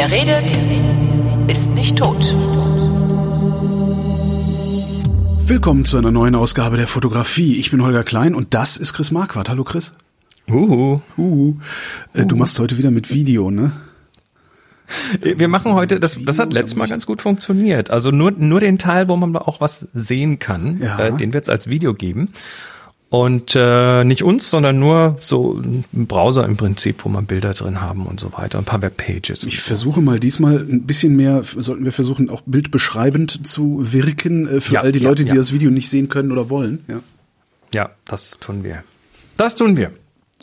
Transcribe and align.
Wer 0.00 0.12
redet, 0.12 0.48
ist 1.48 1.74
nicht 1.74 1.98
tot. 1.98 2.20
Willkommen 5.44 5.84
zu 5.84 5.98
einer 5.98 6.12
neuen 6.12 6.36
Ausgabe 6.36 6.76
der 6.76 6.86
Fotografie. 6.86 7.58
Ich 7.58 7.72
bin 7.72 7.82
Holger 7.82 8.04
Klein 8.04 8.36
und 8.36 8.54
das 8.54 8.76
ist 8.76 8.92
Chris 8.92 9.10
Marquardt. 9.10 9.48
Hallo 9.48 9.64
Chris. 9.64 9.92
Uhu. 10.48 11.00
Uhu. 11.16 11.56
Äh, 12.14 12.26
Du 12.26 12.36
machst 12.36 12.60
heute 12.60 12.78
wieder 12.78 12.92
mit 12.92 13.12
Video, 13.12 13.50
ne? 13.50 13.72
Wir 15.20 15.48
machen 15.48 15.72
heute, 15.72 15.98
das, 15.98 16.16
das 16.24 16.38
hat 16.38 16.52
letztes 16.52 16.76
Mal 16.78 16.86
ganz 16.86 17.04
gut 17.04 17.20
funktioniert. 17.20 17.90
Also 17.90 18.12
nur, 18.12 18.30
nur 18.30 18.60
den 18.60 18.78
Teil, 18.78 19.08
wo 19.08 19.16
man 19.16 19.34
auch 19.36 19.60
was 19.60 19.88
sehen 19.94 20.38
kann, 20.38 20.78
Ja. 20.80 20.96
äh, 21.06 21.12
den 21.16 21.32
wird 21.32 21.42
es 21.42 21.48
als 21.48 21.66
Video 21.70 21.92
geben. 21.92 22.30
Und 23.10 23.54
äh, 23.56 24.04
nicht 24.04 24.22
uns, 24.22 24.50
sondern 24.50 24.78
nur 24.78 25.16
so 25.18 25.54
ein 25.54 25.84
Browser 25.92 26.44
im 26.44 26.58
Prinzip, 26.58 27.06
wo 27.06 27.08
man 27.08 27.24
Bilder 27.24 27.54
drin 27.54 27.80
haben 27.80 28.06
und 28.06 28.20
so 28.20 28.34
weiter, 28.34 28.58
ein 28.58 28.66
paar 28.66 28.82
Webpages. 28.82 29.44
Ich 29.44 29.60
versuche 29.60 30.02
mal 30.02 30.20
diesmal 30.20 30.58
ein 30.58 30.82
bisschen 30.82 31.16
mehr, 31.16 31.42
sollten 31.42 31.84
wir 31.84 31.92
versuchen, 31.92 32.28
auch 32.28 32.42
bildbeschreibend 32.44 33.46
zu 33.46 33.92
wirken 33.92 34.46
äh, 34.46 34.60
für 34.60 34.74
Ja, 34.74 34.80
all 34.82 34.92
die 34.92 34.98
ja, 34.98 35.08
Leute, 35.08 35.24
die 35.24 35.30
ja. 35.30 35.36
das 35.36 35.54
Video 35.54 35.70
nicht 35.70 35.88
sehen 35.88 36.10
können 36.10 36.32
oder 36.32 36.50
wollen. 36.50 36.84
Ja. 36.86 37.00
ja, 37.72 37.90
das 38.04 38.38
tun 38.40 38.62
wir. 38.62 38.84
Das 39.38 39.54
tun 39.54 39.78
wir. 39.78 39.90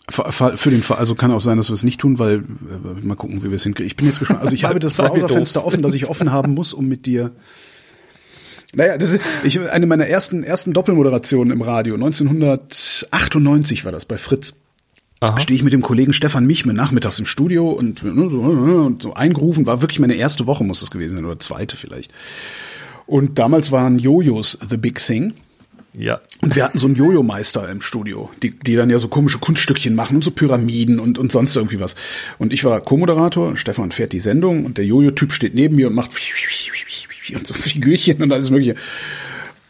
Für 0.10 0.70
den 0.70 0.82
Fall, 0.84 0.98
also 0.98 1.16
kann 1.16 1.32
auch 1.32 1.41
sein, 1.41 1.58
dass 1.58 1.70
wir 1.70 1.74
es 1.74 1.84
nicht 1.84 2.00
tun, 2.00 2.18
weil 2.18 2.38
äh, 2.38 3.05
mal 3.05 3.16
gucken, 3.16 3.44
wie 3.44 3.50
wir 3.50 3.55
es 3.55 3.63
hinkriegen. 3.63 3.88
Ich 3.88 3.96
bin 3.96 4.08
jetzt 4.08 4.20
gespannt. 4.20 4.41
Also 4.41 4.55
ich 4.55 4.63
habe 4.66 4.80
das 4.80 4.94
Browserfenster 4.96 5.66
offen, 5.66 5.84
das 5.84 5.94
ich 5.94 6.10
offen 6.10 6.32
haben 6.32 6.55
muss, 6.55 6.74
um 6.74 6.88
mit 6.88 7.05
dir. 7.05 7.32
Naja, 8.76 8.98
das 8.98 9.14
ist 9.14 9.22
ich, 9.44 9.60
eine 9.60 9.88
meiner 9.88 10.08
ersten 10.08 10.44
ersten 10.44 10.74
Doppelmoderationen 10.74 11.52
im 11.54 11.62
Radio. 11.62 11.96
1998 11.96 13.86
war 13.86 13.92
das 13.92 14.06
bei 14.06 14.18
Fritz. 14.18 14.55
Aha. 15.22 15.40
Stehe 15.40 15.55
ich 15.55 15.63
mit 15.63 15.74
dem 15.74 15.82
Kollegen 15.82 16.13
Stefan 16.13 16.46
Michme 16.46 16.74
nachmittags 16.74 17.20
im 17.20 17.26
Studio 17.26 17.70
und, 17.70 18.04
ne, 18.04 18.30
so, 18.30 18.41
und 18.41 19.02
so 19.02 19.14
eingerufen, 19.14 19.66
war 19.66 19.82
wirklich 19.82 19.99
meine 19.99 20.16
erste 20.16 20.46
Woche, 20.46 20.66
muss 20.66 20.82
das 20.82 20.91
gewesen 20.91 21.16
sein, 21.16 21.26
oder 21.26 21.40
zweite 21.40 21.77
vielleicht. 21.77 22.12
Und 23.08 23.40
damals 23.40 23.72
waren 23.72 23.98
Jojos 23.98 24.58
the 24.68 24.77
big 24.77 24.99
thing. 24.99 25.34
Ja. 25.98 26.20
Und 26.42 26.55
wir 26.58 26.66
hatten 26.66 26.77
so 26.77 26.88
einen 26.88 26.98
Jojo-Meister 26.98 27.70
im 27.70 27.80
Studio, 27.82 28.30
die, 28.44 28.52
die 28.52 28.76
dann 28.76 28.90
ja 28.90 28.99
so 28.99 29.08
komische 29.08 29.40
Kunststückchen 29.40 29.96
machen 29.96 30.18
und 30.18 30.24
so 30.26 30.32
Pyramiden 30.32 30.99
und, 30.99 31.18
und 31.18 31.32
sonst 31.32 31.55
irgendwie 31.55 31.80
was. 31.80 31.96
Und 32.38 32.52
ich 32.52 32.66
war 32.66 32.82
Co-Moderator, 32.82 33.55
Stefan 33.55 33.92
fährt 33.92 34.12
die 34.12 34.20
Sendung 34.20 34.66
und 34.66 34.77
der 34.77 34.86
Jojo-Typ 34.86 35.32
steht 35.32 35.55
neben 35.55 35.77
mir 35.77 35.88
und 35.88 35.94
macht 35.94 36.12
und 37.34 37.48
so 37.48 37.54
Figürchen 37.55 38.21
und 38.21 38.31
alles 38.31 38.49
mögliche. 38.49 38.76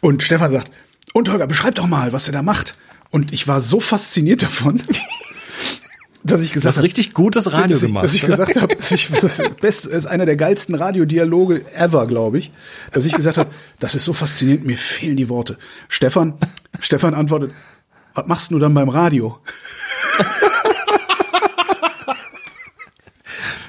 Und 0.00 0.22
Stefan 0.22 0.50
sagt, 0.50 0.70
und 1.12 1.30
Holger, 1.30 1.46
beschreib 1.46 1.74
doch 1.76 1.86
mal, 1.86 2.12
was 2.12 2.28
er 2.28 2.32
da 2.32 2.42
macht. 2.42 2.76
Und 3.10 3.32
ich 3.32 3.48
war 3.48 3.60
so 3.60 3.80
fasziniert 3.80 4.42
davon, 4.42 4.82
dass 6.24 6.42
ich 6.42 6.52
gesagt 6.52 6.76
habe, 6.76 6.84
richtig 6.84 7.14
gutes 7.14 7.52
Radio 7.52 7.68
dass 7.68 7.82
ich, 7.82 7.88
gemacht. 7.88 8.04
dass 8.04 8.14
ich 8.14 8.22
gesagt 8.22 8.60
habe, 8.60 8.76
dass 8.76 8.92
ich, 8.92 9.08
das 9.08 9.40
best, 9.60 9.86
ist 9.86 10.06
einer 10.06 10.26
der 10.26 10.36
geilsten 10.36 10.74
Radiodialoge 10.74 11.64
ever, 11.74 12.06
glaube 12.06 12.38
ich, 12.38 12.50
dass 12.92 13.04
ich 13.04 13.14
gesagt 13.14 13.38
habe, 13.38 13.50
das 13.78 13.94
ist 13.94 14.04
so 14.04 14.12
faszinierend, 14.12 14.66
mir 14.66 14.76
fehlen 14.76 15.16
die 15.16 15.28
Worte. 15.28 15.56
Stefan, 15.88 16.34
Stefan 16.80 17.14
antwortet, 17.14 17.52
was 18.14 18.26
machst 18.26 18.50
du 18.50 18.58
dann 18.58 18.74
beim 18.74 18.88
Radio? 18.88 19.38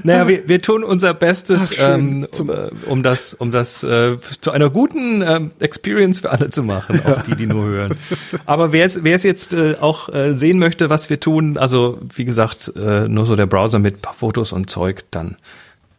Naja, 0.03 0.27
wir, 0.27 0.47
wir 0.47 0.61
tun 0.61 0.83
unser 0.83 1.13
Bestes, 1.13 1.73
Ach, 1.79 1.95
ähm, 1.95 2.27
um, 2.39 2.51
um 2.85 3.03
das, 3.03 3.33
um 3.33 3.51
das 3.51 3.83
äh, 3.83 4.17
zu 4.41 4.51
einer 4.51 4.69
guten 4.69 5.21
ähm, 5.21 5.51
Experience 5.59 6.19
für 6.19 6.31
alle 6.31 6.49
zu 6.49 6.63
machen, 6.63 7.01
auch 7.05 7.21
die, 7.21 7.35
die 7.35 7.47
nur 7.47 7.65
hören. 7.65 7.95
Aber 8.45 8.71
wer 8.71 8.85
es, 8.85 9.03
wer 9.03 9.15
es 9.15 9.23
jetzt 9.23 9.53
äh, 9.53 9.75
auch 9.79 10.09
äh, 10.09 10.35
sehen 10.35 10.59
möchte, 10.59 10.89
was 10.89 11.09
wir 11.09 11.19
tun, 11.19 11.57
also 11.57 11.99
wie 12.15 12.25
gesagt, 12.25 12.71
äh, 12.75 13.07
nur 13.07 13.25
so 13.25 13.35
der 13.35 13.45
Browser 13.45 13.79
mit 13.79 14.01
paar 14.01 14.13
Fotos 14.13 14.53
und 14.53 14.69
Zeug, 14.69 15.03
dann 15.11 15.37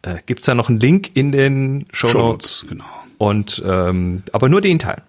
äh, 0.01 0.15
gibt's 0.25 0.45
da 0.45 0.55
noch 0.55 0.69
einen 0.69 0.79
Link 0.79 1.11
in 1.15 1.31
den 1.31 1.85
Show 1.91 2.11
Notes. 2.13 2.65
genau. 2.67 2.85
Und 3.17 3.61
ähm, 3.65 4.23
aber 4.31 4.47
nur 4.47 4.61
den 4.61 4.79
Teil, 4.79 5.01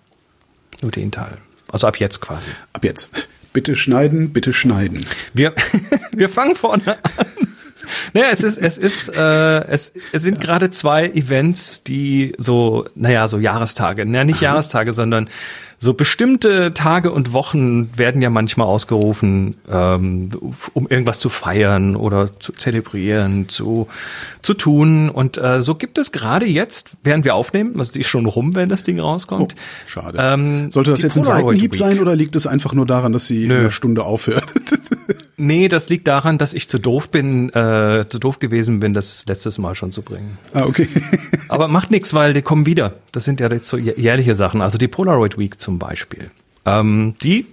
nur 0.83 0.91
den 0.91 1.13
Teil. 1.13 1.39
Also 1.71 1.87
ab 1.87 1.99
jetzt 1.99 2.21
quasi. 2.21 2.51
Ab 2.73 2.85
jetzt. 2.85 3.29
Bitte 3.53 3.75
schneiden, 3.75 4.33
bitte 4.33 4.53
schneiden. 4.53 5.05
Wir, 5.35 5.55
wir 6.13 6.29
fangen 6.29 6.55
vorne 6.55 6.83
an. 6.87 7.29
Naja, 8.13 8.29
es 8.33 8.43
ist, 8.43 8.59
es 8.59 8.79
ist, 8.79 9.09
äh, 9.09 9.65
es, 9.67 9.93
es 10.13 10.23
sind 10.23 10.41
gerade 10.41 10.71
zwei 10.71 11.07
Events, 11.07 11.83
die 11.83 12.33
so, 12.39 12.85
naja, 12.95 13.29
so 13.29 13.39
Jahrestage, 13.39 14.07
naja, 14.07 14.25
nicht 14.25 14.41
Jahrestage, 14.41 14.93
sondern 14.93 15.29
so 15.83 15.95
bestimmte 15.95 16.75
Tage 16.75 17.11
und 17.11 17.33
Wochen 17.33 17.97
werden 17.97 18.21
ja 18.21 18.29
manchmal 18.29 18.67
ausgerufen, 18.67 19.57
ähm, 19.71 20.31
um 20.75 20.87
irgendwas 20.89 21.21
zu 21.21 21.31
feiern 21.31 21.97
oder 21.97 22.39
zu 22.39 22.53
zelebrieren, 22.53 23.49
zu, 23.49 23.87
zu 24.43 24.53
tun. 24.53 25.09
Und 25.09 25.39
äh, 25.39 25.63
so 25.63 25.75
gibt 25.75 25.97
es 25.97 26.13
gerade 26.13 26.45
jetzt, 26.45 26.91
während 27.03 27.25
wir 27.25 27.35
aufnehmen, 27.35 27.79
also 27.79 27.95
die 27.95 28.01
ist 28.01 28.09
schon 28.09 28.27
rum, 28.27 28.55
wenn 28.55 28.69
das 28.69 28.83
Ding 28.83 29.01
rauskommt. 29.01 29.55
Oh, 29.57 29.61
schade. 29.87 30.19
Ähm, 30.21 30.71
Sollte 30.71 30.91
das 30.91 31.01
jetzt 31.01 31.17
ein 31.17 31.25
Seitenhieb 31.25 31.75
sein 31.75 31.99
oder 31.99 32.15
liegt 32.15 32.37
es 32.37 32.47
einfach 32.47 32.75
nur 32.75 32.85
daran, 32.85 33.15
dass 33.15 33.27
sie 33.27 33.47
in 33.47 33.53
einer 33.53 33.71
Stunde 33.71 34.05
aufhört? 34.05 34.53
Nee, 35.41 35.69
das 35.69 35.89
liegt 35.89 36.07
daran, 36.07 36.39
dass 36.39 36.53
ich 36.55 36.69
zu 36.69 36.79
doof 36.79 37.11
bin, 37.11 37.49
äh, 37.51 38.05
zu 38.09 38.19
doof 38.19 38.39
gewesen 38.39 38.79
bin, 38.81 38.95
das 38.95 39.25
letztes 39.27 39.59
Mal 39.59 39.75
schon 39.75 39.91
zu 39.93 40.03
bringen. 40.03 40.39
ah, 40.53 40.65
okay. 40.67 40.87
Aber 41.49 41.67
macht 41.69 41.91
nichts, 41.91 42.13
weil 42.15 42.33
die 42.35 42.43
kommen 42.43 42.67
wieder. 42.67 42.95
Das 43.13 43.25
sind 43.25 43.41
ja 43.41 43.51
jetzt 43.51 43.69
so 43.69 43.77
jä- 43.77 43.99
jährliche 43.99 44.35
Sachen. 44.35 44.63
Also 44.63 44.79
die 44.79 44.89
Polaroid 44.89 45.39
Week 45.39 45.59
zum 45.61 45.79
Beispiel. 45.79 46.31
Ähm, 46.67 47.15
die, 47.23 47.47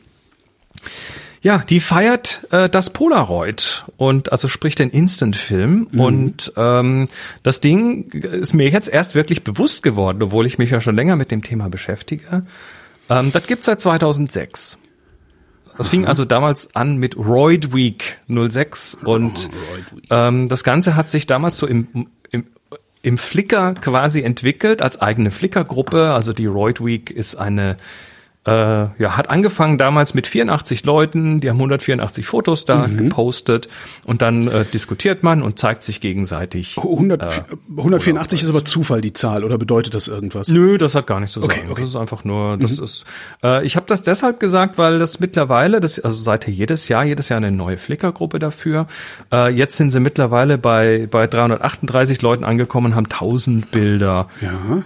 ja, 1.42 1.60
die 1.70 1.80
feiert 1.80 2.46
äh, 2.52 2.68
das 2.70 2.90
Polaroid 2.90 3.86
und 3.96 4.32
also 4.32 4.48
sprich 4.48 4.76
den 4.76 4.90
Instant-Film. 4.90 5.88
Und 5.96 6.52
ähm, 6.58 7.08
das 7.44 7.62
Ding 7.62 8.10
ist 8.12 8.54
mir 8.54 8.70
jetzt 8.70 8.90
erst 8.90 9.16
wirklich 9.16 9.44
bewusst 9.44 9.82
geworden, 9.84 10.22
obwohl 10.24 10.46
ich 10.46 10.58
mich 10.58 10.72
ja 10.72 10.82
schon 10.82 10.96
länger 10.96 11.16
mit 11.16 11.32
dem 11.32 11.44
Thema 11.44 11.70
beschäftige. 11.70 12.44
Ähm, 13.10 13.32
das 13.32 13.48
gibt's 13.48 13.66
seit 13.66 13.80
2006. 13.82 14.78
Das 15.78 15.88
fing 15.88 16.06
also 16.06 16.26
damals 16.26 16.76
an 16.76 16.98
mit 16.98 17.16
Roid 17.18 17.74
Week 17.74 18.20
06 18.28 18.98
und 19.04 19.50
ähm, 20.10 20.50
das 20.50 20.64
Ganze 20.64 20.96
hat 20.96 21.10
sich 21.10 21.28
damals 21.28 21.58
so 21.58 21.68
im, 21.68 22.08
im, 22.32 22.48
im 23.04 23.18
Flickr 23.18 23.76
quasi 23.76 24.22
entwickelt 24.22 24.82
als 24.82 25.00
eigene 25.02 25.32
Flickr-Gruppe. 25.32 26.14
Also 26.14 26.34
die 26.34 26.48
Roid 26.48 26.84
Week 26.84 27.12
ist 27.12 27.36
eine, 27.36 27.78
äh, 28.48 28.52
ja, 28.52 29.18
hat 29.18 29.30
angefangen 29.30 29.78
damals 29.78 30.14
mit 30.14 30.26
84 30.26 30.86
Leuten, 30.86 31.42
die 31.42 31.50
haben 31.50 31.58
184 31.58 32.26
Fotos 32.26 32.64
da 32.64 32.88
gepostet 32.88 33.68
und 34.06 34.22
dann 34.22 34.48
äh, 34.48 34.64
diskutiert 34.66 35.22
man 35.22 35.44
und 35.44 35.60
zeigt 35.60 35.84
sich 35.84 36.00
gegenseitig. 36.00 36.78
100, 36.78 37.22
äh, 37.22 37.28
184 37.78 38.42
ist 38.44 38.50
aber 38.50 38.64
Zufall, 38.64 39.02
die 39.02 39.12
Zahl, 39.14 39.44
oder 39.44 39.58
bedeutet 39.58 39.94
das 39.94 40.08
irgendwas? 40.08 40.48
Nö, 40.48 40.78
das 40.78 40.96
hat 40.96 41.08
gar 41.08 41.20
nichts 41.20 41.34
zu 41.34 41.42
sagen. 41.42 41.52
Okay, 41.52 41.68
okay. 41.70 41.82
Das 41.82 41.90
ist 41.90 41.96
einfach 41.98 42.24
nur, 42.24 42.58
das 42.58 42.80
ist. 42.80 43.04
Äh, 43.44 43.66
ich 43.66 43.76
habe 43.76 43.86
das 43.88 44.02
deshalb 44.04 44.40
gesagt, 44.40 44.78
weil 44.78 44.98
das 44.98 45.20
mittlerweile, 45.20 45.80
das 45.82 46.00
also 46.00 46.18
seither 46.18 46.54
jedes 46.54 46.88
Jahr, 46.88 47.04
jedes 47.04 47.28
Jahr 47.30 47.38
eine 47.38 47.52
neue 47.52 47.78
Flickr-Gruppe 47.78 48.40
dafür. 48.40 48.88
Äh, 49.32 49.52
jetzt 49.54 49.76
sind 49.76 49.92
sie 49.92 50.00
mittlerweile 50.00 50.58
bei 50.58 51.08
bei 51.12 51.28
338 51.28 52.22
Leuten 52.22 52.46
angekommen, 52.46 52.96
haben 52.96 53.08
1000 53.10 53.72
Bilder 53.72 54.30
Ja. 54.42 54.84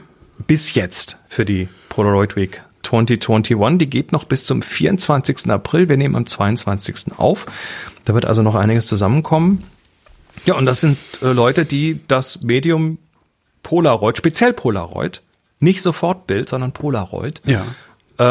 bis 0.48 0.74
jetzt 0.74 1.20
für 1.28 1.46
die 1.46 1.70
Polaroid 1.90 2.36
Week 2.36 2.62
2021. 2.92 3.78
Die 3.80 3.90
geht 3.90 4.12
noch 4.12 4.26
bis 4.26 4.46
zum 4.46 4.62
24. 4.62 5.50
April. 5.50 5.88
Wir 5.90 5.98
nehmen 5.98 6.16
am 6.16 6.26
22. 6.26 7.14
auf. 7.18 7.46
Da 8.06 8.14
wird 8.14 8.26
also 8.26 8.42
noch 8.42 8.56
einiges 8.56 8.88
zusammenkommen. 8.88 9.60
Ja, 10.46 10.56
und 10.56 10.66
das 10.66 10.82
sind 10.82 10.98
äh, 11.22 11.28
Leute, 11.32 11.66
die 11.66 12.00
das 12.08 12.42
Medium 12.42 12.98
Polaroid, 13.64 14.18
speziell 14.18 14.54
Polaroid, 14.54 15.22
nicht 15.60 15.82
Sofortbild, 15.82 16.50
sondern 16.50 16.72
Polaroid, 16.72 17.42
Ja. 17.46 17.64
äh, 18.20 18.24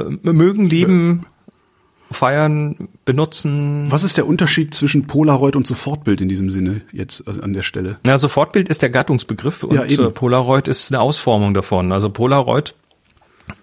äh, 0.00 0.18
mögen, 0.22 0.66
lieben, 0.68 1.26
feiern, 2.10 2.88
benutzen. 3.04 3.86
Was 3.90 4.02
ist 4.04 4.16
der 4.16 4.26
Unterschied 4.26 4.74
zwischen 4.74 5.06
Polaroid 5.06 5.56
und 5.56 5.66
Sofortbild 5.66 6.20
in 6.20 6.28
diesem 6.28 6.50
Sinne 6.50 6.82
jetzt 6.92 7.26
also 7.26 7.42
an 7.42 7.52
der 7.52 7.62
Stelle? 7.62 7.98
Ja, 8.06 8.18
Sofortbild 8.18 8.68
ist 8.68 8.82
der 8.82 8.90
Gattungsbegriff 8.90 9.62
und 9.64 9.74
Ja, 9.74 9.84
äh, 9.84 10.10
Polaroid 10.10 10.66
ist 10.68 10.92
eine 10.92 11.00
Ausformung 11.00 11.54
davon. 11.54 11.92
Also 11.92 12.10
Polaroid 12.10 12.74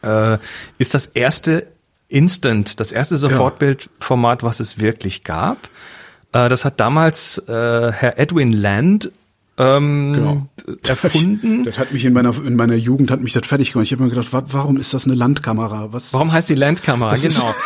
äh, 0.02 0.38
ist 0.78 0.94
das 0.94 1.06
erste 1.06 1.68
Instant, 2.08 2.80
das 2.80 2.92
erste 2.92 3.16
Sofortbildformat, 3.16 4.44
was 4.44 4.60
es 4.60 4.80
wirklich 4.80 5.24
gab. 5.24 5.70
Äh, 6.34 6.50
das 6.50 6.66
hat 6.66 6.80
damals 6.80 7.38
äh, 7.48 7.92
Herr 7.92 8.20
Edwin 8.20 8.52
Land 8.52 9.12
ähm, 9.62 10.14
Genau. 10.14 10.48
erfunden. 10.88 11.64
Das 11.64 11.78
hat 11.78 11.92
mich 11.92 12.06
in 12.06 12.14
meiner 12.14 12.34
in 12.46 12.56
meiner 12.56 12.76
Jugend 12.76 13.12
hat 13.12 13.22
mich 13.22 13.34
das 13.34 13.46
fertig 13.46 13.72
gemacht. 13.74 13.86
Ich 13.86 13.92
habe 13.92 14.04
mir 14.04 14.10
gedacht, 14.10 14.34
wa 14.34 14.44
warum 14.48 14.78
ist 14.78 14.94
das 14.94 15.06
eine 15.06 15.16
Landkamera? 15.16 15.90
Was? 15.92 16.14
Warum 16.14 16.32
heißt 16.32 16.50
die 16.50 16.56
Landkamera? 16.56 17.12
Das 17.12 17.22
genau. 17.22 17.54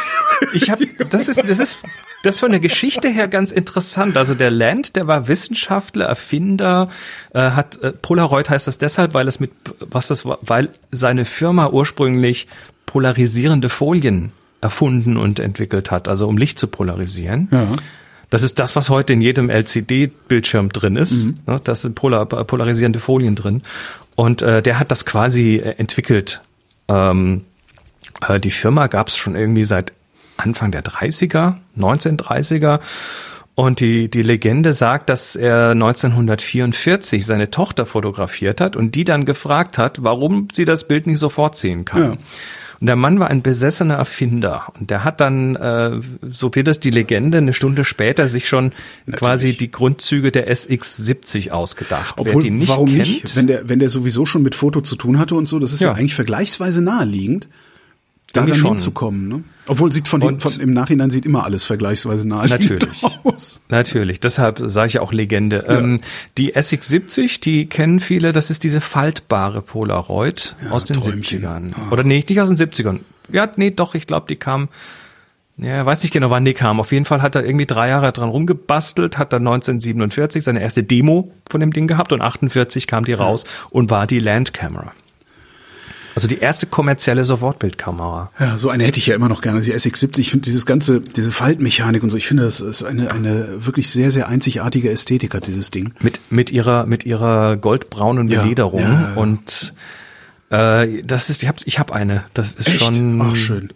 Ich 0.53 0.69
habe 0.69 0.85
das 1.09 1.29
ist 1.29 1.37
das 1.37 1.59
ist 1.59 1.79
das 2.23 2.35
ist 2.35 2.39
von 2.41 2.51
der 2.51 2.59
Geschichte 2.59 3.07
her 3.07 3.29
ganz 3.29 3.51
interessant. 3.53 4.17
Also 4.17 4.33
der 4.33 4.51
Land, 4.51 4.97
der 4.97 5.07
war 5.07 5.29
Wissenschaftler, 5.29 6.05
Erfinder, 6.05 6.89
äh, 7.33 7.39
hat 7.39 7.81
äh, 7.81 7.93
Polaroid 7.93 8.49
heißt 8.49 8.67
das 8.67 8.77
deshalb, 8.77 9.13
weil 9.13 9.29
es 9.29 9.39
mit 9.39 9.51
was 9.79 10.07
das 10.07 10.25
war, 10.25 10.39
weil 10.41 10.69
seine 10.91 11.23
Firma 11.23 11.69
ursprünglich 11.69 12.47
polarisierende 12.85 13.69
Folien 13.69 14.31
erfunden 14.59 15.15
und 15.15 15.39
entwickelt 15.39 15.91
hat, 15.91 16.07
also 16.09 16.27
um 16.27 16.37
Licht 16.37 16.59
zu 16.59 16.67
polarisieren. 16.67 17.47
Ja. 17.51 17.67
Das 18.35 18.43
ist 18.43 18.59
das, 18.59 18.75
was 18.75 18.89
heute 18.89 19.13
in 19.13 19.21
jedem 19.21 19.49
LCD-Bildschirm 19.49 20.67
drin 20.67 20.97
ist. 20.97 21.27
Mhm. 21.27 21.35
Ne, 21.47 21.61
das 21.63 21.83
sind 21.83 21.95
polar, 21.95 22.25
polarisierende 22.25 22.99
Folien 22.99 23.33
drin. 23.33 23.61
Und 24.15 24.41
äh, 24.41 24.61
der 24.61 24.77
hat 24.77 24.91
das 24.91 25.05
quasi 25.05 25.55
äh, 25.55 25.75
entwickelt. 25.77 26.41
Ähm, 26.89 27.45
äh, 28.27 28.37
die 28.41 28.51
Firma 28.51 28.87
gab 28.87 29.07
es 29.07 29.15
schon 29.15 29.37
irgendwie 29.37 29.63
seit 29.63 29.93
Anfang 30.35 30.71
der 30.71 30.83
30er, 30.83 31.53
1930er. 31.79 32.81
Und 33.55 33.79
die, 33.79 34.11
die 34.11 34.23
Legende 34.23 34.73
sagt, 34.73 35.09
dass 35.09 35.37
er 35.37 35.69
1944 35.69 37.25
seine 37.25 37.51
Tochter 37.51 37.85
fotografiert 37.85 38.59
hat 38.59 38.75
und 38.75 38.95
die 38.95 39.05
dann 39.05 39.23
gefragt 39.23 39.77
hat, 39.77 40.03
warum 40.03 40.49
sie 40.51 40.65
das 40.65 40.89
Bild 40.89 41.07
nicht 41.07 41.19
sofort 41.19 41.55
sehen 41.55 41.85
kann. 41.85 42.03
Ja. 42.03 42.15
Und 42.79 42.87
der 42.87 42.95
Mann 42.95 43.19
war 43.19 43.29
ein 43.29 43.41
besessener 43.41 43.95
Erfinder. 43.95 44.73
Und 44.79 44.89
der 44.89 45.03
hat 45.03 45.21
dann, 45.21 45.55
äh, 45.55 45.99
so 46.29 46.53
wird 46.53 46.67
es 46.67 46.79
die 46.79 46.89
Legende, 46.89 47.37
eine 47.37 47.53
Stunde 47.53 47.85
später 47.85 48.27
sich 48.27 48.47
schon 48.47 48.71
Natürlich. 49.05 49.19
quasi 49.19 49.57
die 49.57 49.71
Grundzüge 49.71 50.31
der 50.31 50.51
SX70 50.51 51.51
ausgedacht. 51.51 52.15
Obwohl, 52.17 52.43
nicht 52.43 52.69
warum 52.69 52.87
kennt, 52.87 52.99
nicht? 52.99 53.35
Wenn 53.35 53.47
der, 53.47 53.69
wenn 53.69 53.79
der 53.79 53.89
sowieso 53.89 54.25
schon 54.25 54.41
mit 54.41 54.55
Foto 54.55 54.81
zu 54.81 54.95
tun 54.95 55.19
hatte 55.19 55.35
und 55.35 55.47
so, 55.47 55.59
das 55.59 55.73
ist 55.73 55.81
ja, 55.81 55.89
ja 55.89 55.93
eigentlich 55.95 56.15
vergleichsweise 56.15 56.81
naheliegend 56.81 57.47
da 58.35 58.45
dann 58.45 58.61
hinzukommen. 58.61 59.27
Ne? 59.27 59.43
Obwohl 59.67 59.91
sieht 59.91 60.07
von, 60.07 60.21
und, 60.21 60.41
von 60.41 60.59
im 60.59 60.73
Nachhinein 60.73 61.09
sieht 61.09 61.25
immer 61.25 61.43
alles 61.43 61.65
vergleichsweise 61.65 62.27
nahe 62.27 62.47
natürlich, 62.47 63.03
aus. 63.23 63.61
Natürlich, 63.69 64.19
deshalb 64.19 64.61
sage 64.63 64.87
ich 64.87 64.99
auch 64.99 65.13
Legende. 65.13 65.65
Ja. 65.67 65.79
Ähm, 65.79 66.01
die 66.37 66.55
SX70, 66.55 67.41
die 67.41 67.67
kennen 67.67 67.99
viele, 67.99 68.31
das 68.31 68.49
ist 68.49 68.63
diese 68.63 68.81
faltbare 68.81 69.61
Polaroid 69.61 70.55
ja, 70.63 70.71
aus 70.71 70.85
den 70.85 71.01
Träumchen. 71.01 71.41
70ern. 71.43 71.71
Ah. 71.75 71.91
Oder 71.91 72.03
nee, 72.03 72.23
nicht 72.27 72.39
aus 72.39 72.49
den 72.49 72.57
70ern. 72.57 72.99
Ja, 73.31 73.49
nee, 73.55 73.71
doch, 73.71 73.95
ich 73.95 74.07
glaube, 74.07 74.27
die 74.29 74.35
kam 74.35 74.69
ja, 75.57 75.85
weiß 75.85 76.03
nicht 76.03 76.11
genau, 76.11 76.29
wann 76.29 76.43
die 76.43 76.53
kam. 76.53 76.81
Auf 76.81 76.91
jeden 76.91 77.05
Fall 77.05 77.21
hat 77.21 77.35
er 77.35 77.45
irgendwie 77.45 77.65
drei 77.65 77.87
Jahre 77.87 78.11
dran 78.11 78.27
rumgebastelt, 78.27 79.17
hat 79.17 79.31
dann 79.31 79.47
1947 79.47 80.43
seine 80.43 80.61
erste 80.61 80.83
Demo 80.83 81.31
von 81.49 81.61
dem 81.61 81.71
Ding 81.71 81.87
gehabt 81.87 82.11
und 82.11 82.21
48 82.21 82.87
kam 82.87 83.05
die 83.05 83.13
raus 83.13 83.45
und 83.69 83.89
war 83.89 84.05
die 84.05 84.19
Landkamera. 84.19 84.91
Also 86.15 86.27
die 86.27 86.39
erste 86.39 86.65
kommerzielle 86.65 87.25
Sofortbildkamera. 87.25 88.31
Ja, 88.39 88.57
so 88.57 88.69
eine 88.69 88.85
hätte 88.85 88.99
ich 88.99 89.05
ja 89.05 89.15
immer 89.15 89.27
noch 89.27 89.41
gerne, 89.41 89.59
die 89.59 89.73
SX70. 89.73 90.19
Ich 90.19 90.31
finde 90.31 90.45
dieses 90.45 90.65
ganze, 90.65 91.01
diese 91.01 91.31
Faltmechanik 91.31 92.03
und 92.03 92.09
so, 92.09 92.15
ich 92.15 92.25
finde, 92.25 92.43
das 92.43 92.61
ist 92.61 92.83
eine, 92.83 93.11
eine 93.11 93.65
wirklich 93.65 93.89
sehr, 93.89 94.11
sehr 94.11 94.29
einzigartige 94.29 94.89
Ästhetik 94.89 95.33
hat 95.35 95.45
dieses 95.45 95.71
Ding. 95.71 95.93
Mit, 95.99 96.21
mit 96.29 96.51
ihrer, 96.51 96.85
mit 96.85 97.05
ihrer 97.05 97.57
goldbraunen 97.57 98.29
Belederung 98.29 98.81
ja, 98.81 98.93
ja, 98.93 99.01
ja. 99.01 99.13
und 99.15 99.73
äh, 100.49 101.01
das 101.03 101.29
ist, 101.29 101.43
ich 101.43 101.49
habe 101.49 101.57
ich 101.65 101.79
hab 101.79 101.91
eine. 101.91 102.23
Das 102.33 102.55
ist 102.55 102.67
Echt? 102.67 102.79
schon. 102.79 103.21
Ach 103.21 103.35
schön. 103.35 103.73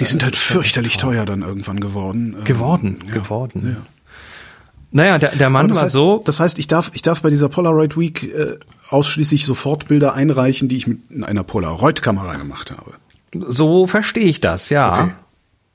Die 0.00 0.04
sind 0.04 0.22
halt 0.22 0.36
fürchterlich 0.36 0.96
teuer 0.96 1.26
dann 1.26 1.42
irgendwann 1.42 1.80
geworden. 1.80 2.36
Geworden, 2.44 3.00
ähm, 3.06 3.12
geworden. 3.12 3.76
Ja. 3.76 3.86
Naja, 4.90 5.18
der, 5.18 5.34
der 5.34 5.50
Mann 5.50 5.74
war 5.74 5.82
heißt, 5.82 5.92
so. 5.92 6.22
Das 6.24 6.38
heißt, 6.38 6.58
ich 6.60 6.68
darf, 6.68 6.92
ich 6.94 7.02
darf 7.02 7.20
bei 7.20 7.28
dieser 7.28 7.48
Polaroid 7.48 7.98
Week 7.98 8.22
äh, 8.22 8.58
ausschließlich 8.88 9.46
Sofortbilder 9.46 10.14
einreichen, 10.14 10.68
die 10.68 10.76
ich 10.76 10.86
mit 10.86 11.24
einer 11.24 11.44
Polaroid-Kamera 11.44 12.34
gemacht 12.36 12.70
habe. 12.70 12.92
So 13.32 13.86
verstehe 13.86 14.24
ich 14.24 14.40
das, 14.40 14.70
ja. 14.70 15.04
Okay. 15.04 15.12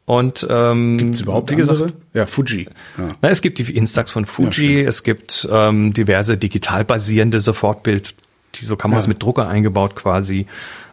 Und 0.06 0.48
ähm, 0.50 0.98
gibt's 0.98 1.22
überhaupt 1.22 1.52
wie 1.52 1.56
gesagt, 1.56 1.82
andere? 1.82 1.98
Ja, 2.16 2.26
Fuji. 2.26 2.68
Ja. 2.98 3.10
Na, 3.22 3.30
es 3.30 3.42
gibt 3.42 3.60
die 3.60 3.76
Instax 3.76 4.12
von 4.12 4.26
Fuji, 4.26 4.82
ja, 4.82 4.90
es 4.90 5.04
gibt 5.04 5.48
ähm, 5.52 5.94
diverse 5.94 6.36
digital 6.36 6.84
basierende 6.84 7.40
Sofortbild, 7.40 8.16
die 8.56 8.66
so 8.66 8.76
Kameras 8.76 9.06
ja. 9.06 9.10
mit 9.10 9.22
Drucker 9.22 9.48
eingebaut 9.48 9.96
quasi. 9.96 10.48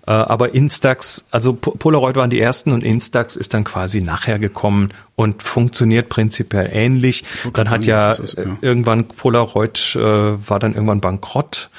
Äh, 0.07 0.11
aber 0.11 0.55
Instax, 0.55 1.25
also 1.31 1.55
Polaroid 1.55 2.17
waren 2.17 2.29
die 2.29 2.41
ersten 2.41 2.73
und 2.73 2.85
Instax 2.85 3.37
ist 3.37 3.55
dann 3.55 3.65
quasi 3.65 4.03
nachher 4.03 4.39
gekommen 4.39 4.91
und 5.17 5.43
funktioniert 5.43 6.11
prinzipiell 6.11 6.69
ähnlich. 6.71 7.25
Dann 7.55 7.71
hat 7.71 7.87
ja, 7.87 8.15
das, 8.15 8.35
ja, 8.35 8.59
irgendwann 8.61 9.05
Polaroid 9.05 9.97
äh, 9.97 10.01
war 10.01 10.59
dann 10.59 10.75
irgendwann 10.75 11.01
bankrott. 11.01 11.71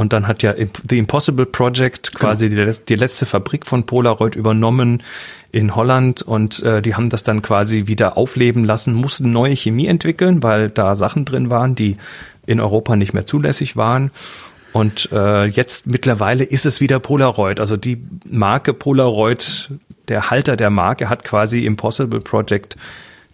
Und 0.00 0.14
dann 0.14 0.26
hat 0.26 0.42
ja 0.42 0.54
The 0.88 0.96
Impossible 0.96 1.44
Project 1.44 2.12
genau. 2.12 2.20
quasi 2.20 2.48
genau. 2.48 2.72
die, 2.72 2.78
die, 2.88 2.94
letzte 2.94 3.26
Fabrik 3.26 3.66
von 3.66 3.84
Polaroid 3.84 4.34
übernommen 4.34 5.02
in 5.52 5.76
Holland 5.76 6.22
und 6.22 6.62
äh, 6.62 6.80
die 6.80 6.94
haben 6.94 7.10
das 7.10 7.22
dann 7.22 7.42
quasi 7.42 7.86
wieder 7.86 8.16
aufleben 8.16 8.64
lassen, 8.64 8.94
mussten 8.94 9.30
neue 9.30 9.54
Chemie 9.54 9.88
entwickeln, 9.88 10.42
weil 10.42 10.70
da 10.70 10.96
Sachen 10.96 11.26
drin 11.26 11.50
waren, 11.50 11.74
die 11.74 11.98
in 12.46 12.60
Europa 12.60 12.96
nicht 12.96 13.12
mehr 13.12 13.26
zulässig 13.26 13.76
waren. 13.76 14.10
Und 14.72 15.10
äh, 15.12 15.44
jetzt 15.44 15.86
mittlerweile 15.86 16.44
ist 16.44 16.64
es 16.64 16.80
wieder 16.80 16.98
Polaroid. 16.98 17.60
Also 17.60 17.76
die 17.76 18.02
Marke 18.26 18.72
Polaroid, 18.72 19.70
der 20.08 20.30
Halter 20.30 20.56
der 20.56 20.70
Marke 20.70 21.10
hat 21.10 21.24
quasi 21.24 21.66
Impossible 21.66 22.20
Project 22.20 22.78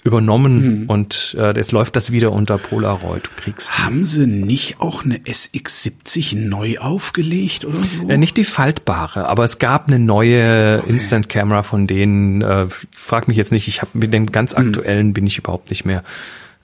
übernommen 0.07 0.83
mhm. 0.83 0.87
und 0.89 1.37
äh, 1.39 1.55
jetzt 1.57 1.73
läuft 1.73 1.97
das 1.97 2.11
wieder 2.11 2.33
unter 2.33 2.59
Polaroid. 2.59 3.25
Du 3.25 3.43
kriegst 3.43 3.79
Haben 3.79 4.05
sie 4.05 4.27
nicht 4.27 4.81
auch 4.81 5.05
eine 5.05 5.19
SX70 5.19 6.37
neu 6.37 6.79
aufgelegt 6.79 7.65
oder 7.65 7.83
so? 7.83 8.09
Äh, 8.09 8.17
nicht 8.17 8.37
die 8.37 8.45
faltbare, 8.45 9.29
aber 9.29 9.45
es 9.45 9.59
gab 9.59 9.89
eine 9.89 9.99
neue 9.99 10.81
okay. 10.83 10.91
Instant 10.91 11.29
Camera 11.29 11.63
von 11.63 11.87
denen. 11.87 12.43
Äh, 12.43 12.67
frag 12.97 13.29
mich 13.29 13.37
jetzt 13.37 13.53
nicht, 13.53 13.69
ich 13.69 13.83
habe 13.83 13.91
mit 13.95 14.15
den 14.15 14.27
ganz 14.33 14.57
mhm. 14.57 14.69
aktuellen 14.69 15.09
mhm. 15.09 15.13
bin 15.13 15.27
ich 15.27 15.39
überhaupt 15.39 15.71
nicht 15.71 15.85
mehr, 15.85 16.05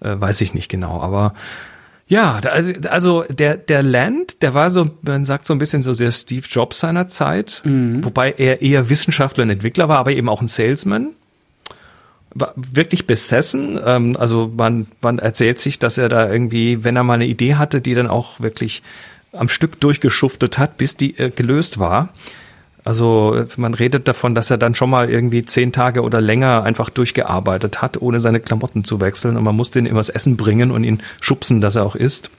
äh, 0.00 0.14
weiß 0.18 0.40
ich 0.40 0.54
nicht 0.54 0.68
genau, 0.68 1.00
aber 1.00 1.34
ja, 2.06 2.40
also, 2.44 2.72
also 2.90 3.24
der, 3.30 3.56
der 3.56 3.82
Land, 3.82 4.42
der 4.42 4.54
war 4.54 4.70
so, 4.70 4.86
man 5.02 5.24
sagt 5.24 5.46
so 5.46 5.54
ein 5.54 5.58
bisschen 5.58 5.82
so 5.82 5.94
der 5.94 6.10
Steve 6.10 6.46
Jobs 6.48 6.80
seiner 6.80 7.08
Zeit, 7.08 7.62
mhm. 7.64 8.04
wobei 8.04 8.32
er 8.32 8.60
eher 8.60 8.90
Wissenschaftler 8.90 9.44
und 9.44 9.50
Entwickler 9.50 9.88
war, 9.88 9.98
aber 9.98 10.12
eben 10.12 10.28
auch 10.28 10.42
ein 10.42 10.48
Salesman. 10.48 11.12
Wirklich 12.34 13.06
besessen. 13.06 13.78
Ähm, 13.84 14.16
also 14.18 14.50
man, 14.56 14.86
man 15.00 15.18
erzählt 15.18 15.58
sich, 15.58 15.78
dass 15.78 15.98
er 15.98 16.08
da 16.08 16.30
irgendwie, 16.30 16.84
wenn 16.84 16.96
er 16.96 17.02
mal 17.02 17.14
eine 17.14 17.26
Idee 17.26 17.56
hatte, 17.56 17.80
die 17.80 17.94
dann 17.94 18.08
auch 18.08 18.40
wirklich 18.40 18.82
am 19.32 19.48
Stück 19.48 19.80
durchgeschuftet 19.80 20.58
hat, 20.58 20.76
bis 20.76 20.96
die 20.96 21.18
äh, 21.18 21.30
gelöst 21.30 21.78
war. 21.78 22.10
Also 22.84 23.44
man 23.56 23.74
redet 23.74 24.08
davon, 24.08 24.34
dass 24.34 24.50
er 24.50 24.58
dann 24.58 24.74
schon 24.74 24.90
mal 24.90 25.08
irgendwie 25.08 25.44
zehn 25.44 25.72
Tage 25.72 26.02
oder 26.02 26.20
länger 26.20 26.64
einfach 26.64 26.90
durchgearbeitet 26.90 27.80
hat, 27.80 28.02
ohne 28.02 28.18
seine 28.18 28.40
Klamotten 28.40 28.82
zu 28.82 29.00
wechseln. 29.00 29.36
Und 29.36 29.44
man 29.44 29.54
musste 29.54 29.78
ihn 29.78 29.86
immer 29.86 30.00
das 30.00 30.08
Essen 30.08 30.36
bringen 30.36 30.72
und 30.72 30.82
ihn 30.82 31.02
schubsen, 31.20 31.60
dass 31.60 31.76
er 31.76 31.84
auch 31.84 31.94
isst. 31.94 32.30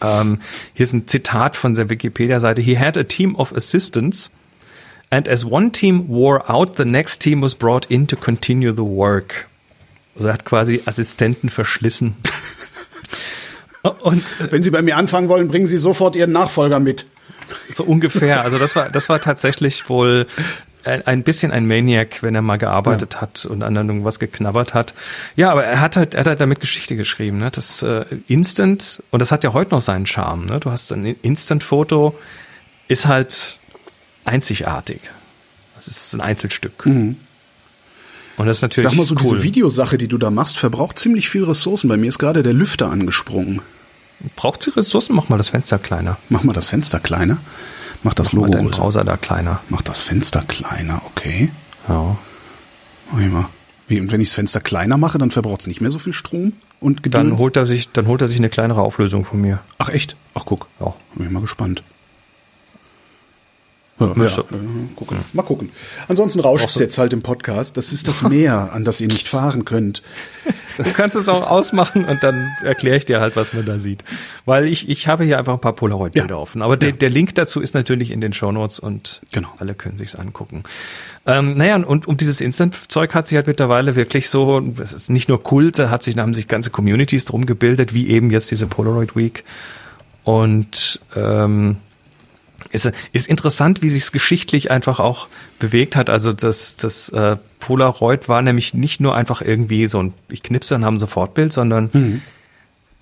Ähm, 0.00 0.40
hier 0.74 0.84
ist 0.84 0.92
ein 0.94 1.06
Zitat 1.06 1.54
von 1.54 1.74
der 1.76 1.88
Wikipedia-Seite. 1.88 2.60
He 2.60 2.78
had 2.78 2.98
a 2.98 3.04
team 3.04 3.36
of 3.36 3.54
assistants. 3.54 4.32
And 5.12 5.28
as 5.28 5.44
one 5.44 5.72
team 5.72 6.08
wore 6.08 6.42
out, 6.50 6.76
the 6.76 6.86
next 6.86 7.20
team 7.20 7.42
was 7.42 7.54
brought 7.54 7.84
in 7.90 8.06
to 8.06 8.16
continue 8.16 8.72
the 8.72 8.82
work. 8.82 9.46
Also 10.16 10.28
er 10.28 10.32
hat 10.32 10.46
quasi 10.46 10.80
Assistenten 10.86 11.50
verschlissen. 11.50 12.16
Und, 13.82 14.40
äh, 14.40 14.50
Wenn 14.50 14.62
Sie 14.62 14.70
bei 14.70 14.80
mir 14.80 14.96
anfangen 14.96 15.28
wollen, 15.28 15.48
bringen 15.48 15.66
Sie 15.66 15.76
sofort 15.76 16.16
Ihren 16.16 16.32
Nachfolger 16.32 16.80
mit. 16.80 17.04
So 17.70 17.84
ungefähr. 17.84 18.40
Also 18.42 18.58
das 18.58 18.74
war, 18.74 18.88
das 18.88 19.10
war 19.10 19.20
tatsächlich 19.20 19.90
wohl 19.90 20.26
ein, 20.82 21.06
ein 21.06 21.22
bisschen 21.24 21.52
ein 21.52 21.66
Maniac, 21.66 22.22
wenn 22.22 22.34
er 22.34 22.40
mal 22.40 22.56
gearbeitet 22.56 23.12
ja. 23.12 23.20
hat 23.20 23.44
und 23.44 23.62
an 23.62 23.76
irgendwas 23.76 24.18
geknabbert 24.18 24.72
hat. 24.72 24.94
Ja, 25.36 25.50
aber 25.50 25.64
er 25.64 25.82
hat 25.82 25.96
halt, 25.96 26.14
er 26.14 26.20
hat 26.20 26.26
halt 26.26 26.40
damit 26.40 26.60
Geschichte 26.60 26.96
geschrieben. 26.96 27.38
Ne? 27.38 27.50
Das 27.50 27.82
äh, 27.82 28.06
Instant, 28.28 29.02
und 29.10 29.20
das 29.20 29.30
hat 29.30 29.44
ja 29.44 29.52
heute 29.52 29.72
noch 29.72 29.82
seinen 29.82 30.06
Charme. 30.06 30.46
Ne? 30.46 30.58
Du 30.58 30.70
hast 30.70 30.90
ein 30.90 31.04
Instant-Foto, 31.04 32.18
ist 32.88 33.04
halt 33.04 33.58
einzigartig. 34.24 35.00
Das 35.74 35.88
ist 35.88 36.14
ein 36.14 36.20
Einzelstück. 36.20 36.86
Mhm. 36.86 37.16
Und 38.36 38.46
das 38.46 38.58
ist 38.58 38.62
natürlich. 38.62 38.90
Sag 38.90 38.96
mal 38.96 39.06
so, 39.06 39.14
cool. 39.16 39.22
diese 39.22 39.42
Videosache, 39.42 39.98
die 39.98 40.08
du 40.08 40.18
da 40.18 40.30
machst, 40.30 40.56
verbraucht 40.58 40.98
ziemlich 40.98 41.28
viel 41.28 41.44
Ressourcen. 41.44 41.88
Bei 41.88 41.96
mir 41.96 42.08
ist 42.08 42.18
gerade 42.18 42.42
der 42.42 42.52
Lüfter 42.52 42.90
angesprungen. 42.90 43.60
Braucht 44.36 44.62
sie 44.62 44.70
Ressourcen? 44.70 45.14
Mach 45.14 45.28
mal 45.28 45.38
das 45.38 45.48
Fenster 45.48 45.78
kleiner. 45.78 46.16
Mach 46.28 46.44
mal 46.44 46.52
das 46.52 46.68
Fenster 46.68 47.00
kleiner. 47.00 47.38
Mach 48.02 48.14
das 48.14 48.32
Mach 48.32 48.44
Logo. 48.44 48.52
Mach 48.52 48.58
den 48.58 48.70
Browser 48.70 49.04
da 49.04 49.16
kleiner. 49.16 49.60
Mach 49.68 49.82
das 49.82 50.00
Fenster 50.00 50.42
kleiner, 50.42 51.02
okay. 51.06 51.50
Ja. 51.88 52.16
Mal. 53.12 53.46
Wie, 53.88 54.00
und 54.00 54.10
wenn 54.10 54.20
ich 54.20 54.28
das 54.28 54.34
Fenster 54.34 54.60
kleiner 54.60 54.96
mache, 54.96 55.18
dann 55.18 55.30
verbraucht 55.30 55.62
es 55.62 55.66
nicht 55.66 55.80
mehr 55.80 55.90
so 55.90 55.98
viel 55.98 56.12
Strom 56.12 56.54
und 56.80 57.02
Gedöns? 57.02 57.30
Dann 57.30 57.38
holt 57.38 57.56
er 57.56 57.66
sich, 57.66 57.90
dann 57.90 58.06
holt 58.06 58.22
er 58.22 58.28
sich 58.28 58.38
eine 58.38 58.48
kleinere 58.48 58.80
Auflösung 58.80 59.24
von 59.24 59.40
mir. 59.40 59.60
Ach 59.78 59.88
echt? 59.88 60.16
Ach 60.34 60.44
guck. 60.44 60.68
Ja. 60.80 60.94
Bin 61.14 61.26
ich 61.26 61.32
mal 61.32 61.40
gespannt. 61.40 61.82
Ja, 64.16 64.24
ja, 64.24 64.44
gucken. 64.96 65.18
Mal 65.32 65.42
gucken. 65.42 65.70
Ansonsten 66.08 66.40
rauscht 66.40 66.64
es 66.64 66.74
jetzt 66.76 66.98
halt 66.98 67.12
im 67.12 67.22
Podcast. 67.22 67.76
Das 67.76 67.92
ist 67.92 68.08
das 68.08 68.22
Meer, 68.22 68.70
an 68.72 68.84
das 68.84 69.00
ihr 69.00 69.08
nicht 69.08 69.28
fahren 69.28 69.64
könnt. 69.64 70.02
Du 70.78 70.90
kannst 70.92 71.16
es 71.16 71.28
auch 71.28 71.50
ausmachen 71.50 72.04
und 72.04 72.22
dann 72.22 72.50
erkläre 72.64 72.96
ich 72.96 73.04
dir 73.04 73.20
halt, 73.20 73.36
was 73.36 73.52
man 73.52 73.64
da 73.66 73.78
sieht. 73.78 74.04
Weil 74.44 74.66
ich, 74.66 74.88
ich 74.88 75.06
habe 75.06 75.24
hier 75.24 75.38
einfach 75.38 75.54
ein 75.54 75.60
paar 75.60 75.74
Polaroid-Bilder 75.74 76.34
ja. 76.34 76.40
offen. 76.40 76.62
Aber 76.62 76.76
der, 76.76 76.92
der 76.92 77.10
Link 77.10 77.34
dazu 77.34 77.60
ist 77.60 77.74
natürlich 77.74 78.10
in 78.10 78.20
den 78.20 78.32
Shownotes 78.32 78.78
und 78.78 79.20
genau. 79.32 79.48
alle 79.58 79.74
können 79.74 79.98
sich's 79.98 80.14
angucken. 80.14 80.64
Ähm, 81.24 81.56
naja, 81.56 81.76
und 81.76 82.08
um 82.08 82.16
dieses 82.16 82.40
Instant-Zeug 82.40 83.14
hat 83.14 83.28
sich 83.28 83.36
halt 83.36 83.46
mittlerweile 83.46 83.94
wirklich 83.94 84.28
so, 84.28 84.60
es 84.82 84.92
ist 84.92 85.10
nicht 85.10 85.28
nur 85.28 85.42
Kult, 85.42 85.78
da 85.78 85.88
hat 85.88 86.02
sich, 86.02 86.16
da 86.16 86.22
haben 86.22 86.34
sich 86.34 86.48
ganze 86.48 86.70
Communities 86.70 87.26
drum 87.26 87.46
gebildet, 87.46 87.94
wie 87.94 88.08
eben 88.08 88.30
jetzt 88.30 88.50
diese 88.50 88.66
Polaroid 88.66 89.14
Week. 89.14 89.44
Und 90.24 91.00
ähm, 91.14 91.76
ist, 92.72 92.90
ist 93.12 93.28
interessant, 93.28 93.82
wie 93.82 93.90
sich 93.90 94.02
es 94.04 94.12
geschichtlich 94.12 94.70
einfach 94.70 94.98
auch 94.98 95.28
bewegt 95.58 95.94
hat. 95.94 96.10
Also 96.10 96.32
das, 96.32 96.76
das 96.76 97.08
äh, 97.10 97.36
Polaroid 97.60 98.28
war 98.28 98.42
nämlich 98.42 98.74
nicht 98.74 99.00
nur 99.00 99.14
einfach 99.14 99.42
irgendwie 99.42 99.86
so 99.86 100.02
ein, 100.02 100.14
ich 100.28 100.42
knipse 100.42 100.74
und 100.74 100.84
haben 100.84 100.98
sofort 100.98 101.34
Bild, 101.34 101.52
sondern 101.52 101.90
mhm. 101.92 102.22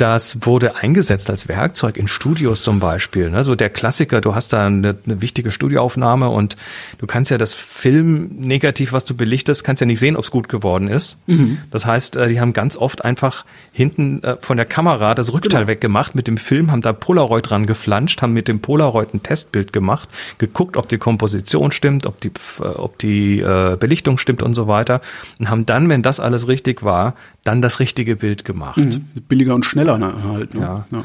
Das 0.00 0.46
wurde 0.46 0.76
eingesetzt 0.76 1.28
als 1.28 1.46
Werkzeug 1.46 1.98
in 1.98 2.08
Studios 2.08 2.62
zum 2.62 2.80
Beispiel. 2.80 3.28
Ne? 3.28 3.44
So 3.44 3.54
der 3.54 3.68
Klassiker, 3.68 4.22
du 4.22 4.34
hast 4.34 4.54
da 4.54 4.64
eine, 4.64 4.96
eine 5.04 5.20
wichtige 5.20 5.50
Studioaufnahme 5.50 6.30
und 6.30 6.56
du 6.96 7.06
kannst 7.06 7.30
ja 7.30 7.36
das 7.36 7.52
Film 7.52 8.30
negativ, 8.38 8.94
was 8.94 9.04
du 9.04 9.14
belichtest, 9.14 9.62
kannst 9.62 9.82
ja 9.82 9.86
nicht 9.86 10.00
sehen, 10.00 10.16
ob 10.16 10.24
es 10.24 10.30
gut 10.30 10.48
geworden 10.48 10.88
ist. 10.88 11.18
Mhm. 11.26 11.58
Das 11.70 11.84
heißt, 11.84 12.16
äh, 12.16 12.28
die 12.28 12.40
haben 12.40 12.54
ganz 12.54 12.78
oft 12.78 13.04
einfach 13.04 13.44
hinten 13.72 14.22
äh, 14.22 14.38
von 14.40 14.56
der 14.56 14.64
Kamera 14.64 15.14
das 15.14 15.34
Rückteil 15.34 15.66
genau. 15.66 15.68
weggemacht 15.68 16.14
mit 16.14 16.28
dem 16.28 16.38
Film, 16.38 16.72
haben 16.72 16.80
da 16.80 16.94
Polaroid 16.94 17.50
dran 17.50 17.66
geflanscht, 17.66 18.22
haben 18.22 18.32
mit 18.32 18.48
dem 18.48 18.60
Polaroid 18.60 19.12
ein 19.12 19.22
Testbild 19.22 19.70
gemacht, 19.74 20.08
geguckt, 20.38 20.78
ob 20.78 20.88
die 20.88 20.96
Komposition 20.96 21.72
stimmt, 21.72 22.06
ob 22.06 22.18
die, 22.22 22.32
äh, 22.60 22.64
ob 22.64 22.96
die 22.96 23.44
Belichtung 23.78 24.16
stimmt 24.16 24.42
und 24.42 24.54
so 24.54 24.66
weiter 24.66 25.02
und 25.38 25.50
haben 25.50 25.66
dann, 25.66 25.90
wenn 25.90 26.02
das 26.02 26.20
alles 26.20 26.48
richtig 26.48 26.82
war, 26.82 27.16
dann 27.44 27.60
das 27.62 27.80
richtige 27.80 28.16
Bild 28.16 28.46
gemacht. 28.46 28.78
Mhm. 28.78 29.04
Billiger 29.28 29.54
und 29.54 29.64
schneller 29.64 29.89
halt. 29.98 30.54
Ne? 30.54 30.60
Ja. 30.60 30.86
ja. 30.90 31.04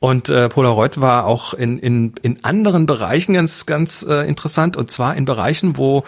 Und 0.00 0.30
äh, 0.30 0.48
Polaroid 0.48 1.00
war 1.00 1.26
auch 1.26 1.52
in, 1.52 1.78
in, 1.78 2.14
in 2.22 2.42
anderen 2.42 2.86
Bereichen 2.86 3.34
ganz, 3.34 3.66
ganz 3.66 4.02
äh, 4.02 4.26
interessant. 4.26 4.76
Und 4.76 4.90
zwar 4.90 5.14
in 5.14 5.26
Bereichen, 5.26 5.76
wo, 5.76 6.04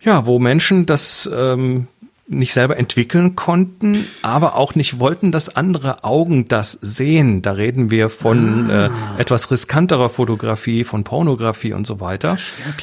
ja, 0.00 0.24
wo 0.24 0.38
Menschen 0.38 0.86
das 0.86 1.28
ähm, 1.34 1.88
nicht 2.26 2.54
selber 2.54 2.78
entwickeln 2.78 3.36
konnten, 3.36 4.06
aber 4.22 4.56
auch 4.56 4.74
nicht 4.74 4.98
wollten, 4.98 5.30
dass 5.30 5.54
andere 5.54 6.04
Augen 6.04 6.48
das 6.48 6.72
sehen. 6.80 7.42
Da 7.42 7.52
reden 7.52 7.90
wir 7.90 8.08
von 8.08 8.70
ah. 8.70 8.86
äh, 8.86 9.20
etwas 9.20 9.50
riskanterer 9.50 10.08
Fotografie, 10.08 10.84
von 10.84 11.04
Pornografie 11.04 11.74
und 11.74 11.86
so 11.86 12.00
weiter. 12.00 12.38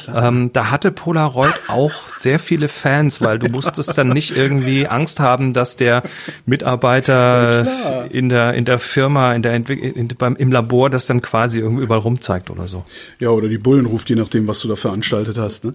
Ja, 0.06 0.28
ähm, 0.28 0.52
da 0.52 0.70
hatte 0.70 0.92
Polaroid 0.92 1.54
auch 1.66 1.92
sehr 2.06 2.38
viele 2.38 2.68
Fans, 2.68 3.20
weil 3.20 3.40
du 3.40 3.48
musstest 3.48 3.98
dann 3.98 4.10
nicht 4.10 4.36
irgendwie 4.36 4.86
Angst 4.86 5.18
haben, 5.18 5.52
dass 5.52 5.74
der 5.74 6.04
Mitarbeiter 6.46 7.64
ja, 7.64 8.02
in 8.04 8.28
der 8.28 8.54
in 8.54 8.64
der 8.64 8.78
Firma, 8.78 9.34
in 9.34 9.42
der 9.42 9.54
Entwick 9.54 9.82
in, 9.82 10.06
beim 10.06 10.36
im 10.36 10.52
Labor 10.52 10.88
das 10.88 11.06
dann 11.06 11.20
quasi 11.20 11.58
irgendwie 11.58 11.82
überall 11.82 12.00
rumzeigt 12.00 12.48
oder 12.48 12.68
so. 12.68 12.84
Ja, 13.18 13.30
oder 13.30 13.48
die 13.48 13.58
Bullen 13.58 13.86
ruft, 13.86 14.08
je 14.08 14.16
nachdem, 14.16 14.46
was 14.46 14.60
du 14.60 14.68
da 14.68 14.76
veranstaltet 14.76 15.36
hast. 15.36 15.64
Ne? 15.64 15.74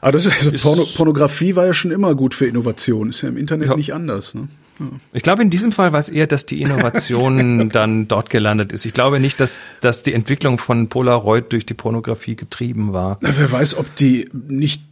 Aber 0.00 0.12
das 0.12 0.26
ist, 0.26 0.36
also 0.38 0.50
ist 0.50 0.62
Porno, 0.62 0.84
Pornografie 0.96 1.56
war 1.56 1.66
ja 1.66 1.74
schon 1.74 1.90
immer 1.90 2.14
gut 2.14 2.34
für 2.34 2.46
Innovation. 2.46 3.10
Ist 3.10 3.22
ja 3.22 3.28
im 3.28 3.36
Internet 3.36 3.68
ja. 3.68 3.76
nicht 3.76 3.94
anders. 3.94 4.34
Ne? 4.34 4.48
Ja. 4.78 4.86
Ich 5.12 5.22
glaube, 5.22 5.42
in 5.42 5.50
diesem 5.50 5.72
Fall 5.72 5.92
war 5.92 6.00
es 6.00 6.08
eher, 6.08 6.26
dass 6.26 6.46
die 6.46 6.60
Innovation 6.60 7.68
dann 7.72 8.08
dort 8.08 8.30
gelandet 8.30 8.72
ist. 8.72 8.84
Ich 8.84 8.92
glaube 8.92 9.20
nicht, 9.20 9.40
dass, 9.40 9.60
dass 9.80 10.02
die 10.02 10.12
Entwicklung 10.12 10.58
von 10.58 10.88
Polaroid 10.88 11.52
durch 11.52 11.66
die 11.66 11.74
Pornografie 11.74 12.36
getrieben 12.36 12.92
war. 12.92 13.18
Na, 13.20 13.30
wer 13.36 13.50
weiß, 13.50 13.76
ob 13.76 13.94
die 13.96 14.28
nicht 14.32 14.82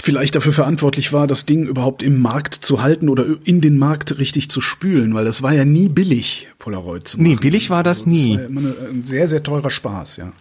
vielleicht 0.00 0.34
dafür 0.34 0.52
verantwortlich 0.52 1.12
war, 1.12 1.26
das 1.26 1.46
Ding 1.46 1.64
überhaupt 1.64 2.02
im 2.02 2.20
Markt 2.20 2.54
zu 2.54 2.82
halten 2.82 3.08
oder 3.08 3.24
in 3.44 3.60
den 3.60 3.78
Markt 3.78 4.18
richtig 4.18 4.50
zu 4.50 4.60
spülen, 4.60 5.14
weil 5.14 5.24
das 5.24 5.42
war 5.42 5.52
ja 5.52 5.64
nie 5.64 5.88
billig, 5.88 6.48
Polaroid 6.58 7.06
zu 7.06 7.18
machen. 7.18 7.30
Nee, 7.30 7.36
billig 7.36 7.70
war 7.70 7.82
das 7.82 8.00
also, 8.00 8.10
nie. 8.10 8.36
Das 8.36 8.40
war 8.40 8.46
immer 8.48 8.74
ein 8.90 9.04
sehr, 9.04 9.28
sehr 9.28 9.42
teurer 9.42 9.70
Spaß, 9.70 10.16
ja. 10.16 10.32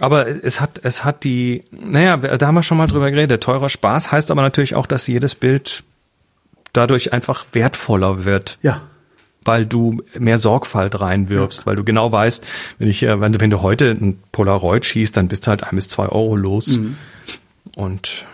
Aber 0.00 0.26
es 0.26 0.60
hat, 0.60 0.80
es 0.82 1.04
hat 1.04 1.24
die, 1.24 1.62
naja, 1.70 2.16
da 2.16 2.46
haben 2.46 2.54
wir 2.54 2.62
schon 2.62 2.78
mal 2.78 2.86
drüber 2.86 3.10
geredet. 3.10 3.42
Teurer 3.42 3.68
Spaß 3.68 4.12
heißt 4.12 4.30
aber 4.30 4.42
natürlich 4.42 4.74
auch, 4.74 4.86
dass 4.86 5.06
jedes 5.06 5.34
Bild 5.34 5.82
dadurch 6.72 7.12
einfach 7.12 7.46
wertvoller 7.52 8.24
wird. 8.24 8.58
Ja. 8.62 8.82
Weil 9.44 9.66
du 9.66 10.02
mehr 10.18 10.38
Sorgfalt 10.38 11.00
reinwirfst, 11.00 11.60
ja. 11.60 11.66
weil 11.66 11.76
du 11.76 11.84
genau 11.84 12.12
weißt, 12.12 12.46
wenn 12.78 12.88
ich, 12.88 13.02
äh, 13.02 13.20
wenn 13.20 13.32
du, 13.32 13.40
wenn 13.40 13.50
du 13.50 13.62
heute 13.62 13.90
ein 13.90 14.18
Polaroid 14.32 14.84
schießt, 14.84 15.16
dann 15.16 15.28
bist 15.28 15.46
du 15.46 15.50
halt 15.50 15.64
ein 15.64 15.76
bis 15.76 15.88
zwei 15.88 16.06
Euro 16.06 16.36
los. 16.36 16.76
Mhm. 16.76 16.96
Und 17.76 18.26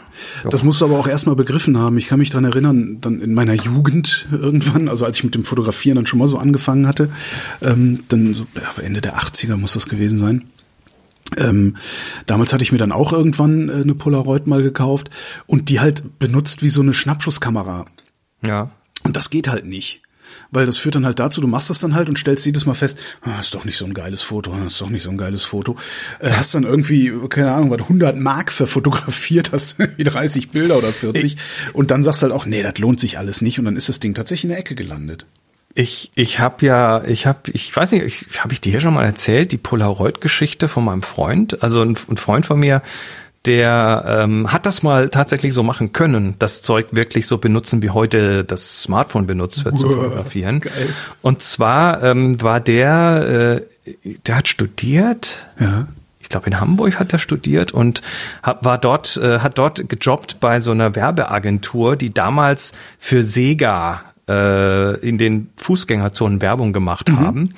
ja. 0.43 0.51
Das 0.51 0.63
musst 0.63 0.81
du 0.81 0.85
aber 0.85 0.99
auch 0.99 1.09
erstmal 1.09 1.37
begriffen 1.37 1.79
haben. 1.79 1.99
Ich 1.99 2.07
kann 2.07 2.19
mich 2.19 2.31
dran 2.31 2.45
erinnern, 2.45 2.99
dann 3.01 3.21
in 3.21 3.35
meiner 3.35 3.55
Jugend 3.55 4.27
irgendwann, 4.33 4.89
also 4.89 5.05
als 5.05 5.17
ich 5.17 5.25
mit 5.25 5.35
dem 5.35 5.45
Fotografieren 5.45 5.97
dann 5.97 6.07
schon 6.07 6.19
mal 6.19 6.29
so 6.29 6.39
angefangen 6.39 6.87
hatte, 6.87 7.11
ähm, 7.63 8.05
dann 8.09 8.35
so 8.35 8.47
ja, 8.55 8.83
Ende 8.83 9.01
der 9.01 9.19
80er 9.19 9.57
muss 9.57 9.75
das 9.75 9.89
gewesen 9.89 10.19
sein. 10.19 10.45
Ähm, 11.39 11.77
damals 12.27 12.53
hatte 12.53 12.63
ich 12.63 12.73
mir 12.73 12.79
dann 12.79 12.93
auch 12.93 13.13
irgendwann 13.13 13.69
äh, 13.69 13.73
eine 13.73 13.95
Polaroid 13.95 14.47
mal 14.47 14.63
gekauft 14.63 15.11
und 15.47 15.69
die 15.69 15.81
halt 15.81 16.19
benutzt 16.19 16.63
wie 16.63 16.69
so 16.69 16.83
eine 16.83 16.95
Schnappschusskamera. 16.95 17.87
Ja. 18.45 18.71
Und 19.03 19.17
das 19.17 19.31
geht 19.31 19.49
halt 19.49 19.67
nicht. 19.67 20.01
Weil 20.51 20.67
das 20.67 20.79
führt 20.79 20.95
dann 20.95 21.05
halt 21.05 21.19
dazu, 21.19 21.41
du 21.41 21.47
machst 21.47 21.71
das 21.71 21.81
dann 21.81 21.95
halt 21.95 22.09
und 22.09 22.19
stellst 22.19 22.47
jedes 22.47 22.67
Mal 22.67 22.75
fest, 22.75 22.99
ah, 23.23 23.39
ist 23.41 23.55
doch 23.55 23.65
nicht 23.65 23.77
so 23.77 23.85
ein 23.85 23.95
geiles 23.95 24.23
Foto, 24.23 24.53
ah, 24.53 24.67
ist 24.67 24.81
doch 24.81 24.89
nicht 24.89 25.03
so 25.03 25.11
ein 25.11 25.19
geiles 25.19 25.45
Foto. 25.45 25.77
Äh, 26.21 26.31
hast 26.31 26.55
dann 26.55 26.65
irgendwie, 26.65 27.13
keine 27.29 27.53
Ahnung, 27.53 27.71
was 27.71 27.81
100 27.81 28.17
Mark 28.17 28.53
verfotografiert, 28.53 29.53
hast 29.53 29.79
wie 29.79 30.05
30 30.05 30.49
Bilder 30.49 30.79
oder 30.79 30.93
40 30.93 31.25
ich, 31.25 31.37
und 31.73 31.91
dann 31.91 32.03
sagst 32.03 32.23
halt 32.23 32.33
auch, 32.33 32.47
nee, 32.47 32.63
das 32.63 32.79
lohnt 32.79 33.01
sich 33.01 33.19
alles 33.19 33.43
nicht 33.43 33.59
und 33.59 33.65
dann 33.65 33.77
ist 33.77 33.89
das 33.89 34.01
Ding 34.01 34.15
tatsächlich 34.15 34.45
in 34.45 34.51
der 34.51 34.59
Ecke 34.59 34.75
gelandet. 34.75 35.27
Ich, 35.77 36.13
ich 36.15 36.39
habe 36.39 36.65
ja, 36.65 37.03
ich 37.05 37.27
habe, 37.27 37.51
ich 37.53 37.75
weiß 37.75 37.93
nicht, 37.93 38.05
ich, 38.05 38.41
habe 38.41 38.53
ich 38.53 38.61
dir 38.61 38.79
schon 38.81 38.95
mal 38.95 39.05
erzählt, 39.05 39.51
die 39.51 39.57
Polaroid-Geschichte 39.57 40.69
von 40.69 40.85
meinem 40.85 41.03
Freund. 41.03 41.63
Also 41.65 41.83
ein, 41.83 41.97
ein 42.09 42.17
Freund 42.17 42.47
von 42.47 42.61
mir, 42.61 42.81
der 43.45 44.05
ähm, 44.07 44.53
hat 44.53 44.67
das 44.67 44.83
mal 44.83 45.11
tatsächlich 45.11 45.53
so 45.53 45.63
machen 45.63 45.93
können, 45.93 46.37
das 46.39 46.63
Zeug 46.63 46.87
wirklich 46.93 47.27
so 47.27 47.39
benutzen, 47.39 47.83
wie 47.83 47.91
heute 47.91 48.45
das 48.45 48.83
Smartphone 48.83 49.27
benutzt 49.27 49.65
wird 49.65 49.79
zu 49.79 49.91
fotografieren. 49.91 50.61
Geil. 50.61 50.89
Und 51.21 51.43
zwar 51.43 52.03
ähm, 52.03 52.41
war 52.41 52.61
der, 52.61 53.65
äh, 53.85 54.15
der 54.27 54.37
hat 54.37 54.49
studiert. 54.49 55.47
Ja. 55.59 55.89
Ich 56.21 56.31
glaube, 56.31 56.47
in 56.47 56.59
Hamburg 56.59 56.99
hat 56.99 57.13
er 57.13 57.19
studiert 57.19 57.73
und 57.73 58.01
hat, 58.43 58.65
war 58.65 58.79
dort, 58.79 59.19
äh, 59.19 59.41
hat 59.41 59.59
dort 59.59 59.89
gejobbt 59.91 60.41
bei 60.41 60.61
so 60.61 60.71
einer 60.71 60.95
Werbeagentur, 60.95 61.97
die 61.97 62.11
damals 62.11 62.73
für 62.99 63.23
Sega 63.23 64.01
äh, 64.29 64.99
in 65.01 65.19
den 65.19 65.51
Fußgängerzonen 65.57 66.41
Werbung 66.41 66.73
gemacht 66.73 67.09
mhm. 67.09 67.21
haben. 67.21 67.55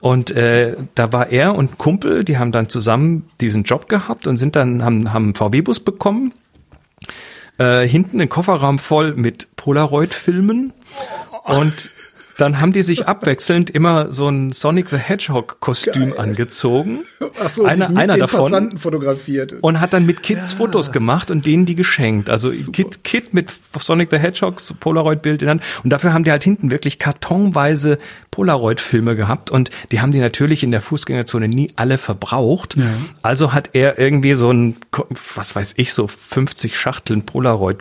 Und 0.00 0.30
äh, 0.30 0.76
da 0.94 1.12
war 1.12 1.28
er 1.30 1.54
und 1.54 1.76
Kumpel, 1.76 2.24
die 2.24 2.38
haben 2.38 2.52
dann 2.52 2.68
zusammen 2.68 3.26
diesen 3.40 3.64
Job 3.64 3.88
gehabt 3.88 4.26
und 4.26 4.38
sind 4.38 4.56
dann 4.56 4.82
haben 4.82 5.12
haben 5.12 5.34
VW-Bus 5.34 5.80
bekommen. 5.80 6.32
Äh, 7.58 7.86
hinten 7.86 8.18
den 8.18 8.30
Kofferraum 8.30 8.78
voll 8.78 9.14
mit 9.14 9.54
Polaroid-Filmen 9.56 10.72
und 11.44 11.90
dann 12.40 12.60
haben 12.60 12.72
die 12.72 12.82
sich 12.82 13.06
abwechselnd 13.08 13.70
immer 13.70 14.12
so 14.12 14.28
ein 14.28 14.52
Sonic 14.52 14.88
the 14.88 14.96
Hedgehog 14.96 15.60
Kostüm 15.60 16.10
Geil. 16.10 16.18
angezogen. 16.18 17.00
Ach 17.42 17.50
so, 17.50 17.64
einer, 17.64 17.96
einer 17.96 18.16
davon 18.16 18.76
fotografiert 18.76 19.54
und 19.60 19.80
hat 19.80 19.92
dann 19.92 20.06
mit 20.06 20.22
Kids 20.22 20.52
ja. 20.52 20.58
Fotos 20.58 20.92
gemacht 20.92 21.30
und 21.30 21.46
denen 21.46 21.66
die 21.66 21.74
geschenkt. 21.74 22.30
Also 22.30 22.50
Super. 22.50 22.72
Kid, 22.72 23.04
Kid 23.04 23.34
mit 23.34 23.50
Sonic 23.78 24.10
the 24.10 24.18
Hedgehogs 24.18 24.72
Polaroid 24.80 25.22
Bild 25.22 25.42
in 25.42 25.48
Hand 25.48 25.62
und 25.84 25.90
dafür 25.90 26.12
haben 26.12 26.24
die 26.24 26.30
halt 26.30 26.44
hinten 26.44 26.70
wirklich 26.70 26.98
kartonweise 26.98 27.98
Polaroid 28.30 28.80
Filme 28.80 29.16
gehabt 29.16 29.50
und 29.50 29.70
die 29.90 30.00
haben 30.00 30.12
die 30.12 30.20
natürlich 30.20 30.62
in 30.62 30.70
der 30.70 30.80
Fußgängerzone 30.80 31.48
nie 31.48 31.72
alle 31.76 31.98
verbraucht. 31.98 32.76
Ja. 32.76 32.84
Also 33.22 33.52
hat 33.52 33.70
er 33.74 33.98
irgendwie 33.98 34.34
so 34.34 34.50
ein 34.50 34.76
was 35.36 35.54
weiß 35.54 35.74
ich 35.76 35.92
so 35.92 36.06
50 36.06 36.78
Schachteln 36.78 37.26
Polaroid 37.26 37.78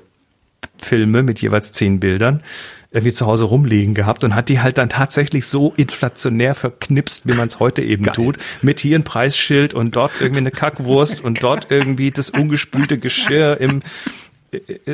Filme 0.78 1.24
mit 1.24 1.42
jeweils 1.42 1.72
zehn 1.72 2.00
Bildern 2.00 2.44
irgendwie 2.92 3.14
zu 3.14 3.28
Hause 3.28 3.46
rumliegen 3.46 3.94
gehabt 3.94 4.24
und 4.24 4.34
hat 4.34 4.50
die 4.50 4.62
halt 4.62 4.80
dann 4.80 4.90
tatsächlich 4.90 5.46
so 5.46 5.74
inflationär 5.78 6.56
verknipst, 6.56 7.28
wie 7.28 7.34
man 7.34 7.48
es 7.48 7.60
heute 7.60 7.84
eben 7.84 8.06
Geil. 8.06 8.16
tut, 8.16 8.38
mit 8.62 8.80
hier 8.80 8.98
ein 8.98 9.04
Preisschild 9.04 9.74
und 9.74 9.96
dort 9.96 10.12
irgendwie 10.20 10.40
eine 10.40 10.52
Kackwurst 10.52 11.24
und 11.24 11.44
dort 11.44 11.68
irgendwie 11.70 12.10
das 12.10 12.32
ungespülte 12.32 12.98
Geschirr 12.98 13.58
im 13.60 13.84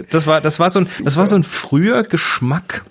das 0.10 0.28
war 0.28 0.42
das 0.42 0.60
war 0.60 0.70
so 0.70 0.80
ein 0.80 0.88
das 1.06 1.16
war 1.16 1.28
so 1.28 1.36
ein 1.38 1.44
früher 1.44 2.04
Geschmack 2.04 2.84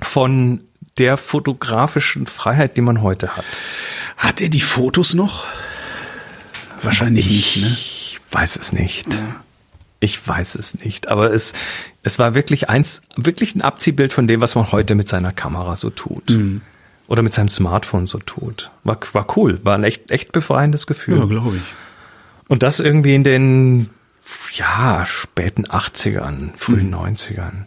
von 0.00 0.62
der 0.96 1.16
fotografischen 1.16 2.26
Freiheit, 2.26 2.76
die 2.76 2.80
man 2.80 3.02
heute 3.02 3.36
hat. 3.36 3.44
Hat 4.16 4.40
er 4.40 4.48
die 4.48 4.60
Fotos 4.60 5.14
noch? 5.14 5.46
Wahrscheinlich 6.82 7.26
ich 7.26 7.56
nicht, 7.56 7.56
ne? 7.58 7.76
Ich 7.78 8.20
weiß 8.32 8.56
es 8.56 8.72
nicht. 8.72 9.12
Ja. 9.14 9.36
Ich 10.00 10.26
weiß 10.26 10.54
es 10.54 10.78
nicht, 10.84 11.08
aber 11.08 11.32
es, 11.32 11.52
es 12.02 12.18
war 12.18 12.34
wirklich 12.34 12.68
eins, 12.68 13.02
wirklich 13.16 13.54
ein 13.54 13.62
Abziehbild 13.62 14.12
von 14.12 14.28
dem, 14.28 14.40
was 14.40 14.54
man 14.54 14.70
heute 14.70 14.94
mit 14.94 15.08
seiner 15.08 15.32
Kamera 15.32 15.74
so 15.74 15.90
tut. 15.90 16.30
Mhm. 16.30 16.60
Oder 17.08 17.22
mit 17.22 17.32
seinem 17.32 17.48
Smartphone 17.48 18.06
so 18.06 18.18
tut. 18.18 18.70
War, 18.84 18.98
war 19.12 19.26
cool, 19.36 19.58
war 19.64 19.76
ein 19.76 19.84
echt, 19.84 20.10
echt 20.10 20.30
befreiendes 20.30 20.86
Gefühl. 20.86 21.18
Ja, 21.18 21.24
glaube 21.24 21.56
ich. 21.56 21.62
Und 22.48 22.62
das 22.62 22.80
irgendwie 22.80 23.14
in 23.14 23.24
den, 23.24 23.90
ja, 24.52 25.04
späten 25.06 25.66
80ern, 25.66 26.50
frühen 26.56 26.88
mhm. 26.88 26.94
90ern. 26.94 27.64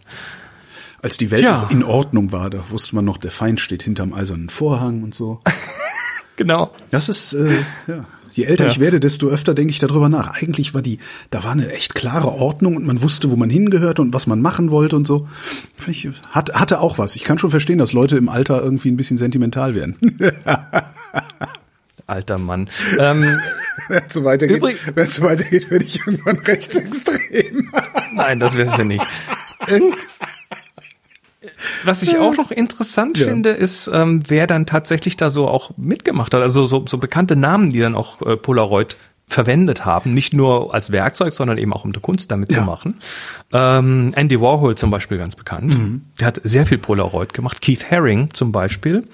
Als 1.02 1.16
die 1.16 1.32
Welt 1.32 1.42
ja. 1.42 1.68
in 1.70 1.82
Ordnung 1.82 2.30
war, 2.30 2.48
da 2.48 2.70
wusste 2.70 2.94
man 2.94 3.04
noch, 3.04 3.16
der 3.16 3.32
Feind 3.32 3.60
steht 3.60 3.82
hinterm 3.82 4.14
eisernen 4.14 4.48
Vorhang 4.48 5.02
und 5.02 5.14
so. 5.14 5.40
genau. 6.36 6.72
Das 6.92 7.08
ist, 7.08 7.32
äh, 7.32 7.58
ja, 7.88 8.04
Je 8.32 8.44
älter 8.44 8.64
ja. 8.64 8.70
ich 8.70 8.80
werde, 8.80 9.00
desto 9.00 9.28
öfter 9.28 9.54
denke 9.54 9.70
ich 9.70 9.78
darüber 9.78 10.08
nach. 10.08 10.40
Eigentlich 10.40 10.74
war 10.74 10.82
die, 10.82 10.98
da 11.30 11.44
war 11.44 11.52
eine 11.52 11.70
echt 11.72 11.94
klare 11.94 12.28
Ordnung 12.28 12.76
und 12.76 12.86
man 12.86 13.02
wusste, 13.02 13.30
wo 13.30 13.36
man 13.36 13.50
hingehört 13.50 14.00
und 14.00 14.14
was 14.14 14.26
man 14.26 14.40
machen 14.40 14.70
wollte 14.70 14.96
und 14.96 15.06
so. 15.06 15.28
Ich, 15.86 16.08
hat, 16.30 16.54
hatte 16.54 16.80
auch 16.80 16.98
was. 16.98 17.16
Ich 17.16 17.24
kann 17.24 17.38
schon 17.38 17.50
verstehen, 17.50 17.78
dass 17.78 17.92
Leute 17.92 18.16
im 18.16 18.28
Alter 18.28 18.62
irgendwie 18.62 18.90
ein 18.90 18.96
bisschen 18.96 19.18
sentimental 19.18 19.74
werden. 19.74 19.96
alter 22.06 22.38
Mann. 22.38 22.68
Ähm, 22.98 23.38
Wenn 23.88 24.02
es 24.06 24.14
so 24.14 24.24
weitergeht, 24.24 24.62
wenn 24.62 25.06
es 25.06 25.14
so 25.14 25.22
weitergeht, 25.22 25.70
werde 25.70 25.84
ich 25.84 26.00
irgendwann 26.06 26.38
rechtsextrem. 26.38 27.70
nein, 28.12 28.38
das 28.38 28.56
wäre 28.56 28.70
ja 28.76 28.84
nicht. 28.84 29.04
Irgend, 29.66 29.96
was 31.84 32.02
ich 32.02 32.18
auch 32.18 32.36
noch 32.36 32.50
interessant 32.50 33.18
Ja. 33.18 33.26
finde, 33.28 33.50
ist, 33.50 33.90
ähm, 33.92 34.22
wer 34.28 34.46
dann 34.46 34.66
tatsächlich 34.66 35.16
da 35.16 35.30
so 35.30 35.48
auch 35.48 35.70
mitgemacht 35.76 36.34
hat. 36.34 36.42
Also 36.42 36.64
so, 36.64 36.84
so 36.88 36.98
bekannte 36.98 37.36
Namen, 37.36 37.70
die 37.70 37.80
dann 37.80 37.94
auch 37.94 38.20
äh, 38.22 38.36
Polaroid 38.36 38.96
verwendet 39.28 39.86
haben, 39.86 40.12
nicht 40.12 40.34
nur 40.34 40.74
als 40.74 40.92
Werkzeug, 40.92 41.32
sondern 41.32 41.56
eben 41.56 41.72
auch 41.72 41.84
um 41.84 41.92
die 41.94 42.00
Kunst 42.00 42.30
damit 42.30 42.52
zu 42.52 42.58
Ja. 42.58 42.64
machen. 42.66 42.98
Ähm, 43.52 44.12
Andy 44.14 44.38
Warhol 44.40 44.74
zum 44.76 44.90
Beispiel 44.90 45.16
ganz 45.16 45.36
bekannt. 45.36 45.72
Mhm. 45.78 46.02
Der 46.20 46.26
hat 46.26 46.40
sehr 46.44 46.66
viel 46.66 46.76
Polaroid 46.76 47.32
gemacht. 47.32 47.62
Keith 47.62 47.90
Haring 47.90 48.34
zum 48.34 48.52
Beispiel. 48.52 49.04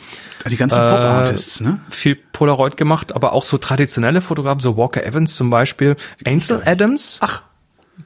Die 0.48 0.56
ganzen 0.56 0.76
Pop-Artists, 0.78 1.60
ne? 1.60 1.78
Viel 1.90 2.16
Polaroid 2.16 2.76
gemacht, 2.76 3.14
aber 3.14 3.32
auch 3.32 3.44
so 3.44 3.58
traditionelle 3.58 4.20
Fotografen, 4.20 4.58
so 4.60 4.76
Walker 4.76 5.04
Evans 5.04 5.36
zum 5.36 5.50
Beispiel. 5.50 5.94
Ansel 6.26 6.62
Adams. 6.64 7.18
Ach. 7.20 7.42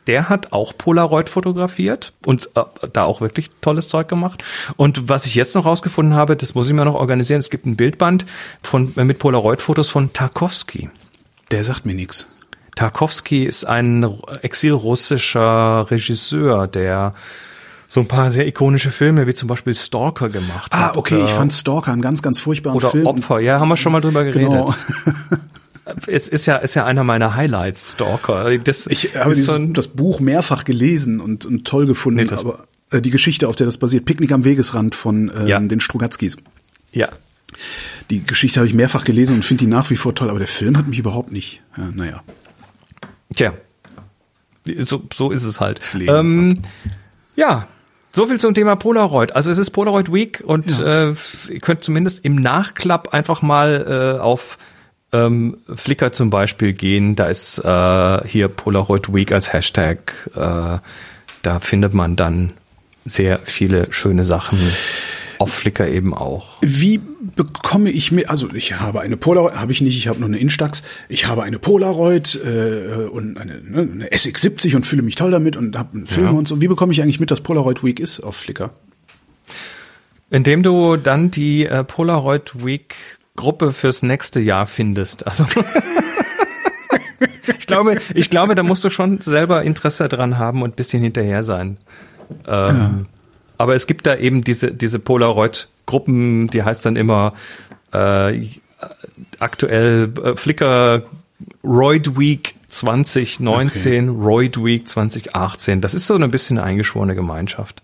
Der 0.06 0.28
hat 0.28 0.52
auch 0.52 0.76
Polaroid 0.76 1.28
fotografiert 1.28 2.12
und 2.26 2.48
äh, 2.54 2.62
da 2.92 3.04
auch 3.04 3.20
wirklich 3.20 3.50
tolles 3.60 3.88
Zeug 3.88 4.08
gemacht. 4.08 4.42
Und 4.76 5.08
was 5.08 5.26
ich 5.26 5.34
jetzt 5.34 5.54
noch 5.54 5.64
rausgefunden 5.66 6.14
habe, 6.14 6.34
das 6.36 6.54
muss 6.54 6.68
ich 6.68 6.74
mir 6.74 6.84
noch 6.84 6.94
organisieren. 6.94 7.38
Es 7.40 7.50
gibt 7.50 7.66
ein 7.66 7.76
Bildband 7.76 8.24
von, 8.62 8.92
mit 8.96 9.18
Polaroid-Fotos 9.18 9.90
von 9.90 10.12
Tarkovsky. 10.12 10.90
Der 11.50 11.62
sagt 11.64 11.84
mir 11.86 11.94
nichts. 11.94 12.26
Tarkovsky 12.74 13.44
ist 13.44 13.64
ein 13.66 14.06
exilrussischer 14.40 15.86
Regisseur, 15.90 16.66
der 16.66 17.14
so 17.86 18.00
ein 18.00 18.08
paar 18.08 18.30
sehr 18.30 18.46
ikonische 18.46 18.90
Filme 18.90 19.26
wie 19.26 19.34
zum 19.34 19.48
Beispiel 19.48 19.74
Stalker 19.74 20.30
gemacht 20.30 20.72
Ah, 20.74 20.88
hat. 20.88 20.96
okay, 20.96 21.16
oder, 21.16 21.24
ich 21.26 21.30
fand 21.30 21.52
Stalker 21.52 21.92
einen 21.92 22.00
ganz, 22.00 22.22
ganz 22.22 22.40
furchtbaren 22.40 22.76
oder 22.78 22.90
Film. 22.90 23.06
Opfer. 23.06 23.40
Ja, 23.40 23.60
haben 23.60 23.68
wir 23.68 23.76
schon 23.76 23.92
mal 23.92 24.00
drüber 24.00 24.24
geredet. 24.24 24.48
Genau. 24.48 24.72
Es 26.06 26.28
ist 26.28 26.46
ja, 26.46 26.56
ist 26.56 26.74
ja 26.74 26.84
einer 26.84 27.02
meiner 27.04 27.34
Highlights, 27.34 27.94
Stalker. 27.94 28.56
Das 28.58 28.86
Ich 28.86 29.16
habe 29.16 29.34
dieses, 29.34 29.46
so 29.54 29.58
das 29.58 29.88
Buch 29.88 30.20
mehrfach 30.20 30.64
gelesen 30.64 31.20
und, 31.20 31.44
und 31.44 31.66
toll 31.66 31.86
gefunden, 31.86 32.24
Nee, 32.24 32.32
aber 32.36 32.66
äh, 32.90 33.00
die 33.00 33.10
Geschichte, 33.10 33.48
auf 33.48 33.56
der 33.56 33.66
das 33.66 33.78
basiert, 33.78 34.04
Picknick 34.04 34.30
am 34.32 34.44
Wegesrand 34.44 34.94
von 34.94 35.32
ähm, 35.36 35.46
Ja. 35.46 35.58
den 35.58 35.80
Strugatzkis. 35.80 36.36
ja, 36.92 37.08
Die 38.10 38.22
Geschichte 38.22 38.60
habe 38.60 38.68
ich 38.68 38.74
mehrfach 38.74 39.04
gelesen 39.04 39.36
und 39.36 39.44
finde 39.44 39.64
die 39.64 39.70
nach 39.70 39.90
wie 39.90 39.96
vor 39.96 40.14
toll, 40.14 40.30
aber 40.30 40.38
der 40.38 40.48
Film 40.48 40.78
hat 40.78 40.86
mich 40.86 40.98
überhaupt 41.00 41.32
nicht. 41.32 41.62
Ja, 41.76 41.90
naja. 41.92 42.22
Tja, 43.34 43.52
so, 44.80 45.02
so 45.12 45.30
ist 45.30 45.42
es 45.42 45.58
halt. 45.60 45.80
Ähm, 45.94 46.62
ja, 47.34 47.66
so 48.12 48.26
viel 48.26 48.38
zum 48.38 48.54
Thema 48.54 48.76
Polaroid. 48.76 49.34
Also 49.34 49.50
es 49.50 49.58
ist 49.58 49.70
Polaroid 49.70 50.12
Week 50.12 50.42
und 50.46 50.78
äh, 50.80 51.08
ihr 51.48 51.60
könnt 51.60 51.82
zumindest 51.82 52.24
im 52.24 52.36
Nachklapp 52.36 53.14
einfach 53.14 53.42
mal 53.42 54.16
äh, 54.18 54.20
auf 54.20 54.58
ähm, 55.12 55.58
Flickr 55.74 56.12
zum 56.12 56.30
Beispiel 56.30 56.72
gehen. 56.72 57.16
Da 57.16 57.26
ist 57.26 57.58
äh, 57.58 58.26
hier 58.28 58.48
Polaroid 58.48 59.12
Week 59.12 59.32
als 59.32 59.52
Hashtag. 59.52 60.30
Äh, 60.34 60.78
da 61.42 61.60
findet 61.60 61.94
man 61.94 62.16
dann 62.16 62.52
sehr 63.04 63.40
viele 63.44 63.92
schöne 63.92 64.24
Sachen. 64.24 64.58
Auf 65.38 65.52
Flickr 65.52 65.88
eben 65.88 66.14
auch. 66.14 66.56
Wie 66.60 67.00
bekomme 67.34 67.90
ich 67.90 68.12
mir, 68.12 68.30
also 68.30 68.48
ich 68.54 68.78
habe 68.78 69.00
eine 69.00 69.16
Polaroid, 69.16 69.54
habe 69.56 69.72
ich 69.72 69.80
nicht, 69.80 69.98
ich 69.98 70.06
habe 70.06 70.20
nur 70.20 70.28
eine 70.28 70.38
Instax, 70.38 70.84
ich 71.08 71.26
habe 71.26 71.42
eine 71.42 71.58
Polaroid 71.58 72.38
äh, 72.44 73.06
und 73.10 73.38
eine, 73.38 73.60
ne, 73.60 73.80
eine 73.92 74.08
SX70 74.08 74.76
und 74.76 74.86
fühle 74.86 75.02
mich 75.02 75.16
toll 75.16 75.32
damit 75.32 75.56
und 75.56 75.76
habe 75.76 75.94
einen 75.96 76.06
Film 76.06 76.26
Ja. 76.26 76.30
und 76.32 76.46
so. 76.46 76.60
Wie 76.60 76.68
bekomme 76.68 76.92
ich 76.92 77.02
eigentlich 77.02 77.18
mit, 77.18 77.32
dass 77.32 77.40
Polaroid 77.40 77.82
Week 77.82 77.98
ist 77.98 78.20
auf 78.20 78.36
Flickr? 78.36 78.70
Indem 80.30 80.62
du 80.62 80.96
dann 80.96 81.30
die 81.32 81.66
äh, 81.66 81.82
Polaroid 81.82 82.64
Week 82.64 82.94
Gruppe 83.36 83.72
fürs 83.72 84.02
nächste 84.02 84.40
Jahr 84.40 84.66
findest. 84.66 85.26
Also 85.26 85.46
ich 87.58 87.66
glaube, 87.66 87.98
ich 88.14 88.30
glaube, 88.30 88.54
da 88.54 88.62
musst 88.62 88.84
du 88.84 88.90
schon 88.90 89.20
selber 89.20 89.62
Interesse 89.62 90.08
dran 90.08 90.38
haben 90.38 90.62
und 90.62 90.72
ein 90.72 90.76
bisschen 90.76 91.02
hinterher 91.02 91.42
sein. 91.42 91.78
Ähm, 92.46 93.06
Aber 93.58 93.74
es 93.74 93.86
gibt 93.86 94.06
da 94.06 94.16
eben 94.16 94.42
diese 94.44 94.72
diese 94.72 94.98
Polaroid 94.98 95.68
Gruppen, 95.86 96.48
die 96.48 96.62
heißt 96.62 96.84
dann 96.86 96.96
immer 96.96 97.34
äh, 97.92 98.46
aktuell 99.38 100.12
äh, 100.22 100.36
Flickr 100.36 101.02
Roid 101.64 102.18
Week 102.18 102.54
2019, 102.68 104.08
Roid 104.08 104.62
Week 104.62 104.86
2018. 104.86 105.80
Das 105.80 105.94
ist 105.94 106.06
so 106.06 106.14
ein 106.14 106.30
bisschen 106.30 106.58
eine 106.58 106.66
eingeschworene 106.66 107.14
Gemeinschaft. 107.14 107.82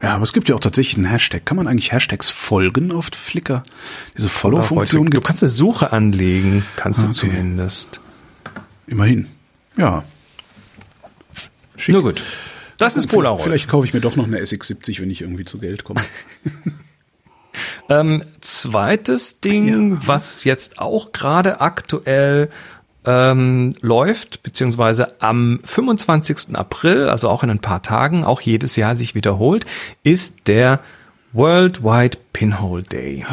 Ja, 0.00 0.14
aber 0.14 0.22
es 0.24 0.32
gibt 0.32 0.48
ja 0.48 0.54
auch 0.54 0.60
tatsächlich 0.60 0.96
einen 0.96 1.06
Hashtag. 1.06 1.44
Kann 1.44 1.56
man 1.56 1.66
eigentlich 1.66 1.90
Hashtags 1.92 2.30
folgen 2.30 2.92
auf 2.92 3.06
Flickr? 3.12 3.62
Diese 4.16 4.28
Follow-Funktion 4.28 5.06
Du 5.06 5.10
gibt 5.10 5.26
kannst 5.26 5.42
eine 5.42 5.50
Suche 5.50 5.92
anlegen, 5.92 6.64
kannst 6.76 7.00
du 7.02 7.06
Okay. 7.06 7.14
zumindest. 7.14 8.00
immerhin. 8.86 9.26
Ja. 9.76 10.04
Schick. 11.76 11.94
Nur 11.94 12.02
gut. 12.02 12.24
Das 12.76 12.96
ist 12.96 13.08
Polaroid. 13.08 13.42
Vielleicht 13.42 13.68
kaufe 13.68 13.86
ich 13.86 13.92
mir 13.94 14.00
doch 14.00 14.14
noch 14.14 14.26
eine 14.26 14.38
SX70, 14.40 15.00
wenn 15.00 15.10
ich 15.10 15.20
irgendwie 15.22 15.44
zu 15.44 15.58
Geld 15.58 15.84
komme. 15.84 16.00
Ähm, 17.90 18.22
zweites 18.42 19.40
Ding, 19.40 19.98
was 20.06 20.44
jetzt 20.44 20.78
auch 20.78 21.10
gerade 21.12 21.60
aktuell 21.62 22.50
ähm, 23.08 23.72
läuft, 23.80 24.42
beziehungsweise 24.42 25.20
am 25.22 25.60
25. 25.64 26.54
April, 26.54 27.08
also 27.08 27.30
auch 27.30 27.42
in 27.42 27.48
ein 27.48 27.60
paar 27.60 27.82
Tagen, 27.82 28.22
auch 28.22 28.42
jedes 28.42 28.76
Jahr 28.76 28.96
sich 28.96 29.14
wiederholt, 29.14 29.64
ist 30.02 30.46
der 30.46 30.80
Worldwide 31.32 32.18
Pinhole 32.34 32.82
Day. 32.82 33.24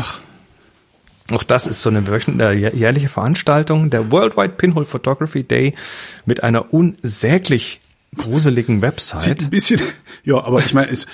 Auch 1.29 1.43
das 1.43 1.67
ist 1.67 1.81
so 1.81 1.89
eine 1.89 1.99
äh, 2.07 2.53
jährliche 2.53 3.09
Veranstaltung, 3.09 3.89
der 3.89 4.11
Worldwide 4.13 4.53
Pinhole 4.53 4.85
Photography 4.85 5.43
Day 5.43 5.73
mit 6.25 6.41
einer 6.41 6.73
unsäglich 6.73 7.81
gruseligen 8.15 8.81
Website. 8.81 9.43
Ein 9.43 9.49
bisschen, 9.49 9.81
ja, 10.23 10.41
aber 10.41 10.59
ich 10.59 10.73
meine, 10.73 10.89
es, 10.89 11.05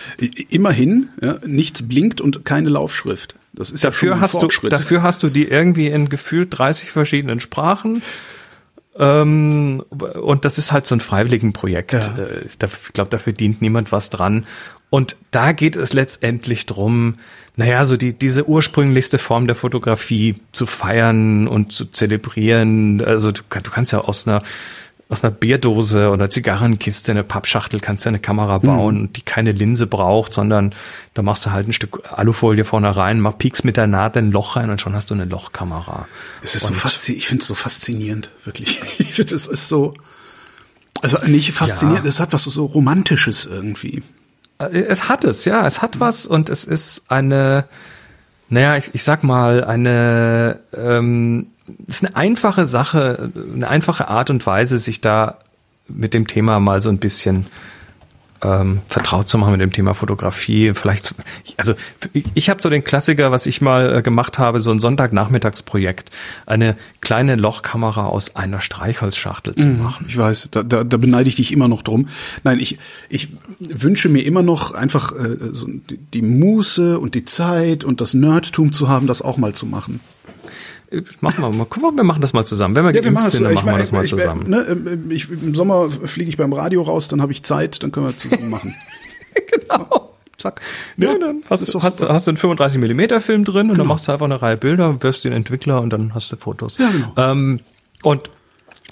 immerhin, 0.50 1.10
ja, 1.20 1.40
nichts 1.48 1.82
blinkt 1.82 2.22
und 2.22 2.46
keine 2.46 2.70
Laufschrift. 2.70 3.36
Das 3.54 3.72
ist 3.72 3.84
ja 3.84 3.92
schon 3.92 4.10
Dafür 4.10 4.14
ein 4.16 4.22
hast 4.22 4.36
du, 4.36 4.40
Fortschritt. 4.42 4.72
dafür 4.72 5.02
hast 5.02 5.24
du 5.24 5.30
die 5.30 5.48
irgendwie 5.48 5.88
in 5.88 6.10
gefühlt 6.10 6.56
30 6.56 6.92
verschiedenen 6.92 7.40
Sprachen. 7.40 8.04
Ähm, 8.98 9.84
und 9.90 10.46
das 10.46 10.58
ist 10.58 10.72
halt 10.72 10.86
so 10.86 10.96
ein 10.96 11.00
Freiwilligenprojekt. 11.00 11.94
Ja. 11.94 12.18
Äh, 12.18 12.46
Ich 12.46 12.60
glaube, 12.94 13.10
da 13.10 13.18
verdient 13.18 13.62
niemand 13.62 13.92
was 13.92 14.10
dran. 14.10 14.46
Und 14.90 15.16
da 15.32 15.54
geht 15.54 15.78
es 15.78 15.94
letztendlich 15.94 16.66
drum, 16.66 17.16
naja, 17.56 17.86
so 17.86 17.96
die, 17.96 18.14
diese 18.14 18.48
ursprünglichste 18.48 19.18
Form 19.18 19.48
der 19.48 19.56
Fotografie 19.56 20.36
zu 20.52 20.66
feiern 20.66 21.48
und 21.48 21.72
zu 21.72 21.86
zelebrieren. 21.86 23.02
Also 23.02 23.32
du, 23.32 23.42
du 23.42 23.72
kannst 23.72 23.94
ja 23.94 24.00
aus 24.00 24.28
einer 24.28 24.44
aus 25.12 25.24
einer 25.26 25.32
Bierdose 25.32 26.10
oder 26.10 26.30
Zigarrenkiste, 26.30 27.12
eine 27.12 27.26
Pappschachtel 27.26 27.82
kannst 27.82 28.06
du 28.06 28.10
eine 28.10 28.20
Kamera 28.20 28.60
bauen, 28.60 29.12
die 29.14 29.22
keine 29.22 29.52
Linse 29.52 29.86
braucht, 29.86 30.32
sondern 30.32 30.74
da 31.14 31.22
machst 31.22 31.46
du 31.46 31.52
halt 31.52 31.68
ein 31.68 31.74
Stück 31.74 32.02
Alufolie 32.14 32.64
vorne 32.64 32.96
rein, 32.96 33.20
mach 33.20 33.38
piekst 33.38 33.66
mit 33.66 33.76
der 33.76 33.88
Nadel 33.88 34.24
ein 34.24 34.32
Loch 34.32 34.56
rein 34.56 34.70
und 34.70 34.80
schon 34.80 34.94
hast 34.96 35.10
du 35.10 35.14
eine 35.14 35.26
Lochkamera. 35.26 36.08
es 36.42 36.56
ist 36.56 36.66
so 36.66 36.74
faszinierend, 36.74 37.22
ich 37.24 37.28
finde 37.28 37.42
es 37.42 37.48
so 37.48 37.56
faszinierend, 37.56 38.32
wirklich. 38.46 38.80
Ich 39.00 39.14
finde, 39.16 39.36
es 39.36 39.48
ist 39.48 39.68
so, 39.68 39.94
also 41.02 41.18
nicht 41.28 41.52
faszinierend, 41.52 42.06
Ja. 42.06 42.10
es 42.10 42.22
hat 42.22 42.32
was 42.32 42.44
so, 42.44 42.50
so 42.50 42.66
Romantisches 42.66 43.46
irgendwie. 43.46 44.02
Äh, 44.60 44.80
Es 44.80 45.10
hat 45.10 45.26
es, 45.26 45.44
ja, 45.44 45.68
es 45.68 45.82
hat 45.82 46.00
was 46.00 46.26
und 46.26 46.50
es 46.50 46.64
ist 46.64 47.04
eine, 47.10 47.66
naja, 48.52 48.76
ich, 48.76 48.92
ich 48.94 49.04
sag 49.04 49.24
mal, 49.24 49.64
eine, 49.64 50.60
ähm, 50.76 51.48
ist 51.88 52.04
eine 52.04 52.18
einfache 52.18 52.66
Sache, 52.66 53.32
eine 53.34 53.68
einfache 53.70 54.10
Art 54.10 54.30
und 54.30 54.46
Weise, 54.46 54.78
sich 54.78 55.00
da 55.00 55.38
mit 55.88 56.14
dem 56.14 56.28
Thema 56.28 56.60
mal 56.60 56.82
so 56.82 56.90
ein 56.90 56.98
bisschen 56.98 57.46
ähm, 58.44 58.82
vertraut 58.88 59.30
zu 59.30 59.38
machen 59.38 59.52
mit 59.52 59.62
dem 59.62 59.72
Thema 59.72 59.94
Fotografie. 59.94 60.74
Vielleicht, 60.74 61.14
also 61.58 61.74
ich, 62.14 62.26
ich 62.34 62.50
habe 62.50 62.62
so 62.62 62.70
den 62.70 62.84
Klassiker, 62.84 63.32
was 63.32 63.46
ich 63.46 63.62
mal 63.62 63.98
äh, 63.98 64.02
gemacht 64.02 64.40
habe, 64.40 64.62
so 64.62 64.72
ein 64.72 64.80
Sonntagnachmittagsprojekt, 64.80 66.12
eine 66.46 66.76
kleine 67.02 67.36
Lochkamera 67.36 68.06
aus 68.06 68.36
einer 68.36 68.62
Streichholzschachtel 68.62 69.56
zu 69.56 69.68
machen. 69.68 70.06
Ich 70.08 70.18
weiß, 70.18 70.50
da, 70.52 70.64
da, 70.64 70.84
da 70.84 70.98
beneide 70.98 71.30
ich 71.30 71.36
dich 71.36 71.52
immer 71.52 71.68
noch 71.68 71.82
drum. 71.82 72.08
Nein, 72.44 72.60
ich, 72.60 72.80
ich 73.10 73.30
wünsche 73.60 74.10
mir 74.10 74.26
immer 74.26 74.44
noch 74.44 74.74
einfach 74.74 75.14
äh, 75.14 75.38
so 75.52 75.68
die, 75.68 75.98
die 75.98 76.22
Muße 76.22 77.00
und 77.00 77.16
die 77.16 77.26
Zeit 77.26 77.84
und 77.84 78.02
das 78.02 78.14
Nerdtum 78.14 78.74
zu 78.74 78.90
haben, 78.90 79.08
das 79.08 79.22
auch 79.22 79.38
mal 79.38 79.54
zu 79.54 79.66
machen. 79.66 80.00
Machen 81.22 81.44
wir 81.44 81.50
mal, 81.52 81.66
guck 81.70 81.82
mal, 81.82 81.92
wir 81.96 82.04
machen 82.04 82.22
das 82.22 82.34
mal 82.34 82.46
zusammen. 82.46 82.76
Wenn 82.76 82.84
wir 82.84 82.92
geimpft 82.92 83.32
sind, 83.32 83.46
dann 83.46 83.54
machen 83.54 83.68
wir 83.68 83.78
das 83.78 83.92
mal 83.92 84.04
ich, 84.04 84.10
zusammen. 84.10 84.50
Ne, 84.50 84.66
ähm, 84.70 85.10
ich, 85.10 85.30
Im 85.30 85.56
Sommer 85.56 85.88
fliege 85.88 86.30
ich 86.30 86.38
beim 86.38 86.52
Radio 86.52 86.82
raus, 86.82 87.08
dann 87.08 87.22
habe 87.22 87.32
ich 87.32 87.44
Zeit, 87.44 87.82
dann 87.82 87.92
können 87.92 88.08
wir 88.08 88.18
zusammen 88.18 88.50
machen. 88.50 88.76
genau. 89.70 90.10
Zack. 90.38 90.60
Ja, 90.98 91.18
dann 91.18 91.44
hast, 91.50 91.74
du, 91.74 91.80
hast, 91.82 92.02
hast 92.02 92.28
du 92.28 92.32
einen 92.32 92.38
35 92.38 92.80
Millimeter 92.82 93.22
Film 93.22 93.46
drin 93.46 93.70
und 93.70 93.70
dann 93.70 93.78
Genau. 93.78 93.94
machst 93.94 94.08
du 94.08 94.12
einfach 94.12 94.26
eine 94.26 94.42
Reihe 94.42 94.58
Bilder, 94.58 95.02
wirfst 95.02 95.24
den 95.24 95.34
Entwickler 95.34 95.82
und 95.82 95.92
dann 95.94 96.14
hast 96.16 96.32
du 96.32 96.36
Fotos. 96.36 96.78
Ja, 96.78 96.90
genau. 96.90 97.14
Ähm, 97.16 97.60
und 98.04 98.30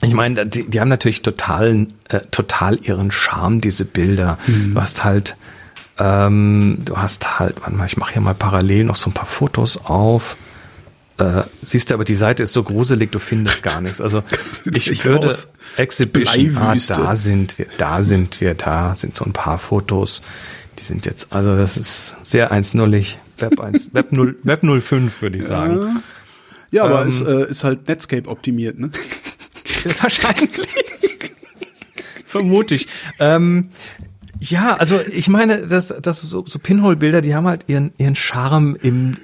ich 0.01 0.13
meine, 0.13 0.45
die, 0.45 0.69
die 0.69 0.79
haben 0.79 0.87
natürlich 0.89 1.21
total, 1.23 1.87
äh, 2.07 2.19
total 2.31 2.79
ihren 2.81 3.11
Charme, 3.11 3.59
diese 3.59 3.83
Bilder. 3.83 4.37
Mhm. 4.47 4.75
Du 4.75 4.81
hast 4.81 5.03
halt, 5.03 5.35
ähm, 5.97 6.77
du 6.85 6.95
hast 6.95 7.39
halt, 7.39 7.61
warte 7.61 7.75
mal, 7.75 7.85
ich 7.85 7.97
mache 7.97 8.13
hier 8.13 8.21
mal 8.21 8.35
parallel 8.35 8.85
noch 8.85 8.95
so 8.95 9.09
ein 9.09 9.13
paar 9.13 9.25
Fotos 9.25 9.77
auf. 9.85 10.37
Äh, 11.19 11.43
siehst 11.61 11.89
du, 11.89 11.93
aber 11.93 12.05
die 12.05 12.15
Seite 12.15 12.43
ist 12.43 12.53
so 12.53 12.63
gruselig, 12.63 13.11
du 13.11 13.19
findest 13.19 13.61
gar 13.61 13.81
nichts. 13.81 14.01
Also 14.01 14.23
ich 14.73 15.05
würde 15.05 15.29
aus. 15.29 15.49
Exhibition, 15.77 16.57
ah, 16.57 16.75
da 16.75 17.15
sind 17.15 17.57
wir, 17.57 17.67
da 17.77 18.01
sind 18.01 18.41
wir, 18.41 18.55
da 18.55 18.95
sind 18.95 19.15
so 19.15 19.25
ein 19.25 19.33
paar 19.33 19.57
Fotos. 19.57 20.21
Die 20.77 20.83
sind 20.83 21.05
jetzt, 21.05 21.33
also 21.33 21.55
das 21.57 21.77
ist 21.77 22.15
sehr 22.23 22.51
1.0ig. 22.53 23.15
Web 23.37 23.59
1, 23.59 23.89
Web 23.93 24.11
0, 24.11 24.37
Web 24.43 24.63
05 24.63 25.21
würde 25.21 25.37
ich 25.37 25.45
sagen. 25.45 26.01
Ja, 26.71 26.83
aber 26.85 27.01
Ähm, 27.01 27.07
es 27.07 27.21
äh, 27.21 27.49
ist 27.49 27.63
halt 27.63 27.87
Netscape 27.87 28.29
optimiert, 28.29 28.79
ne? 28.79 28.91
Wahrscheinlich. 30.01 30.67
Vermute 32.25 32.75
ich. 32.75 32.87
Ähm, 33.19 33.69
ja, 34.39 34.75
also 34.75 34.99
ich 35.11 35.27
meine, 35.27 35.67
das, 35.67 35.93
das 36.01 36.21
so, 36.21 36.45
so 36.45 36.59
Pinhole-Bilder, 36.59 37.21
die 37.21 37.35
haben 37.35 37.47
halt 37.47 37.65
ihren, 37.67 37.91
ihren 37.97 38.15
Charme 38.15 38.77
im, 38.81 39.17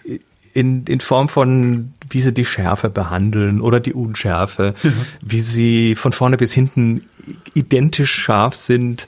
in, 0.55 0.85
in 0.85 1.01
Form 1.01 1.27
von, 1.27 1.93
wie 2.09 2.21
sie 2.21 2.33
die 2.33 2.45
Schärfe 2.45 2.89
behandeln 2.89 3.59
oder 3.59 3.81
die 3.81 3.93
Unschärfe, 3.93 4.73
wie 5.21 5.41
sie 5.41 5.95
von 5.95 6.13
vorne 6.13 6.37
bis 6.37 6.53
hinten 6.53 7.01
identisch 7.53 8.15
scharf 8.15 8.55
sind. 8.55 9.07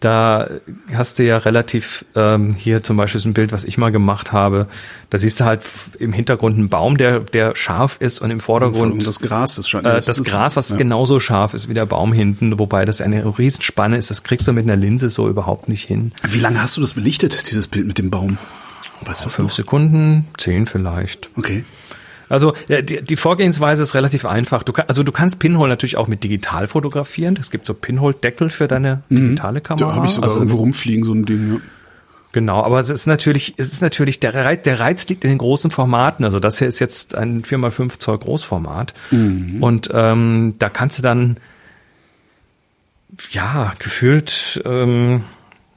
Da 0.00 0.50
hast 0.92 1.18
du 1.18 1.24
ja 1.24 1.38
relativ 1.38 2.04
ähm, 2.14 2.52
hier 2.52 2.82
zum 2.82 2.98
Beispiel 2.98 3.18
so 3.22 3.30
ein 3.30 3.32
Bild, 3.32 3.52
was 3.52 3.64
ich 3.64 3.78
mal 3.78 3.90
gemacht 3.90 4.32
habe. 4.32 4.66
Da 5.08 5.16
siehst 5.16 5.40
du 5.40 5.46
halt 5.46 5.62
im 5.98 6.12
Hintergrund 6.12 6.58
einen 6.58 6.68
Baum, 6.68 6.98
der 6.98 7.20
der 7.20 7.56
scharf 7.56 7.96
ist 7.98 8.20
und 8.20 8.30
im 8.30 8.40
Vordergrund 8.40 8.92
Und 8.92 9.06
das 9.06 9.20
Gras, 9.20 9.54
das 9.54 9.70
schon. 9.70 9.86
äh, 9.86 10.02
das 10.02 10.22
Gras, 10.24 10.56
was 10.56 10.68
ja. 10.68 10.76
genauso 10.76 11.18
scharf 11.20 11.54
ist 11.54 11.70
wie 11.70 11.74
der 11.74 11.86
Baum 11.86 12.12
hinten, 12.12 12.58
wobei 12.58 12.84
das 12.84 13.00
eine 13.00 13.24
Riesenspanne 13.38 13.96
ist, 13.96 14.10
das 14.10 14.22
kriegst 14.22 14.46
du 14.46 14.52
mit 14.52 14.64
einer 14.64 14.76
Linse 14.76 15.08
so 15.08 15.26
überhaupt 15.26 15.70
nicht 15.70 15.88
hin. 15.88 16.12
Wie 16.22 16.40
lange 16.40 16.60
hast 16.60 16.76
du 16.76 16.82
das 16.82 16.92
belichtet, 16.92 17.50
dieses 17.50 17.66
Bild 17.66 17.86
mit 17.86 17.96
dem 17.96 18.10
Baum? 18.10 18.36
Das 19.04 19.24
Fünf 19.24 19.38
noch? 19.38 19.50
Sekunden, 19.50 20.26
zehn 20.38 20.66
vielleicht. 20.66 21.30
Okay. 21.36 21.64
Also 22.28 22.54
die, 22.68 23.02
die 23.02 23.16
Vorgehensweise 23.16 23.82
ist 23.82 23.94
relativ 23.94 24.24
einfach. 24.26 24.62
Du 24.64 24.72
kann, 24.72 24.86
also 24.88 25.02
du 25.02 25.12
kannst 25.12 25.38
Pinhole 25.38 25.68
natürlich 25.68 25.96
auch 25.96 26.08
mit 26.08 26.24
digital 26.24 26.66
fotografieren. 26.66 27.38
Es 27.40 27.50
gibt 27.50 27.66
so 27.66 27.74
Pinhole-Deckel 27.74 28.50
für 28.50 28.66
deine 28.66 29.02
digitale 29.10 29.60
Kamera. 29.60 29.90
Da 29.90 29.94
habe 29.94 30.06
ich 30.06 30.12
sogar 30.12 30.30
also, 30.30 30.40
irgendwo 30.40 30.56
rumfliegen, 30.56 31.04
so 31.04 31.12
ein 31.12 31.24
Ding. 31.24 31.54
Ja. 31.54 31.60
Genau, 32.32 32.62
aber 32.62 32.80
es 32.80 32.90
ist 32.90 33.06
natürlich, 33.06 33.54
es 33.56 33.72
ist 33.72 33.80
natürlich, 33.80 34.20
der 34.20 34.34
Reiz, 34.34 34.62
der 34.62 34.78
Reiz 34.78 35.08
liegt 35.08 35.24
in 35.24 35.30
den 35.30 35.38
großen 35.38 35.70
Formaten. 35.70 36.24
Also 36.24 36.38
das 36.40 36.58
hier 36.58 36.68
ist 36.68 36.80
jetzt 36.80 37.14
ein 37.14 37.42
4x5 37.44 37.98
Zoll 37.98 38.18
Großformat. 38.18 38.92
Und 39.60 39.88
ähm, 39.94 40.54
da 40.58 40.68
kannst 40.68 40.98
du 40.98 41.02
dann, 41.02 41.38
ja, 43.30 43.72
gefühlt, 43.78 44.60
ähm, 44.66 45.22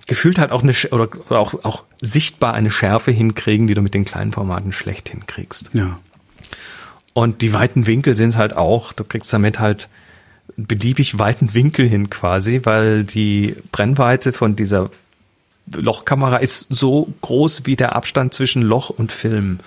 gefühlt 0.10 0.40
halt 0.40 0.52
auch 0.52 0.64
eine, 0.64 0.74
oder, 0.92 1.08
oder 1.30 1.40
auch, 1.40 1.64
auch 1.64 1.84
sichtbar 2.02 2.56
eine 2.56 2.72
Schärfe 2.72 3.12
hinkriegen, 3.12 3.68
die 3.68 3.76
du 3.76 3.82
mit 3.82 3.94
den 3.94 4.06
kleinen 4.06 4.34
Formaten 4.34 4.72
schlecht 4.72 5.10
hinkriegst. 5.10 5.70
ja. 5.74 6.00
Und 7.14 7.42
die 7.42 7.54
weiten 7.54 7.86
Winkel 7.86 8.16
sind 8.16 8.38
halt 8.38 8.56
auch, 8.56 8.94
du 8.94 9.04
kriegst 9.04 9.34
damit 9.34 9.60
halt 9.60 9.90
beliebig 10.56 11.20
weiten 11.20 11.54
Winkel 11.54 11.88
hin 11.88 12.10
quasi, 12.10 12.62
weil 12.64 13.04
die 13.04 13.56
Brennweite 13.72 14.32
von 14.32 14.56
dieser 14.56 14.90
Lochkamera 15.72 16.38
ist 16.38 16.68
so 16.70 17.14
groß 17.22 17.66
wie 17.66 17.76
der 17.76 17.96
Abstand 17.96 18.34
zwischen 18.34 18.62
Loch 18.62 18.90
und 18.90 19.12
Film. 19.12 19.60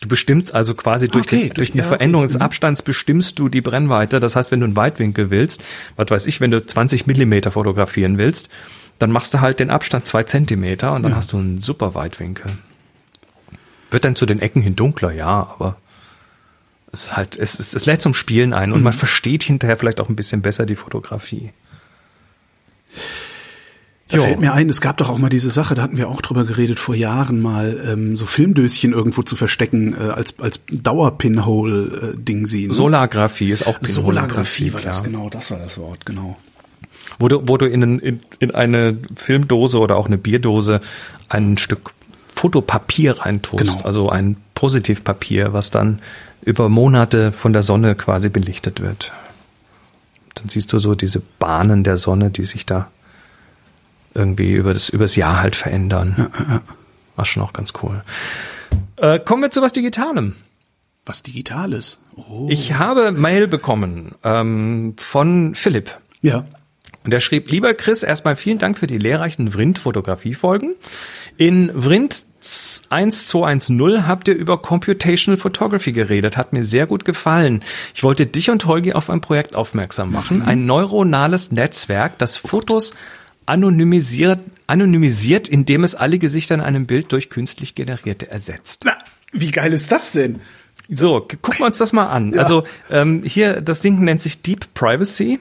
Du 0.00 0.08
bestimmst 0.08 0.54
also 0.54 0.74
quasi 0.74 1.08
durch, 1.08 1.26
Okay, 1.26 1.48
den, 1.48 1.54
durch 1.54 1.72
eine 1.72 1.82
ja, 1.82 1.88
Veränderung 1.88 2.24
okay. 2.24 2.32
des 2.32 2.42
Abstands 2.42 2.82
bestimmst 2.82 3.38
du 3.38 3.48
die 3.48 3.60
Brennweite. 3.60 4.18
Das 4.18 4.34
heißt, 4.34 4.50
wenn 4.50 4.60
du 4.60 4.66
einen 4.66 4.76
Weitwinkel 4.76 5.30
willst, 5.30 5.62
was 5.96 6.10
weiß 6.10 6.26
ich, 6.26 6.40
wenn 6.40 6.50
du 6.50 6.64
20 6.64 7.06
Millimeter 7.06 7.52
fotografieren 7.52 8.18
willst, 8.18 8.48
dann 8.98 9.10
machst 9.10 9.34
du 9.34 9.40
halt 9.40 9.60
den 9.60 9.70
Abstand 9.70 10.06
zwei 10.06 10.22
Zentimeter 10.22 10.92
und 10.92 11.02
dann 11.02 11.16
hast 11.16 11.32
du 11.32 11.38
einen 11.38 11.60
super 11.60 11.94
Weitwinkel. 11.94 12.50
Wird 13.90 14.04
dann 14.04 14.16
zu 14.16 14.26
den 14.26 14.40
Ecken 14.40 14.62
hin 14.62 14.76
dunkler, 14.76 15.12
ja, 15.12 15.28
aber 15.28 15.76
es 16.92 17.06
ist 17.06 17.16
halt, 17.16 17.36
es, 17.36 17.58
es, 17.58 17.74
es 17.74 17.86
lädt 17.86 18.02
zum 18.02 18.14
Spielen 18.14 18.52
ein 18.52 18.72
und 18.72 18.82
man 18.82 18.92
versteht 18.92 19.42
hinterher 19.42 19.76
vielleicht 19.76 20.00
auch 20.00 20.08
ein 20.08 20.16
bisschen 20.16 20.42
besser 20.42 20.64
die 20.64 20.76
Fotografie. 20.76 21.52
Da 24.08 24.18
Jo. 24.18 24.22
fällt 24.24 24.40
mir 24.40 24.52
ein, 24.52 24.68
es 24.68 24.80
gab 24.80 24.98
doch 24.98 25.08
auch 25.08 25.18
mal 25.18 25.30
diese 25.30 25.50
Sache, 25.50 25.74
da 25.74 25.82
hatten 25.82 25.96
wir 25.96 26.08
auch 26.08 26.20
drüber 26.20 26.44
geredet 26.44 26.78
vor 26.78 26.94
Jahren 26.94 27.40
mal, 27.40 27.82
ähm, 27.90 28.16
so 28.16 28.26
Filmdöschen 28.26 28.92
irgendwo 28.92 29.22
zu 29.22 29.34
verstecken, 29.34 29.94
äh, 29.94 30.10
als, 30.10 30.38
als 30.38 30.60
Dauer-Pinhole-Ding 30.70 32.46
sie. 32.46 32.68
Ne? 32.68 32.74
Solargraphie 32.74 33.50
ist 33.50 33.66
auch 33.66 33.78
Solagraphie 33.80 34.72
war 34.72 34.82
das, 34.82 34.98
ja. 34.98 35.04
genau, 35.04 35.30
das 35.30 35.50
war 35.50 35.58
das 35.58 35.78
Wort, 35.78 36.04
genau. 36.06 36.36
Wo 37.18 37.28
du, 37.28 37.42
wo 37.46 37.56
du 37.56 37.66
in, 37.66 37.98
in, 38.00 38.18
in 38.38 38.50
eine 38.54 38.98
Filmdose 39.16 39.78
oder 39.78 39.96
auch 39.96 40.06
eine 40.06 40.18
Bierdose 40.18 40.80
ein 41.28 41.58
Stück 41.58 41.92
Fotopapier 42.34 43.20
reintust, 43.20 43.58
Genau. 43.58 43.84
also 43.84 44.10
ein 44.10 44.36
Positivpapier, 44.54 45.52
was 45.52 45.70
dann 45.70 46.00
über 46.42 46.68
Monate 46.68 47.32
von 47.32 47.52
der 47.52 47.62
Sonne 47.62 47.94
quasi 47.94 48.28
belichtet 48.28 48.80
wird. 48.80 49.12
Dann 50.34 50.48
siehst 50.48 50.72
du 50.72 50.78
so 50.78 50.94
diese 50.94 51.20
Bahnen 51.38 51.84
der 51.84 51.96
Sonne, 51.96 52.30
die 52.30 52.44
sich 52.44 52.66
da 52.66 52.88
irgendwie 54.14 54.52
über 54.52 54.74
das, 54.74 54.88
übers 54.88 55.16
Jahr 55.16 55.40
halt 55.40 55.56
verändern. 55.56 56.28
War 57.16 57.24
schon 57.24 57.42
auch 57.42 57.52
ganz 57.52 57.72
cool. 57.82 58.02
Äh, 58.96 59.20
kommen 59.20 59.42
wir 59.42 59.50
zu 59.50 59.62
was 59.62 59.72
Digitalem. 59.72 60.34
Was 61.06 61.22
Digitales. 61.22 61.98
Oh. 62.16 62.46
Ich 62.50 62.74
habe 62.74 63.12
Mail 63.12 63.46
bekommen 63.46 64.14
ähm, 64.24 64.94
von 64.98 65.54
Philipp. 65.54 65.96
ja. 66.20 66.44
Und 67.04 67.12
er 67.12 67.20
schrieb, 67.20 67.50
lieber 67.50 67.74
Chris, 67.74 68.02
erstmal 68.02 68.34
vielen 68.34 68.58
Dank 68.58 68.78
für 68.78 68.86
die 68.86 68.98
lehrreichen 68.98 69.52
Vrind-Fotografie-Folgen. 69.52 70.74
In 71.36 71.70
Vrind 71.74 72.24
1210 72.44 74.06
habt 74.06 74.28
ihr 74.28 74.34
über 74.34 74.60
Computational 74.60 75.38
Photography 75.38 75.92
geredet, 75.92 76.36
hat 76.36 76.52
mir 76.52 76.64
sehr 76.64 76.86
gut 76.86 77.04
gefallen. 77.04 77.62
Ich 77.94 78.02
wollte 78.02 78.26
dich 78.26 78.50
und 78.50 78.66
Holgi 78.66 78.92
auf 78.92 79.08
ein 79.08 79.20
Projekt 79.20 79.54
aufmerksam 79.54 80.12
machen. 80.12 80.42
Ein 80.42 80.66
neuronales 80.66 81.52
Netzwerk, 81.52 82.18
das 82.18 82.36
Fotos 82.36 82.94
anonymisiert, 83.46 84.40
anonymisiert, 84.66 85.48
indem 85.48 85.84
es 85.84 85.94
alle 85.94 86.18
Gesichter 86.18 86.54
in 86.54 86.60
einem 86.60 86.86
Bild 86.86 87.12
durch 87.12 87.30
künstlich 87.30 87.74
generierte 87.74 88.30
ersetzt. 88.30 88.82
Na, 88.84 88.96
wie 89.32 89.50
geil 89.50 89.72
ist 89.72 89.92
das 89.92 90.12
denn? 90.12 90.40
So, 90.88 91.20
gucken 91.20 91.60
wir 91.60 91.66
uns 91.66 91.78
das 91.78 91.92
mal 91.92 92.06
an. 92.06 92.32
Ja. 92.32 92.42
Also 92.42 92.64
ähm, 92.90 93.22
hier, 93.24 93.62
das 93.62 93.80
Ding 93.80 94.00
nennt 94.00 94.20
sich 94.20 94.42
Deep 94.42 94.74
Privacy, 94.74 95.40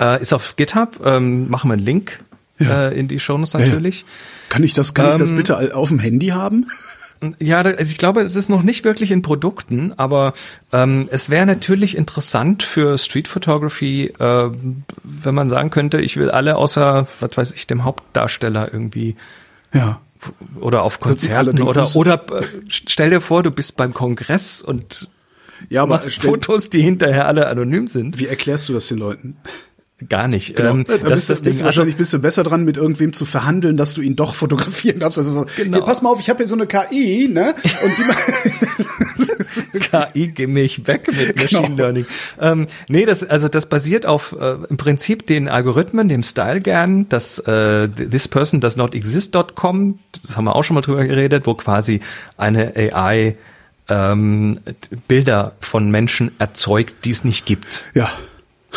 äh, 0.00 0.20
ist 0.22 0.32
auf 0.32 0.56
GitHub. 0.56 1.00
Ähm, 1.04 1.48
machen 1.50 1.68
wir 1.70 1.74
einen 1.74 1.82
Link 1.84 2.20
äh, 2.60 2.98
in 2.98 3.06
die 3.08 3.18
Shownotes 3.20 3.54
natürlich. 3.54 4.04
Kann 4.48 4.62
ich 4.64 4.74
das, 4.74 4.94
kann 4.94 5.10
ich 5.12 5.16
das 5.18 5.30
Ähm, 5.30 5.36
bitte 5.36 5.74
auf 5.76 5.88
dem 5.88 5.98
Handy 5.98 6.28
haben? 6.28 6.66
Ja, 7.38 7.60
also 7.60 7.82
ich 7.92 7.98
glaube, 7.98 8.22
es 8.22 8.34
ist 8.34 8.48
noch 8.48 8.62
nicht 8.62 8.82
wirklich 8.84 9.10
in 9.10 9.20
Produkten, 9.20 9.92
aber 9.98 10.32
ähm, 10.72 11.06
es 11.12 11.28
wäre 11.28 11.44
natürlich 11.44 11.94
interessant 11.94 12.62
für 12.62 12.96
Street 12.96 13.28
Photography, 13.28 14.06
äh, 14.18 14.50
wenn 15.02 15.34
man 15.34 15.50
sagen 15.50 15.68
könnte, 15.68 16.00
ich 16.00 16.16
will 16.16 16.30
alle 16.30 16.56
außer, 16.56 17.06
was 17.20 17.36
weiß 17.36 17.52
ich, 17.52 17.66
dem 17.66 17.84
Hauptdarsteller 17.84 18.72
irgendwie 18.72 19.16
Ja. 19.74 20.00
oder 20.60 20.82
auf 20.82 20.98
Konzerten 20.98 21.60
oder 21.60 21.94
oder 21.94 22.24
äh, 22.40 22.44
stell 22.68 23.10
dir 23.10 23.20
vor, 23.20 23.42
du 23.42 23.50
bist 23.50 23.76
beim 23.76 23.92
Kongress 23.92 24.62
und 24.62 25.08
Ja, 25.68 25.82
aber 25.82 25.96
machst 25.96 26.22
Fotos, 26.22 26.70
die 26.70 26.80
hinterher 26.80 27.26
alle 27.26 27.48
anonym 27.48 27.86
sind. 27.88 28.18
wie 28.18 28.28
erklärst 28.28 28.66
du 28.70 28.72
das 28.72 28.88
den 28.88 28.96
Leuten? 28.96 29.36
Gar 30.08 30.28
nicht. 30.28 30.56
Genau. 30.56 30.70
Ähm, 30.70 30.84
da 30.86 30.96
das 30.96 31.02
bist, 31.10 31.12
ist 31.12 31.30
das 31.30 31.38
du- 31.40 31.44
bist 31.44 31.44
Ding. 31.44 31.44
du 31.44 31.48
Also, 31.50 31.64
wahrscheinlich 31.64 31.96
bist 31.96 32.12
du 32.14 32.18
besser 32.20 32.42
dran, 32.44 32.64
mit 32.64 32.76
irgendwem 32.78 33.12
zu 33.12 33.24
verhandeln, 33.26 33.76
dass 33.76 33.92
du 33.94 34.00
ihn 34.00 34.16
doch 34.16 34.34
fotografieren 34.34 34.98
darfst. 35.00 35.18
Also 35.18 35.30
so, 35.30 35.46
Genau. 35.56 35.76
hier, 35.78 35.84
pass 35.84 36.00
mal 36.02 36.10
auf, 36.10 36.20
ich 36.20 36.30
habe 36.30 36.38
hier 36.38 36.46
so 36.46 36.54
eine 36.56 36.66
KI, 36.66 37.28
ne? 37.30 37.54
Und 37.84 37.92
die 37.98 39.78
KI 39.78 40.28
geh 40.28 40.46
mich 40.46 40.86
weg 40.86 41.08
mit 41.12 41.36
Machine 41.36 41.62
Genau. 41.62 41.76
Learning. 41.76 42.06
Ähm, 42.40 42.66
nee, 42.88 43.04
das, 43.04 43.22
also 43.24 43.48
das 43.48 43.66
basiert 43.66 44.06
auf 44.06 44.34
äh, 44.40 44.56
im 44.68 44.76
Prinzip 44.76 45.26
den 45.26 45.48
Algorithmen, 45.48 46.08
dem 46.08 46.22
Style 46.22 46.60
gern, 46.60 47.08
das 47.08 47.38
äh, 47.40 47.88
this 47.88 48.28
person 48.28 48.60
does 48.60 48.76
not 48.76 48.94
exist.com, 48.94 49.98
das 50.22 50.36
haben 50.36 50.44
wir 50.44 50.54
auch 50.56 50.64
schon 50.64 50.74
mal 50.74 50.80
drüber 50.80 51.04
geredet, 51.04 51.46
wo 51.46 51.54
quasi 51.54 52.00
eine 52.36 52.72
AI 52.76 53.36
ähm, 53.88 54.60
Bilder 55.08 55.52
von 55.60 55.90
Menschen 55.90 56.30
erzeugt, 56.38 57.04
die 57.04 57.10
es 57.10 57.24
nicht 57.24 57.44
gibt. 57.46 57.84
ja. 57.94 58.08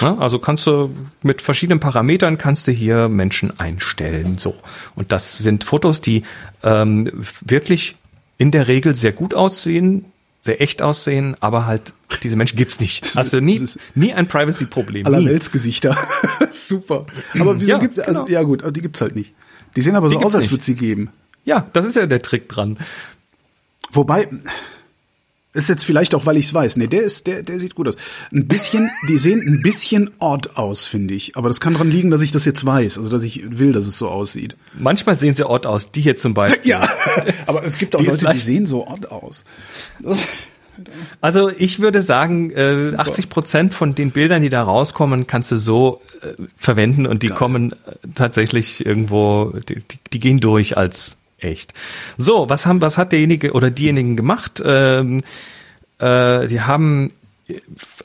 Ne? 0.02 0.18
Also 0.20 0.40
kannst 0.40 0.66
du 0.68 0.90
mit 1.22 1.42
verschiedenen 1.42 1.80
Parametern 1.80 2.38
kannst 2.38 2.68
du 2.68 2.72
hier 2.72 3.10
Menschen 3.10 3.60
einstellen. 3.60 4.38
So. 4.38 4.56
Und 4.96 5.12
das 5.12 5.38
sind 5.38 5.64
Fotos, 5.64 6.02
die 6.02 6.24
ähm, 6.64 7.26
wirklich 7.42 7.96
in 8.38 8.52
der 8.52 8.68
Regel 8.68 8.96
sehr 8.96 9.12
gut 9.12 9.34
aussehen, 9.34 10.06
sehr 10.42 10.62
echt 10.62 10.82
aussehen, 10.82 11.36
aber 11.40 11.66
halt 11.66 11.94
diese 12.24 12.36
Menschen 12.36 12.58
gibt's 12.58 12.80
nicht. 12.80 13.16
Hast 13.16 13.34
du 13.34 13.40
nie, 13.40 13.64
nie 13.96 14.14
ein 14.14 14.28
Privacy-Problem. 14.28 15.06
aller. 15.06 15.24
Weltsgesichter. 15.24 15.96
Super. 16.50 17.06
Aber 17.40 17.60
wieso 17.60 17.72
Ja, 17.72 17.78
gibt 17.78 18.00
also 18.00 18.26
genau. 18.26 18.34
ja 18.34 18.44
gut, 18.44 18.64
die 18.76 18.82
gibt's 18.82 19.00
halt 19.00 19.16
nicht. 19.16 19.34
Die 19.76 19.82
sehen 19.82 19.96
aber 19.96 20.10
so 20.10 20.18
Die 20.18 20.26
aus, 20.26 20.34
gibt's 20.34 20.44
als 20.46 20.52
würde 20.52 20.64
sie 20.64 20.76
geben. 20.76 21.10
Ja, 21.46 21.68
das 21.74 21.86
ist 21.86 21.96
ja 21.96 22.06
der 22.06 22.22
Trick 22.22 22.50
dran. 22.50 22.78
Wobei 23.92 24.28
Ist 25.54 25.70
jetzt 25.70 25.86
vielleicht 25.86 26.16
auch, 26.16 26.26
weil 26.26 26.38
ich 26.38 26.46
es 26.46 26.54
weiß. 26.54 26.78
Nee, 26.78 26.88
der 26.88 27.04
ist, 27.04 27.28
der, 27.28 27.44
der 27.44 27.60
sieht 27.60 27.76
gut 27.76 27.88
aus. 27.88 27.96
Ein 28.32 28.48
bisschen, 28.48 28.90
die 29.08 29.20
sehen 29.20 29.40
ein 29.46 29.62
bisschen 29.62 30.10
odd 30.18 30.50
aus, 30.56 30.86
finde 30.86 31.14
ich. 31.14 31.38
Aber 31.38 31.48
das 31.48 31.60
kann 31.60 31.74
daran 31.74 31.92
liegen, 31.92 32.10
dass 32.10 32.22
ich 32.22 32.32
das 32.32 32.44
jetzt 32.46 32.66
weiß. 32.66 32.98
Also, 32.98 33.10
dass 33.10 33.22
ich 33.22 33.60
will, 33.60 33.72
dass 33.72 33.86
es 33.86 33.98
so 33.98 34.10
aussieht. 34.10 34.56
Manchmal 34.78 35.16
sehen 35.16 35.36
sie 35.36 35.48
odd 35.48 35.68
aus. 35.68 35.92
Die 35.92 36.02
hier 36.02 36.16
zum 36.16 36.34
Beispiel. 36.34 36.68
Ja, 36.68 36.88
aber 37.46 37.64
es 37.64 37.78
gibt 37.78 37.96
auch 37.96 38.00
Die 38.00 38.08
Leute, 38.08 38.30
die 38.34 38.40
sehen 38.40 38.66
so 38.66 38.88
odd 38.88 39.08
aus. 39.10 39.46
Das, 40.02 40.28
Also 41.22 41.50
ich 41.50 41.80
würde 41.80 42.02
sagen, 42.02 42.50
äh, 42.52 42.94
80 42.98 43.30
Prozent 43.30 43.74
von 43.76 43.94
den 43.94 44.12
Bildern, 44.12 44.42
die 44.42 44.50
da 44.50 44.64
rauskommen, 44.64 45.28
kannst 45.28 45.52
du 45.52 45.58
so 45.58 46.02
äh, 46.22 46.34
verwenden 46.58 47.06
und 47.06 47.22
die 47.22 47.30
kommen 47.30 47.74
äh, 47.74 47.96
tatsächlich 48.16 48.84
irgendwo, 48.86 49.54
die, 49.70 49.76
die, 49.76 50.00
die 50.12 50.20
gehen 50.20 50.40
durch 50.40 50.78
als 50.78 51.18
echt. 51.44 51.74
So, 52.18 52.50
was 52.50 52.66
haben, 52.66 52.82
was 52.82 52.98
hat 52.98 53.12
derjenige 53.12 53.54
oder 53.54 53.70
diejenigen 53.72 54.16
gemacht? 54.16 54.62
Ähm, 54.66 55.22
äh, 56.00 56.48
die 56.48 56.62
haben 56.62 57.12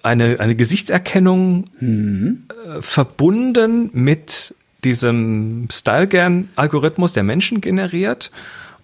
eine, 0.03 0.41
eine 0.41 0.57
Gesichtserkennung 0.57 1.65
äh, 1.81 2.83
verbunden 2.83 3.91
mit 3.93 4.55
diesem 4.85 5.69
Stylegern-Algorithmus, 5.71 7.13
der 7.13 7.23
Menschen 7.23 7.61
generiert 7.61 8.31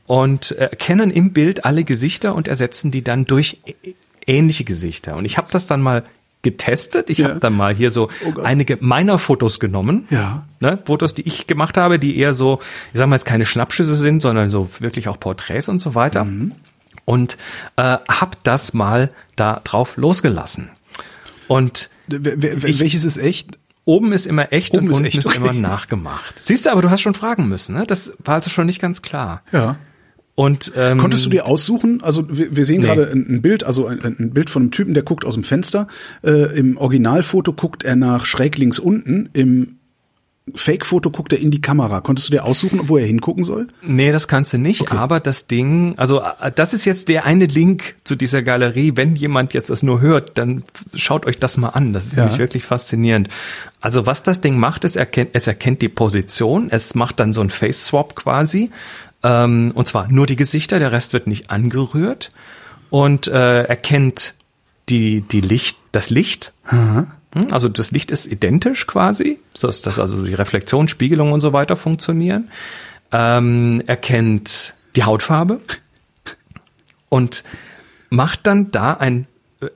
und 0.07 0.51
erkennen 0.53 1.11
im 1.11 1.33
Bild 1.33 1.65
alle 1.65 1.85
Gesichter 1.85 2.35
und 2.35 2.49
ersetzen 2.49 2.91
die 2.91 3.03
dann 3.03 3.25
durch 3.25 3.59
ähnliche 4.27 4.65
Gesichter. 4.65 5.17
Und 5.17 5.25
ich 5.25 5.39
habe 5.39 5.49
das 5.51 5.67
dann 5.67 5.81
mal 5.81 6.05
getestet. 6.45 7.11
Ich 7.11 7.19
Ja. 7.19 7.31
habe 7.31 7.41
dann 7.41 7.57
mal 7.57 7.75
hier 7.75 7.91
so 7.91 8.09
Oh 8.25 8.41
einige 8.43 8.79
meiner 8.81 9.19
Fotos 9.19 9.59
genommen. 9.59 10.07
Ja. 10.11 10.45
Ne, 10.63 10.79
Fotos, 10.85 11.15
die 11.15 11.23
ich 11.23 11.49
gemacht 11.49 11.77
habe, 11.77 11.99
die 11.99 12.17
eher 12.17 12.33
so, 12.35 12.61
ich 12.93 12.99
sag 13.01 13.09
mal 13.09 13.17
jetzt 13.17 13.25
keine 13.27 13.45
Schnappschüsse 13.45 13.95
sind, 13.95 14.23
sondern 14.23 14.49
so 14.51 14.71
wirklich 14.79 15.09
auch 15.09 15.19
Porträts 15.19 15.69
und 15.69 15.81
so 15.81 15.97
weiter. 15.97 16.23
Mhm. 16.25 16.53
Und 17.05 17.37
äh, 17.77 17.83
habe 18.09 18.37
das 18.45 18.73
mal 18.73 19.09
da 19.35 19.61
drauf 19.65 19.97
losgelassen. 19.97 20.71
Und 21.49 21.91
wer, 22.07 22.63
welches 22.63 23.05
ist 23.05 23.17
echt? 23.17 23.59
Oben 23.85 24.13
ist 24.13 24.27
immer 24.27 24.51
echt 24.53 24.73
Oben 24.73 24.85
und 24.87 24.91
ist 24.93 24.97
unten 24.97 25.07
echt, 25.09 25.19
ist 25.19 25.35
immer 25.37 25.53
nachgemacht. 25.53 26.41
Siehst 26.43 26.65
du, 26.65 26.71
aber 26.71 26.81
du 26.81 26.89
hast 26.91 27.03
schon 27.03 27.13
fragen 27.13 27.49
müssen, 27.49 27.75
ne? 27.75 27.85
Das 27.87 28.15
war 28.25 28.37
also 28.37 28.49
schon 28.49 28.65
nicht 28.65 28.81
ganz 28.81 29.03
klar. 29.03 29.43
Ja. 29.53 29.77
Und 30.37 30.73
ähm, 30.77 30.99
Konntest 30.99 31.25
du 31.27 31.31
dir 31.31 31.47
aussuchen? 31.47 32.03
Also 32.03 32.25
wir, 32.29 32.57
wir 32.57 32.65
sehen 32.65 32.81
Nee. 32.81 32.87
gerade 32.87 33.09
ein, 33.11 33.25
ein 33.37 33.43
Bild, 33.43 33.63
also 33.65 33.87
ein, 33.87 34.01
ein 34.03 34.31
Bild 34.33 34.51
von 34.51 34.63
einem 34.63 34.71
Typen, 34.73 34.93
der 34.95 35.05
guckt 35.05 35.25
aus 35.25 35.35
dem 35.35 35.45
Fenster. 35.45 35.87
Äh, 36.25 36.59
Im 36.59 36.77
Originalfoto 36.77 37.53
guckt 37.53 37.85
er 37.85 37.95
nach 37.95 38.27
schräg 38.27 38.59
links 38.59 38.79
unten. 38.81 39.29
Im 39.33 39.77
Fake-Foto 40.55 41.11
guckt 41.11 41.33
er 41.33 41.39
in 41.39 41.51
die 41.51 41.63
Kamera. 41.63 42.01
Konntest 42.03 42.29
du 42.29 42.33
dir 42.33 42.45
aussuchen, 42.45 42.81
wo 42.89 42.99
er 42.99 43.07
hingucken 43.07 43.45
soll? 43.45 43.69
Nee, 43.81 44.13
das 44.13 44.29
kannst 44.29 44.53
du 44.53 44.59
nicht, 44.59 44.93
aber 44.93 45.19
das 45.19 45.47
Ding, 45.47 45.95
also 45.97 46.21
äh, 46.21 46.53
das 46.55 46.75
ist 46.75 46.85
jetzt 46.85 47.09
der 47.09 47.25
eine 47.25 47.47
Link 47.47 47.95
zu 48.05 48.15
dieser 48.15 48.43
Galerie. 48.43 48.93
Wenn 48.95 49.17
jemand 49.17 49.55
jetzt 49.55 49.71
das 49.71 49.83
nur 49.83 50.03
hört, 50.03 50.37
dann 50.37 50.63
schaut 50.95 51.25
euch 51.25 51.39
das 51.39 51.57
mal 51.57 51.71
an. 51.71 51.95
Das 51.95 52.07
ist 52.07 52.17
Ja. 52.17 52.25
nämlich 52.25 52.39
wirklich 52.39 52.65
faszinierend. 52.65 53.29
Also 53.81 54.05
was 54.05 54.23
das 54.23 54.43
Ding 54.43 54.59
macht, 54.59 54.85
ist, 54.85 54.97
erkennt, 54.97 55.31
es 55.33 55.47
erkennt 55.47 55.81
die 55.81 55.89
Position, 55.89 56.69
es 56.71 56.95
macht 56.95 57.21
dann 57.21 57.33
so 57.33 57.41
ein 57.41 57.49
Face-Swap 57.51 58.15
quasi. 58.15 58.71
Ähm, 59.25 59.73
und 59.75 59.89
zwar 59.89 60.07
nur 60.13 60.27
die 60.27 60.37
Gesichter, 60.37 60.79
der 60.79 60.93
Rest 60.93 61.13
wird 61.13 61.27
nicht 61.27 61.51
angerührt. 61.51 62.31
Und 62.91 63.27
äh, 63.27 63.63
erkennt 63.65 64.35
die, 64.89 65.23
die 65.23 65.41
Licht, 65.41 65.79
das 65.91 66.11
Licht. 66.11 66.53
Hm, 67.35 67.49
Also 67.51 67.69
das 67.69 67.91
Licht 67.91 68.13
ist 68.13 68.27
identisch 68.27 68.87
quasi, 68.87 69.41
dass, 69.61 69.83
dass 69.83 69.99
also 69.99 70.25
die 70.25 70.35
Reflexion, 70.35 70.87
Spiegelung 70.87 71.33
und 71.33 71.41
so 71.41 71.53
weiter 71.53 71.75
funktionieren. 71.75 72.51
Ähm, 73.11 73.83
erkennt 73.87 74.75
die 74.95 75.03
Hautfarbe 75.05 75.61
und 77.09 77.43
macht 78.11 78.47
dann 78.47 78.71
da 78.71 78.93
ein 78.93 79.27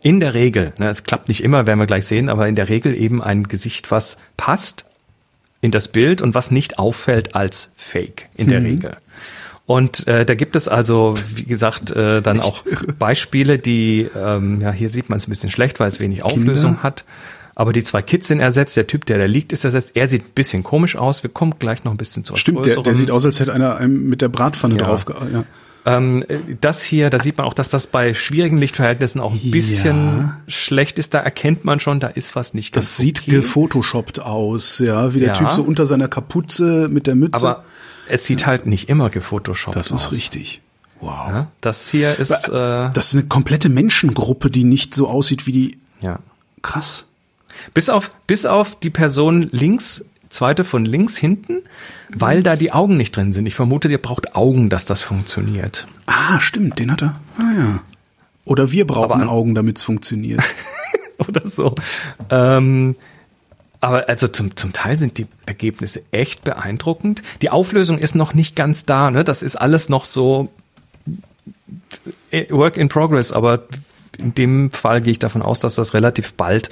in 0.03 0.21
der 0.21 0.35
Regel, 0.35 0.75
ne, 0.79 0.91
es 0.91 1.05
klappt 1.05 1.29
nicht 1.29 1.43
immer, 1.43 1.67
werden 1.67 1.79
wir 1.79 1.87
gleich 1.87 2.07
sehen, 2.07 2.29
aber 2.29 2.47
in 2.47 2.55
der 2.55 2.69
Regel 2.69 2.95
eben 2.95 3.23
ein 3.23 3.45
Gesicht, 3.45 3.91
was 3.91 4.19
passt 4.37 4.85
in 5.61 5.71
das 5.71 5.89
Bild 5.89 6.21
und 6.21 6.35
was 6.35 6.51
nicht 6.51 6.79
auffällt 6.79 7.35
als 7.35 7.73
Fake 7.77 8.29
in 8.37 8.49
der 8.49 8.63
Regel. 8.63 8.97
Und 9.69 10.09
äh, 10.09 10.25
da 10.25 10.35
gibt 10.35 10.57
es 10.57 10.67
also, 10.67 11.15
wie 11.35 11.45
gesagt, 11.45 11.91
äh, 11.91 12.23
dann 12.23 12.41
auch 12.41 12.63
Beispiele, 12.99 13.59
die, 13.59 14.09
ähm, 14.17 14.63
ja, 14.63 14.73
hier 14.73 14.89
sieht 14.89 15.11
man 15.11 15.19
es 15.19 15.27
ein 15.27 15.31
bisschen 15.31 15.51
schlecht, 15.51 15.79
weil 15.79 15.89
es 15.89 16.01
wenig 16.01 16.23
Auflösung 16.23 16.83
hat. 16.83 17.05
Aber 17.55 17.75
die 17.75 17.83
zwei 17.83 18.01
Kids 18.01 18.29
sind 18.29 18.41
ersetzt, 18.41 18.79
der 18.79 18.87
Typ, 18.87 19.05
der 19.05 19.19
da 19.19 19.25
liegt, 19.27 19.53
ist 19.53 19.65
ersetzt. 19.65 19.91
Er 19.93 20.09
sieht 20.09 20.23
ein 20.23 20.33
bisschen 20.35 20.63
komisch 20.63 20.97
aus. 20.97 21.23
Wir 21.23 21.29
kommen 21.29 21.57
gleich 21.59 21.85
noch 21.85 21.93
ein 21.93 21.99
bisschen 21.99 22.25
zur 22.25 22.39
Stimmt, 22.39 22.65
der, 22.65 22.77
der 22.81 22.95
sieht 22.95 23.11
aus, 23.11 23.27
als 23.27 23.41
hätte 23.41 23.53
einer 23.53 23.77
einem 23.77 24.09
mit 24.09 24.23
der 24.23 24.29
Bratpfanne 24.31 24.79
Ja. 24.79 24.85
drauf. 24.85 25.05
Ja. 25.35 25.45
Ähm, 25.85 26.25
das 26.63 26.83
hier, 26.83 27.11
da 27.11 27.19
sieht 27.19 27.37
man 27.37 27.47
auch, 27.47 27.53
dass 27.55 27.69
das 27.69 27.87
bei 27.87 28.15
schwierigen 28.15 28.57
Lichtverhältnissen 28.57 29.21
auch 29.21 29.33
ein 29.35 29.51
bisschen 29.51 30.19
Ja. 30.19 30.37
schlecht 30.47 30.99
ist. 30.99 31.13
Da 31.13 31.19
erkennt 31.19 31.67
man 31.67 31.79
schon, 31.79 32.01
da 32.01 32.07
ist 32.07 32.35
was 32.37 32.55
nicht 32.55 32.73
ganz 32.73 32.87
Das 32.87 32.97
sieht 32.97 33.21
okay. 33.21 33.33
gefotoshoppt 33.33 34.21
aus, 34.23 34.79
ja, 34.79 35.13
wie 35.13 35.21
der. 35.21 35.35
Typ 35.35 35.51
so 35.51 35.63
unter 35.63 35.85
seiner 35.85 36.09
Kapuze 36.09 36.89
mit 36.91 37.07
der 37.07 37.17
Mütze. 37.17 37.37
Aber 37.39 37.65
es 38.09 38.25
sieht 38.27 38.47
halt 38.47 38.66
nicht 38.66 38.88
immer 38.88 39.11
gefotoshoppt 39.11 39.77
das 39.77 39.92
aus. 39.92 40.07
ist 40.07 40.12
richtig. 40.12 40.61
Wow. 41.01 41.29
Ja, 41.29 41.47
das 41.61 41.88
hier 41.90 42.18
ist, 42.18 42.49
äh, 42.49 42.90
Das 42.92 43.09
ist 43.09 43.14
eine 43.14 43.25
komplette 43.27 43.68
Menschengruppe, 43.68 44.51
die 44.51 44.64
nicht 44.64 44.94
so 44.94 45.09
aussieht 45.09 45.47
wie 45.47 45.53
die. 45.53 45.79
ja. 46.01 46.18
Krass. 46.61 47.05
Bis 47.73 47.88
auf, 47.88 48.11
bis 48.27 48.47
auf 48.47 48.79
die 48.79 48.90
Person 48.90 49.42
links, 49.53 50.05
zweite 50.29 50.64
von 50.64 50.85
links 50.85 51.16
hinten, 51.16 51.59
weil 52.12 52.42
da 52.42 52.57
die 52.57 52.73
Augen 52.73 52.97
nicht 52.97 53.16
drin 53.16 53.33
sind. 53.33 53.47
Ich 53.47 53.55
vermute, 53.55 53.88
ihr 53.88 54.03
braucht 54.03 54.35
Augen, 54.35 54.68
dass 54.71 54.85
das 54.85 55.01
funktioniert. 55.01 55.87
Ah, 56.07 56.40
stimmt, 56.40 56.79
den 56.81 56.90
hat 56.92 57.03
er. 57.03 57.21
Ah 57.38 57.53
ja. 57.57 57.83
Oder 58.44 58.73
wir 58.73 58.87
brauchen 58.87 59.21
Aber 59.23 59.31
Augen, 59.31 59.55
damit 59.55 59.79
es 59.79 59.85
funktioniert. 59.85 60.42
Oder 61.29 61.47
so. 61.47 61.75
Ähm, 62.31 62.97
aber 63.81 64.09
also 64.09 64.29
zum, 64.29 64.57
zum 64.57 64.73
Teil 64.73 64.99
sind 64.99 65.19
die 65.19 65.27
Ergebnisse 65.47 66.03
echt 66.11 66.45
beeindruckend. 66.45 67.23
Die 67.43 67.51
Auflösung 67.51 67.99
ist 67.99 68.14
noch 68.14 68.35
nicht 68.35 68.57
ganz 68.57 68.85
da, 68.85 69.11
ne? 69.11 69.25
Das 69.25 69.43
ist 69.43 69.57
alles 69.57 69.88
noch 69.88 70.05
so 70.05 70.49
äh, 72.31 72.47
Work 72.51 72.77
in 72.77 72.88
Progress, 72.88 73.33
aber 73.33 73.67
in 74.19 74.35
dem 74.35 74.73
Fall 74.73 75.01
gehe 75.01 75.12
ich 75.12 75.19
davon 75.19 75.43
aus, 75.43 75.61
dass 75.61 75.77
das 75.77 75.95
relativ 75.95 76.33
bald 76.33 76.71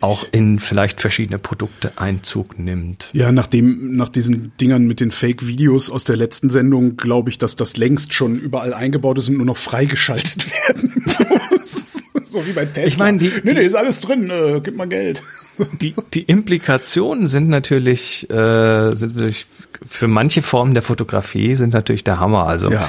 auch 0.00 0.26
in 0.30 0.58
vielleicht 0.58 1.00
verschiedene 1.00 1.38
Produkte 1.38 1.92
Einzug 1.96 2.58
nimmt. 2.58 3.10
Ja, 3.12 3.32
nachdem, 3.32 3.96
nach 3.96 4.08
diesen 4.08 4.52
Dingern 4.60 4.86
mit 4.86 5.00
den 5.00 5.10
Fake-Videos 5.10 5.90
aus 5.90 6.04
der 6.04 6.16
letzten 6.16 6.50
Sendung 6.50 6.96
glaube 6.96 7.30
ich, 7.30 7.38
dass 7.38 7.56
das 7.56 7.76
längst 7.76 8.14
schon 8.14 8.36
überall 8.36 8.74
eingebaut 8.74 9.18
ist 9.18 9.28
und 9.28 9.36
nur 9.36 9.46
noch 9.46 9.56
freigeschaltet 9.56 10.50
werden 10.68 11.04
muss. 11.50 12.02
so 12.32 12.46
wie 12.46 12.52
bei 12.52 12.64
Tesla. 12.66 12.84
Ich 12.86 12.98
meine, 12.98 13.18
die- 13.18 13.32
nee, 13.44 13.54
nee, 13.54 13.64
ist 13.66 13.74
alles 13.74 14.00
drin, 14.00 14.30
äh, 14.30 14.60
gib 14.62 14.76
mal 14.76 14.88
Geld. 14.88 15.22
Die, 15.80 15.92
die 16.14 16.22
Implikationen 16.22 17.26
sind 17.26 17.48
natürlich, 17.48 18.30
äh, 18.30 18.94
sind 18.94 19.14
natürlich 19.16 19.46
für 19.84 20.06
manche 20.06 20.40
Formen 20.40 20.72
der 20.72 20.84
Fotografie 20.84 21.56
sind 21.56 21.72
natürlich 21.74 22.04
der 22.04 22.20
Hammer. 22.20 22.46
Also 22.46 22.70
Ja. 22.70 22.86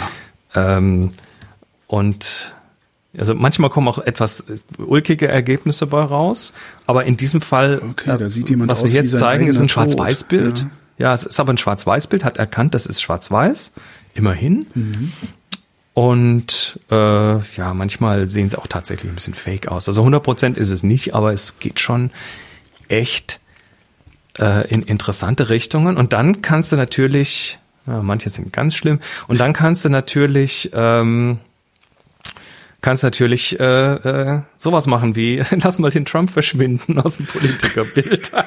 ähm, 0.54 1.10
und 1.88 2.54
also 3.17 3.34
manchmal 3.34 3.71
kommen 3.71 3.88
auch 3.88 3.97
etwas 3.97 4.43
ulkige 4.78 5.28
Ergebnisse 5.28 5.88
bei 5.88 6.04
raus, 6.04 6.54
aber 6.86 7.06
in 7.06 7.17
diesem 7.17 7.41
Fall, 7.41 7.82
Okay, 7.89 8.15
jemand 8.47 8.69
was 8.69 8.84
wir 8.84 8.91
jetzt 8.91 9.17
zeigen, 9.17 9.47
ist 9.47 9.60
ein 9.60 9.67
Schwarz-Weiß-Bild. 9.67 10.60
Ja. 10.60 10.69
ja, 11.08 11.13
es 11.15 11.23
ist 11.23 11.39
aber 11.39 11.52
ein 11.54 11.58
Schwarz-Weiß-Bild, 11.58 12.23
hat 12.23 12.38
erkannt, 12.38 12.75
das 12.75 12.86
ist 12.86 13.02
Schwarz-Weiß, 13.02 13.71
immerhin. 14.13 14.67
Mhm. 14.75 15.12
Und 15.99 16.79
äh, 16.89 16.95
ja, 16.95 17.73
manchmal 17.73 18.29
sehen 18.29 18.49
sie 18.49 18.57
auch 18.57 18.67
tatsächlich 18.67 19.12
ein 19.12 19.15
bisschen 19.15 19.33
fake 19.33 19.67
aus. 19.67 19.85
Also 19.89 20.01
100% 20.01 20.55
ist 20.55 20.69
es 20.69 20.81
nicht, 20.81 21.13
aber 21.13 21.33
es 21.33 21.59
geht 21.59 21.81
schon 21.81 22.12
echt 22.88 23.41
äh, 24.39 24.65
in 24.69 24.81
interessante 24.83 25.49
Richtungen. 25.49 25.97
Und 25.97 26.13
dann 26.13 26.41
kannst 26.41 26.71
du 26.71 26.77
natürlich, 26.77 27.59
ja, 27.85 28.01
manche 28.01 28.29
sind 28.29 28.53
ganz 28.53 28.75
schlimm, 28.75 29.01
und 29.27 29.41
dann 29.41 29.51
kannst 29.51 29.83
du 29.83 29.89
natürlich, 29.89 30.71
ähm, 30.73 31.39
kannst 32.79 33.03
natürlich 33.03 33.59
äh, 33.59 33.63
äh, 33.65 34.41
sowas 34.55 34.88
machen 34.88 35.17
wie, 35.17 35.43
lass 35.51 35.79
mal 35.79 35.91
den 35.91 36.05
Trump 36.05 36.31
verschwinden 36.31 36.97
aus 36.97 37.17
dem 37.17 37.25
Politikerbild. 37.25 38.31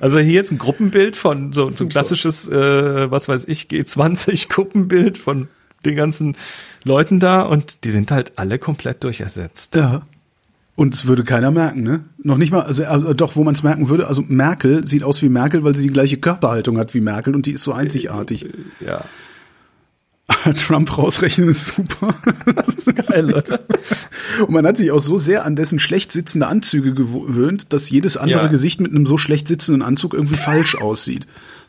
Also 0.00 0.18
hier 0.18 0.40
ist 0.40 0.50
ein 0.50 0.58
Gruppenbild 0.58 1.16
von 1.16 1.52
so, 1.52 1.64
so 1.64 1.84
ein 1.84 1.88
klassisches, 1.88 2.48
äh, 2.48 3.10
was 3.10 3.28
weiß 3.28 3.46
ich, 3.46 3.68
G20-Gruppenbild 3.68 5.18
von 5.18 5.48
den 5.84 5.96
ganzen 5.96 6.36
Leuten 6.84 7.20
da 7.20 7.42
und 7.42 7.84
die 7.84 7.90
sind 7.90 8.10
halt 8.10 8.32
alle 8.36 8.58
komplett 8.58 9.04
durchersetzt. 9.04 9.74
Ja. 9.74 10.02
Und 10.76 10.94
es 10.94 11.06
würde 11.06 11.22
keiner 11.22 11.52
merken, 11.52 11.82
ne? 11.82 12.04
Noch 12.18 12.36
nicht 12.36 12.50
mal, 12.50 12.62
also, 12.62 12.84
also 12.84 13.14
doch, 13.14 13.36
wo 13.36 13.44
man 13.44 13.54
es 13.54 13.62
merken 13.62 13.88
würde, 13.88 14.08
also 14.08 14.24
Merkel 14.26 14.86
sieht 14.88 15.04
aus 15.04 15.22
wie 15.22 15.28
Merkel, 15.28 15.62
weil 15.62 15.76
sie 15.76 15.84
die 15.84 15.92
gleiche 15.92 16.16
Körperhaltung 16.16 16.78
hat 16.78 16.94
wie 16.94 17.00
Merkel 17.00 17.34
und 17.34 17.46
die 17.46 17.52
ist 17.52 17.62
so 17.62 17.72
einzigartig. 17.72 18.46
Ja. 18.84 19.04
Trump 20.66 20.96
rausrechnen 20.96 21.48
ist 21.48 21.68
super. 21.68 22.14
Geil, 23.08 23.34
oder? 23.34 23.60
Und 24.40 24.50
man 24.50 24.66
hat 24.66 24.76
sich 24.78 24.90
auch 24.90 25.00
so 25.00 25.18
sehr 25.18 25.44
an 25.44 25.54
dessen 25.56 25.78
schlecht 25.78 26.12
sitzende 26.12 26.46
Anzüge 26.46 26.94
gewöhnt, 26.94 27.72
dass 27.72 27.90
jedes 27.90 28.16
andere 28.16 28.42
Ja. 28.44 28.48
Gesicht 28.48 28.80
mit 28.80 28.90
einem 28.90 29.06
so 29.06 29.18
schlecht 29.18 29.48
sitzenden 29.48 29.82
Anzug 29.82 30.14
irgendwie 30.14 30.36
falsch 30.36 30.76
aussieht. 30.76 31.26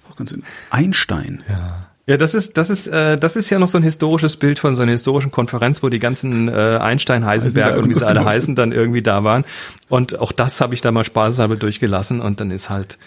Auch 0.09 0.15
ganz 0.15 0.31
in 0.31 0.43
Einstein. 0.69 1.43
Ja. 1.49 1.81
Ja, 2.07 2.17
das 2.17 2.35
ist, 2.35 2.55
das 2.55 2.69
ist, 2.69 2.85
äh, 2.87 3.15
das 3.15 3.35
ist 3.35 3.49
ja 3.49 3.57
noch 3.57 3.67
so 3.67 3.79
ein 3.79 3.83
historisches 3.83 4.37
Bild 4.37 4.59
von 4.59 4.75
so 4.75 4.83
einer 4.83 4.91
historischen 4.91 5.31
Konferenz, 5.31 5.81
wo 5.81 5.89
die 5.89 5.97
ganzen 5.97 6.47
äh, 6.49 6.51
Einstein, 6.79 7.25
Heisenberg 7.25 7.65
Heisenberg 7.65 7.83
und 7.83 7.89
wie 7.89 7.97
sie 7.97 8.05
alle 8.05 8.23
heißen, 8.23 8.53
dann 8.53 8.71
irgendwie 8.71 9.01
da 9.01 9.23
waren. 9.23 9.43
Und 9.89 10.19
auch 10.19 10.31
das 10.31 10.61
habe 10.61 10.75
ich 10.75 10.81
da 10.81 10.91
mal 10.91 11.03
spaßeshalber 11.03 11.55
durchgelassen 11.55 12.21
und 12.21 12.39
dann 12.41 12.51
ist 12.51 12.69
halt, 12.69 12.99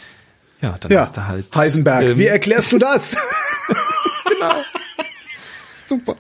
ja, 0.61 0.77
dann 0.81 0.91
Ja, 0.91 1.03
ist 1.03 1.13
da 1.13 1.29
halt. 1.29 1.47
Heisenberg, 1.55 2.03
ähm, 2.09 2.19
wie 2.19 2.27
erklärst 2.27 2.73
du 2.73 2.79
das? 2.79 3.17
genau. 4.29 4.55
Super. 5.89 6.17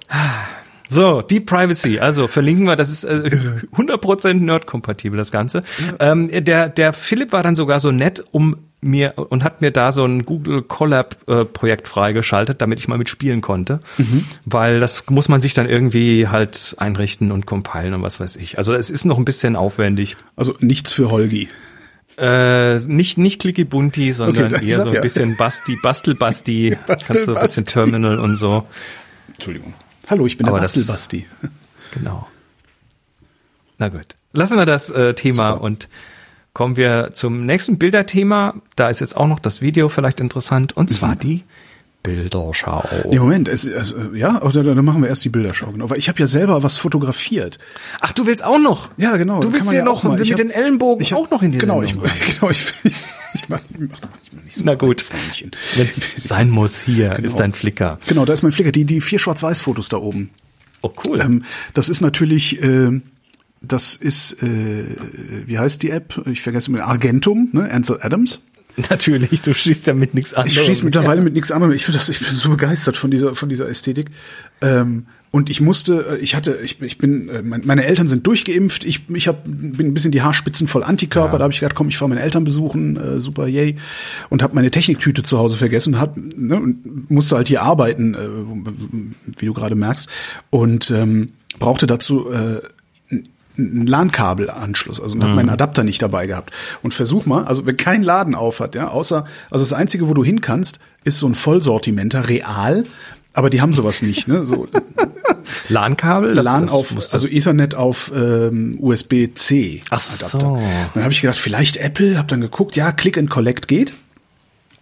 So, 0.89 1.21
Deep 1.21 1.45
Privacy, 1.45 1.99
also 1.99 2.29
verlinken 2.29 2.65
wir, 2.65 2.75
das 2.75 2.91
ist 2.91 3.05
äh, 3.05 3.31
100% 3.77 4.35
Nerd-kompatibel, 4.35 5.19
das 5.19 5.31
Ganze. 5.31 5.63
Ähm, 6.01 6.31
der, 6.33 6.71
der 6.71 6.95
Philipp 6.95 7.33
war 7.33 7.43
dann 7.43 7.57
sogar 7.57 7.79
so 7.79 7.91
nett, 7.91 8.25
um 8.31 8.57
mir 8.81 9.15
und 9.17 9.43
hat 9.43 9.61
mir 9.61 9.71
da 9.71 9.93
so 9.93 10.05
ein 10.05 10.25
Google 10.25 10.63
Collab 10.63 11.17
äh, 11.27 11.45
Projekt 11.45 11.89
freigeschaltet, 11.89 12.63
damit 12.63 12.79
ich 12.79 12.87
mal 12.89 12.97
mitspielen 12.97 13.41
konnte, 13.41 13.81
weil 14.45 14.79
das 14.79 15.05
muss 15.11 15.29
man 15.29 15.41
sich 15.41 15.53
dann 15.53 15.69
irgendwie 15.69 16.29
halt 16.29 16.77
einrichten 16.79 17.33
und 17.33 17.45
compilen 17.45 17.93
und 17.95 18.03
was 18.03 18.21
weiß 18.21 18.37
ich. 18.37 18.57
Also 18.57 18.75
es 18.75 18.89
ist 18.89 19.05
noch 19.05 19.19
ein 19.19 19.25
bisschen 19.25 19.57
aufwendig. 19.57 20.17
Also 20.37 20.55
nichts 20.61 20.93
für 20.93 21.11
Holgi. 21.11 21.49
Äh, 22.19 22.79
nicht 22.87 23.19
nicht 23.19 23.41
clicky 23.41 23.65
bunti, 23.65 24.13
sondern 24.13 24.55
Okay, 24.55 24.69
eher 24.69 24.83
so 24.83 24.89
ein 24.89 24.95
ja. 24.95 25.01
bisschen 25.01 25.37
Basti, 25.37 25.77
Bastel 25.83 26.15
Basti, 26.15 26.77
Bastel 26.87 27.15
kannst 27.15 27.29
du 27.29 27.35
ein 27.35 27.43
bisschen. 27.43 27.67
Terminal 27.67 28.19
und 28.19 28.37
so. 28.37 28.65
Entschuldigung. 29.39 29.73
Hallo, 30.11 30.27
ich 30.27 30.37
bin 30.37 30.47
Aber 30.47 30.57
der 30.59 30.63
Bastelbasti. 30.63 31.27
Genau. 31.93 32.29
Na 33.79 33.89
gut. 33.89 34.17
Lassen 34.35 34.59
wir 34.59 34.67
das 34.67 34.91
äh, 34.91 35.15
Thema 35.15 35.53
Super. 35.53 35.63
und 35.63 35.89
kommen 36.53 36.77
wir 36.77 37.13
zum 37.15 37.47
nächsten 37.47 37.79
Bilderthema. 37.79 38.57
Da 38.77 38.91
ist 38.91 39.01
jetzt 39.01 39.17
auch 39.17 39.27
noch 39.27 39.39
das 39.39 39.63
Video 39.63 39.89
vielleicht 39.89 40.21
interessant 40.21 40.77
und 40.77 40.93
zwar 40.93 41.15
Mhm. 41.15 41.19
die 41.21 41.45
Bilderschau. 42.03 42.85
Nee, 43.11 43.19
Moment, 43.19 43.49
es, 43.49 43.67
also, 43.73 44.15
ja, 44.15 44.41
oder 44.43 44.63
dann 44.63 44.85
machen 44.85 45.03
wir 45.03 45.09
erst 45.09 45.25
die 45.25 45.29
Bilderschau, 45.29 45.73
genau. 45.73 45.91
Weil 45.91 45.99
ich 45.99 46.09
habe 46.09 46.19
ja 46.21 46.27
selber 46.27 46.63
was 46.63 46.77
fotografiert. 46.79 47.59
Ach, 48.01 48.13
du 48.13 48.27
willst 48.27 48.45
auch 48.45 48.59
noch? 48.59 48.91
Ja, 48.97 49.17
genau. 49.17 49.41
Du 49.41 49.53
willst 49.53 49.73
ja 49.73 49.85
noch 49.85 50.05
mal. 50.05 50.13
mit 50.13 50.21
Ich 50.21 50.31
hab- 50.31 50.37
den 50.39 50.51
Ellenbogen 50.51 51.03
ich 51.03 51.13
hab- 51.13 51.19
auch 51.19 51.31
noch 51.31 51.43
in 51.43 51.53
die 51.53 51.59
Genau, 51.59 51.85
Sendung 51.85 52.05
ich, 52.07 52.11
rein. 52.13 52.19
genau, 52.39 52.51
ich, 52.51 52.73
ich 53.35 53.49
mach, 53.49 53.61
ich 53.61 53.79
mach 53.79 54.01
manchmal 54.01 54.45
nicht 54.45 54.57
so 54.57 54.63
Na 54.65 54.75
gut. 54.75 55.05
Wenn 55.77 55.87
es 55.89 56.01
sein 56.17 56.51
muss, 56.51 56.79
hier 56.81 57.11
Genau. 57.11 57.27
ist 57.27 57.35
dein 57.41 57.53
Flicker. 57.53 57.99
Genau, 58.07 58.25
da 58.25 58.33
ist 58.33 58.43
mein 58.43 58.53
Flickr, 58.53 58.73
die, 58.73 58.85
die 58.85 59.01
vier 59.01 59.19
Schwarz-Weiß-Fotos 59.19 59.89
da 59.89 59.97
oben. 59.99 60.31
Oh, 60.83 60.93
cool. 61.07 61.21
Ähm, 61.21 61.45
das 61.75 61.89
ist 61.89 62.01
natürlich, 62.01 62.63
äh, 62.63 63.01
das 63.61 63.97
ist, 63.97 64.41
äh, 64.43 64.85
wie 65.47 65.59
heißt 65.59 65.83
die 65.83 65.91
App? 65.91 66.23
Ich 66.27 66.43
vergesse 66.43 66.71
mal, 66.71 66.81
Argentum, 66.83 67.49
ne? 67.53 67.69
Ansel 67.71 67.99
Adams. 68.01 68.41
Natürlich, 68.91 69.43
du 69.43 69.53
schießt 69.55 69.87
ja 69.87 69.95
mit 69.95 70.15
nichts 70.15 70.35
anderem. 70.35 70.57
Ich 70.59 70.65
schieße 70.67 70.85
mittlerweile 70.85 71.21
mit 71.21 71.35
nichts 71.35 71.51
anderem. 71.53 71.73
Ich 71.75 71.85
finde 71.85 71.99
das, 71.99 72.09
ich 72.09 72.21
bin 72.25 72.35
so 72.35 72.51
begeistert 72.51 72.97
von 72.97 73.11
dieser, 73.11 73.35
von 73.35 73.49
dieser 73.49 73.69
Ästhetik. 73.69 74.11
Ähm, 74.61 75.07
und 75.31 75.51
ich 75.51 75.61
musste, 75.61 76.07
äh, 76.13 76.19
ich 76.19 76.35
hatte, 76.35 76.59
ich, 76.63 76.81
ich 76.81 76.97
bin, 76.97 77.29
äh, 77.29 77.43
mein- 77.43 77.63
meine 77.67 77.85
Eltern 77.85 78.09
sind 78.09 78.27
durchgeimpft. 78.27 78.85
Ich, 78.85 79.03
ich 79.13 79.29
hab, 79.29 79.45
bin 79.45 79.79
ein 79.89 79.95
bisschen 79.95 80.11
die 80.13 80.23
Haarspitzen 80.23 80.69
voll 80.69 80.83
Antikörper. 80.83 81.37
Da 81.39 81.45
habe 81.45 81.53
ich 81.53 81.61
gedacht, 81.61 81.75
komm, 81.75 81.89
ich 81.89 81.99
fahre 81.99 82.09
meine 82.09 82.23
Eltern 82.23 82.45
besuchen, 82.45 82.97
äh, 82.97 83.21
super, 83.21 83.47
yay. 83.47 83.77
Und 84.31 84.43
habe 84.43 84.55
meine 84.55 84.71
Techniktüte 84.71 85.23
zu 85.23 85.37
Hause 85.39 85.57
vergessen 85.59 85.95
und 85.95 86.01
hab, 86.01 86.17
ne, 86.17 86.57
und 86.57 87.11
musste 87.11 87.37
halt 87.37 87.49
hier 87.49 87.63
arbeiten, 87.63 88.15
äh, 88.15 88.19
wie 89.39 89.47
du 89.47 89.53
gerade 89.53 89.75
merkst. 89.75 90.09
Und 90.51 90.91
ähm, 90.91 91.33
brauchte 91.59 91.87
dazu 91.87 92.31
äh, 92.31 92.61
einen 93.59 93.87
LAN-Kabelanschluss, 93.87 95.01
also 95.01 95.17
und 95.17 95.25
hab 95.25 95.35
meinen 95.35 95.51
Adapter 95.51 95.85
nicht 95.85 96.01
dabei 96.01 96.27
gehabt. 96.27 96.53
Und 96.83 96.95
versuch 96.95 97.27
mal, 97.27 97.45
also 97.45 97.67
wenn 97.67 97.77
kein 97.77 98.03
Laden 98.03 98.35
auf 98.35 98.61
hat, 98.61 98.75
ja, 98.75 98.89
außer, 98.89 99.25
also 99.51 99.65
das 99.65 99.73
einzige, 99.73 100.09
wo 100.09 100.15
du 100.15 100.25
hin 100.25 100.41
kannst, 100.41 100.79
ist 101.05 101.19
so 101.19 101.27
ein 101.29 101.35
Vollsortimenter, 101.35 102.29
real, 102.29 102.85
aber 103.33 103.51
die 103.51 103.61
haben 103.61 103.75
sowas 103.75 104.03
nicht, 104.03 104.27
ne? 104.27 104.45
So 104.45 104.69
LAN-Kabel? 105.69 106.35
LAN 106.35 106.69
auf, 106.69 106.95
also 107.13 107.29
Ethernet 107.29 107.75
auf 107.75 108.11
ähm, 108.15 108.77
USB-C. 108.81 109.83
Ach 109.91 110.01
so. 110.01 110.61
Dann 110.95 111.03
habe 111.03 111.13
ich 111.13 111.21
gedacht, 111.21 111.39
vielleicht 111.39 111.77
Apple, 111.77 112.19
habe 112.19 112.29
dann 112.29 112.41
geguckt, 112.41 112.77
ja, 112.77 112.93
Click 112.93 113.19
and 113.19 113.31
Collect 113.31 113.69
geht. 113.69 113.93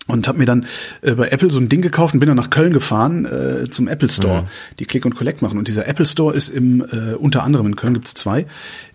Und 0.08 0.28
habe 0.28 0.38
mir 0.38 0.44
dann 0.46 0.66
äh, 1.02 1.14
bei 1.16 1.28
Apple 1.30 1.50
so 1.50 1.58
ein 1.58 1.68
Ding 1.68 1.82
gekauft 1.82 2.14
und 2.14 2.20
bin 2.20 2.28
dann 2.28 2.36
nach 2.36 2.50
Köln 2.50 2.72
gefahren 2.72 3.24
äh, 3.26 3.68
zum 3.70 3.88
Apple 3.88 4.08
Store, 4.10 4.42
Mhm. 4.42 4.46
die 4.78 4.84
Click 4.84 5.04
and 5.04 5.16
Collect 5.16 5.42
machen. 5.42 5.58
Und 5.58 5.66
dieser 5.66 5.88
Apple 5.88 6.06
Store 6.06 6.32
ist 6.34 6.48
im 6.48 6.80
äh, 6.82 7.14
unter 7.14 7.42
anderem 7.42 7.66
in 7.66 7.76
Köln 7.76 7.94
gibt's 7.94 8.14
zwei 8.14 8.46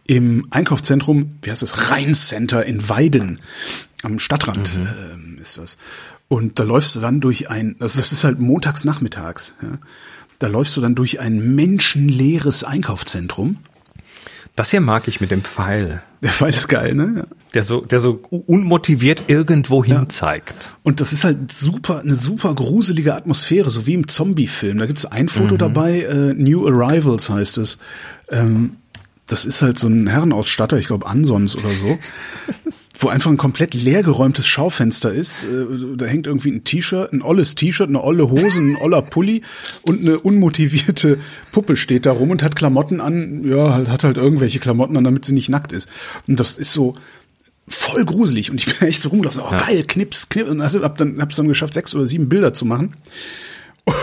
im 0.08 0.48
Einkaufszentrum, 0.52 1.36
wie 1.42 1.52
heißt 1.52 1.62
das, 1.62 1.92
Rheincenter 1.92 2.66
in 2.66 2.88
Weiden 2.90 3.40
am 4.04 4.20
Stadtrand 4.20 4.78
Mhm. 4.78 4.88
ähm, 4.88 5.38
ist 5.42 5.58
das. 5.58 5.78
Und 6.30 6.60
da 6.60 6.64
läufst 6.64 6.96
du 6.96 7.02
dann 7.02 7.20
durch 7.20 7.50
ein, 7.50 7.76
also 7.80 8.00
das 8.00 8.12
ist 8.14 8.24
halt 8.24 8.40
montags 8.40 8.86
nachmittags. 8.86 9.54
Ja. 9.62 9.78
Da 10.40 10.48
läufst 10.48 10.76
du 10.78 10.82
dann 10.82 10.96
durch 10.96 11.20
ein 11.20 11.56
menschenleeres 11.56 12.64
Einkaufszentrum. 12.64 13.58
Das 14.56 14.72
hier 14.72 14.82
mag 14.82 15.08
ich 15.08 15.22
mit 15.22 15.32
dem 15.32 15.44
Pfeil, 15.44 16.04
Der 16.22 16.30
Fall 16.30 16.50
ist 16.52 16.68
geil, 16.68 16.94
ne? 16.94 17.14
Ja. 17.18 17.24
der 17.54 17.64
so, 17.64 17.82
der 17.82 18.00
so 18.00 18.22
unmotiviert 18.30 19.24
irgendwo 19.28 19.84
hin 19.84 20.10
zeigt. 20.10 20.76
Und 20.84 21.00
das 21.00 21.14
ist 21.14 21.24
halt 21.24 21.52
super, 21.52 22.02
eine 22.02 22.16
super 22.16 22.54
gruselige 22.54 23.16
Atmosphäre, 23.16 23.72
so 23.72 23.88
wie 23.88 23.94
im 23.94 24.08
Zombie-Film. 24.08 24.78
Da 24.78 24.86
gibt's 24.86 25.06
ein 25.06 25.30
Foto 25.30 25.56
dabei, 25.58 26.02
äh, 26.02 26.34
New 26.34 26.68
Arrivals 26.68 27.30
heißt 27.30 27.58
es. 27.58 27.78
Ähm, 28.30 28.78
das 29.32 29.46
ist 29.46 29.62
halt 29.62 29.80
so 29.80 29.88
ein 29.88 30.08
Herrenausstatter, 30.08 30.78
ich 30.78 30.88
glaube 30.88 31.06
Ansons 31.08 31.56
oder 31.56 31.70
so, 31.70 31.98
wo 33.00 33.08
einfach 33.08 33.32
ein 33.32 33.38
komplett 33.38 33.74
leergeräumtes 33.74 34.46
Schaufenster 34.46 35.14
ist. 35.14 35.44
Äh, 35.44 35.96
da 35.96 36.06
hängt 36.06 36.28
irgendwie 36.28 36.52
ein 36.52 36.64
T-Shirt, 36.64 37.14
ein 37.14 37.22
olles 37.22 37.56
T-Shirt, 37.56 37.88
eine 37.88 38.04
olle 38.04 38.30
Hose, 38.30 38.60
ein 38.60 38.76
oller 38.76 39.02
Pulli 39.02 39.42
und 39.84 40.02
eine 40.02 40.20
unmotivierte 40.20 41.18
Puppe 41.52 41.78
steht 41.78 42.06
da 42.06 42.12
rum 42.12 42.32
und 42.32 42.44
hat 42.44 42.56
Klamotten 42.56 43.00
an, 43.00 43.44
ja, 43.46 43.74
halt, 43.74 43.90
hat 43.90 44.04
halt 44.04 44.18
irgendwelche 44.18 44.60
Klamotten 44.60 44.98
an, 44.98 45.04
damit 45.06 45.24
sie 45.24 45.34
nicht 45.34 45.50
nackt 45.50 45.72
ist. 45.72 45.88
Und 46.28 46.40
das 46.40 46.58
ist 46.58 46.74
so, 46.74 46.94
voll 47.68 48.04
gruselig 48.04 48.52
und 48.52 48.60
ich 48.60 48.66
bin 48.66 48.88
echt 48.88 49.02
so 49.02 49.10
rumgelaufen, 49.10 49.42
oh 49.48 49.52
Ja. 49.52 49.58
geil, 49.60 49.86
knips, 49.88 50.28
knips 50.28 50.50
und 50.50 50.62
hab 50.62 50.98
dann 50.98 51.22
hab's 51.22 51.38
dann 51.38 51.48
geschafft, 51.48 51.74
sechs 51.74 51.96
oder 51.96 52.06
sieben 52.06 52.28
Bilder 52.28 52.54
zu 52.54 52.66
machen. 52.66 52.96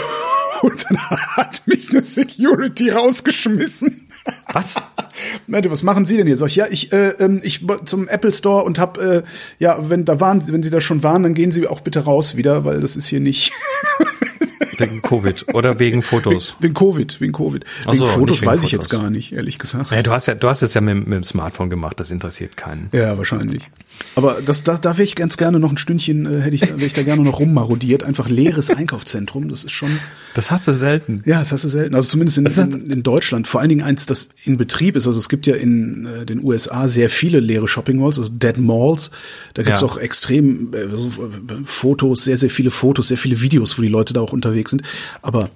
Und 0.61 0.87
dann 0.91 0.99
hat 0.99 1.63
mich 1.67 1.91
eine 1.91 2.03
Security 2.03 2.91
rausgeschmissen. 2.91 4.08
Was? 4.53 4.77
Meinte, 5.47 5.71
was 5.71 5.83
machen 5.83 6.05
Sie 6.05 6.17
denn 6.17 6.27
hier? 6.27 6.37
Sag 6.37 6.49
ich, 6.49 6.57
ja, 6.57 6.67
ich, 6.71 6.93
äh, 6.93 7.09
ähm, 7.19 7.41
ich 7.43 7.67
war 7.67 7.85
zum 7.85 8.09
Apple 8.09 8.33
Store 8.33 8.65
und 8.65 8.79
hab, 8.79 8.99
äh, 8.99 9.23
ja, 9.59 9.91
wenn 9.91 10.05
da 10.05 10.21
waren, 10.21 10.47
wenn 10.49 10.63
Sie 10.63 10.71
da 10.71 10.81
schon 10.81 11.03
waren, 11.03 11.23
dann 11.23 11.35
gehen 11.35 11.53
Sie 11.53 11.67
auch 11.67 11.81
bitte 11.81 12.01
raus 12.01 12.37
wieder, 12.37 12.65
weil 12.65 12.81
das 12.81 12.97
ist 12.97 13.09
hier 13.09 13.21
nicht 13.21 13.53
Wegen 14.79 15.03
Covid 15.03 15.55
oder 15.55 15.79
wegen 15.81 16.03
Fotos? 16.03 16.55
wegen 16.61 16.75
Covid, 16.75 17.21
wegen 17.21 17.33
Covid. 17.33 17.65
Ach 17.83 17.93
wegen 17.93 17.99
so, 17.99 18.05
Fotos 18.07 18.43
wegen 18.43 18.51
weiß 18.51 18.63
ich 18.63 18.71
Fotos. 18.71 18.87
jetzt 18.87 18.91
gar 18.91 19.11
nicht, 19.11 19.33
ehrlich 19.33 19.59
gesagt. 19.59 19.91
Ja, 19.91 20.03
du 20.03 20.13
hast 20.13 20.27
ja, 20.27 20.35
du 20.37 20.49
hast 20.49 20.63
es 20.63 20.73
ja 20.75 20.81
mit, 20.81 20.95
mit 20.95 21.17
dem 21.17 21.25
Smartphone 21.25 21.69
gemacht, 21.69 21.99
das 21.99 22.13
interessiert 22.13 22.57
keinen. 22.57 22.89
Ja, 22.93 23.19
wahrscheinlich. 23.19 23.71
Aber 24.15 24.41
das, 24.45 24.65
da, 24.65 24.77
da 24.79 24.95
wäre 24.95 25.05
ich 25.05 25.15
ganz 25.15 25.37
gerne 25.37 25.59
noch 25.61 25.71
ein 25.71 25.79
Stündchen, 25.79 26.27
äh, 26.27 26.41
hätte 26.41 26.57
ich, 26.57 26.63
wäre 26.63 26.85
ich 26.85 26.93
da 26.93 27.03
gerne 27.03 27.23
noch 27.23 27.39
rummarodiert. 27.41 28.03
Einfach 28.03 28.29
leeres 28.29 28.71
Einkaufszentrum. 28.71 29.49
Das 29.49 29.65
ist 29.65 29.73
schon, 29.73 29.91
Das 30.35 30.51
hast 30.51 30.67
du 30.67 30.73
selten. 30.75 31.23
ja, 31.25 31.39
das 31.39 31.53
hast 31.53 31.65
du 31.65 31.69
selten. 31.69 31.95
Also 31.95 32.09
zumindest 32.09 32.39
in, 32.39 32.47
in, 32.47 32.91
in 32.91 33.03
Deutschland. 33.03 33.47
Vor 33.49 33.61
allen 33.61 33.69
Dingen 33.69 33.83
eins, 33.83 34.07
das 34.07 34.29
in 34.45 34.57
Betrieb 34.57 34.97
ist. 34.97 35.07
Also 35.07 35.19
es 35.19 35.29
gibt 35.29 35.47
ja 35.47 35.55
in 35.55 36.07
äh, 36.07 36.27
den 36.27 36.43
USA 36.43 36.89
sehr 36.89 37.11
viele 37.11 37.41
leere 37.41 37.69
Shopping 37.69 37.99
Malls, 37.99 38.19
also 38.19 38.29
Dead 38.31 38.59
Malls. 38.59 39.11
Da 39.55 39.63
gibt's 39.63 39.81
Ja. 39.81 39.87
auch 39.87 39.97
extrem 39.99 40.73
äh, 40.75 40.89
so, 40.97 41.09
äh, 41.09 41.55
Fotos, 41.65 42.25
sehr, 42.25 42.37
sehr 42.37 42.51
viele 42.51 42.71
Fotos, 42.71 43.09
sehr 43.09 43.19
viele 43.19 43.41
Videos, 43.41 43.79
wo 43.79 43.83
die 43.83 43.89
Leute 43.89 44.13
da 44.15 44.21
auch 44.21 44.33
unterwegs 44.33 44.71
sind. 44.71 44.83
Aber 45.23 45.51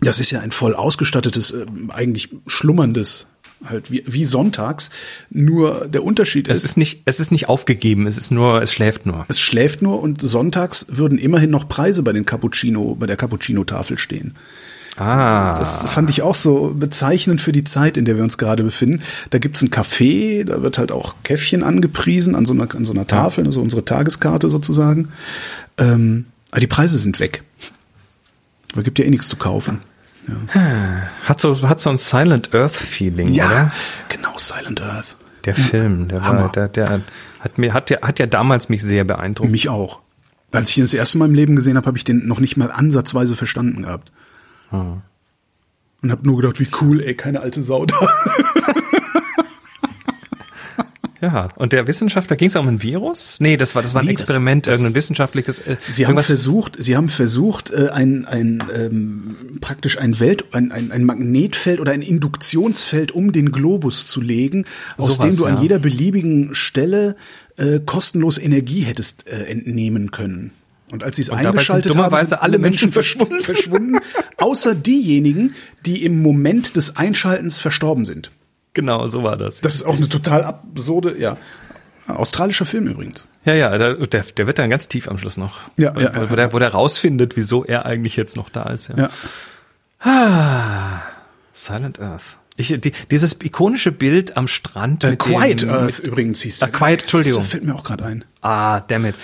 das 0.00 0.20
ist 0.20 0.30
ja 0.30 0.40
ein 0.40 0.50
voll 0.50 0.74
ausgestattetes, 0.74 1.52
äh, 1.52 1.64
eigentlich 1.88 2.28
schlummerndes, 2.46 3.26
halt 3.68 3.90
wie, 3.90 4.02
wie 4.06 4.24
sonntags. 4.24 4.90
Nur 5.30 5.88
der 5.88 6.04
Unterschied 6.04 6.48
Es 6.48 6.64
ist 6.64 6.76
nicht, 6.76 7.02
es 7.04 7.20
ist 7.20 7.32
nicht 7.32 7.48
aufgegeben, 7.48 8.06
es 8.06 8.18
ist 8.18 8.30
nur, 8.30 8.62
es 8.62 8.72
schläft 8.72 9.06
nur. 9.06 9.24
es 9.28 9.40
schläft 9.40 9.82
nur 9.82 10.02
und 10.02 10.20
sonntags 10.22 10.86
würden 10.88 11.18
immerhin 11.18 11.50
noch 11.50 11.68
Preise 11.68 12.02
bei 12.02 12.12
den 12.12 12.26
Cappuccino, 12.26 12.94
bei 12.94 13.06
der 13.06 13.16
Cappuccino-Tafel 13.16 13.98
stehen. 13.98 14.34
Ah. 14.96 15.58
Das 15.58 15.86
fand 15.86 16.08
ich 16.10 16.22
auch 16.22 16.36
so 16.36 16.72
bezeichnend 16.76 17.40
für 17.40 17.52
die 17.52 17.64
Zeit, 17.64 17.96
in 17.96 18.04
der 18.04 18.16
wir 18.16 18.22
uns 18.22 18.38
gerade 18.38 18.62
befinden. 18.62 19.02
Da 19.30 19.38
gibt's 19.38 19.62
ein 19.62 19.70
Café, 19.70 20.44
da 20.44 20.62
wird 20.62 20.78
halt 20.78 20.92
auch 20.92 21.16
Käffchen 21.24 21.64
angepriesen 21.64 22.36
an 22.36 22.46
so 22.46 22.54
einer, 22.54 22.72
an 22.74 22.84
so 22.84 22.92
einer 22.92 23.06
Tafel, 23.06 23.44
also 23.46 23.60
unsere 23.60 23.84
Tageskarte 23.84 24.50
sozusagen. 24.50 25.08
Ähm, 25.78 26.26
aber 26.52 26.60
die 26.60 26.68
Preise 26.68 26.98
sind 26.98 27.18
weg. 27.18 27.42
Da 28.74 28.82
gibt 28.82 28.98
ja 28.98 29.04
eh 29.04 29.10
nichts 29.10 29.28
zu 29.28 29.36
kaufen. 29.36 29.80
Hat 31.24 31.40
so, 31.40 31.68
hat 31.68 31.80
so 31.80 31.90
ein 31.90 31.98
Silent 31.98 32.54
Earth 32.54 32.76
Feeling, 32.76 33.32
oder? 33.32 33.72
genau, 34.08 34.36
Silent 34.38 34.80
Earth. 34.80 35.16
Der 35.44 35.54
Film, 35.54 36.08
der 36.08 36.22
Hammer. 36.22 36.42
war, 36.44 36.52
der, 36.52 36.68
der 36.68 37.00
hat 37.40 37.58
mir, 37.58 37.74
hat 37.74 37.90
ja, 37.90 38.00
hat 38.00 38.18
ja 38.18 38.26
damals 38.26 38.68
mich 38.68 38.82
sehr 38.82 39.04
beeindruckt. 39.04 39.50
Mich 39.50 39.68
auch. 39.68 40.00
Als 40.52 40.70
ich 40.70 40.78
ihn 40.78 40.84
das 40.84 40.94
erste 40.94 41.18
Mal 41.18 41.26
im 41.26 41.34
Leben 41.34 41.56
gesehen 41.56 41.76
habe, 41.76 41.86
habe 41.86 41.98
ich 41.98 42.04
den 42.04 42.26
noch 42.26 42.40
nicht 42.40 42.56
mal 42.56 42.70
ansatzweise 42.70 43.36
verstanden 43.36 43.82
gehabt. 43.82 44.10
Und 44.70 45.02
habe 46.10 46.26
nur 46.26 46.40
gedacht, 46.40 46.60
wie 46.60 46.68
cool, 46.80 47.02
ey, 47.02 47.14
keine 47.14 47.40
alte 47.40 47.60
Sau 47.62 47.86
da. 47.86 47.96
Ja, 51.24 51.48
und 51.56 51.72
der 51.72 51.86
Wissenschaftler, 51.86 52.36
ging 52.36 52.48
es 52.48 52.56
um 52.56 52.68
ein 52.68 52.82
Virus? 52.82 53.36
Nee, 53.40 53.56
das 53.56 53.74
war 53.74 53.80
das 53.80 53.94
war 53.94 54.02
ein 54.02 54.06
Nee, 54.06 54.12
das- 54.12 54.22
Experiment, 54.22 54.66
das- 54.66 54.76
irgendein 54.76 54.94
wissenschaftliches. 54.94 55.58
Äh, 55.60 55.76
Sie 55.90 56.06
haben 56.06 56.18
versucht, 56.18 56.76
Sie 56.82 56.96
haben 56.96 57.08
versucht, 57.08 57.70
äh, 57.70 57.88
ein, 57.88 58.26
ein 58.26 58.62
ähm, 58.74 59.36
praktisch 59.62 59.96
ein 59.98 60.20
Welt, 60.20 60.44
ein, 60.52 60.70
ein, 60.70 60.92
ein 60.92 61.04
Magnetfeld 61.04 61.80
oder 61.80 61.92
ein 61.92 62.02
Induktionsfeld 62.02 63.12
um 63.12 63.32
den 63.32 63.52
Globus 63.52 64.06
zu 64.06 64.20
legen, 64.20 64.66
aus 64.98 65.14
Sowas, 65.16 65.30
dem 65.30 65.36
du 65.38 65.46
ja. 65.46 65.54
an 65.54 65.62
jeder 65.62 65.78
beliebigen 65.78 66.54
Stelle 66.54 67.16
äh, 67.56 67.80
kostenlos 67.80 68.36
Energie 68.36 68.82
hättest 68.82 69.26
äh, 69.26 69.44
entnehmen 69.46 70.10
können. 70.10 70.50
Und 70.92 71.02
als 71.02 71.16
sie 71.16 71.22
es 71.22 71.28
dabei 71.28 71.38
sind 71.42 71.50
eingeschaltet 71.52 71.90
haben, 71.92 71.96
dummerweise 71.96 72.28
sind 72.28 72.42
alle 72.42 72.58
Menschen 72.58 72.92
verschwunden, 72.92 73.40
verschwunden, 73.40 73.98
außer 74.36 74.74
diejenigen, 74.74 75.54
die 75.86 76.04
im 76.04 76.20
Moment 76.22 76.76
des 76.76 76.96
Einschaltens 76.96 77.58
verstorben 77.58 78.04
sind. 78.04 78.30
Genau, 78.74 79.08
so 79.08 79.22
war 79.22 79.36
das. 79.36 79.60
Das 79.60 79.76
ist 79.76 79.84
auch 79.84 79.96
eine 79.96 80.08
total 80.08 80.44
absurde, 80.44 81.18
ja. 81.18 81.36
Australischer 82.06 82.66
Film 82.66 82.86
übrigens. 82.86 83.24
Ja, 83.44 83.54
ja, 83.54 83.76
der, 83.76 83.94
der, 83.94 84.46
wird 84.46 84.58
dann 84.58 84.70
ganz 84.70 84.88
tief 84.88 85.08
am 85.08 85.18
Schluss 85.18 85.36
noch. 85.36 85.60
Ja, 85.76 85.94
wo, 85.94 86.00
ja, 86.00 86.14
wo, 86.14 86.20
ja. 86.20 86.36
der, 86.36 86.52
wo 86.52 86.58
der 86.58 86.70
rausfindet, 86.70 87.36
wieso 87.36 87.64
er 87.64 87.86
eigentlich 87.86 88.16
jetzt 88.16 88.36
noch 88.36 88.50
da 88.50 88.64
ist. 88.64 88.88
Ja. 88.88 89.08
Ja. 90.04 91.02
Silent 91.52 92.00
Earth. 92.00 92.38
Ich, 92.56 92.68
die, 92.80 92.92
dieses 93.10 93.32
ikonische 93.42 93.90
Bild 93.90 94.36
am 94.36 94.46
Strand. 94.46 95.02
Äh, 95.02 95.16
Quiet 95.16 95.62
dem, 95.62 95.70
Earth 95.70 95.86
Mit, 95.86 95.98
übrigens 96.06 96.40
hieß 96.42 96.62
Ah, 96.62 96.68
Quiet, 96.68 97.02
Entschuldigung. 97.02 97.40
Das 97.42 97.50
fällt 97.50 97.64
mir 97.64 97.74
auch 97.74 97.82
gerade 97.82 98.04
ein. 98.04 98.24
ah, 98.42 98.78
damn 98.78 99.06
it. 99.06 99.16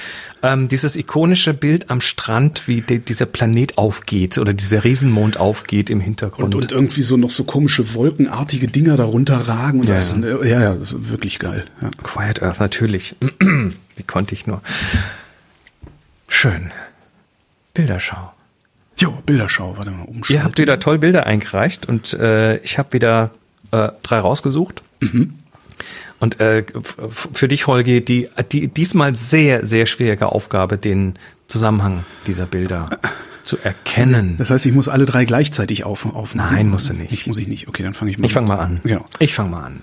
Ähm, 0.42 0.66
dieses 0.68 0.96
ikonische 0.96 1.54
Bild 1.54 1.90
am 1.90 2.00
Strand, 2.00 2.66
wie 2.66 2.80
de, 2.80 2.98
dieser 2.98 3.26
Planet 3.26 3.78
aufgeht 3.78 4.36
oder 4.38 4.52
dieser 4.52 4.82
Riesenmond 4.82 5.36
aufgeht 5.38 5.90
im 5.90 6.00
Hintergrund. 6.00 6.56
Und, 6.56 6.62
und 6.64 6.72
irgendwie 6.72 7.02
so 7.02 7.16
noch 7.16 7.30
so 7.30 7.44
komische 7.44 7.94
wolkenartige 7.94 8.66
Dinger 8.66 8.96
darunter 8.96 9.36
ragen. 9.36 9.78
Und 9.80 9.88
Ja, 9.88 9.94
das, 9.94 10.10
ja. 10.12 10.18
ist, 10.18 10.24
ein- 10.42 10.48
ja, 10.48 10.60
ja, 10.60 10.72
ist 10.74 11.08
wirklich 11.10 11.38
geil. 11.38 11.66
Ja. 11.82 11.90
Quiet 12.02 12.42
Earth, 12.42 12.58
natürlich. 12.58 13.14
wie 13.38 14.02
konnte 14.08 14.34
ich 14.34 14.48
nur? 14.48 14.60
Schön. 16.26 16.72
Bilderschau. 17.74 18.32
Jo, 19.00 19.14
Bilderschau, 19.24 19.76
warte 19.78 19.90
mal, 19.90 20.02
umschalten. 20.02 20.34
Ihr 20.34 20.44
habt 20.44 20.58
wieder 20.58 20.78
toll 20.78 20.98
Bilder 20.98 21.26
eingereicht 21.26 21.88
und 21.88 22.12
äh, 22.12 22.58
ich 22.58 22.78
habe 22.78 22.92
wieder 22.92 23.30
äh, 23.70 23.88
drei 24.02 24.18
rausgesucht. 24.18 24.82
Und 26.18 26.38
äh, 26.38 26.64
für 27.32 27.48
dich, 27.48 27.66
Holgi, 27.66 28.04
die, 28.04 28.28
die 28.52 28.68
diesmal 28.68 29.16
sehr, 29.16 29.64
sehr 29.64 29.86
schwierige 29.86 30.30
Aufgabe, 30.30 30.76
den 30.76 31.14
Zusammenhang 31.48 32.04
dieser 32.26 32.44
Bilder 32.44 32.90
zu 33.42 33.56
erkennen. 33.62 34.36
Das 34.36 34.50
heißt, 34.50 34.66
ich 34.66 34.72
muss 34.72 34.88
alle 34.88 35.06
drei 35.06 35.24
gleichzeitig 35.24 35.84
auf, 35.84 36.04
aufmachen? 36.04 36.54
Nein, 36.54 36.68
musst 36.68 36.90
du 36.90 36.92
nicht. 36.92 37.10
Ich 37.10 37.26
muss 37.26 37.38
ich 37.38 37.48
nicht. 37.48 37.68
Okay, 37.68 37.82
dann 37.82 37.94
fange 37.94 38.10
ich 38.10 38.18
mal 38.18 38.26
Ich 38.26 38.34
fange 38.34 38.48
mal 38.48 38.58
an. 38.58 38.80
Genau. 38.84 39.06
Ich 39.18 39.32
fange 39.34 39.50
mal 39.50 39.64
an. 39.64 39.82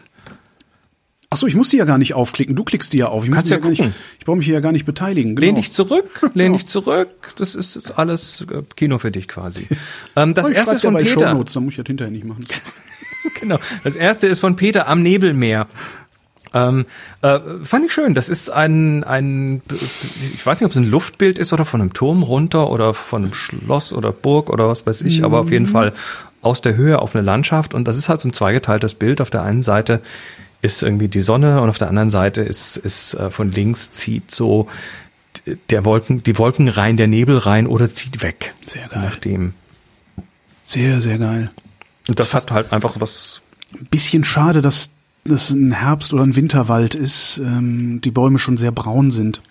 Ach 1.29 1.35
so, 1.37 1.45
ich 1.45 1.55
muss 1.55 1.69
die 1.69 1.77
ja 1.77 1.83
gar 1.85 1.97
nicht 1.97 2.13
aufklicken. 2.13 2.55
Du 2.55 2.63
klickst 2.63 2.93
die 2.93 2.99
ja 2.99 3.07
auf. 3.09 3.25
Ich 3.25 3.31
Kannst 3.31 3.51
ja 3.51 3.57
gar 3.57 3.69
nicht, 3.69 3.83
ich 4.19 4.25
brauche 4.25 4.37
mich 4.37 4.45
hier 4.45 4.55
ja 4.55 4.61
gar 4.61 4.71
nicht 4.71 4.85
beteiligen. 4.85 5.35
Genau. 5.35 5.45
Lehn 5.45 5.55
dich 5.55 5.71
zurück, 5.73 6.29
lehn 6.33 6.53
dich 6.53 6.65
zurück. 6.67 7.09
Das 7.37 7.53
ist, 7.53 7.75
ist 7.75 7.99
alles 7.99 8.45
äh, 8.49 8.61
Kino 8.77 8.97
für 8.97 9.11
dich 9.11 9.27
quasi. 9.27 9.67
Ähm, 10.15 10.33
das 10.33 10.47
Oh, 10.47 10.51
erste 10.51 10.75
ist 10.75 10.81
von 10.83 10.93
ja 10.93 11.01
Peter. 11.01 11.29
Shownotes, 11.29 11.53
dann 11.53 11.63
muss 11.65 11.73
ich 11.73 11.77
das 11.77 11.87
hinterher 11.87 12.11
nicht 12.11 12.25
machen. 12.25 12.45
Genau. 13.41 13.59
Das 13.83 13.95
erste 13.97 14.25
ist 14.25 14.39
von 14.39 14.55
Peter 14.55 14.87
am 14.87 15.03
Nebelmeer. 15.03 15.67
Ähm, 16.53 16.85
äh, 17.21 17.39
fand 17.61 17.85
ich 17.85 17.91
schön. 17.93 18.13
Das 18.13 18.29
ist 18.29 18.49
ein, 18.49 19.03
ein, 19.03 19.61
ich 20.33 20.43
weiß 20.45 20.59
nicht, 20.59 20.65
ob 20.65 20.71
es 20.71 20.77
ein 20.77 20.89
Luftbild 20.89 21.37
ist 21.37 21.51
oder 21.51 21.65
von 21.65 21.81
einem 21.81 21.91
Turm 21.93 22.23
runter 22.23 22.69
oder 22.71 22.93
von 22.93 23.23
einem 23.23 23.33
Schloss 23.33 23.91
oder 23.91 24.13
Burg 24.13 24.49
oder 24.49 24.69
was 24.69 24.87
weiß 24.87 25.01
ich, 25.01 25.25
aber 25.25 25.41
auf 25.41 25.51
jeden 25.51 25.67
Fall 25.67 25.91
aus 26.41 26.61
der 26.61 26.77
Höhe 26.77 26.99
auf 26.99 27.15
eine 27.15 27.23
Landschaft. 27.23 27.73
Und 27.73 27.85
das 27.85 27.97
ist 27.97 28.07
halt 28.07 28.21
so 28.21 28.29
ein 28.29 28.33
zweigeteiltes 28.33 28.95
Bild. 28.95 29.19
Auf 29.19 29.29
der 29.29 29.43
einen 29.43 29.61
Seite 29.61 30.01
ist 30.61 30.83
irgendwie 30.83 31.07
die 31.07 31.21
Sonne 31.21 31.61
und 31.61 31.69
auf 31.69 31.77
der 31.77 31.89
anderen 31.89 32.09
Seite 32.09 32.41
ist, 32.41 32.77
ist 32.77 33.13
äh, 33.15 33.29
von 33.29 33.51
links 33.51 33.91
zieht 33.91 34.31
so 34.31 34.67
der 35.69 35.85
Wolken, 35.85 36.23
die 36.23 36.37
Wolken 36.37 36.67
rein, 36.67 36.97
der 36.97 37.07
Nebel 37.07 37.37
rein 37.37 37.67
oder 37.67 37.93
zieht 37.93 38.21
weg. 38.21 38.53
Sehr 38.65 38.87
geil. 38.87 39.01
Nachdem. 39.03 39.53
Sehr, 40.65 40.99
sehr 40.99 41.17
geil. 41.17 41.51
Und 42.07 42.19
das 42.19 42.33
hat 42.33 42.51
halt 42.51 42.73
einfach 42.73 42.99
was 42.99 43.41
Bisschen 43.91 44.23
schade, 44.23 44.61
dass 44.61 44.89
das 45.25 45.49
ein 45.49 45.73
Herbst- 45.73 46.13
oder 46.13 46.23
ein 46.23 46.35
Winterwald 46.35 46.95
ist, 46.95 47.39
ähm, 47.43 47.99
die 48.01 48.11
Bäume 48.11 48.39
schon 48.39 48.57
sehr 48.57 48.71
braun 48.71 49.11
sind. 49.11 49.41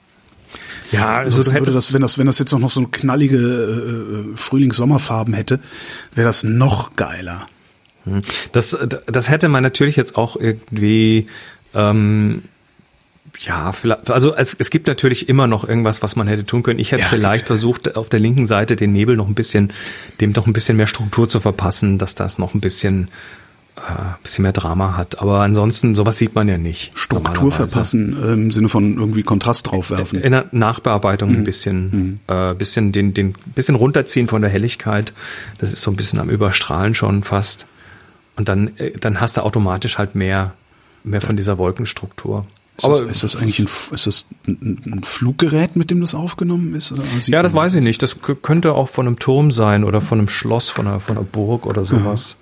Ja, 0.91 1.17
also 1.17 1.37
Sonst 1.37 1.49
du 1.49 1.55
hättest 1.55 1.77
das, 1.77 1.93
wenn 1.93 2.01
das, 2.01 2.17
wenn 2.17 2.27
das 2.27 2.39
jetzt 2.39 2.53
noch 2.53 2.71
so 2.71 2.87
knallige 2.87 3.37
äh, 3.37 4.37
Frühlings-Sommerfarben 4.37 5.35
hätte, 5.35 5.61
wäre 6.15 6.27
das 6.27 6.45
noch 6.45 6.97
geiler. 6.97 7.47
Das, 8.53 8.77
das 9.07 9.29
hätte 9.31 9.49
man 9.49 9.63
natürlich 9.63 9.97
jetzt 9.97 10.17
auch 10.17 10.37
irgendwie, 10.37 11.27
ähm, 11.75 12.43
ja, 13.41 13.73
vielleicht, 13.73 14.11
also 14.11 14.35
es, 14.35 14.55
es 14.59 14.71
gibt 14.71 14.87
natürlich 14.87 15.29
immer 15.29 15.47
noch 15.47 15.69
irgendwas, 15.69 16.03
was 16.03 16.17
man 16.17 16.27
hätte 16.29 16.45
tun 16.45 16.63
können. 16.63 16.79
Ich 16.79 16.93
hätte 16.93 17.03
Ja, 17.03 17.09
vielleicht 17.09 17.47
versucht, 17.47 17.97
auf 17.97 18.09
der 18.09 18.21
linken 18.21 18.47
Seite 18.47 18.77
den 18.77 18.93
Nebel 18.93 19.17
noch 19.17 19.29
ein 19.29 19.35
bisschen, 19.35 19.73
dem 20.21 20.33
noch 20.33 20.47
ein 20.47 20.53
bisschen 20.53 20.77
mehr 20.77 20.87
Struktur 20.87 21.29
zu 21.29 21.41
verpassen, 21.41 21.99
dass 21.99 22.15
das 22.15 22.39
noch 22.39 22.55
ein 22.55 22.61
bisschen, 22.61 23.09
äh, 23.77 23.81
bisschen 24.23 24.45
mehr 24.45 24.53
Drama 24.53 24.97
hat. 24.97 25.21
Aber 25.21 25.41
ansonsten, 25.41 25.95
sowas 25.95 26.17
sieht 26.17 26.35
man 26.35 26.49
ja 26.49 26.57
nicht. 26.57 26.93
Struktur 26.97 27.53
verpassen 27.53 28.17
äh, 28.23 28.33
im 28.33 28.51
Sinne 28.53 28.69
von 28.71 28.97
irgendwie 28.97 29.23
Kontrast 29.23 29.67
draufwerfen. 29.71 30.23
In 30.23 30.33
der 30.33 30.47
Nachbearbeitung 30.53 31.31
Mhm. 31.33 31.37
ein 31.39 31.45
bisschen, 31.45 32.21
äh, 32.29 32.55
bisschen 32.55 32.93
den, 32.93 33.13
den, 33.13 33.35
bisschen 33.55 33.75
runterziehen 33.75 34.29
von 34.29 34.41
der 34.41 34.51
Helligkeit. 34.51 35.13
Das 35.59 35.73
ist 35.73 35.83
so 35.83 35.91
ein 35.91 35.97
bisschen 35.97 36.21
am 36.21 36.31
Überstrahlen 36.31 36.95
schon 36.95 37.23
fast. 37.23 37.67
Und 38.37 38.49
dann, 38.49 38.77
äh, 38.77 38.93
dann 38.93 39.21
hast 39.21 39.37
du 39.37 39.43
automatisch 39.43 39.99
halt 39.99 40.15
mehr, 40.15 40.53
mehr 41.05 41.21
von 41.21 41.37
dieser 41.37 41.59
Wolkenstruktur. 41.59 42.47
Ist, 42.77 42.87
das, 42.87 43.01
ist 43.01 43.23
das 43.23 43.37
eigentlich 43.37 43.59
ein, 43.59 43.69
ist 43.93 44.07
das 44.07 44.27
ein, 44.47 45.01
Fluggerät, 45.03 45.77
mit 45.77 45.91
dem 45.91 46.01
das 46.01 46.15
aufgenommen 46.15 46.75
ist? 46.75 46.95
Sieht 47.21 47.29
ja, 47.29 47.43
das 47.43 47.55
weiß 47.55 47.75
ich 47.75 47.83
nicht. 47.83 48.03
Das 48.03 48.19
könnte 48.43 48.75
auch 48.75 48.91
von 48.91 49.07
einem 49.07 49.19
Turm 49.19 49.51
sein 49.51 49.83
oder 49.83 50.03
von 50.03 50.19
einem 50.19 50.29
Schloss, 50.29 50.69
von 50.69 50.87
einer, 50.87 51.01
von 51.01 51.17
einer 51.17 51.25
Burg 51.25 51.65
oder 51.65 51.85
sowas. 51.85 52.37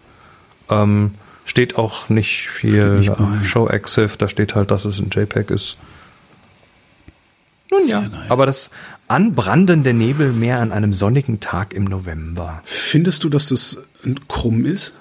Ähm, 0.70 1.12
steht 1.44 1.76
auch 1.76 2.08
nicht 2.08 2.48
viel 2.48 3.00
nicht. 3.00 3.12
Show 3.44 3.68
Exif, 3.68 4.16
da 4.16 4.28
steht 4.28 4.54
halt, 4.54 4.70
dass 4.70 4.86
es 4.86 4.98
ein 4.98 5.10
JPEG 5.12 5.50
ist. 5.50 5.76
Nun 7.70 7.86
ja, 7.86 8.00
geil. 8.00 8.26
aber 8.28 8.46
das 8.46 8.70
anbrandende 9.08 9.92
Nebelmeer 9.92 10.60
an 10.60 10.72
einem 10.72 10.94
sonnigen 10.94 11.40
Tag 11.40 11.74
im 11.74 11.84
November. 11.84 12.62
Findest 12.64 13.24
du, 13.24 13.28
dass 13.28 13.50
das 13.50 13.82
krumm 14.26 14.64
ist? 14.64 14.94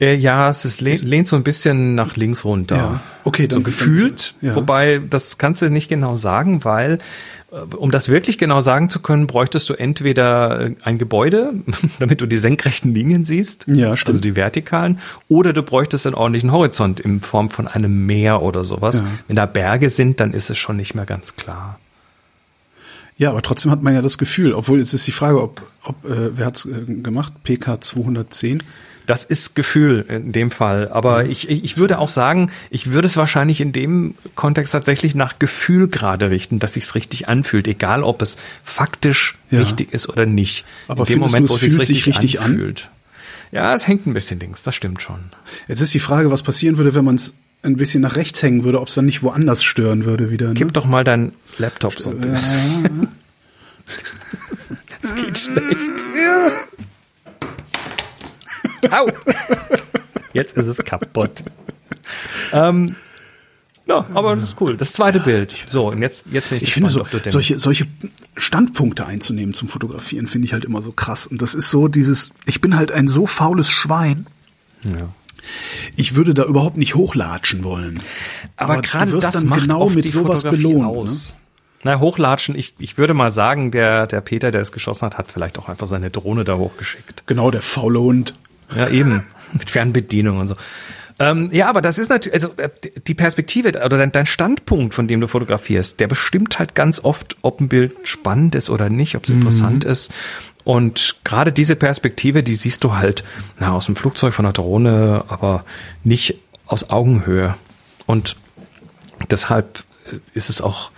Äh, 0.00 0.14
ja, 0.14 0.48
es 0.48 0.64
ist, 0.64 0.80
lehnt, 0.80 1.02
lehnt 1.02 1.26
so 1.28 1.34
ein 1.34 1.42
bisschen 1.42 1.96
nach 1.96 2.14
links 2.16 2.44
runter. 2.44 2.76
Ja, 2.76 3.00
okay, 3.24 3.42
so 3.42 3.56
dann- 3.56 3.64
gefühlt. 3.64 4.34
dann- 4.40 4.50
ja. 4.50 4.54
Wobei, 4.56 5.00
das 5.10 5.38
kannst 5.38 5.60
du 5.60 5.70
nicht 5.70 5.88
genau 5.88 6.16
sagen, 6.16 6.62
weil, 6.64 6.98
äh, 7.50 7.56
um 7.74 7.90
das 7.90 8.08
wirklich 8.08 8.38
genau 8.38 8.60
sagen 8.60 8.90
zu 8.90 9.00
können, 9.00 9.26
bräuchtest 9.26 9.68
du 9.68 9.74
entweder 9.74 10.60
äh, 10.60 10.74
ein 10.84 10.98
Gebäude, 10.98 11.52
damit 11.98 12.20
du 12.20 12.26
die 12.26 12.38
senkrechten 12.38 12.94
Linien 12.94 13.24
siehst. 13.24 13.66
Ja, 13.66 13.96
stimmt. 13.96 14.08
Also 14.10 14.20
die 14.20 14.36
vertikalen. 14.36 15.00
Oder 15.26 15.52
du 15.52 15.64
bräuchtest 15.64 16.06
einen 16.06 16.14
ordentlichen 16.14 16.52
Horizont 16.52 17.00
in 17.00 17.20
Form 17.20 17.50
von 17.50 17.66
einem 17.66 18.06
Meer 18.06 18.42
oder 18.42 18.64
sowas. 18.64 19.00
Ja. 19.00 19.06
Wenn 19.26 19.34
da 19.34 19.46
Berge 19.46 19.90
sind, 19.90 20.20
dann 20.20 20.32
ist 20.32 20.48
es 20.48 20.58
schon 20.58 20.76
nicht 20.76 20.94
mehr 20.94 21.06
ganz 21.06 21.34
klar. 21.34 21.80
Ja, 23.16 23.30
aber 23.30 23.42
trotzdem 23.42 23.72
hat 23.72 23.82
man 23.82 23.94
ja 23.94 24.00
das 24.00 24.16
Gefühl, 24.16 24.52
obwohl 24.52 24.78
jetzt 24.78 24.92
ist 24.94 25.08
die 25.08 25.12
Frage, 25.12 25.42
ob, 25.42 25.60
ob 25.82 26.04
äh, 26.04 26.36
wer 26.38 26.46
hat's 26.46 26.66
äh, 26.66 26.84
gemacht? 27.02 27.32
PK 27.42 27.80
210? 27.80 28.62
Das 29.08 29.24
ist 29.24 29.54
Gefühl 29.54 30.04
in 30.06 30.32
dem 30.32 30.50
Fall. 30.50 30.90
Aber 30.90 31.24
ich, 31.24 31.48
ich 31.48 31.64
ich 31.64 31.78
würde 31.78 31.98
auch 31.98 32.10
sagen, 32.10 32.50
ich 32.68 32.90
würde 32.92 33.06
es 33.06 33.16
wahrscheinlich 33.16 33.62
in 33.62 33.72
dem 33.72 34.14
Kontext 34.34 34.72
tatsächlich 34.74 35.14
nach 35.14 35.38
Gefühl 35.38 35.88
gerade 35.88 36.28
richten, 36.28 36.58
dass 36.58 36.74
sich's 36.74 36.94
richtig 36.94 37.26
anfühlt, 37.26 37.66
egal 37.68 38.02
ob 38.02 38.20
es 38.20 38.36
faktisch 38.64 39.38
Ja. 39.50 39.60
richtig 39.60 39.94
ist 39.94 40.10
oder 40.10 40.26
nicht. 40.26 40.66
Aber 40.88 41.08
in 41.08 41.14
dem 41.14 41.20
Moment, 41.20 41.48
wo 41.48 41.54
es 41.54 41.60
fühlt 41.60 41.86
sich 41.86 42.06
richtig 42.06 42.40
an? 42.40 42.50
anfühlt. 42.50 42.90
Ja, 43.50 43.74
es 43.74 43.88
hängt 43.88 44.06
ein 44.06 44.12
bisschen 44.12 44.40
links, 44.40 44.62
das 44.62 44.74
stimmt 44.74 45.00
schon. 45.00 45.20
Jetzt 45.68 45.80
ist 45.80 45.94
die 45.94 46.00
Frage, 46.00 46.30
was 46.30 46.42
passieren 46.42 46.76
würde, 46.76 46.94
wenn 46.94 47.06
man 47.06 47.14
es 47.14 47.32
ein 47.62 47.76
bisschen 47.76 48.02
nach 48.02 48.16
rechts 48.16 48.42
hängen 48.42 48.62
würde, 48.62 48.78
ob 48.78 48.88
es 48.88 48.94
dann 48.94 49.06
nicht 49.06 49.22
woanders 49.22 49.64
stören 49.64 50.04
würde 50.04 50.30
wieder. 50.30 50.48
Ne? 50.48 50.52
Gib 50.54 50.74
doch 50.74 50.84
mal 50.84 51.02
deinen 51.02 51.32
Laptop 51.56 51.98
so 51.98 52.10
ein 52.10 52.20
bisschen. 52.20 53.08
Es 55.02 55.14
geht 55.14 55.38
schlecht. 55.38 55.78
Au! 58.90 59.08
Jetzt 60.32 60.56
ist 60.56 60.66
es 60.66 60.78
kaputt. 60.78 61.30
Ähm, 62.52 62.96
ja, 63.86 64.06
aber 64.14 64.36
das 64.36 64.50
ist 64.50 64.60
cool. 64.60 64.76
Das 64.76 64.92
zweite 64.92 65.20
Bild. 65.20 65.54
So, 65.66 65.88
und 65.88 66.02
jetzt, 66.02 66.24
jetzt 66.30 66.50
bin 66.50 66.58
ich, 66.58 66.64
Ich 66.64 66.74
finde 66.74 66.90
so, 66.90 67.00
gespannt, 67.00 67.14
ob 67.14 67.20
du 67.20 67.24
denn- 67.24 67.32
solche, 67.32 67.58
solche 67.58 67.86
Standpunkte 68.36 69.06
einzunehmen 69.06 69.54
zum 69.54 69.68
Fotografieren, 69.68 70.26
finde 70.26 70.46
ich 70.46 70.52
halt 70.52 70.64
immer 70.64 70.82
so 70.82 70.92
krass. 70.92 71.26
Und 71.26 71.40
das 71.40 71.54
ist 71.54 71.70
so 71.70 71.88
dieses, 71.88 72.30
ich 72.46 72.60
bin 72.60 72.76
halt 72.76 72.92
ein 72.92 73.08
so 73.08 73.26
faules 73.26 73.68
Schwein. 73.70 74.26
Ja. 74.84 75.08
Ich 75.96 76.14
würde 76.14 76.34
da 76.34 76.44
überhaupt 76.44 76.76
nicht 76.76 76.94
hochlatschen 76.94 77.64
wollen. 77.64 78.00
Aber, 78.56 78.76
du 78.76 78.82
gerade 78.82 79.12
wirst 79.12 79.28
das 79.28 79.34
dann 79.34 79.46
macht 79.46 79.62
genau 79.62 79.88
mit 79.88 80.04
die 80.04 80.08
sowas 80.10 80.42
Fotografie 80.42 80.62
belohnt. 80.74 80.82
Ne? 81.06 81.10
aus. 81.10 81.34
Na, 81.84 81.98
hochlatschen, 82.00 82.54
ich, 82.56 82.74
ich 82.78 82.98
würde 82.98 83.14
mal 83.14 83.30
sagen, 83.30 83.70
der, 83.70 84.06
der 84.06 84.20
Peter, 84.20 84.50
der 84.50 84.60
es 84.60 84.72
geschossen 84.72 85.06
hat, 85.06 85.16
hat 85.16 85.28
vielleicht 85.30 85.58
auch 85.58 85.68
einfach 85.68 85.86
seine 85.86 86.10
Drohne 86.10 86.44
da 86.44 86.56
hochgeschickt. 86.56 87.22
Genau, 87.26 87.50
der 87.50 87.62
faule 87.62 88.00
Hund. 88.00 88.34
Ja, 88.74 88.88
eben. 88.88 89.24
Mit 89.52 89.70
Fernbedienung 89.70 90.38
und 90.38 90.48
so. 90.48 90.56
Ähm, 91.20 91.48
ja, 91.52 91.68
aber 91.68 91.80
das 91.80 91.98
ist 91.98 92.10
natürlich, 92.10 92.34
also 92.34 92.54
äh, 92.58 92.68
die 93.06 93.14
Perspektive 93.14 93.70
oder 93.70 93.98
dein, 93.98 94.12
dein 94.12 94.26
Standpunkt, 94.26 94.94
von 94.94 95.08
dem 95.08 95.20
du 95.20 95.26
fotografierst, 95.26 95.98
der 95.98 96.06
bestimmt 96.06 96.58
halt 96.58 96.74
ganz 96.74 97.02
oft, 97.02 97.36
ob 97.42 97.60
ein 97.60 97.68
Bild 97.68 97.92
spannend 98.06 98.54
ist 98.54 98.70
oder 98.70 98.88
nicht, 98.88 99.16
ob 99.16 99.24
es 99.24 99.30
interessant 99.30 99.84
ist. 99.84 100.12
Und 100.64 101.16
gerade 101.24 101.50
diese 101.50 101.76
Perspektive, 101.76 102.42
die 102.42 102.54
siehst 102.54 102.84
du 102.84 102.94
halt 102.94 103.24
na, 103.58 103.72
aus 103.72 103.86
dem 103.86 103.96
Flugzeug, 103.96 104.34
von 104.34 104.44
der 104.44 104.52
Drohne, 104.52 105.24
aber 105.28 105.64
nicht 106.04 106.36
aus 106.66 106.90
Augenhöhe. 106.90 107.54
Und 108.06 108.36
deshalb 109.30 109.82
äh, 110.12 110.18
ist 110.34 110.50
es 110.50 110.60
auch 110.60 110.90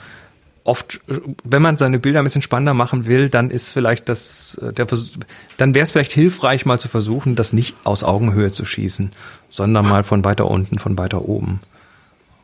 oft, 0.70 1.00
wenn 1.42 1.62
man 1.62 1.78
seine 1.78 1.98
Bilder 1.98 2.20
ein 2.20 2.24
bisschen 2.24 2.42
spannender 2.42 2.74
machen 2.74 3.08
will, 3.08 3.28
dann 3.28 3.50
ist 3.50 3.70
vielleicht 3.70 4.08
das, 4.08 4.54
äh, 4.62 4.72
der 4.72 4.86
Vers 4.86 5.18
dann 5.56 5.74
wäre 5.74 5.82
es 5.82 5.90
vielleicht 5.90 6.12
hilfreich, 6.12 6.64
mal 6.64 6.78
zu 6.78 6.88
versuchen, 6.88 7.34
das 7.34 7.52
nicht 7.52 7.74
aus 7.82 8.04
Augenhöhe 8.04 8.52
zu 8.52 8.64
schießen, 8.64 9.10
sondern 9.48 9.88
mal 9.88 10.04
von 10.04 10.24
weiter 10.24 10.48
unten, 10.48 10.78
von 10.78 10.96
weiter 10.96 11.22
oben. 11.28 11.60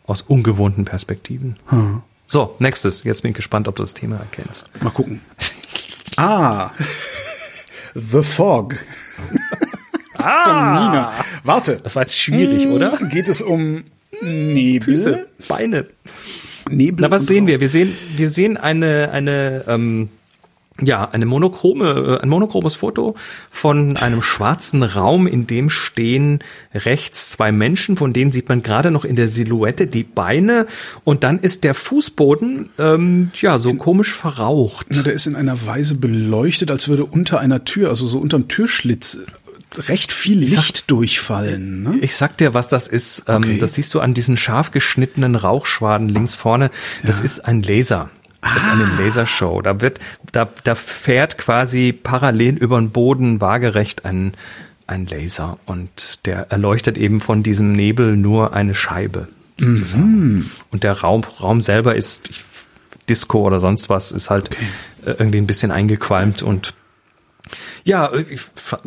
Aus 0.09 0.23
ungewohnten 0.23 0.85
Perspektiven. 0.85 1.57
Hm. 1.69 2.03
So, 2.27 2.57
nächstes. 2.59 3.05
Jetzt 3.05 3.23
bin 3.23 3.31
ich 3.31 3.37
gespannt, 3.37 3.69
ob 3.69 3.77
du 3.77 3.85
das 3.85 3.95
Thema 3.95 4.17
erkennst. 4.17 4.69
Mal 4.81 4.91
gucken. 4.91 5.21
Ah, 6.17 6.71
The 7.95 8.23
Fog. 8.23 8.75
Ah! 10.19 10.43
Von 10.43 10.85
Nina. 10.85 11.13
Warte. 11.45 11.77
Das 11.77 11.95
war 11.95 12.03
jetzt 12.03 12.19
schwierig, 12.19 12.67
oder? 12.67 12.99
Geht 13.11 13.29
es 13.29 13.41
um 13.43 13.85
Nebel? 14.21 14.97
Füße, 14.97 15.29
Beine. 15.47 15.87
Nebel. 16.71 17.03
Na, 17.03 17.11
was 17.11 17.27
sehen 17.27 17.47
wir? 17.47 17.55
Rauch. 17.55 17.61
Wir 17.61 17.69
sehen, 17.69 17.97
wir 18.17 18.31
sehen 18.31 18.57
eine, 18.57 19.11
eine, 19.13 19.65
ähm, 19.69 20.09
ja, 20.81 21.09
eine 21.09 21.27
monochrome, 21.27 22.19
äh, 22.19 22.23
ein 22.23 22.29
monochromes 22.29 22.75
Foto 22.75 23.15
von 23.51 23.97
einem 23.97 24.23
schwarzen 24.23 24.83
Raum, 24.83 25.27
in 25.27 25.47
dem 25.47 25.71
stehen 25.71 26.41
rechts 26.75 27.31
zwei 27.31 27.51
Menschen, 27.53 27.97
von 27.97 28.13
denen 28.13 28.33
sieht 28.33 28.49
man 28.49 28.63
gerade 28.63 28.91
noch 28.91 29.05
in 29.05 29.17
der 29.17 29.27
Silhouette 29.27 29.87
die 29.87 30.05
Beine 30.05 30.67
und 31.05 31.25
dann 31.25 31.39
ist 31.39 31.65
der 31.65 31.75
Fußboden, 31.75 32.71
ähm, 32.79 33.31
ja, 33.41 33.59
so 33.59 33.75
komisch 33.75 34.13
verraucht. 34.13 34.89
Na, 34.91 35.03
der 35.03 35.15
ist 35.15 35.27
in 35.27 35.37
einer 35.37 35.67
Weise 35.67 35.95
beleuchtet, 35.95 36.71
als 36.71 36.89
würde 36.89 37.07
unter 37.07 37.41
einer 37.41 37.65
Tür, 37.65 37.89
also 37.89 38.07
so 38.07 38.19
unterm 38.19 38.49
Türschlitz, 38.49 39.21
recht 39.89 40.13
viel 40.13 40.39
Licht 40.39 40.91
durchfallen. 40.91 41.83
Ne? 41.83 41.99
Ich 42.01 42.17
sag 42.17 42.37
dir, 42.39 42.55
was 42.55 42.69
das 42.69 42.89
ist. 42.89 43.25
Ähm, 43.29 43.37
Okay. 43.37 43.59
Das 43.59 43.75
siehst 43.75 43.93
du 43.95 44.01
an 44.01 44.15
diesen 44.15 44.37
scharf 44.37 44.71
geschnittenen 44.71 45.35
Rauchschwaden 45.37 46.09
links 46.09 46.35
vorne. 46.35 46.71
Das 47.05 47.21
ist 47.21 47.41
ein 47.41 47.63
Laser. 47.63 48.11
Das 48.41 48.57
ist 48.57 48.69
eine 48.71 48.85
Ah. 48.85 49.01
Lasershow. 49.03 49.61
Da 49.63 49.81
wird, 49.81 49.99
da, 50.33 50.49
da 50.65 50.75
fährt 50.75 51.37
quasi 51.39 51.93
parallel 51.93 52.57
über 52.57 52.79
den 52.79 52.91
Boden 52.91 53.41
waagerecht 53.41 54.05
ein, 54.05 54.35
ein 54.87 55.07
Laser 55.07 55.59
und 55.67 56.27
der 56.27 56.51
erleuchtet 56.53 56.97
eben 56.99 57.21
von 57.21 57.43
diesem 57.43 57.73
Nebel 57.73 58.17
nur 58.17 58.53
eine 58.55 58.75
Scheibe. 58.75 59.29
sozusagen. 59.59 60.51
Und 60.71 60.85
der 60.85 60.93
Raum, 61.01 61.25
Raum 61.41 61.61
selber 61.61 61.97
ist 61.97 62.29
ich, 62.29 62.45
Disco 63.09 63.41
oder 63.43 63.59
sonst 63.61 63.89
was, 63.89 64.13
ist 64.13 64.31
halt 64.31 64.51
äh, 65.05 65.11
irgendwie 65.19 65.39
ein 65.39 65.47
bisschen 65.47 65.71
eingequalmt 65.73 66.43
und 66.43 66.75
ja, 67.85 68.13
ich, 68.13 68.41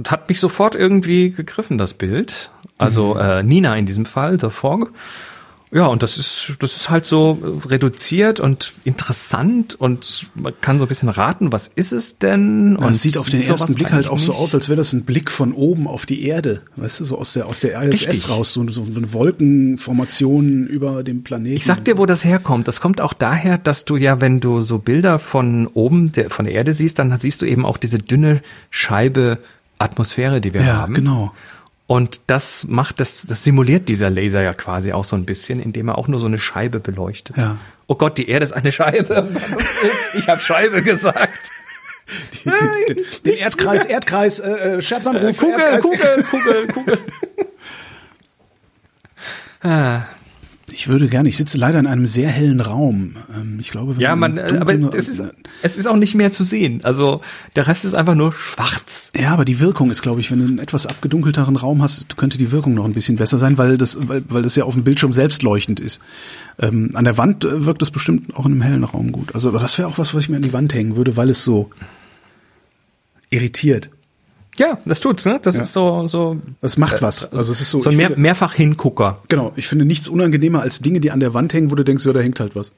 hat 0.07 0.29
mich 0.29 0.39
sofort 0.39 0.75
irgendwie 0.75 1.31
gegriffen, 1.31 1.77
das 1.77 1.93
Bild. 1.93 2.51
Also 2.77 3.17
äh, 3.17 3.43
Nina 3.43 3.75
in 3.75 3.85
diesem 3.85 4.05
Fall, 4.05 4.39
The 4.39 4.49
Fog. 4.49 4.91
Ja, 5.71 5.85
und 5.85 6.01
das 6.01 6.17
ist, 6.17 6.53
das 6.59 6.75
ist 6.75 6.89
halt 6.89 7.05
so 7.05 7.37
reduziert 7.67 8.39
und 8.39 8.73
interessant 8.85 9.75
und 9.75 10.25
man 10.33 10.53
kann 10.61 10.79
so 10.79 10.85
ein 10.85 10.87
bisschen 10.87 11.09
raten, 11.09 11.51
was 11.51 11.67
ist 11.67 11.91
es 11.91 12.17
denn? 12.17 12.75
Und 12.75 12.85
Und 12.85 12.91
es 12.93 13.03
sieht 13.03 13.19
auf 13.19 13.29
den 13.29 13.41
ersten 13.41 13.75
Blick 13.75 13.91
halt 13.91 14.07
auch 14.07 14.17
so 14.17 14.31
nicht. 14.31 14.41
aus, 14.41 14.55
als 14.55 14.67
wäre 14.67 14.77
das 14.77 14.93
ein 14.93 15.03
Blick 15.03 15.29
von 15.29 15.53
oben 15.53 15.87
auf 15.87 16.07
die 16.07 16.23
Erde. 16.23 16.63
Weißt 16.75 17.01
du, 17.01 17.05
so 17.05 17.19
aus 17.19 17.33
der, 17.33 17.45
aus 17.45 17.59
der 17.59 17.79
ISS 17.83 18.07
Richtig. 18.07 18.29
raus, 18.29 18.53
so, 18.53 18.67
so 18.67 18.81
eine 18.81 19.13
Wolkenformation 19.13 20.65
über 20.65 21.03
dem 21.03 21.21
Planeten. 21.21 21.55
Ich 21.55 21.65
sag 21.65 21.85
dir, 21.85 21.99
wo 21.99 22.07
das 22.07 22.25
herkommt. 22.25 22.67
Das 22.67 22.81
kommt 22.81 22.99
auch 22.99 23.13
daher, 23.13 23.59
dass 23.59 23.85
du 23.85 23.95
ja, 23.95 24.21
wenn 24.21 24.39
du 24.39 24.61
so 24.61 24.79
Bilder 24.79 25.19
von 25.19 25.67
oben, 25.67 26.11
der, 26.11 26.31
von 26.31 26.45
der 26.45 26.55
Erde 26.55 26.73
siehst, 26.73 26.97
dann 26.97 27.15
siehst 27.19 27.43
du 27.43 27.45
eben 27.45 27.63
auch 27.63 27.77
diese 27.77 27.99
dünne 27.99 28.41
Scheibe 28.71 29.37
Atmosphäre, 29.79 30.39
die 30.41 30.53
wir 30.53 30.61
Ja, 30.61 30.75
haben. 30.77 30.93
genau. 30.93 31.33
Und 31.87 32.21
das 32.27 32.67
macht 32.67 32.99
das, 32.99 33.25
das 33.27 33.43
simuliert 33.43 33.89
dieser 33.89 34.11
Laser 34.11 34.43
ja 34.43 34.53
quasi 34.53 34.93
auch 34.93 35.03
so 35.03 35.15
ein 35.15 35.25
bisschen, 35.25 35.59
indem 35.59 35.87
er 35.87 35.97
auch 35.97 36.07
nur 36.07 36.19
so 36.19 36.27
eine 36.27 36.37
Scheibe 36.37 36.79
beleuchtet. 36.79 37.35
Ja. 37.37 37.57
Oh 37.87 37.95
Gott, 37.95 38.19
die 38.19 38.29
Erde 38.29 38.43
ist 38.43 38.51
eine 38.53 38.71
Scheibe. 38.71 39.27
Ich 40.13 40.29
habe 40.29 40.39
Scheibe 40.39 40.83
gesagt. 40.83 41.49
Den 43.25 43.33
Erdkreis, 43.33 43.85
Erdkreis, 43.85 44.39
äh, 44.39 44.49
äh, 44.77 44.81
Scherzanruf, 44.81 45.37
Kugel, 45.37 45.59
Erdkreis. 45.59 45.81
Kugel, 45.81 46.23
Kugel, 46.23 46.67
Kugel. 46.67 46.97
Ah, 49.61 50.03
Ich 50.79 50.87
würde 50.87 51.09
gerne, 51.09 51.27
ich 51.27 51.35
sitze 51.35 51.57
leider 51.57 51.77
in 51.77 51.87
einem 51.87 52.05
sehr 52.05 52.29
hellen 52.29 52.61
Raum. 52.61 53.17
Ähm, 53.35 53.57
ich 53.59 53.69
glaube, 53.69 53.95
ja, 53.97 54.15
man, 54.15 54.37
im 54.37 54.55
äh, 54.55 54.59
aber 54.59 54.73
es 54.95 55.09
ist, 55.09 55.21
es 55.61 55.75
ist 55.75 55.87
auch 55.87 55.97
nicht 55.97 56.15
mehr 56.15 56.31
zu 56.31 56.45
sehen. 56.45 56.79
Also 56.83 57.19
der 57.57 57.67
Rest 57.67 57.83
ist 57.83 57.95
einfach 57.95 58.15
nur 58.15 58.31
schwarz. 58.31 59.11
Ja, 59.13 59.31
aber 59.33 59.43
die 59.43 59.59
Wirkung 59.59 59.91
ist, 59.91 60.01
glaube 60.01 60.21
ich, 60.21 60.31
wenn 60.31 60.39
du 60.39 60.45
einen 60.45 60.57
etwas 60.57 60.85
abgedunkelteren 60.85 61.57
Raum 61.57 61.81
hast, 61.81 62.15
könnte 62.15 62.37
die 62.37 62.51
Wirkung 62.51 62.75
noch 62.75 62.85
ein 62.85 62.93
bisschen 62.93 63.17
besser 63.17 63.37
sein, 63.39 63.57
weil 63.57 63.77
das, 63.77 63.97
weil, 64.07 64.23
weil 64.29 64.43
das 64.43 64.55
ja 64.55 64.63
auf 64.63 64.73
dem 64.73 64.85
Bildschirm 64.85 65.11
selbst 65.11 65.43
leuchtend 65.43 65.81
ist. 65.81 65.99
Ähm, 66.61 66.91
an 66.93 67.03
der 67.03 67.17
Wand 67.17 67.43
äh, 67.43 67.65
wirkt 67.65 67.81
es 67.81 67.91
bestimmt 67.91 68.33
auch 68.37 68.45
in 68.45 68.53
einem 68.53 68.61
hellen 68.61 68.85
Raum 68.85 69.11
gut. 69.11 69.35
Also, 69.35 69.49
aber 69.49 69.59
das 69.59 69.77
wäre 69.77 69.89
auch 69.89 69.97
was, 69.97 70.13
was 70.13 70.23
ich 70.23 70.29
mir 70.29 70.37
an 70.37 70.43
die 70.43 70.53
Wand 70.53 70.73
hängen 70.73 70.95
würde, 70.95 71.17
weil 71.17 71.29
es 71.29 71.43
so 71.43 71.71
irritiert. 73.29 73.89
Ja, 74.59 74.77
das 74.85 74.99
tut's, 74.99 75.25
ne? 75.25 75.39
Das 75.41 75.55
ist 75.55 75.73
so, 75.73 76.07
so, 76.07 76.37
Es 76.61 76.77
macht 76.77 77.01
was. 77.01 77.31
Also 77.31 77.51
es 77.51 77.61
ist 77.61 77.71
so. 77.71 77.79
so 77.81 77.89
ein 77.89 77.95
mehr, 77.97 78.07
finde, 78.07 78.21
mehrfach 78.21 78.53
Hingucker. 78.53 79.21
genau. 79.27 79.53
Ich 79.55 79.67
finde 79.67 79.85
nichts 79.85 80.07
unangenehmer 80.07 80.61
als 80.61 80.79
Dinge, 80.79 80.99
die 80.99 81.11
an 81.11 81.19
der 81.19 81.33
Wand 81.33 81.53
hängen, 81.53 81.71
wo 81.71 81.75
du 81.75 81.83
denkst, 81.83 82.05
ja, 82.05 82.13
da 82.13 82.19
hängt 82.19 82.39
halt 82.39 82.55
was. 82.55 82.71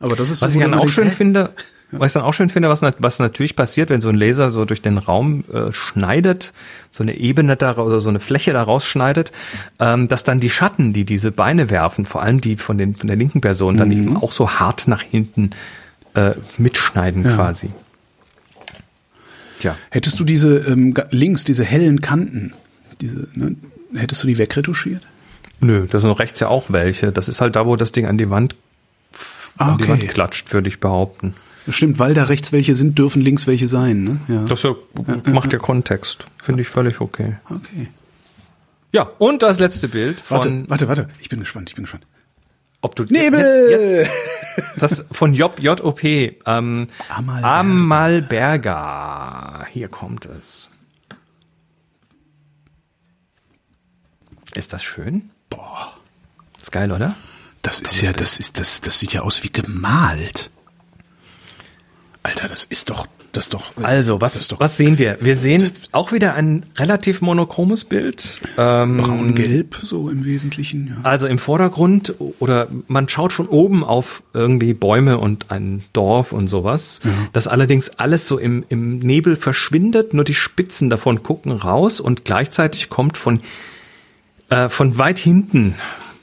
Aber 0.00 0.16
das 0.16 0.30
ist 0.30 0.38
so, 0.40 0.46
Was 0.46 0.54
ich 0.54 0.60
dann 0.60 0.74
auch 0.74 0.88
schön 0.88 1.10
finde, 1.10 1.50
was 1.90 2.10
ich 2.10 2.14
dann 2.14 2.22
auch 2.24 2.34
schön 2.34 2.50
finde, 2.50 2.68
was, 2.68 2.82
was 2.98 3.18
natürlich 3.18 3.54
passiert, 3.54 3.90
wenn 3.90 4.00
so 4.00 4.08
ein 4.08 4.16
Laser 4.16 4.50
so 4.50 4.64
durch 4.64 4.82
den 4.82 4.98
Raum 4.98 5.44
äh, 5.52 5.70
schneidet, 5.72 6.52
so 6.90 7.02
eine 7.02 7.16
Ebene 7.16 7.56
da 7.56 7.76
oder 7.76 8.00
so 8.00 8.08
eine 8.08 8.20
Fläche 8.20 8.52
da 8.52 8.62
rausschneidet, 8.62 9.32
ähm, 9.78 10.08
dass 10.08 10.24
dann 10.24 10.40
die 10.40 10.50
Schatten, 10.50 10.92
die 10.92 11.04
diese 11.04 11.30
Beine 11.30 11.70
werfen, 11.70 12.06
vor 12.06 12.22
allem 12.22 12.40
die 12.40 12.56
von, 12.56 12.78
den, 12.78 12.96
von 12.96 13.06
der 13.06 13.16
linken 13.16 13.40
Person, 13.40 13.76
dann 13.76 13.92
eben 13.92 14.16
auch 14.16 14.32
so 14.32 14.50
hart 14.50 14.88
nach 14.88 15.02
hinten 15.02 15.50
äh, 16.14 16.32
mitschneiden 16.58 17.24
Ja. 17.24 17.34
quasi. 17.34 17.70
Tja. 19.64 19.78
Hättest 19.88 20.20
du 20.20 20.24
diese 20.24 20.58
ähm, 20.58 20.92
links, 21.08 21.44
diese 21.44 21.64
hellen 21.64 22.02
Kanten, 22.02 22.52
diese, 23.00 23.28
ne, 23.34 23.56
hättest 23.94 24.22
du 24.22 24.26
die 24.26 24.36
wegretuschiert? 24.36 25.00
Nö, 25.60 25.86
da 25.88 26.00
sind 26.00 26.10
rechts 26.10 26.38
ja 26.40 26.48
auch 26.48 26.64
welche. 26.68 27.12
Das 27.12 27.30
ist 27.30 27.40
halt 27.40 27.56
da, 27.56 27.64
wo 27.64 27.74
das 27.74 27.90
Ding 27.90 28.04
an 28.04 28.18
die 28.18 28.28
Wand, 28.28 28.56
Ah, 29.56 29.72
an 29.72 29.78
die 29.78 29.88
Wand 29.88 30.02
okay. 30.02 30.12
klatscht, 30.12 30.52
würde 30.52 30.68
ich 30.68 30.80
behaupten. 30.80 31.34
Stimmt, 31.66 31.98
weil 31.98 32.12
da 32.12 32.24
rechts 32.24 32.52
welche 32.52 32.74
sind, 32.74 32.98
dürfen 32.98 33.22
links 33.22 33.46
welche 33.46 33.66
sein, 33.66 34.04
ne? 34.04 34.20
Ja. 34.28 34.44
Das 34.44 34.64
ja, 34.64 34.74
macht 35.32 35.52
der 35.52 35.60
Kontext. 35.60 36.26
Finde 36.42 36.60
ich 36.60 36.68
völlig 36.68 37.00
okay. 37.00 37.36
Okay. 37.48 37.88
Ja, 38.92 39.10
und 39.16 39.42
das 39.42 39.60
letzte 39.60 39.88
Bild 39.88 40.20
von 40.20 40.36
Warte, 40.36 40.64
warte, 40.68 40.88
warte. 40.88 41.08
Ich 41.20 41.30
bin 41.30 41.40
gespannt, 41.40 41.70
ich 41.70 41.74
bin 41.74 41.84
gespannt. 41.84 42.04
Ob 42.84 42.94
du 42.94 43.04
Nebel! 43.04 43.70
Jetzt, 43.70 43.92
jetzt, 43.92 44.10
das 44.76 45.04
von 45.10 45.34
Job 45.34 45.58
JOP 45.58 46.04
ähm, 46.04 46.88
Amalberga. 47.08 47.60
Amalberga. 47.60 49.66
Hier 49.70 49.88
kommt 49.88 50.26
es. 50.26 50.70
Ist 54.54 54.72
das 54.72 54.84
schön? 54.84 55.30
Boah. 55.50 55.94
Ist 56.60 56.70
geil, 56.70 56.92
oder? 56.92 57.16
Das 57.62 57.80
ist 57.80 58.00
ja, 58.02 58.12
das 58.12 58.38
ist, 58.38 58.58
das, 58.58 58.82
das 58.82 58.98
sieht 58.98 59.14
ja 59.14 59.22
aus 59.22 59.42
wie 59.42 59.50
gemalt. 59.50 60.50
Alter, 62.22 62.48
das 62.48 62.64
ist 62.64 62.90
doch, 62.90 63.06
das 63.36 63.48
doch. 63.48 63.76
Also, 63.82 64.18
das 64.18 64.36
was, 64.40 64.48
doch 64.48 64.60
was 64.60 64.76
sehen 64.76 64.98
wir? 64.98 65.18
Wir 65.20 65.36
sehen 65.36 65.70
auch 65.92 66.12
wieder 66.12 66.34
ein 66.34 66.66
relativ 66.76 67.20
monochromes 67.20 67.84
Bild. 67.84 68.40
Ähm, 68.56 68.98
Braun-gelb, 68.98 69.76
so 69.82 70.08
im 70.08 70.24
Wesentlichen, 70.24 70.88
ja. 70.88 70.94
Also 71.02 71.26
im 71.26 71.38
Vordergrund 71.38 72.14
oder 72.38 72.68
man 72.88 73.08
schaut 73.08 73.32
von 73.32 73.46
oben 73.46 73.84
auf 73.84 74.22
irgendwie 74.32 74.74
Bäume 74.74 75.18
und 75.18 75.50
ein 75.50 75.84
Dorf 75.92 76.32
und 76.32 76.48
sowas. 76.48 77.00
Das 77.32 77.46
allerdings 77.46 77.90
alles 77.90 78.26
so 78.28 78.38
im, 78.38 78.64
im 78.68 78.98
Nebel 78.98 79.36
verschwindet, 79.36 80.14
nur 80.14 80.24
die 80.24 80.34
Spitzen 80.34 80.90
davon 80.90 81.22
gucken 81.22 81.52
raus 81.52 82.00
und 82.00 82.24
gleichzeitig 82.24 82.88
kommt 82.88 83.16
von, 83.16 83.40
äh, 84.50 84.68
von 84.68 84.98
weit 84.98 85.18
hinten 85.18 85.74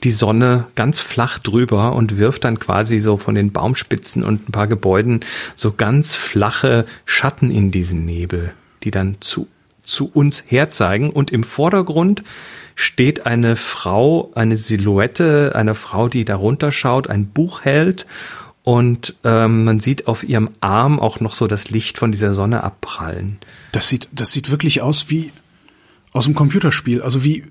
die 0.04 0.10
Sonne 0.10 0.66
ganz 0.74 1.00
flach 1.00 1.38
drüber 1.38 1.94
und 1.94 2.18
wirft 2.18 2.44
dann 2.44 2.58
quasi 2.58 2.98
so 2.98 3.16
von 3.16 3.34
den 3.34 3.52
Baumspitzen 3.52 4.22
und 4.22 4.48
ein 4.48 4.52
paar 4.52 4.66
Gebäuden 4.66 5.20
so 5.54 5.72
ganz 5.72 6.14
flache 6.14 6.86
Schatten 7.04 7.50
in 7.50 7.70
diesen 7.70 8.04
Nebel, 8.04 8.52
die 8.82 8.90
dann 8.90 9.16
zu, 9.20 9.48
zu 9.82 10.10
uns 10.12 10.44
herzeigen. 10.46 11.10
Und 11.10 11.30
im 11.30 11.44
Vordergrund 11.44 12.22
steht 12.74 13.26
eine 13.26 13.56
Frau, 13.56 14.30
eine 14.34 14.56
Silhouette, 14.56 15.52
eine 15.54 15.74
Frau, 15.74 16.08
die 16.08 16.24
darunter 16.24 16.72
schaut, 16.72 17.08
ein 17.08 17.26
Buch 17.26 17.62
hält 17.62 18.06
und 18.64 19.16
ähm, 19.24 19.64
man 19.64 19.80
sieht 19.80 20.06
auf 20.06 20.22
ihrem 20.22 20.50
Arm 20.60 21.00
auch 21.00 21.20
noch 21.20 21.34
so 21.34 21.48
das 21.48 21.70
Licht 21.70 21.98
von 21.98 22.12
dieser 22.12 22.32
Sonne 22.32 22.62
abprallen. 22.62 23.38
Das 23.72 23.88
sieht, 23.88 24.08
das 24.12 24.32
sieht 24.32 24.50
wirklich 24.50 24.82
aus 24.82 25.10
wie 25.10 25.32
aus 26.12 26.26
einem 26.26 26.34
Computerspiel. 26.34 27.02
Also 27.02 27.24
wie, 27.24 27.44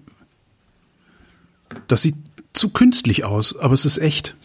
Das 1.88 2.02
sieht 2.02 2.16
zu 2.62 2.70
künstlich 2.70 3.26
aus, 3.26 3.58
aber 3.58 3.74
es 3.74 3.86
ist 3.86 3.98
echt. 3.98 4.36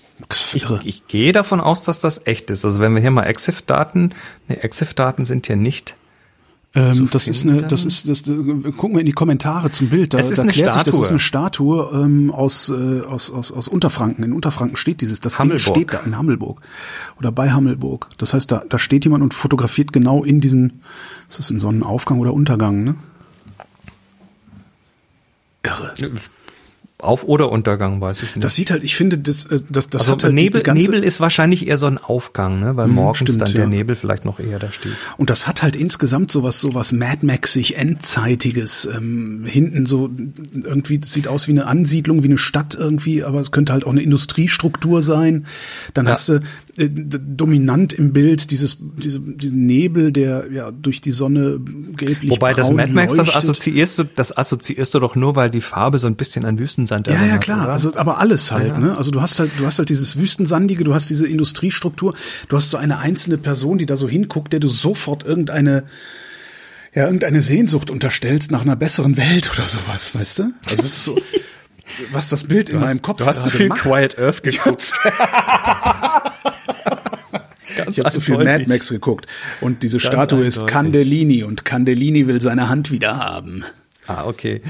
Ich, 0.55 0.64
ich 0.85 1.07
gehe 1.07 1.33
davon 1.33 1.61
aus, 1.61 1.83
dass 1.83 2.01
das 2.01 2.27
echt 2.27 2.51
ist. 2.51 2.64
Also 2.64 2.81
wenn 2.81 2.95
wir 2.95 3.03
hier 3.03 3.11
mal 3.11 3.25
EXIF-Daten, 3.25 4.14
ne, 4.49 4.62
EXIF-Daten 4.64 5.27
sind 5.27 5.47
hier 5.47 5.57
nicht 5.57 5.97
ähm, 6.75 7.09
das 7.11 7.27
ist 7.27 7.45
eine, 7.45 7.62
das 7.62 7.87
ist, 7.87 8.07
das, 8.07 8.25
gucken 8.25 8.93
wir 8.93 9.01
in 9.01 9.07
die 9.07 9.12
Kommentare 9.12 9.71
zum 9.71 9.89
Bild. 9.89 10.12
Da, 10.12 10.19
es 10.19 10.31
ist 10.31 10.39
da 10.39 10.43
eine 10.43 10.53
klärt 10.53 10.75
Statue. 10.75 10.93
sich, 10.93 11.01
das 11.01 11.07
ist 11.07 11.11
eine 11.11 11.19
Statue 11.21 11.91
ähm, 11.95 12.31
aus, 12.31 12.69
äh, 12.69 13.01
aus, 13.01 13.31
aus, 13.31 13.51
aus 13.51 13.67
Unterfranken. 13.69 14.23
In 14.25 14.35
Unterfranken 14.35 14.77
steht 14.77 15.01
dieses, 15.01 15.21
das 15.21 15.35
Ding 15.35 15.41
Hammelburg. 15.41 15.75
steht 15.77 15.93
da 15.95 16.01
in 16.01 16.19
Hammelburg 16.19 16.61
oder 17.19 17.33
bei 17.33 17.51
Hammelburg. 17.51 18.11
Das 18.19 18.35
heißt, 18.35 18.53
da, 18.53 18.62
da 18.69 18.79
steht 18.79 19.05
jemand 19.05 19.23
und 19.23 19.33
fotografiert 19.33 19.95
genau 19.95 20.23
in 20.23 20.43
diesen, 20.43 20.83
ist 21.31 21.39
das 21.39 21.51
ein 21.51 21.61
Sonnenaufgang 21.61 22.19
oder 22.19 22.35
Untergang, 22.35 22.85
ne? 22.85 22.97
Irre. 25.62 25.95
Auf- 26.99 27.24
oder 27.24 27.53
Untergang, 27.53 28.01
weiß 28.01 28.22
ich 28.22 28.36
nicht. 28.36 28.44
Das 28.44 28.55
sieht 28.55 28.70
halt, 28.70 28.82
ich 28.82 28.97
finde, 28.97 29.18
das, 29.18 29.44
äh, 29.44 29.61
das, 29.68 29.90
das 29.90 30.03
also 30.03 30.12
hat 30.12 30.24
halt 30.24 30.32
Nebel, 30.34 30.62
Nebel 30.72 31.05
ist 31.05 31.20
wahrscheinlich 31.20 31.66
eher 31.66 31.76
so 31.76 31.84
ein 31.84 31.99
Aufgang, 31.99 32.59
ne? 32.59 32.74
weil 32.76 32.88
morgens 32.88 33.18
stimmt, 33.18 33.42
dann 33.42 33.49
ja. 33.49 33.55
der 33.55 33.66
Nebel 33.66 33.97
vielleicht 33.97 34.24
noch 34.24 34.40
eher 34.40 34.59
da 34.59 34.72
steht. 34.72 34.92
Und 35.18 35.28
das 35.28 35.47
hat 35.47 35.62
halt 35.62 35.76
insgesamt 35.76 36.32
sowas, 36.32 36.59
sowas 36.59 36.92
Mad 36.92 37.18
Maxig, 37.20 37.76
Endzeitiges. 37.76 38.86
Ähm, 38.86 39.44
hinten 39.44 39.84
so 39.84 40.09
irgendwie 40.55 40.99
sieht 41.05 41.28
aus 41.28 41.49
wie 41.49 41.53
eine 41.53 41.66
Ansiedlung, 41.66 42.22
wie 42.22 42.28
eine 42.28 42.38
Stadt 42.38 42.74
irgendwie, 42.74 43.24
aber 43.24 43.40
es 43.40 43.51
könnte 43.53 43.74
halt 43.74 43.84
auch 43.84 43.92
eine 43.92 44.03
Industriestruktur 44.03 45.03
sein. 45.03 45.44
Dann 45.92 46.07
Ja. 46.07 46.12
hast 46.12 46.30
du 46.30 46.40
dominant 46.79 47.93
im 47.95 48.12
Bild 48.12 48.51
dieses, 48.51 48.79
diese, 48.99 49.20
diesen 49.20 49.62
Nebel, 49.62 50.12
der 50.12 50.45
ja 50.53 50.70
durch 50.70 51.01
die 51.01 51.11
Sonne 51.12 51.59
gelblich 51.97 52.31
Wobei 52.31 52.53
das 52.55 52.70
Mad 52.70 52.93
Max, 52.93 53.14
das 53.14 53.27
leuchtet. 53.29 53.37
assoziierst 53.37 53.99
du, 53.99 54.05
das 54.05 54.37
assoziierst 54.37 54.95
du 54.95 54.99
doch 55.01 55.14
nur, 55.16 55.37
weil 55.37 55.51
die 55.51 55.61
Farbe 55.61 55.99
so 55.99 56.07
ein 56.07 56.16
bisschen 56.16 56.45
an 56.45 56.59
Wüstensand 56.59 57.07
Ja, 57.07 57.14
ja, 57.14 57.18
erinnert, 57.20 57.41
klar. 57.43 57.64
oder? 57.64 57.72
Also, 57.72 57.95
aber 57.97 58.18
alles 58.18 58.53
halt, 58.53 58.68
Ja. 58.68 58.79
ne? 58.79 58.97
Also 58.99 59.11
du 59.11 59.22
hast 59.22 59.39
halt, 59.41 59.51
du 59.59 59.64
hast 59.66 59.79
halt 59.79 59.89
dieses 59.89 60.18
Wüstensandige, 60.18 60.85
du 60.85 60.95
hast 60.95 61.09
diese 61.11 61.27
Industriestruktur, 61.27 62.14
du 62.49 62.57
hast 62.57 62.70
so 62.70 62.77
eine 62.77 62.99
einzelne 62.99 63.39
Person, 63.39 63.79
die 63.79 63.87
da 63.87 63.97
so 63.97 64.09
hinguckt, 64.09 64.53
der 64.53 64.61
du 64.61 64.68
sofort 64.68 65.24
irgendeine, 65.24 65.85
ja, 66.95 67.07
irgendeine 67.07 67.41
Sehnsucht 67.41 67.91
unterstellst 67.91 68.51
nach 68.51 68.62
einer 68.62 68.77
besseren 68.77 69.16
Welt 69.16 69.51
oder 69.53 69.66
sowas, 69.68 70.14
weißt 70.14 70.39
du? 70.41 70.43
Also 70.68 70.77
das 70.83 70.85
ist 70.85 71.05
so, 71.05 71.18
was 72.12 72.29
das 72.31 72.45
Bild 72.45 72.68
in 72.68 72.77
Du 72.77 72.81
hast- 72.83 72.89
meinem 72.89 73.03
Kopf 73.03 73.18
du 73.18 73.27
hast 73.27 73.37
zu 73.37 73.43
gerade 73.45 73.57
viel 73.57 73.68
macht. 73.68 73.81
Quiet 73.81 74.18
Earth 74.18 74.43
geguckt. 74.43 74.93
Ich 77.89 77.99
habe 78.01 78.11
zu 78.11 78.20
viel 78.20 78.39
Mad. 78.39 78.64
Max 78.68 78.89
geguckt. 78.89 79.27
Und 79.61 79.83
diese 79.83 80.01
Statue 80.01 80.45
ist 80.45 80.59
eindeutig. 80.59 80.74
Candellini 80.74 81.43
und 81.45 81.64
Candellini 81.64 82.27
will 82.27 82.41
seine 82.41 82.68
Hand 82.68 82.91
wieder 82.91 83.16
haben. 83.18 83.64
Ah, 84.09 84.24
okay. 84.24 84.62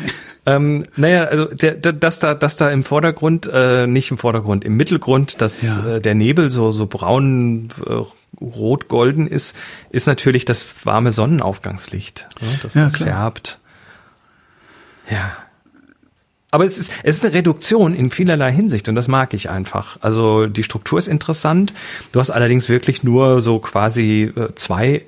ähm, 0.47 0.87
naja, 0.97 1.25
also 1.25 1.45
der, 1.45 1.73
der, 1.75 1.93
dass 1.93 2.21
da, 2.21 2.35
dass 2.35 2.57
da 2.57 2.71
im 2.71 2.85
Vordergrund, 2.85 3.49
äh, 3.53 3.87
nicht 3.87 4.11
im 4.11 4.17
Vordergrund, 4.17 4.65
im 4.65 4.77
Mittelgrund, 4.79 5.43
dass 5.43 5.63
Ja. 5.63 5.97
äh, 5.97 6.01
der 6.01 6.15
Nebel 6.15 6.51
so 6.51 6.73
so 6.73 6.87
braun, 6.87 7.69
äh, 7.87 8.01
rot-golden 8.41 9.27
ist, 9.27 9.55
ist 9.91 10.07
natürlich 10.07 10.47
das 10.47 10.67
warme 10.85 11.13
Sonnenaufgangslicht, 11.13 12.27
ne? 12.41 12.49
das 12.63 12.75
Ja, 12.75 12.85
das 12.85 12.95
klar. 12.95 13.09
färbt. 13.09 13.59
Ja. 15.11 15.37
Aber 16.57 16.65
es 16.65 16.79
ist, 16.79 16.91
es 17.03 17.17
ist 17.17 17.25
eine 17.27 17.35
Reduktion 17.35 17.95
in 17.95 18.11
vielerlei 18.11 18.51
Hinsicht 18.51 18.89
und 18.89 18.95
das 18.95 19.09
mag 19.09 19.35
ich 19.35 19.51
einfach. 19.51 19.99
Also 20.01 20.47
die 20.47 20.63
Struktur 20.63 20.99
ist 20.99 21.07
interessant. 21.07 21.75
Du 22.13 22.19
hast 22.19 22.31
allerdings 22.31 22.71
wirklich 22.71 23.05
nur 23.05 23.43
so 23.43 23.59
quasi 23.59 24.33
äh, 24.35 24.55
zwei, 24.55 25.03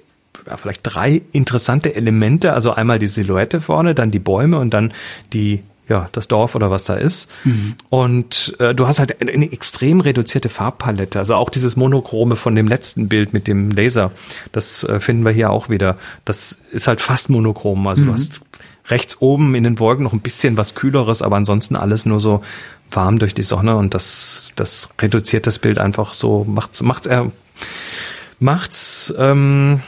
ja, 0.46 0.58
vielleicht 0.58 0.82
drei 0.82 1.22
interessante 1.32 1.94
Elemente. 1.94 2.52
Also 2.52 2.74
einmal 2.74 2.98
die 2.98 3.06
Silhouette 3.06 3.62
vorne, 3.62 3.94
dann 3.94 4.10
die 4.10 4.18
Bäume 4.18 4.58
und 4.58 4.74
dann 4.74 4.92
die, 5.32 5.62
ja, 5.88 6.10
das 6.12 6.28
Dorf 6.28 6.54
oder 6.54 6.70
was 6.70 6.84
da 6.84 6.96
ist. 6.96 7.30
Und 7.88 8.54
äh, 8.58 8.74
du 8.74 8.86
hast 8.86 8.98
halt 8.98 9.18
eine, 9.22 9.50
extrem 9.50 10.02
reduzierte 10.02 10.50
Farbpalette. 10.50 11.18
Also 11.18 11.34
auch 11.34 11.48
dieses 11.48 11.76
Monochrome 11.76 12.36
von 12.36 12.56
dem 12.56 12.68
letzten 12.68 13.08
Bild 13.08 13.32
mit 13.32 13.48
dem 13.48 13.70
Laser, 13.70 14.12
das 14.52 14.84
äh, 14.84 15.00
finden 15.00 15.24
wir 15.24 15.32
hier 15.32 15.48
auch 15.48 15.70
wieder. 15.70 15.96
Das 16.26 16.58
ist 16.72 16.88
halt 16.88 17.00
fast 17.00 17.30
monochrom. 17.30 17.86
Also 17.86 18.04
du 18.04 18.12
hast 18.12 18.42
rechts 18.90 19.20
oben 19.20 19.54
in 19.54 19.64
den 19.64 19.78
Wolken 19.78 20.04
noch 20.04 20.12
ein 20.12 20.20
bisschen 20.20 20.56
was 20.56 20.74
kühleres, 20.74 21.22
aber 21.22 21.36
ansonsten 21.36 21.76
alles 21.76 22.06
nur 22.06 22.20
so 22.20 22.42
warm 22.90 23.18
durch 23.18 23.34
die 23.34 23.42
Sonne 23.42 23.76
und 23.76 23.94
das 23.94 24.52
das 24.56 24.88
reduziert 25.00 25.46
das 25.46 25.58
Bild 25.58 25.78
einfach 25.78 26.14
so 26.14 26.44
macht's 26.44 26.82
macht's 26.82 27.06
er 27.06 27.30
macht's 28.38 29.12
ähm, 29.18 29.80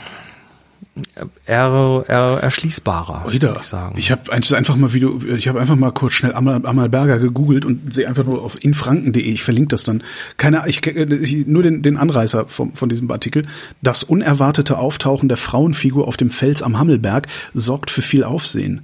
er, 1.46 2.04
er, 2.08 2.42
erschließbarer, 2.42 3.26
Oida. 3.26 3.56
ich 3.60 3.66
sagen. 3.66 3.94
Ich 3.98 4.10
habe 4.10 4.32
einfach 4.32 4.76
mal 4.76 4.92
Video, 4.92 5.20
ich 5.36 5.48
habe 5.48 5.60
einfach 5.60 5.76
mal 5.76 5.92
kurz 5.92 6.14
schnell 6.14 6.34
Amal, 6.34 6.64
Amalberger 6.64 7.18
gegoogelt 7.18 7.64
und 7.64 7.92
sehe 7.94 8.08
einfach 8.08 8.24
nur 8.24 8.42
auf 8.42 8.62
infranken.de. 8.62 9.22
Ich 9.22 9.42
verlinke 9.42 9.68
das 9.68 9.84
dann. 9.84 10.02
Keine, 10.36 10.64
ich, 10.66 10.84
ich 10.86 11.46
nur 11.46 11.62
den, 11.62 11.82
den 11.82 11.96
Anreißer 11.96 12.46
vom, 12.48 12.74
von 12.74 12.88
diesem 12.88 13.10
Artikel. 13.10 13.46
Das 13.82 14.02
unerwartete 14.02 14.78
Auftauchen 14.78 15.28
der 15.28 15.38
Frauenfigur 15.38 16.06
auf 16.06 16.16
dem 16.16 16.30
Fels 16.30 16.62
am 16.62 16.78
Hammelberg 16.78 17.28
sorgt 17.54 17.90
für 17.90 18.02
viel 18.02 18.24
Aufsehen. 18.24 18.82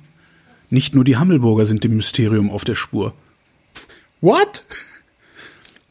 Nicht 0.70 0.94
nur 0.94 1.04
die 1.04 1.16
Hammelburger 1.16 1.66
sind 1.66 1.84
dem 1.84 1.96
Mysterium 1.96 2.50
auf 2.50 2.64
der 2.64 2.74
Spur. 2.74 3.14
What? 4.20 4.64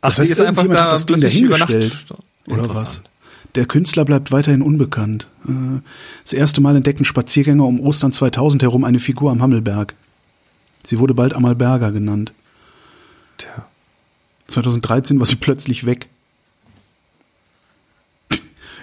Ach, 0.01 0.09
Das 0.09 0.19
heißt, 0.19 0.31
ist 0.33 0.41
einfach 0.41 0.67
da 0.67 0.85
hat 0.85 0.91
das 0.93 1.05
Ding 1.05 1.21
dahingestellt. 1.21 2.05
Oder 2.47 2.67
was? 2.69 3.01
Der 3.55 3.65
Künstler 3.65 4.03
bleibt 4.03 4.31
weiterhin 4.31 4.61
unbekannt. 4.61 5.27
Äh, 5.47 5.79
Das 6.23 6.33
erste 6.33 6.59
Mal 6.61 6.75
entdeckten 6.75 7.05
Spaziergänger 7.05 7.65
um 7.65 7.79
Ostern 7.79 8.11
2000 8.11 8.63
herum 8.63 8.83
eine 8.83 8.99
Figur 8.99 9.31
am 9.31 9.41
Hammelberg. 9.41 9.93
Sie 10.83 10.99
wurde 10.99 11.13
bald 11.13 11.33
Amalberger 11.33 11.91
genannt. 11.91 12.33
Tja. 13.37 13.65
2013 14.47 15.19
war 15.19 15.25
sie 15.25 15.37
plötzlich 15.37 15.85
weg. 15.85 16.07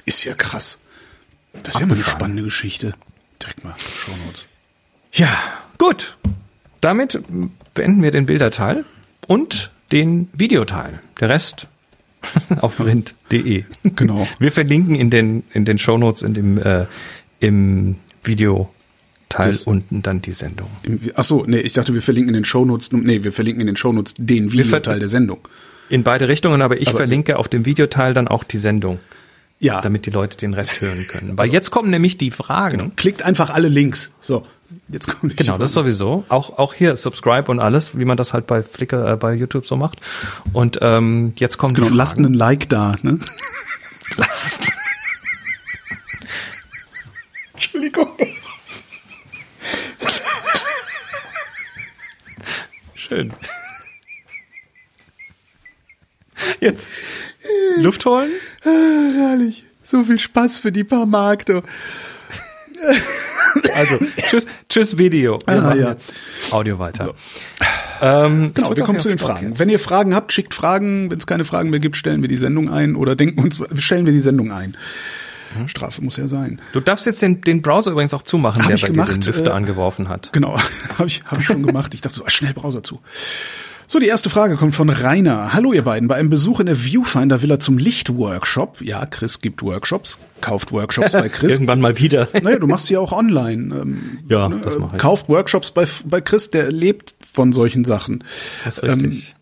Ist 0.05 0.25
ja 0.25 0.35
krass. 0.35 0.79
Das 1.63 1.75
ist 1.75 1.81
ja 1.81 1.87
mal 1.87 1.95
eine 1.95 2.03
spannende 2.05 2.43
Geschichte. 2.43 2.95
Direkt 3.41 3.63
mal 3.63 3.75
Shownotes. 3.79 4.47
Ja, 5.13 5.29
gut. 5.83 6.17
Damit 6.81 7.21
beenden 7.75 8.03
wir 8.03 8.11
den 8.11 8.27
Bilderteil 8.27 8.85
und 9.27 9.71
den 9.93 10.29
Videoteil. 10.33 11.01
Der 11.21 11.29
Rest 11.29 11.69
auf 12.61 12.85
rind.de. 12.85 13.65
Genau. 13.97 14.27
Wir 14.39 14.53
verlinken 14.53 14.95
in 14.95 15.11
den, 15.11 15.43
in 15.53 15.65
den 15.65 15.79
Shownotes 15.79 16.23
in 16.23 16.35
dem, 16.35 16.59
äh, 16.59 16.87
im 17.41 17.97
Videoteil 18.25 18.67
Das- 19.51 19.65
unten 19.65 20.03
dann 20.03 20.23
die 20.23 20.33
Sendung. 20.33 20.69
Ach 21.15 21.25
so, 21.25 21.45
nee, 21.47 21.59
ich 21.59 21.73
dachte, 21.73 21.95
wir 21.95 22.03
verlinken 22.03 22.31
in 22.31 22.41
den 22.41 22.45
Shownotes, 22.45 22.93
nee, 22.93 23.25
wir 23.25 23.33
verlinken 23.33 23.61
in 23.63 23.67
den 23.67 23.77
Shownotes 23.77 24.15
den 24.19 24.53
Videoteil 24.53 24.99
der 24.99 25.09
Sendung. 25.09 25.39
In 25.89 26.05
beide 26.05 26.29
Richtungen, 26.29 26.63
aber 26.63 26.81
ich 26.81 26.89
Aber- 26.89 26.99
verlinke 26.99 27.39
auf 27.39 27.49
dem 27.49 27.65
Videoteil 27.67 28.15
dann 28.15 28.29
auch 28.29 28.45
die 28.45 28.59
Sendung, 28.59 28.99
Ja, 29.63 29.81
damit 29.81 30.07
die 30.07 30.11
Leute 30.11 30.37
den 30.37 30.55
Rest 30.55 30.81
hören 30.81 31.07
können. 31.07 31.39
Weil 31.39 31.53
jetzt 31.53 31.71
kommen 31.71 31.89
nämlich 31.91 32.19
die 32.19 32.33
Fragen. 32.33 32.97
klickt 32.97 33.23
einfach 33.23 33.49
alle 33.51 33.69
Links. 33.69 34.13
So, 34.21 34.45
jetzt 34.89 35.07
kommt 35.07 35.37
Genau, 35.37 35.57
das 35.57 35.73
sowieso. 35.73 36.25
Auch, 36.29 36.59
auch 36.59 36.75
hier 36.75 36.97
Subscribe 36.97 37.49
und 37.51 37.61
alles, 37.61 37.97
wie 37.97 38.05
man 38.05 38.17
das 38.17 38.33
halt 38.35 38.49
bei 38.49 38.65
Flickr, 38.65 39.13
äh, 39.13 39.17
bei 39.17 39.35
YouTube 39.35 39.65
so 39.67 39.77
macht. 39.77 40.01
Und 40.53 40.81
ähm, 40.83 41.33
jetzt 41.37 41.59
kommen 41.59 41.75
Genau, 41.75 41.89
die 41.91 41.95
lasst 41.95 42.15
Fragen. 42.15 42.27
einen 42.27 42.35
Like 42.35 42.69
da, 42.71 42.97
ne? 43.03 43.21
Lasst. 44.17 44.63
Entschuldigung. 47.55 48.09
Schön. 52.95 53.33
Jetzt 56.61 56.93
Luft 57.77 58.05
holen. 58.07 58.31
Herrlich. 58.63 59.65
So 59.83 60.05
viel 60.05 60.19
Spaß 60.19 60.59
für 60.59 60.73
die 60.73 60.85
paar 60.85 61.07
Mark, 61.07 61.47
du. 61.47 61.63
Also, 63.75 63.99
tschüss, 64.29 64.47
tschüss 64.69 64.99
Video. 64.99 65.39
Wir 65.47 65.55
Ah, 65.55 65.61
machen 65.61 65.81
ja. 65.81 65.91
jetzt 65.91 66.13
Audio 66.51 66.79
weiter. 66.79 67.15
Ähm, 68.01 68.53
Genau, 68.55 68.69
drück 68.69 68.77
wir 68.79 68.85
kommen 68.85 68.99
zu 69.01 69.09
den 69.09 69.19
Fragen. 69.19 69.51
jetzt. 69.51 69.59
Wenn 69.61 69.69
ihr 69.69 69.79
Fragen 69.79 70.15
habt, 70.15 70.33
schickt 70.33 70.55
Fragen. 70.55 71.11
Wenn 71.11 71.19
es 71.19 71.27
keine 71.27 71.45
Fragen 71.45 71.71
mehr 71.71 71.79
gibt, 71.81 71.97
stellen 71.97 72.23
wir 72.23 72.29
die 72.29 72.37
Sendung 72.37 72.71
ein 72.71 72.97
oder 72.97 73.15
denken 73.15 73.41
uns, 73.41 73.61
stellen 73.77 74.07
wir 74.07 74.13
die 74.13 74.21
Sendung 74.21 74.51
ein. 74.53 74.77
Strafe 75.67 76.03
muss 76.03 76.17
ja 76.17 76.29
sein. 76.29 76.63
Du 76.73 76.81
darfst 76.81 77.05
jetzt 77.05 77.21
den, 77.21 77.43
den 77.43 77.61
Browser 77.61 77.91
übrigens 77.91 78.15
auch 78.15 78.23
zumachen, 78.23 78.63
Hab 78.63 78.69
der 78.69 78.77
bei 78.79 78.87
dir 78.87 78.93
gemacht, 78.95 79.11
den 79.17 79.21
Lüfter 79.21 79.51
äh, 79.51 79.53
angeworfen 79.55 80.09
hat. 80.09 80.33
Genau, 80.33 80.59
habe 80.99 81.07
ich, 81.07 81.23
hab 81.27 81.39
ich 81.41 81.45
schon 81.47 81.63
gemacht. 81.63 81.93
Ich 81.93 82.01
dachte 82.01 82.17
so, 82.17 82.25
ah, 82.25 82.31
schnell 82.31 82.55
Browser 82.55 82.83
zu. 82.83 83.01
So, 83.93 83.99
die 83.99 84.07
erste 84.07 84.31
Frage 84.31 84.57
kommt 84.57 84.75
von 84.75 84.89
Rainer. 84.89 85.53
Hallo 85.53 85.75
ihr 85.75 85.83
beiden. 85.83 86.09
Bei 86.09 86.15
einem 86.15 86.31
Besuch 86.31 86.61
in 86.61 86.65
der 86.65 86.83
Viewfinder 86.83 87.43
Villa 87.43 87.61
zum 87.61 87.77
Lichtworkshop, 87.77 88.81
ja, 88.81 89.05
Chris 89.05 89.43
gibt 89.43 89.63
Workshops, 89.63 90.19
kauft 90.41 90.73
Workshops 90.73 91.13
bei 91.13 91.29
Chris. 91.29 91.53
Irgendwann 91.61 91.83
mal 91.83 91.99
wieder. 91.99 92.27
Naja, 92.43 92.59
du 92.59 92.67
machst 92.67 92.87
sie 92.87 92.95
ja 92.95 93.01
auch 93.01 93.13
online. 93.13 93.83
Ähm, 93.83 94.19
Ja, 94.31 94.49
das 94.49 94.79
mache 94.79 94.97
ich. 94.97 95.03
Kauft 95.03 95.29
Workshops 95.29 95.73
bei, 95.73 95.87
bei 96.07 96.23
Chris, 96.23 96.49
der 96.49 96.73
lebt 96.73 97.15
von 97.21 97.53
solchen 97.53 97.85
Sachen. 97.85 98.25
Das 98.65 98.79
ist 98.79 98.85
richtig. 98.85 99.35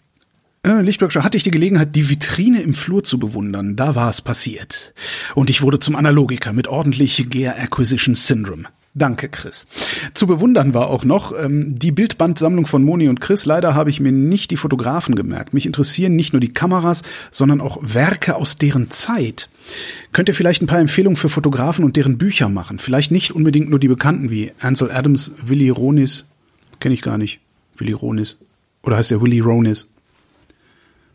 Äh, 0.66 0.80
Lichtworkshop 0.80 1.22
hatte 1.22 1.36
ich 1.36 1.44
die 1.44 1.52
Gelegenheit, 1.52 1.94
die 1.94 2.10
Vitrine 2.10 2.60
im 2.60 2.74
Flur 2.74 3.04
zu 3.04 3.20
bewundern. 3.20 3.76
Da 3.76 3.94
war 3.94 4.10
es 4.10 4.20
passiert. 4.20 4.94
Und 5.36 5.48
ich 5.48 5.62
wurde 5.62 5.78
zum 5.78 5.94
Analogiker 5.94 6.52
mit 6.52 6.66
ordentlich 6.66 7.24
Gear 7.30 7.54
Acquisition 7.56 8.16
Syndrome. 8.16 8.64
Danke, 8.92 9.28
Chris. 9.28 9.68
Zu 10.14 10.26
bewundern 10.26 10.74
war 10.74 10.88
auch 10.88 11.04
noch 11.04 11.32
ähm, 11.38 11.78
die 11.78 11.92
Bildbandsammlung 11.92 12.66
von 12.66 12.82
Moni 12.82 13.08
und 13.08 13.20
Chris. 13.20 13.46
Leider 13.46 13.74
habe 13.74 13.88
ich 13.88 14.00
mir 14.00 14.10
nicht 14.10 14.50
die 14.50 14.56
Fotografen 14.56 15.14
gemerkt. 15.14 15.54
Mich 15.54 15.64
interessieren 15.64 16.16
nicht 16.16 16.32
nur 16.32 16.40
die 16.40 16.52
Kameras, 16.52 17.02
sondern 17.30 17.60
auch 17.60 17.78
Werke 17.82 18.34
aus 18.34 18.56
deren 18.56 18.90
Zeit. 18.90 19.48
Könnt 20.12 20.28
ihr 20.28 20.34
vielleicht 20.34 20.60
ein 20.60 20.66
paar 20.66 20.80
Empfehlungen 20.80 21.16
für 21.16 21.28
Fotografen 21.28 21.84
und 21.84 21.96
deren 21.96 22.18
Bücher 22.18 22.48
machen? 22.48 22.80
Vielleicht 22.80 23.12
nicht 23.12 23.30
unbedingt 23.30 23.70
nur 23.70 23.78
die 23.78 23.86
bekannten 23.86 24.28
wie 24.28 24.50
Ansel 24.58 24.90
Adams, 24.90 25.34
Willy 25.40 25.70
Ronis. 25.70 26.24
Kenne 26.80 26.94
ich 26.94 27.02
gar 27.02 27.16
nicht. 27.16 27.38
Willy 27.76 27.92
Ronis. 27.92 28.38
Oder 28.82 28.96
heißt 28.96 29.12
der 29.12 29.20
Willy 29.20 29.38
Ronis? 29.38 29.86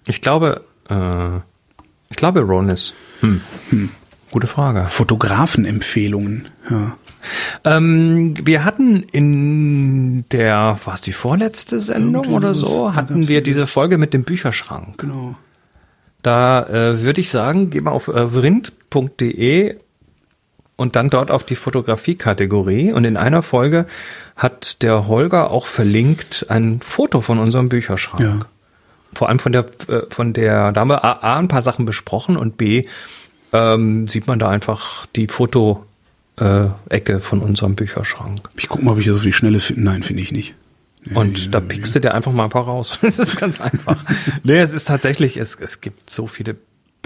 Ich 0.08 0.22
glaube, 0.22 0.64
äh, 0.90 1.38
ich 2.10 2.16
glaube 2.16 2.40
Ronis. 2.42 2.94
Hm. 3.20 3.42
Hm. 3.70 3.90
Gute 4.36 4.48
Frage. 4.48 4.84
Fotografenempfehlungen. 4.90 6.50
Ja. 6.70 6.98
Ähm, 7.64 8.34
wir 8.44 8.66
hatten 8.66 9.04
in 9.14 10.26
der, 10.30 10.78
war 10.84 10.96
es 10.96 11.00
die 11.00 11.14
vorletzte 11.14 11.80
Sendung 11.80 12.26
oder 12.28 12.54
so, 12.54 12.94
hatten 12.94 13.16
wir 13.16 13.22
diese- 13.22 13.42
diese 13.42 13.66
Folge 13.66 13.98
mit 13.98 14.14
dem 14.14 14.26
Bücherschrank. 14.26 14.98
Genau. 14.98 15.36
Da 16.22 16.64
äh, 16.68 17.02
würde 17.02 17.22
ich 17.22 17.30
sagen, 17.30 17.70
geh 17.70 17.80
mal 17.80 17.92
auf 17.92 18.10
äh, 18.10 18.28
vrind.de 18.28 19.78
und 20.76 20.98
dann 20.98 21.10
dort 21.10 21.32
auf 21.32 21.46
die 21.46 21.56
Fotografie-Kategorie. 21.56 22.92
Und 22.92 23.06
in 23.06 23.16
einer 23.16 23.42
Folge 23.42 23.86
hat 24.36 24.82
der 24.84 25.08
Holger 25.08 25.50
auch 25.52 25.66
verlinkt 25.66 26.48
ein 26.50 26.82
Foto 26.82 27.22
von 27.22 27.40
unserem 27.40 27.70
Bücherschrank. 27.70 28.20
Ja. 28.22 28.40
Vor 29.14 29.30
allem 29.30 29.40
von 29.40 29.54
der, 29.54 29.66
äh, 29.88 30.02
von 30.10 30.34
der, 30.34 30.74
da 30.74 30.82
haben 30.82 30.90
wir 30.90 31.06
A, 31.06 31.14
A 31.22 31.40
ein 31.40 31.48
paar 31.48 31.62
Sachen 31.62 31.86
besprochen 31.86 32.36
und 32.36 32.58
B 32.58 32.86
ähm, 33.56 34.08
sieht 34.08 34.28
man 34.28 34.38
da 34.38 34.50
einfach 34.50 35.06
die 35.16 35.28
Foto 35.28 35.86
äh, 36.38 36.68
von 37.22 37.40
unserem 37.40 37.76
Bücherschrank. 37.76 38.50
Ich 38.58 38.68
guck 38.68 38.84
mal, 38.84 38.92
ob 38.92 39.00
ich 39.00 39.06
das 39.06 39.18
auf 39.18 39.24
die 39.24 39.32
Schnelle 39.32 39.60
finde. 39.60 39.84
Nein, 39.84 40.04
finde 40.04 40.22
ich 40.22 40.32
nicht. 40.32 40.56
Und 41.14 41.54
da 41.54 41.60
pickst 41.60 41.96
du 41.96 42.00
dir 42.00 42.14
einfach 42.14 42.32
mal 42.32 42.46
ein 42.46 42.50
paar 42.50 42.66
raus. 42.66 43.00
Das 43.02 43.20
ist 43.20 43.40
ganz 43.40 43.62
einfach. 43.62 44.04
nee, 44.44 44.58
es 44.58 44.74
ist 44.74 44.86
tatsächlich, 44.86 45.38
es, 45.38 45.56
es 45.56 45.80
gibt 45.80 46.10
so 46.10 46.28
viele. 46.28 46.58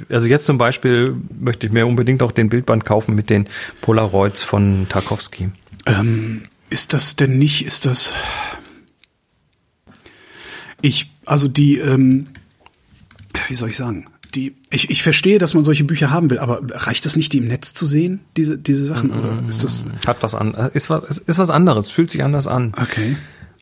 Also 0.08 0.28
jetzt 0.28 0.46
zum 0.46 0.58
Beispiel 0.58 1.16
möchte 1.38 1.68
ich 1.68 1.74
mir 1.74 1.86
unbedingt 1.86 2.24
auch 2.24 2.32
den 2.32 2.50
Bildband 2.50 2.86
kaufen 2.86 3.14
mit 3.14 3.30
den 3.30 3.48
Polaroids 3.82 4.42
von 4.42 4.88
Tarkovsky. 4.88 5.50
Ähm, 5.86 6.44
ist 6.70 6.94
das 6.94 7.18
denn 7.18 7.38
nicht, 7.38 7.66
ist 7.66 7.86
das. 7.86 8.14
Ich, 10.82 11.12
also 11.26 11.50
die, 11.50 11.78
ähm, 11.80 12.28
wie 13.50 13.56
soll 13.56 13.70
ich 13.70 13.76
sagen? 13.76 14.06
Die, 14.36 14.56
ich, 14.70 14.90
ich 14.90 15.02
verstehe, 15.02 15.40
dass 15.40 15.54
man 15.56 15.64
solche 15.64 15.84
Bücher 15.84 16.12
haben 16.12 16.30
will, 16.30 16.40
aber 16.40 16.62
reicht 16.70 17.06
es 17.06 17.16
nicht, 17.16 17.34
die 17.34 17.40
im 17.40 17.48
Netz 17.48 17.74
zu 17.74 17.86
sehen, 17.86 18.20
diese, 18.38 18.58
diese 18.58 18.86
Sachen? 18.86 19.12
Oder 19.12 19.44
ist 19.50 19.64
das. 19.64 19.86
Hat 20.06 20.22
was 20.22 20.36
an, 20.36 20.54
ist 20.74 20.90
was, 20.90 21.18
ist 21.18 21.40
was 21.40 21.50
anderes, 21.50 21.90
fühlt 21.90 22.12
sich 22.12 22.24
anders 22.24 22.46
an. 22.48 22.74
Okay. 22.80 23.16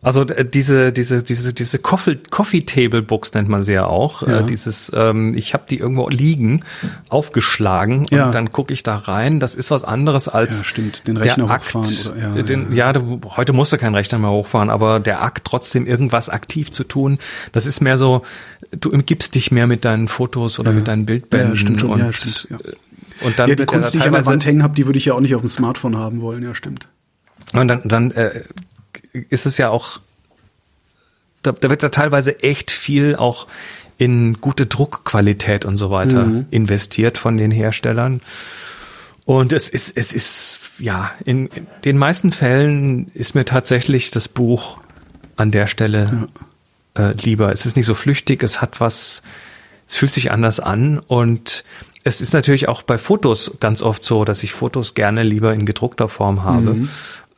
Also 0.08 0.22
äh, 0.26 0.46
diese 0.46 0.94
diese 0.94 1.22
diese 1.22 1.54
diese 1.54 1.80
Coffee, 1.80 2.16
Coffee 2.30 2.62
Table 2.62 3.02
Books 3.02 3.34
nennt 3.34 3.50
man 3.50 3.64
sie 3.64 3.74
ja 3.74 3.86
auch. 3.86 4.26
Ja. 4.26 4.40
Äh, 4.40 4.46
dieses 4.46 4.90
ähm, 4.96 5.36
ich 5.36 5.54
habe 5.54 5.66
die 5.70 5.78
irgendwo 5.78 6.08
liegen, 6.08 6.64
aufgeschlagen 7.10 8.00
und 8.02 8.12
Ja. 8.12 8.32
dann 8.32 8.52
gucke 8.52 8.74
ich 8.74 8.84
da 8.84 8.96
rein. 8.96 9.40
Das 9.40 9.56
ist 9.56 9.72
was 9.72 9.84
anderes 9.84 10.28
als 10.30 10.60
Ja, 10.60 10.64
stimmt, 10.64 11.08
den 11.08 11.18
Rechner 11.18 11.46
der 11.48 11.54
Akt, 11.56 11.76
oder- 11.76 12.18
ja, 12.20 12.36
äh, 12.38 12.44
den, 12.44 12.74
ja, 12.74 12.94
du, 12.94 13.20
heute 13.36 13.54
musst 13.54 13.74
du 13.74 13.78
keinen 13.78 13.96
Rechner 13.96 14.18
mehr 14.20 14.30
hochfahren, 14.30 14.70
aber 14.70 15.00
der 15.00 15.22
Akt 15.22 15.46
trotzdem 15.46 15.86
irgendwas 15.86 16.30
aktiv 16.30 16.72
zu 16.72 16.84
tun, 16.84 17.20
das 17.52 17.66
ist 17.66 17.82
mehr 17.82 17.98
so, 17.98 18.22
du 18.72 18.90
umgibst 18.92 19.36
dich 19.36 19.52
mehr 19.52 19.68
mit 19.68 19.84
deinen 19.84 20.08
Fotos 20.08 20.60
oder 20.60 20.72
mit 20.72 20.88
deinen 20.88 21.06
Bildbänden 21.06 21.50
Ja, 21.52 21.56
stimmt 21.58 21.82
schon, 21.82 21.90
und 21.90 22.00
ja, 22.00 22.14
stimmt, 22.14 22.48
ja. 22.52 22.58
und 23.26 23.40
dann 23.40 23.50
ja, 23.50 23.56
die 23.56 23.66
Kunst, 23.66 23.94
die 23.94 23.98
ich 23.98 24.06
an 24.06 24.14
der 24.14 24.26
Wand 24.26 24.46
hängen 24.46 24.64
habe, 24.64 24.74
die 24.76 24.86
würde 24.86 24.98
ich 25.00 25.06
ja 25.06 25.14
auch 25.16 25.20
nicht 25.22 25.36
auf 25.36 25.42
dem 25.42 25.50
Smartphone 25.50 25.98
haben 25.98 26.22
wollen, 26.22 26.44
ja, 26.44 26.56
stimmt. 26.56 26.88
Und 27.54 27.68
dann, 27.68 27.82
dann 27.86 28.12
äh, 28.12 28.42
ist 29.30 29.46
es 29.46 29.58
ja 29.58 29.70
auch, 29.70 30.00
da, 31.44 31.52
da 31.52 31.70
wird 31.70 31.84
da 31.84 31.90
teilweise 31.90 32.42
echt 32.44 32.72
viel 32.72 33.16
auch 33.16 33.48
in 33.98 34.36
gute 34.36 34.66
Druckqualität 34.66 35.66
und 35.66 35.78
so 35.78 35.90
weiter 35.90 36.26
Mhm. 36.26 36.46
investiert 36.52 37.18
von 37.18 37.38
den 37.38 37.52
Herstellern. 37.52 38.22
Und 39.26 39.52
es 39.52 39.68
ist, 39.70 39.98
es 39.98 40.14
ist, 40.14 40.60
ja, 40.80 41.12
in, 41.26 41.48
in 41.48 41.68
den 41.84 41.98
meisten 41.98 42.32
Fällen 42.32 43.12
ist 43.14 43.36
mir 43.36 43.44
tatsächlich 43.44 44.12
das 44.12 44.28
Buch 44.28 44.80
an 45.36 45.52
der 45.52 45.68
Stelle 45.68 46.30
äh, 46.98 47.12
lieber. 47.14 47.52
Es 47.52 47.66
ist 47.66 47.76
nicht 47.76 47.86
so 47.88 47.94
flüchtig, 47.94 48.42
es 48.44 48.62
hat 48.62 48.80
was, 48.80 49.24
es 49.88 49.96
fühlt 49.96 50.14
sich 50.14 50.32
anders 50.32 50.60
an 50.60 51.00
und 51.00 51.66
es 52.08 52.22
ist 52.22 52.34
natürlich 52.34 52.68
auch 52.68 52.82
bei 52.82 52.98
Fotos 52.98 53.52
ganz 53.60 53.82
oft 53.82 54.04
so, 54.04 54.26
dass 54.26 54.44
ich 54.44 54.52
Fotos 54.54 54.94
gerne 54.94 55.24
lieber 55.24 55.54
in 55.54 55.66
gedruckter 55.66 56.08
Form 56.10 56.44
habe. 56.44 56.88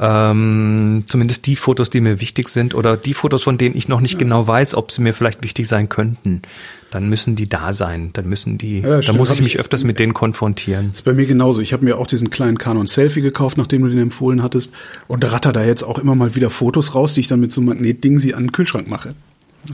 Ähm, 0.01 1.03
zumindest 1.07 1.45
die 1.45 1.57
Fotos, 1.57 1.89
die 1.89 1.99
mir 1.99 2.21
wichtig 2.21 2.47
sind 2.47 2.73
oder 2.73 2.95
die 2.95 3.13
Fotos, 3.13 3.43
von 3.43 3.57
denen 3.57 3.75
ich 3.75 3.89
noch 3.89 3.99
nicht 3.99 4.17
genau 4.17 4.47
weiß, 4.47 4.75
ob 4.75 4.93
sie 4.93 5.01
mir 5.01 5.13
vielleicht 5.13 5.43
wichtig 5.43 5.67
sein 5.67 5.89
könnten. 5.89 6.41
Dann 6.89 7.09
müssen 7.09 7.35
die 7.35 7.49
da 7.49 7.73
sein. 7.73 8.11
Dann 8.13 8.29
müssen 8.29 8.57
die, 8.57 8.79
Ja, 8.79 8.89
dann 8.91 9.03
stimmt. 9.03 9.17
muss 9.17 9.31
ich 9.31 9.39
ich 9.39 9.43
mich 9.43 9.59
öfters 9.59 9.83
mit 9.83 9.99
denen 9.99 10.13
konfrontieren. 10.13 10.91
ist 10.93 11.03
bei 11.03 11.13
mir 11.13 11.25
genauso. 11.25 11.61
Ich 11.61 11.73
habe 11.73 11.83
mir 11.83 11.97
auch 11.97 12.07
diesen 12.07 12.29
kleinen 12.29 12.57
Canon 12.57 12.87
Selfie 12.87 13.21
gekauft, 13.21 13.57
nachdem 13.57 13.81
du 13.83 13.89
den 13.89 13.99
empfohlen 13.99 14.41
hattest. 14.41 14.71
Und 15.07 15.29
ratter 15.29 15.51
da 15.51 15.65
jetzt 15.65 15.83
auch 15.83 15.99
immer 15.99 16.15
mal 16.15 16.33
wieder 16.33 16.49
Fotos 16.49 16.95
raus, 16.95 17.13
die 17.15 17.19
ich 17.19 17.27
dann 17.27 17.41
mit 17.41 17.51
so 17.51 17.59
einem 17.59 17.67
Magnetding 17.67 18.19
sie 18.19 18.33
an 18.33 18.43
den 18.43 18.51
Kühlschrank 18.53 18.87
mache. 18.87 19.09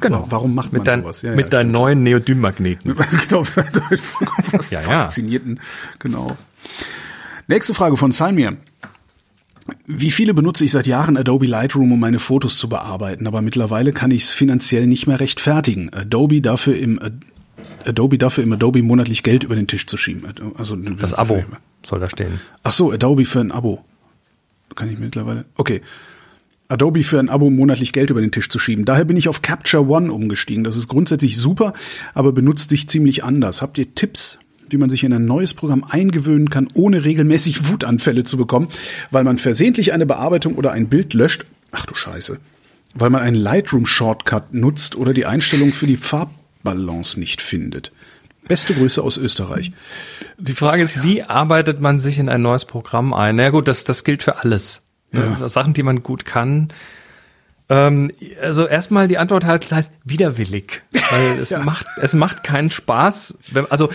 Wa- 0.01 0.25
Warum 0.29 0.55
macht 0.55 0.71
man 0.73 0.79
mit 0.81 0.88
dein, 0.88 1.01
sowas? 1.01 1.21
Ja, 1.21 1.31
mit 1.31 1.45
ja, 1.45 1.49
deinen 1.49 1.71
neuen 1.71 2.03
Neodym-Magneten. 2.03 2.95
genau, 3.29 3.43
ja. 4.71 4.81
faszinierten. 4.81 5.59
Genau. 5.99 6.36
Nächste 7.47 7.73
Frage 7.73 7.97
von 7.97 8.11
Salmir. 8.11 8.57
Wie 9.88 10.11
viele 10.11 10.33
benutze 10.33 10.63
ich 10.65 10.71
seit 10.71 10.86
Jahren 10.86 11.17
Adobe 11.17 11.47
Lightroom, 11.47 11.91
um 11.91 11.99
meine 11.99 12.19
Fotos 12.19 12.57
zu 12.57 12.69
bearbeiten, 12.69 13.25
aber 13.25 13.41
mittlerweile 13.41 13.93
kann 13.93 14.11
ich 14.11 14.23
es 14.23 14.31
finanziell 14.33 14.86
nicht 14.86 15.07
mehr 15.07 15.19
rechtfertigen. 15.19 15.91
Adobe 15.93 16.41
dafür 16.41 16.77
im 16.77 16.99
Adobe 17.83 18.17
dafür 18.17 18.43
im 18.43 18.53
Adobe 18.53 18.81
monatlich 18.83 19.23
Geld 19.23 19.43
über 19.43 19.55
den 19.55 19.67
Tisch 19.67 19.86
zu 19.88 19.97
schieben. 19.97 20.23
Also 20.57 20.75
Das 20.75 21.13
Abo 21.13 21.43
soll 21.83 21.99
da 21.99 22.07
stehen. 22.09 22.39
Ach 22.63 22.73
so, 22.73 22.91
Adobe 22.91 23.25
für 23.25 23.39
ein 23.39 23.51
Abo. 23.51 23.83
Kann 24.75 24.89
ich 24.91 24.99
mittlerweile. 24.99 25.45
Okay. 25.55 25.81
Adobe 26.68 27.03
für 27.03 27.20
ein 27.20 27.30
Abo 27.30 27.49
monatlich 27.49 27.93
Geld 27.93 28.09
über 28.09 28.22
den 28.22 28.32
Tisch 28.32 28.49
zu 28.49 28.59
schieben. 28.59 28.86
Daher 28.86 29.05
bin 29.05 29.18
ich 29.18 29.28
auf 29.28 29.41
Capture 29.41 29.88
One 29.88 30.11
umgestiegen. 30.11 30.63
Das 30.63 30.78
ist 30.78 30.88
grundsätzlich 30.88 31.38
super, 31.38 31.74
aber 32.13 32.32
benutzt 32.32 32.70
sich 32.70 32.89
ziemlich 32.89 33.24
anders. 33.24 33.61
Habt 33.61 33.78
ihr 33.78 33.93
Tipps, 33.93 34.39
wie 34.70 34.78
man 34.78 34.89
sich 34.89 35.03
in 35.03 35.13
ein 35.13 35.26
neues 35.26 35.53
Programm 35.53 35.84
eingewöhnen 35.84 36.49
kann, 36.49 36.68
ohne 36.74 37.05
regelmäßig 37.05 37.70
Wutanfälle 37.70 38.24
zu 38.24 38.38
bekommen, 38.38 38.70
weil 39.11 39.24
man 39.24 39.38
versehentlich 39.38 39.93
eine 39.93 40.05
Bearbeitung 40.05 40.55
oder 40.55 40.72
ein 40.72 40.89
Bild 40.89 41.13
löscht? 41.13 41.45
Ach 41.72 41.86
du 41.86 41.93
Scheiße. 41.93 42.39
Weil 42.95 43.09
man 43.09 43.22
einen 43.22 43.36
Lightroom-Shortcut 43.36 44.53
nutzt 44.53 44.95
oder 44.95 45.13
die 45.13 45.26
Einstellung 45.26 45.72
für 45.72 45.86
die 45.86 45.97
Farbbalance 45.97 47.20
nicht 47.20 47.41
findet. 47.41 47.91
Beste 48.47 48.74
Grüße 48.74 49.01
aus 49.01 49.18
Österreich. 49.18 49.72
Die 50.38 50.53
Frage 50.53 50.84
ist, 50.84 51.03
wie 51.03 51.24
arbeitet 51.24 51.80
man 51.82 51.99
sich 51.99 52.20
in 52.20 52.30
ein 52.30 52.41
neues 52.41 52.66
Programm 52.66 53.13
ein? 53.13 53.36
Na 53.36 53.49
gut, 53.49 53.68
das, 53.68 53.84
das 53.84 54.03
gilt 54.03 54.24
für 54.24 54.43
alles. 54.43 54.84
Ja. 55.12 55.47
Sachen, 55.49 55.74
die 55.74 55.84
man 55.84 56.03
gut 56.03 56.26
kann. 56.26 56.68
Ähm, 57.68 58.12
also 58.41 58.68
erstmal 58.68 59.08
die 59.08 59.18
Antwort 59.18 59.43
heißt, 59.43 59.72
heißt 59.72 59.91
widerwillig, 60.03 60.84
weil 61.10 61.39
es 61.41 61.49
Ja. 61.49 61.60
macht 61.64 61.86
es 62.01 62.14
macht 62.14 62.43
keinen 62.43 62.70
Spaß. 62.70 63.38
Wenn, 63.51 63.70
also 63.72 63.89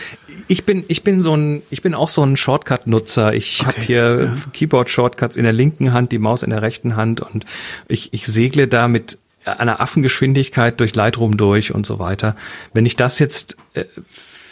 ich 0.49 0.65
bin 0.65 0.85
ich 0.89 1.05
bin 1.05 1.23
so 1.23 1.37
ein 1.37 1.63
ich 1.71 1.81
bin 1.83 1.95
auch 1.95 2.09
so 2.09 2.25
ein 2.25 2.37
Shortcut 2.37 2.87
Nutzer. 2.89 3.33
Ich 3.33 3.61
habe 3.65 3.77
Okay, 3.77 3.87
hier 3.87 4.37
Keyboard 4.53 4.91
Shortcuts 4.91 5.37
in 5.37 5.45
der 5.45 5.53
linken 5.53 5.93
Hand, 5.93 6.11
die 6.11 6.19
Maus 6.19 6.43
in 6.43 6.51
der 6.51 6.63
rechten 6.63 6.97
Hand 6.97 7.21
und 7.21 7.45
ich 7.87 8.13
ich 8.13 8.27
segle 8.27 8.67
da 8.67 8.89
mit 8.89 9.19
einer 9.45 9.81
Affengeschwindigkeit 9.81 10.79
durch 10.81 10.95
Lightroom 10.97 11.37
durch 11.37 11.73
und 11.73 11.87
so 11.87 11.99
weiter. 12.01 12.35
Wenn 12.75 12.87
ich 12.87 12.97
das 12.97 13.19
jetzt 13.21 13.57
äh, 13.75 13.85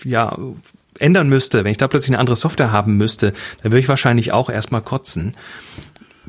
ja 0.05 0.39
ändern 1.01 1.29
müsste, 1.29 1.63
wenn 1.65 1.71
ich 1.71 1.77
da 1.79 1.87
plötzlich 1.89 2.11
eine 2.11 2.19
andere 2.19 2.37
Software 2.37 2.73
haben 2.73 2.97
müsste, 2.97 3.33
dann 3.63 3.73
würde 3.73 3.81
ich 3.81 3.89
wahrscheinlich 3.89 4.33
auch 4.33 4.49
erstmal 4.51 4.83
kotzen 4.83 5.37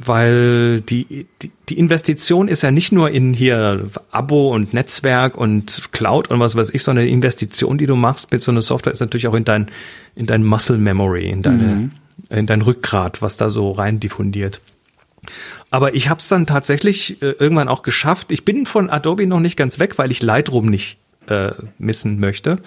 weil 0.05 0.81
die, 0.81 1.27
die, 1.41 1.51
die 1.69 1.77
Investition 1.77 2.47
ist 2.47 2.61
ja 2.61 2.71
nicht 2.71 2.91
nur 2.91 3.09
in 3.11 3.33
hier 3.33 3.89
Abo 4.11 4.53
und 4.53 4.73
Netzwerk 4.73 5.37
und 5.37 5.89
Cloud 5.91 6.29
und 6.29 6.39
was 6.39 6.55
weiß 6.55 6.69
ich, 6.73 6.83
sondern 6.83 7.05
die 7.05 7.11
Investition, 7.11 7.77
die 7.77 7.85
du 7.85 7.95
machst 7.95 8.31
mit 8.31 8.41
so 8.41 8.51
einer 8.51 8.61
Software, 8.61 8.93
ist 8.93 8.99
natürlich 8.99 9.27
auch 9.27 9.33
in 9.33 9.45
dein, 9.45 9.67
in 10.15 10.25
dein 10.25 10.43
Muscle 10.43 10.77
Memory, 10.77 11.29
in 11.29 11.41
deine, 11.41 11.91
in 12.29 12.45
dein 12.45 12.61
Rückgrat, 12.61 13.21
was 13.21 13.37
da 13.37 13.49
so 13.49 13.71
rein 13.71 13.99
diffundiert. 13.99 14.61
Aber 15.69 15.95
ich 15.95 16.09
habe 16.09 16.19
es 16.19 16.27
dann 16.27 16.47
tatsächlich 16.47 17.21
äh, 17.21 17.31
irgendwann 17.39 17.67
auch 17.67 17.83
geschafft. 17.83 18.31
Ich 18.31 18.45
bin 18.45 18.65
von 18.65 18.89
Adobe 18.89 19.27
noch 19.27 19.39
nicht 19.39 19.57
ganz 19.57 19.79
weg, 19.79 19.97
weil 19.97 20.11
ich 20.11 20.21
Lightroom 20.21 20.67
nicht 20.67 20.97
äh, 21.27 21.51
missen 21.77 22.19
möchte. 22.19 22.59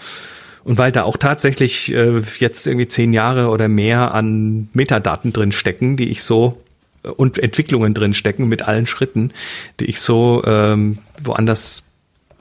Und 0.65 0.79
weil 0.79 0.93
da 0.93 1.03
auch 1.03 1.17
tatsächlich 1.17 1.93
äh, 1.93 2.23
jetzt 2.39 2.67
irgendwie 2.67 2.87
zehn 2.87 3.13
Jahre 3.13 3.49
oder 3.49 3.67
mehr 3.69 4.15
an 4.15 4.69
Metadaten 4.75 5.33
drin 5.33 5.51
stecken, 5.51 5.97
die 5.97 6.09
ich 6.09 6.23
so 6.23 6.62
und 7.03 7.39
Entwicklungen 7.39 7.95
drin 7.95 8.15
stecken 8.15 8.49
mit 8.49 8.63
allen 8.63 8.87
Schritten, 8.87 9.33
die 9.81 9.87
ich 9.87 10.01
so 10.01 10.43
ähm, 10.45 10.99
woanders, 11.23 11.83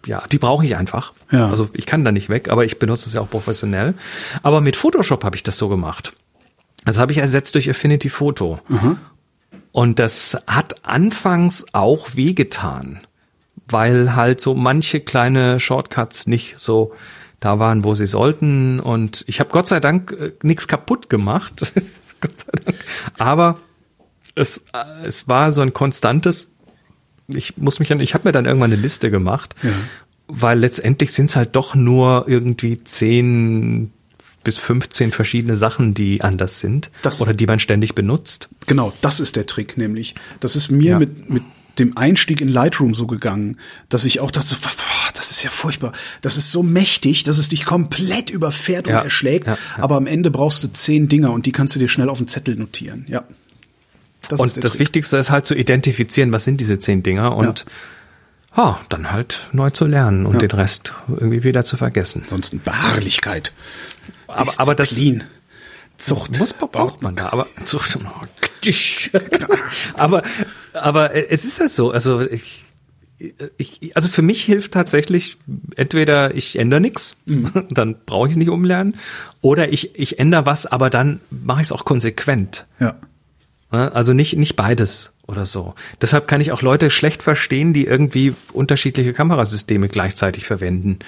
ja, 0.06 0.24
die 0.32 0.38
brauche 0.38 0.66
ich 0.66 0.76
einfach. 0.76 1.14
Ja. 1.32 1.50
Also 1.50 1.70
ich 1.74 1.86
kann 1.86 2.04
da 2.06 2.12
nicht 2.12 2.30
weg, 2.30 2.50
aber 2.50 2.66
ich 2.66 2.80
benutze 2.80 3.08
es 3.08 3.14
ja 3.14 3.22
auch 3.22 3.30
professionell. 3.30 3.96
Aber 4.44 4.62
mit 4.62 4.76
Photoshop 4.76 5.24
habe 5.24 5.36
ich 5.36 5.44
das 5.44 5.58
so 5.58 5.70
gemacht. 5.70 6.14
Das 6.86 6.98
habe 6.98 7.12
ich 7.12 7.20
ersetzt 7.20 7.56
durch 7.56 7.70
Affinity 7.70 8.10
Photo. 8.10 8.60
Und 9.72 10.00
das 10.00 10.38
hat 10.48 10.86
anfangs 10.86 11.66
auch 11.74 12.16
wehgetan, 12.16 13.00
weil 13.68 14.16
halt 14.16 14.42
so 14.42 14.54
manche 14.54 15.00
kleine 15.00 15.60
Shortcuts 15.60 16.28
nicht 16.28 16.60
so 16.60 16.94
da 17.40 17.60
waren, 17.60 17.84
wo 17.84 17.96
sie 17.96 18.08
sollten. 18.08 18.80
Und 18.80 19.24
ich 19.28 19.40
habe 19.40 19.50
Gott 19.50 19.68
sei 19.68 19.80
Dank 19.80 20.12
äh, 20.12 20.32
nichts 20.44 20.68
kaputt 20.68 21.10
gemacht. 21.10 21.74
Gott 22.22 22.40
sei 22.40 22.52
Dank. 22.64 22.78
Aber 23.18 23.58
es, 24.36 24.64
es 25.04 25.28
war 25.28 25.52
so 25.52 25.62
ein 25.62 25.74
konstantes, 25.74 26.50
ich 27.28 27.58
muss 27.58 27.80
mich 27.80 27.92
an, 27.92 28.00
ich 28.00 28.14
habe 28.14 28.28
mir 28.28 28.32
dann 28.32 28.46
irgendwann 28.46 28.72
eine 28.72 28.82
Liste 28.82 29.12
gemacht, 29.12 29.56
ja. 29.64 29.70
weil 30.28 30.60
letztendlich 30.60 31.14
sind 31.14 31.30
es 31.30 31.36
halt 31.36 31.56
doch 31.56 31.76
nur 31.76 32.26
irgendwie 32.28 32.84
zehn 32.84 33.92
bis 34.44 34.58
15 34.58 35.12
verschiedene 35.12 35.56
Sachen, 35.56 35.94
die 35.94 36.22
anders 36.22 36.60
sind 36.60 36.90
das, 37.04 37.22
oder 37.22 37.34
die 37.34 37.46
man 37.46 37.60
ständig 37.60 37.94
benutzt. 37.94 38.50
Genau, 38.66 38.92
das 39.02 39.20
ist 39.20 39.36
der 39.36 39.46
Trick 39.46 39.78
nämlich. 39.78 40.16
Das 40.40 40.56
ist 40.56 40.72
mir 40.72 40.92
ja. 40.92 41.00
mit, 41.00 41.30
mit 41.30 41.44
dem 41.80 41.96
Einstieg 41.96 42.42
in 42.42 42.48
Lightroom 42.48 42.94
so 42.94 43.08
gegangen, 43.08 43.58
dass 43.90 44.06
ich 44.06 44.20
auch 44.20 44.32
dachte, 44.32 44.56
das 45.16 45.32
ist 45.32 45.44
ja 45.44 45.50
furchtbar. 45.50 45.94
Das 46.22 46.38
ist 46.38 46.52
so 46.52 46.64
mächtig, 46.64 47.24
dass 47.24 47.38
es 47.38 47.50
dich 47.50 47.66
komplett 47.66 48.30
überfährt 48.30 48.88
ja, 48.88 48.98
und 48.98 49.04
erschlägt. 49.06 49.48
Ja, 49.48 49.54
ja. 49.54 49.84
Aber 49.84 49.96
am 49.96 50.08
Ende 50.08 50.32
brauchst 50.32 50.64
du 50.64 50.68
zehn 50.72 51.08
Dinger 51.08 51.32
und 51.32 51.46
die 51.46 51.52
kannst 51.52 51.76
du 51.76 51.80
dir 51.80 51.88
schnell 51.88 52.10
auf 52.10 52.18
den 52.18 52.28
Zettel 52.28 52.56
notieren. 52.56 53.06
Ja. 53.08 53.24
Das 54.32 54.40
und 54.40 54.64
das 54.64 54.74
Trick. 54.74 54.80
Wichtigste 54.80 55.18
ist 55.18 55.30
halt 55.32 55.46
zu 55.46 55.56
identifizieren, 55.56 56.32
was 56.32 56.44
sind 56.44 56.58
diese 56.58 56.80
zehn 56.80 57.04
Dinger 57.04 57.36
und 57.36 57.66
ja. 58.56 58.72
oh, 58.72 58.76
dann 58.90 59.12
halt 59.12 59.48
neu 59.52 59.70
zu 59.70 59.86
lernen 59.86 60.26
und 60.26 60.42
den 60.42 60.52
Rest 60.52 60.94
irgendwie 61.08 61.44
wieder 61.44 61.64
zu 61.66 61.78
vergessen. 61.78 62.22
Ansonsten 62.24 62.62
Beharrlichkeit 62.62 63.54
aber, 64.36 64.54
aber 64.58 64.76
das 64.76 65.00
Zucht 65.98 66.40
muss 66.40 66.54
braucht 66.54 67.02
man 67.02 67.16
da, 67.16 67.30
aber 67.30 67.48
Zucht, 67.66 67.98
aber 69.94 70.24
aber 70.74 71.14
es 71.32 71.46
ist 71.46 71.60
ja 71.60 71.68
so, 71.68 71.92
also 71.92 72.22
ich, 72.22 72.66
ich, 73.58 73.96
also 73.96 74.10
für 74.10 74.24
mich 74.24 74.42
hilft 74.44 74.74
tatsächlich 74.74 75.38
entweder 75.76 76.34
ich 76.34 76.58
ändere 76.58 76.82
nichts, 76.82 77.18
mhm. 77.26 77.52
dann 77.70 77.98
brauche 78.06 78.28
ich 78.28 78.32
es 78.32 78.38
nicht 78.38 78.50
umlernen, 78.50 78.96
oder 79.42 79.72
ich 79.72 80.00
ich 80.00 80.18
ändere 80.18 80.48
was, 80.48 80.66
aber 80.66 80.90
dann 80.90 81.20
mache 81.30 81.62
ich 81.62 81.68
es 81.68 81.72
auch 81.72 81.86
konsequent. 81.86 82.66
Ja. 82.80 82.96
Also 83.72 84.14
nicht 84.14 84.36
nicht 84.36 84.56
beides 84.56 85.14
oder 85.28 85.46
so. 85.46 85.76
Deshalb 86.02 86.28
kann 86.28 86.42
ich 86.42 86.52
auch 86.52 86.62
Leute 86.62 86.90
schlecht 86.90 87.24
verstehen, 87.24 87.74
die 87.74 87.86
irgendwie 87.86 88.34
unterschiedliche 88.52 89.14
Kamerasysteme 89.14 89.88
gleichzeitig 89.88 90.46
verwenden. 90.46 91.00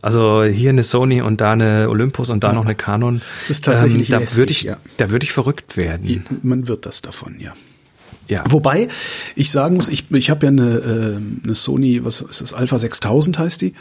Also 0.00 0.44
hier 0.44 0.70
eine 0.70 0.84
Sony 0.84 1.20
und 1.20 1.40
da 1.40 1.52
eine 1.52 1.88
Olympus 1.88 2.30
und 2.30 2.44
da 2.44 2.48
ja. 2.48 2.54
noch 2.54 2.64
eine 2.64 2.74
Canon. 2.74 3.20
Das 3.42 3.50
ist 3.50 3.64
tatsächlich 3.64 4.10
ähm, 4.10 4.20
da 4.20 4.36
würde 4.36 4.52
ich, 4.52 4.62
ja. 4.62 4.76
da 4.96 5.10
würde 5.10 5.24
ich 5.24 5.32
verrückt 5.32 5.76
werden. 5.76 6.24
Man 6.42 6.68
wird 6.68 6.86
das 6.86 7.02
davon, 7.02 7.40
ja. 7.40 7.54
Ja. 8.28 8.44
Wobei 8.48 8.88
ich 9.34 9.50
sagen 9.50 9.76
muss, 9.76 9.88
ich, 9.88 10.10
ich 10.12 10.30
habe 10.30 10.46
ja 10.46 10.52
eine, 10.52 10.76
äh, 10.76 11.44
eine 11.44 11.54
Sony, 11.54 12.04
was 12.04 12.20
ist 12.20 12.40
das, 12.40 12.52
Alpha 12.52 12.78
6000 12.78 13.38
heißt 13.38 13.62
die, 13.62 13.74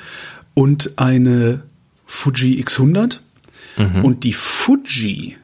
und 0.54 0.92
eine 0.96 1.62
Fuji 2.06 2.64
X100. 2.64 3.20
Mhm. 3.78 4.06
Und 4.06 4.24
die 4.24 4.34
Fuji 4.34 5.38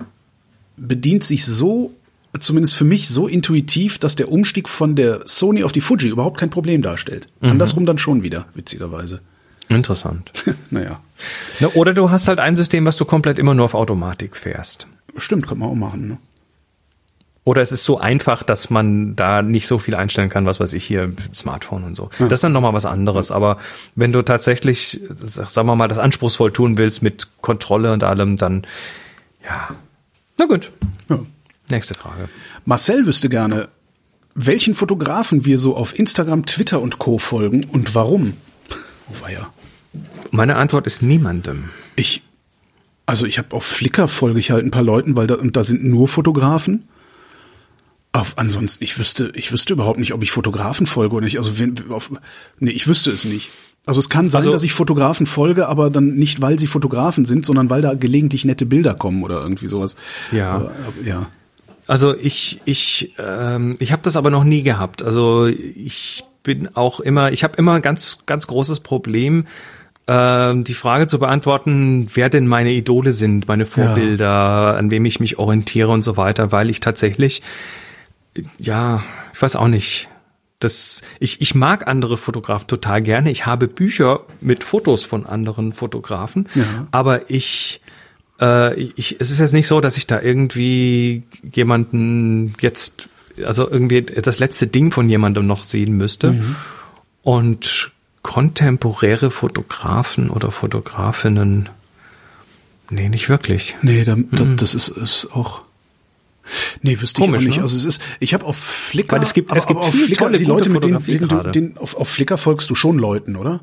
bedient 0.77 1.23
sich 1.23 1.45
so, 1.45 1.93
zumindest 2.39 2.75
für 2.75 2.85
mich, 2.85 3.09
so 3.09 3.27
intuitiv, 3.27 3.99
dass 3.99 4.15
der 4.15 4.31
Umstieg 4.31 4.67
von 4.69 4.95
der 4.95 5.21
Sony 5.25 5.63
auf 5.63 5.71
die 5.71 5.81
Fuji 5.81 6.09
überhaupt 6.09 6.39
kein 6.39 6.49
Problem 6.49 6.81
darstellt. 6.81 7.27
Mhm. 7.41 7.51
Andersrum 7.51 7.85
dann 7.85 7.97
schon 7.97 8.23
wieder, 8.23 8.47
witzigerweise. 8.53 9.21
Interessant. 9.69 10.31
naja. 10.69 10.99
Oder 11.73 11.93
du 11.93 12.09
hast 12.09 12.27
halt 12.27 12.39
ein 12.39 12.55
System, 12.55 12.85
was 12.85 12.97
du 12.97 13.05
komplett 13.05 13.39
immer 13.39 13.53
nur 13.53 13.65
auf 13.65 13.75
Automatik 13.75 14.35
fährst. 14.35 14.87
Stimmt, 15.17 15.47
kann 15.47 15.59
man 15.59 15.69
auch 15.69 15.75
machen. 15.75 16.07
Ne? 16.07 16.17
Oder 17.45 17.61
es 17.61 17.71
ist 17.71 17.83
so 17.83 17.99
einfach, 17.99 18.43
dass 18.43 18.69
man 18.69 19.15
da 19.15 19.41
nicht 19.41 19.67
so 19.67 19.77
viel 19.77 19.95
einstellen 19.95 20.29
kann, 20.29 20.45
was 20.45 20.59
weiß 20.59 20.73
ich 20.73 20.85
hier, 20.85 21.11
Smartphone 21.33 21.83
und 21.83 21.95
so. 21.95 22.09
Ja. 22.17 22.27
Das 22.27 22.37
ist 22.37 22.43
dann 22.43 22.53
nochmal 22.53 22.73
was 22.73 22.85
anderes. 22.85 23.31
Aber 23.31 23.57
wenn 23.95 24.13
du 24.13 24.21
tatsächlich, 24.21 25.01
sagen 25.11 25.67
wir 25.67 25.75
mal, 25.75 25.89
das 25.89 25.97
anspruchsvoll 25.97 26.53
tun 26.53 26.77
willst 26.77 27.03
mit 27.03 27.27
Kontrolle 27.41 27.91
und 27.91 28.03
allem, 28.03 28.37
dann 28.37 28.65
ja. 29.43 29.75
Na 30.37 30.45
gut. 30.45 30.71
Ja. 31.09 31.19
Nächste 31.73 31.95
Frage. 31.95 32.29
Marcel 32.65 33.05
wüsste 33.05 33.29
gerne, 33.29 33.69
welchen 34.35 34.73
Fotografen 34.73 35.45
wir 35.45 35.57
so 35.57 35.75
auf 35.75 35.97
Instagram, 35.97 36.45
Twitter 36.45 36.81
und 36.81 36.99
Co. 36.99 37.17
folgen 37.17 37.65
und 37.65 37.95
warum. 37.95 38.33
Oh 39.09 39.23
weia. 39.23 39.51
Meine 40.31 40.55
Antwort 40.55 40.87
ist 40.87 41.01
niemandem. 41.01 41.69
Ich, 41.95 42.23
also 43.05 43.25
ich 43.25 43.37
habe 43.37 43.55
auf 43.55 43.65
Flickr 43.65 44.07
folge 44.07 44.39
ich 44.39 44.51
halt 44.51 44.65
ein 44.65 44.71
paar 44.71 44.83
Leuten, 44.83 45.15
weil 45.15 45.27
da, 45.27 45.35
und 45.35 45.55
da 45.55 45.63
sind 45.63 45.83
nur 45.83 46.07
Fotografen. 46.07 46.87
Auf, 48.11 48.37
ansonsten, 48.37 48.83
ich 48.83 48.99
wüsste, 48.99 49.31
ich 49.35 49.51
wüsste 49.51 49.73
überhaupt 49.73 49.99
nicht, 49.99 50.13
ob 50.13 50.21
ich 50.21 50.31
Fotografen 50.31 50.85
folge 50.85 51.15
oder 51.15 51.25
nicht. 51.25 51.37
Also 51.37 51.57
wenn, 51.57 51.75
auf, 51.89 52.11
nee, 52.59 52.71
ich 52.71 52.87
wüsste 52.87 53.11
es 53.11 53.25
nicht. 53.25 53.49
Also 53.85 53.99
es 53.99 54.09
kann 54.09 54.29
sein, 54.29 54.39
also, 54.41 54.51
dass 54.51 54.63
ich 54.63 54.73
Fotografen 54.73 55.25
folge, 55.25 55.67
aber 55.67 55.89
dann 55.89 56.15
nicht, 56.15 56.41
weil 56.41 56.57
sie 56.57 56.67
Fotografen 56.67 57.25
sind, 57.25 57.45
sondern 57.45 57.69
weil 57.69 57.81
da 57.81 57.95
gelegentlich 57.95 58.45
nette 58.45 58.65
Bilder 58.65 58.93
kommen 58.93 59.23
oder 59.23 59.41
irgendwie 59.41 59.67
sowas. 59.67 59.95
Ja. 60.31 60.51
Aber, 60.51 60.71
ja. 61.03 61.27
Also 61.87 62.15
ich, 62.15 62.61
ich, 62.65 63.13
ähm, 63.19 63.75
ich 63.79 63.91
habe 63.91 64.01
das 64.03 64.15
aber 64.15 64.29
noch 64.29 64.43
nie 64.43 64.63
gehabt. 64.63 65.03
Also 65.03 65.47
ich 65.47 66.23
bin 66.43 66.75
auch 66.75 66.99
immer, 66.99 67.31
ich 67.31 67.43
habe 67.43 67.55
immer 67.57 67.73
ein 67.73 67.81
ganz, 67.81 68.19
ganz 68.25 68.47
großes 68.47 68.81
Problem, 68.81 69.45
äh, 70.07 70.53
die 70.63 70.73
Frage 70.73 71.07
zu 71.07 71.19
beantworten, 71.19 72.07
wer 72.13 72.29
denn 72.29 72.47
meine 72.47 72.71
Idole 72.71 73.11
sind, 73.11 73.47
meine 73.47 73.65
Vorbilder, 73.65 74.25
ja. 74.25 74.73
an 74.75 74.91
wem 74.91 75.05
ich 75.05 75.19
mich 75.19 75.39
orientiere 75.39 75.89
und 75.91 76.03
so 76.03 76.17
weiter, 76.17 76.51
weil 76.51 76.69
ich 76.69 76.79
tatsächlich, 76.79 77.41
ja, 78.57 79.03
ich 79.33 79.41
weiß 79.41 79.55
auch 79.55 79.67
nicht. 79.67 80.09
Das, 80.59 81.01
ich, 81.19 81.41
ich 81.41 81.55
mag 81.55 81.89
andere 81.89 82.15
Fotografen 82.15 82.67
total 82.67 83.01
gerne. 83.01 83.29
Ich 83.29 83.45
habe 83.45 83.67
Bücher 83.67 84.21
mit 84.39 84.63
Fotos 84.63 85.03
von 85.03 85.25
anderen 85.25 85.73
Fotografen, 85.73 86.47
ja. 86.55 86.87
aber 86.91 87.29
ich, 87.29 87.81
äh, 88.41 88.73
ich, 88.95 89.17
es 89.19 89.31
ist 89.31 89.39
jetzt 89.39 89.53
nicht 89.53 89.67
so, 89.67 89.81
dass 89.81 89.97
ich 89.97 90.07
da 90.07 90.21
irgendwie 90.21 91.23
jemanden 91.43 92.53
jetzt 92.59 93.09
also 93.43 93.69
irgendwie 93.69 94.01
das 94.03 94.39
letzte 94.39 94.67
Ding 94.67 94.91
von 94.91 95.09
jemandem 95.09 95.47
noch 95.47 95.63
sehen 95.63 95.93
müsste. 95.93 96.33
Mhm. 96.33 96.55
Und 97.23 97.91
kontemporäre 98.21 99.31
Fotografen 99.31 100.29
oder 100.29 100.51
Fotografinnen, 100.51 101.69
nee, 102.89 103.09
nicht 103.09 103.29
wirklich. 103.29 103.75
Nee, 103.81 104.03
da, 104.03 104.15
da, 104.15 104.43
mhm. 104.43 104.57
das 104.57 104.73
ist, 104.75 104.89
ist 104.89 105.27
auch. 105.31 105.61
Nee, 106.81 106.99
wüsste 106.99 107.21
Komisch, 107.21 107.41
ich 107.41 107.45
auch 107.45 107.47
nicht. 107.47 107.57
Ne? 107.57 107.63
Also 107.63 107.77
es 107.77 107.85
ist, 107.85 108.01
ich 108.19 108.33
habe 108.33 108.45
auf 108.45 108.57
Flickr, 108.57 109.15
Weil 109.15 109.23
es 109.23 109.33
gibt, 109.33 109.51
aber, 109.51 109.59
es 109.59 109.67
gibt 109.67 109.79
aber 109.79 109.87
auf 109.87 109.95
Flickr, 109.95 110.29
die 110.31 110.43
Leute, 110.43 110.69
mit 110.69 110.83
denen, 110.83 111.03
denen 111.03 111.27
du, 111.27 111.51
den, 111.51 111.77
auf, 111.77 111.95
auf 111.95 112.09
Flickr 112.09 112.37
folgst 112.37 112.69
du 112.69 112.75
schon 112.75 112.99
Leuten, 112.99 113.35
oder? 113.35 113.61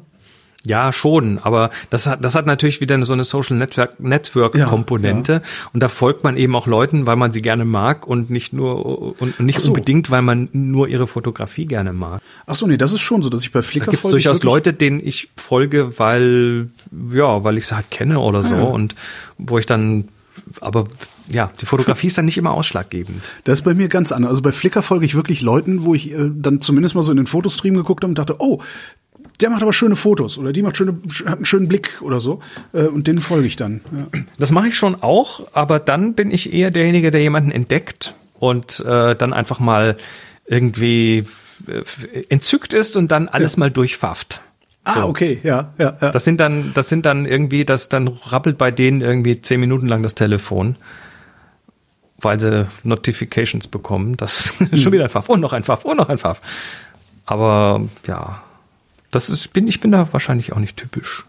Ja, 0.64 0.92
schon, 0.92 1.38
aber 1.38 1.70
das 1.88 2.06
hat, 2.06 2.22
das 2.22 2.34
hat 2.34 2.44
natürlich 2.44 2.82
wieder 2.82 3.02
so 3.02 3.14
eine 3.14 3.24
Social 3.24 3.56
Network, 3.56 3.98
Network 3.98 4.62
Komponente 4.62 5.32
ja, 5.32 5.38
ja. 5.38 5.44
und 5.72 5.82
da 5.82 5.88
folgt 5.88 6.22
man 6.22 6.36
eben 6.36 6.54
auch 6.54 6.66
Leuten, 6.66 7.06
weil 7.06 7.16
man 7.16 7.32
sie 7.32 7.40
gerne 7.40 7.64
mag 7.64 8.06
und 8.06 8.28
nicht 8.28 8.52
nur 8.52 9.18
und 9.20 9.40
nicht 9.40 9.60
so. 9.60 9.68
unbedingt, 9.68 10.10
weil 10.10 10.20
man 10.20 10.50
nur 10.52 10.88
ihre 10.88 11.06
Fotografie 11.06 11.64
gerne 11.64 11.94
mag. 11.94 12.20
Ach 12.46 12.56
so, 12.56 12.66
nee, 12.66 12.76
das 12.76 12.92
ist 12.92 13.00
schon 13.00 13.22
so, 13.22 13.30
dass 13.30 13.42
ich 13.42 13.52
bei 13.52 13.62
Flickr 13.62 13.86
da 13.86 13.90
gibt's 13.92 14.02
folge. 14.02 14.16
durchaus 14.16 14.42
Leute, 14.42 14.74
denen 14.74 15.00
ich 15.02 15.30
folge, 15.34 15.98
weil 15.98 16.68
ja, 17.10 17.42
weil 17.42 17.56
ich 17.56 17.66
sie 17.66 17.74
halt 17.74 17.90
kenne 17.90 18.18
oder 18.18 18.42
so 18.42 18.54
ah, 18.54 18.58
ja. 18.58 18.64
und 18.64 18.94
wo 19.38 19.56
ich 19.56 19.64
dann 19.64 20.08
aber 20.60 20.88
ja, 21.28 21.50
die 21.60 21.66
Fotografie 21.66 22.08
ist 22.08 22.18
dann 22.18 22.24
nicht 22.24 22.38
immer 22.38 22.52
ausschlaggebend. 22.52 23.22
Das 23.44 23.60
ist 23.60 23.62
bei 23.62 23.74
mir 23.74 23.88
ganz 23.88 24.10
anders. 24.10 24.30
Also 24.30 24.42
bei 24.42 24.52
Flickr 24.52 24.82
folge 24.82 25.06
ich 25.06 25.14
wirklich 25.14 25.42
Leuten, 25.42 25.84
wo 25.84 25.94
ich 25.94 26.10
äh, 26.10 26.30
dann 26.34 26.60
zumindest 26.60 26.96
mal 26.96 27.02
so 27.02 27.12
in 27.12 27.16
den 27.16 27.26
Fotostream 27.26 27.74
geguckt 27.74 28.02
habe 28.02 28.10
und 28.10 28.18
dachte, 28.18 28.36
oh, 28.40 28.60
der 29.40 29.50
macht 29.50 29.62
aber 29.62 29.72
schöne 29.72 29.96
Fotos 29.96 30.38
oder 30.38 30.52
die 30.52 30.62
macht 30.62 30.76
schöne, 30.76 30.94
hat 31.26 31.36
einen 31.36 31.44
schönen 31.44 31.68
Blick 31.68 32.02
oder 32.02 32.20
so 32.20 32.40
äh, 32.72 32.84
und 32.84 33.06
den 33.06 33.20
folge 33.20 33.46
ich 33.46 33.56
dann. 33.56 33.80
Ja. 33.96 34.06
Das 34.38 34.50
mache 34.50 34.68
ich 34.68 34.76
schon 34.76 34.96
auch, 35.02 35.46
aber 35.54 35.80
dann 35.80 36.14
bin 36.14 36.30
ich 36.30 36.52
eher 36.52 36.70
derjenige, 36.70 37.10
der 37.10 37.22
jemanden 37.22 37.50
entdeckt 37.50 38.14
und 38.38 38.80
äh, 38.80 39.14
dann 39.14 39.32
einfach 39.32 39.60
mal 39.60 39.96
irgendwie 40.46 41.26
äh, 41.66 41.82
entzückt 42.28 42.72
ist 42.72 42.96
und 42.96 43.10
dann 43.10 43.28
alles 43.28 43.54
ja. 43.54 43.60
mal 43.60 43.70
durchfafft. 43.70 44.42
Ah, 44.84 45.02
so. 45.02 45.08
okay, 45.08 45.40
ja, 45.42 45.72
ja, 45.78 45.96
ja. 46.00 46.10
Das 46.10 46.24
sind 46.24 46.40
dann, 46.40 46.72
das 46.74 46.88
sind 46.88 47.04
dann 47.04 47.26
irgendwie, 47.26 47.64
das 47.64 47.88
dann 47.88 48.08
rappelt 48.08 48.56
bei 48.56 48.70
denen 48.70 49.02
irgendwie 49.02 49.40
zehn 49.40 49.60
Minuten 49.60 49.86
lang 49.86 50.02
das 50.02 50.14
Telefon, 50.14 50.76
weil 52.18 52.40
sie 52.40 52.66
Notifications 52.82 53.68
bekommen. 53.68 54.16
Das 54.16 54.54
hm. 54.58 54.78
schon 54.78 54.92
wieder 54.92 55.04
ein 55.04 55.10
Pfaff 55.10 55.28
und 55.28 55.40
noch 55.40 55.52
ein 55.52 55.64
Pfaff 55.64 55.84
und 55.84 55.98
noch 55.98 56.08
ein 56.08 56.18
Pfaff. 56.18 56.40
Aber 57.26 57.88
ja, 58.06 58.42
das 59.10 59.30
ist, 59.30 59.52
bin, 59.52 59.66
ich 59.68 59.80
bin 59.80 59.90
da 59.92 60.08
wahrscheinlich 60.12 60.52
auch 60.52 60.58
nicht 60.58 60.76
typisch. 60.76 61.24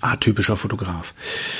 Ah, 0.00 0.16
typischer 0.16 0.56
Fotograf. 0.56 1.14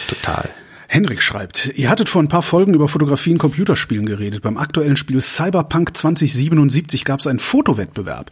Total. 0.09 0.51
Henrik 0.87 1.23
schreibt, 1.23 1.73
ihr 1.77 1.89
hattet 1.89 2.09
vor 2.09 2.23
ein 2.23 2.29
paar 2.29 2.43
Folgen 2.43 2.75
über 2.75 2.89
Fotografie 2.89 3.31
in 3.33 3.39
Computerspielen 3.39 4.07
geredet. 4.07 4.43
Beim 4.43 4.59
aktuellen 4.59 4.97
Spiel 4.97 5.21
Cyberpunk 5.23 5.97
2077 5.97 7.05
gab 7.05 7.21
es 7.21 7.27
einen 7.27 7.39
Fotowettbewerb. 7.39 8.31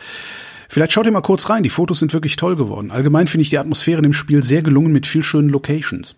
Vielleicht 0.69 0.93
schaut 0.93 1.07
ihr 1.07 1.13
mal 1.13 1.23
kurz 1.23 1.49
rein, 1.51 1.63
die 1.63 1.71
Fotos 1.71 1.99
sind 1.99 2.13
wirklich 2.13 2.37
toll 2.37 2.57
geworden. 2.57 2.91
Allgemein 2.91 3.27
finde 3.27 3.43
ich 3.43 3.51
die 3.51 3.59
Atmosphäre 3.59 4.03
im 4.03 4.13
Spiel 4.13 4.43
sehr 4.43 4.63
gelungen 4.63 4.93
mit 4.93 5.07
viel 5.07 5.23
schönen 5.23 5.49
Locations. 5.49 6.15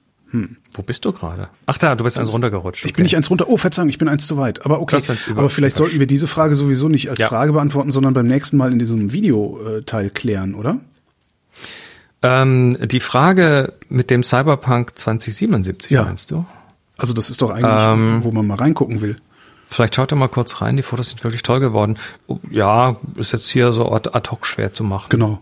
Wo 0.73 0.83
bist 0.83 1.05
du 1.05 1.12
gerade? 1.12 1.49
Ach 1.67 1.79
da, 1.79 1.95
du 1.95 2.03
bist 2.03 2.19
eins 2.19 2.33
runtergerutscht. 2.33 2.85
Ich 2.85 2.93
bin 2.93 3.05
nicht 3.05 3.17
eins 3.17 3.31
runter. 3.31 3.49
Oh, 3.49 3.57
Verzeihung, 3.57 3.89
ich 3.89 3.99
bin 3.99 4.09
eins 4.09 4.27
zu 4.27 4.37
weit. 4.37 4.65
Aber 4.67 4.81
okay. 4.81 5.01
Aber 5.37 5.49
vielleicht 5.49 5.77
sollten 5.77 6.01
wir 6.01 6.09
diese 6.09 6.27
Frage 6.27 6.57
sowieso 6.57 6.89
nicht 6.89 7.09
als 7.09 7.21
Ja. 7.21 7.29
Frage 7.29 7.53
beantworten, 7.53 7.93
sondern 7.93 8.15
beim 8.15 8.27
nächsten 8.27 8.57
Mal 8.57 8.73
in 8.73 8.81
diesem 8.81 9.12
Videoteil 9.12 10.11
klären, 10.11 10.57
oder? 10.57 10.81
Ähm, 12.25 12.77
die 12.81 13.01
Frage 13.01 13.75
mit 13.89 14.11
dem 14.11 14.22
Cyberpunk 14.22 14.99
2077 14.99 15.91
Ja. 15.91 16.05
meinst 16.05 16.31
du? 16.31 16.45
Also 16.97 17.12
das 17.12 17.29
ist 17.31 17.43
doch 17.43 17.51
eigentlich, 17.51 17.64
Ähm. 17.87 18.25
wo 18.25 18.31
man 18.33 18.47
mal 18.47 18.57
reingucken 18.57 19.01
will. 19.01 19.20
Vielleicht 19.68 19.95
schaut 19.97 20.12
ihr 20.12 20.16
mal 20.16 20.29
kurz 20.29 20.61
rein, 20.61 20.77
die 20.77 20.83
Fotos 20.83 21.11
sind 21.11 21.22
wirklich 21.25 21.43
toll 21.43 21.61
geworden. 21.61 21.99
Oh, 22.27 22.39
Ja, 22.51 22.97
ist 23.16 23.33
jetzt 23.33 23.49
hier 23.51 23.72
so 23.72 23.93
ad 23.93 24.11
ad 24.14 24.31
hoc 24.31 24.47
schwer 24.47 24.72
zu 24.72 24.85
machen. 24.85 25.07
Genau. 25.11 25.41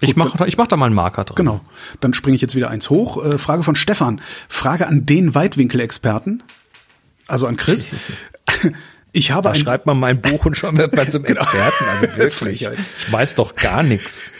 ich 0.00 0.14
mache 0.14 0.46
ich 0.46 0.56
mach 0.56 0.66
da 0.68 0.76
mal 0.76 0.86
einen 0.86 0.94
Marker 0.94 1.24
dran. 1.24 1.36
Genau. 1.36 1.60
Dann 2.00 2.14
springe 2.14 2.36
ich 2.36 2.42
jetzt 2.42 2.54
wieder 2.54 2.70
eins 2.70 2.90
hoch. 2.90 3.24
Äh, 3.24 3.38
Frage 3.38 3.62
von 3.62 3.74
Stefan. 3.74 4.20
Frage 4.48 4.86
an 4.86 5.06
den 5.06 5.34
Weitwinkelexperten. 5.34 6.42
Also 7.26 7.46
an 7.46 7.56
Chris. 7.56 7.88
Ich 9.16 9.30
habe 9.30 9.48
Da 9.48 9.54
schreibt 9.54 9.86
man 9.86 9.98
mein 9.98 10.20
Buch 10.20 10.44
und 10.44 10.56
schon 10.56 10.76
wird 10.76 10.94
man 10.96 11.08
zum 11.10 11.24
Experten. 11.24 11.84
Also 11.86 12.06
wirklich. 12.16 12.62
Ich 12.62 13.12
weiß 13.12 13.36
doch 13.36 13.54
gar 13.54 13.82
nichts. 13.84 14.32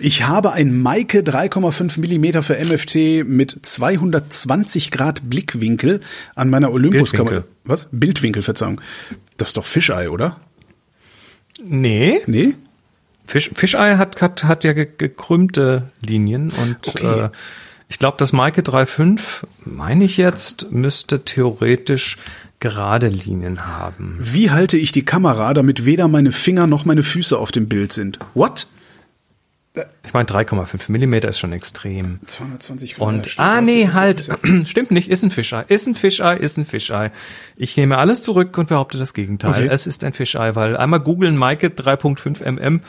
ich 0.00 0.24
habe 0.26 0.52
ein 0.52 0.76
Maike 0.80 1.20
3,5 1.20 2.00
Millimeter 2.00 2.42
für 2.42 2.54
MFT 2.58 3.26
mit 3.28 3.58
220 3.60 4.90
Grad 4.90 5.28
Blickwinkel 5.28 6.00
an 6.34 6.48
meiner 6.48 6.72
Olympus-Kamera. 6.72 7.30
Bildwinkel. 7.40 7.56
Was? 7.64 7.88
Bildwinkel, 7.92 8.42
Verzeihung. 8.42 8.80
Das 9.36 9.50
ist 9.50 9.56
doch 9.58 9.64
Fischei, 9.66 10.08
oder? 10.08 10.40
Nee, 11.62 12.20
Nee? 12.26 12.54
Fisch, 13.26 13.50
Fischei 13.54 13.96
hat, 13.96 14.20
hat, 14.20 14.44
hat 14.44 14.64
ja 14.64 14.72
ge 14.74 14.86
gekrümmte 14.98 15.90
Linien 16.02 16.50
und 16.50 16.88
Okay. 16.88 17.24
äh, 17.26 17.30
ich 17.88 17.98
glaube, 17.98 18.16
das 18.18 18.32
Maike 18.32 18.62
3.5, 18.62 19.44
meine 19.64 20.04
ich 20.04 20.16
jetzt, 20.16 20.70
müsste 20.72 21.24
theoretisch 21.24 22.18
gerade 22.64 23.08
Linien 23.08 23.66
haben. 23.66 24.16
Wie 24.18 24.50
halte 24.50 24.78
ich 24.78 24.90
die 24.90 25.04
Kamera, 25.04 25.52
damit 25.52 25.84
weder 25.84 26.08
meine 26.08 26.32
Finger 26.32 26.66
noch 26.66 26.86
meine 26.86 27.02
Füße 27.02 27.38
auf 27.38 27.52
dem 27.52 27.68
Bild 27.68 27.92
sind? 27.92 28.18
What? 28.32 28.66
Ich 30.02 30.14
meine, 30.14 30.26
3,5 30.26 30.90
Millimeter 30.90 31.28
ist 31.28 31.38
schon 31.38 31.52
extrem. 31.52 32.20
220 32.24 32.94
Grad. 32.94 33.06
Und, 33.06 33.34
ah 33.36 33.60
nee, 33.60 33.90
halt, 33.92 34.30
stimmt 34.64 34.92
nicht, 34.92 35.10
ist 35.10 35.22
ein 35.22 35.30
Fischei, 35.30 35.64
ist 35.68 35.86
ein 35.86 35.94
Fischei, 35.94 36.38
ist 36.38 36.56
ein 36.56 36.64
Fischei. 36.64 37.10
Ich 37.56 37.76
nehme 37.76 37.98
alles 37.98 38.22
zurück 38.22 38.56
und 38.56 38.68
behaupte 38.68 38.96
das 38.96 39.12
Gegenteil. 39.12 39.64
Okay. 39.64 39.68
Es 39.70 39.86
ist 39.86 40.02
ein 40.04 40.14
Fischei, 40.14 40.54
weil 40.54 40.78
einmal 40.78 41.00
googeln 41.00 41.36
Maike 41.36 41.66
3.5 41.66 42.50
mm 42.50 42.80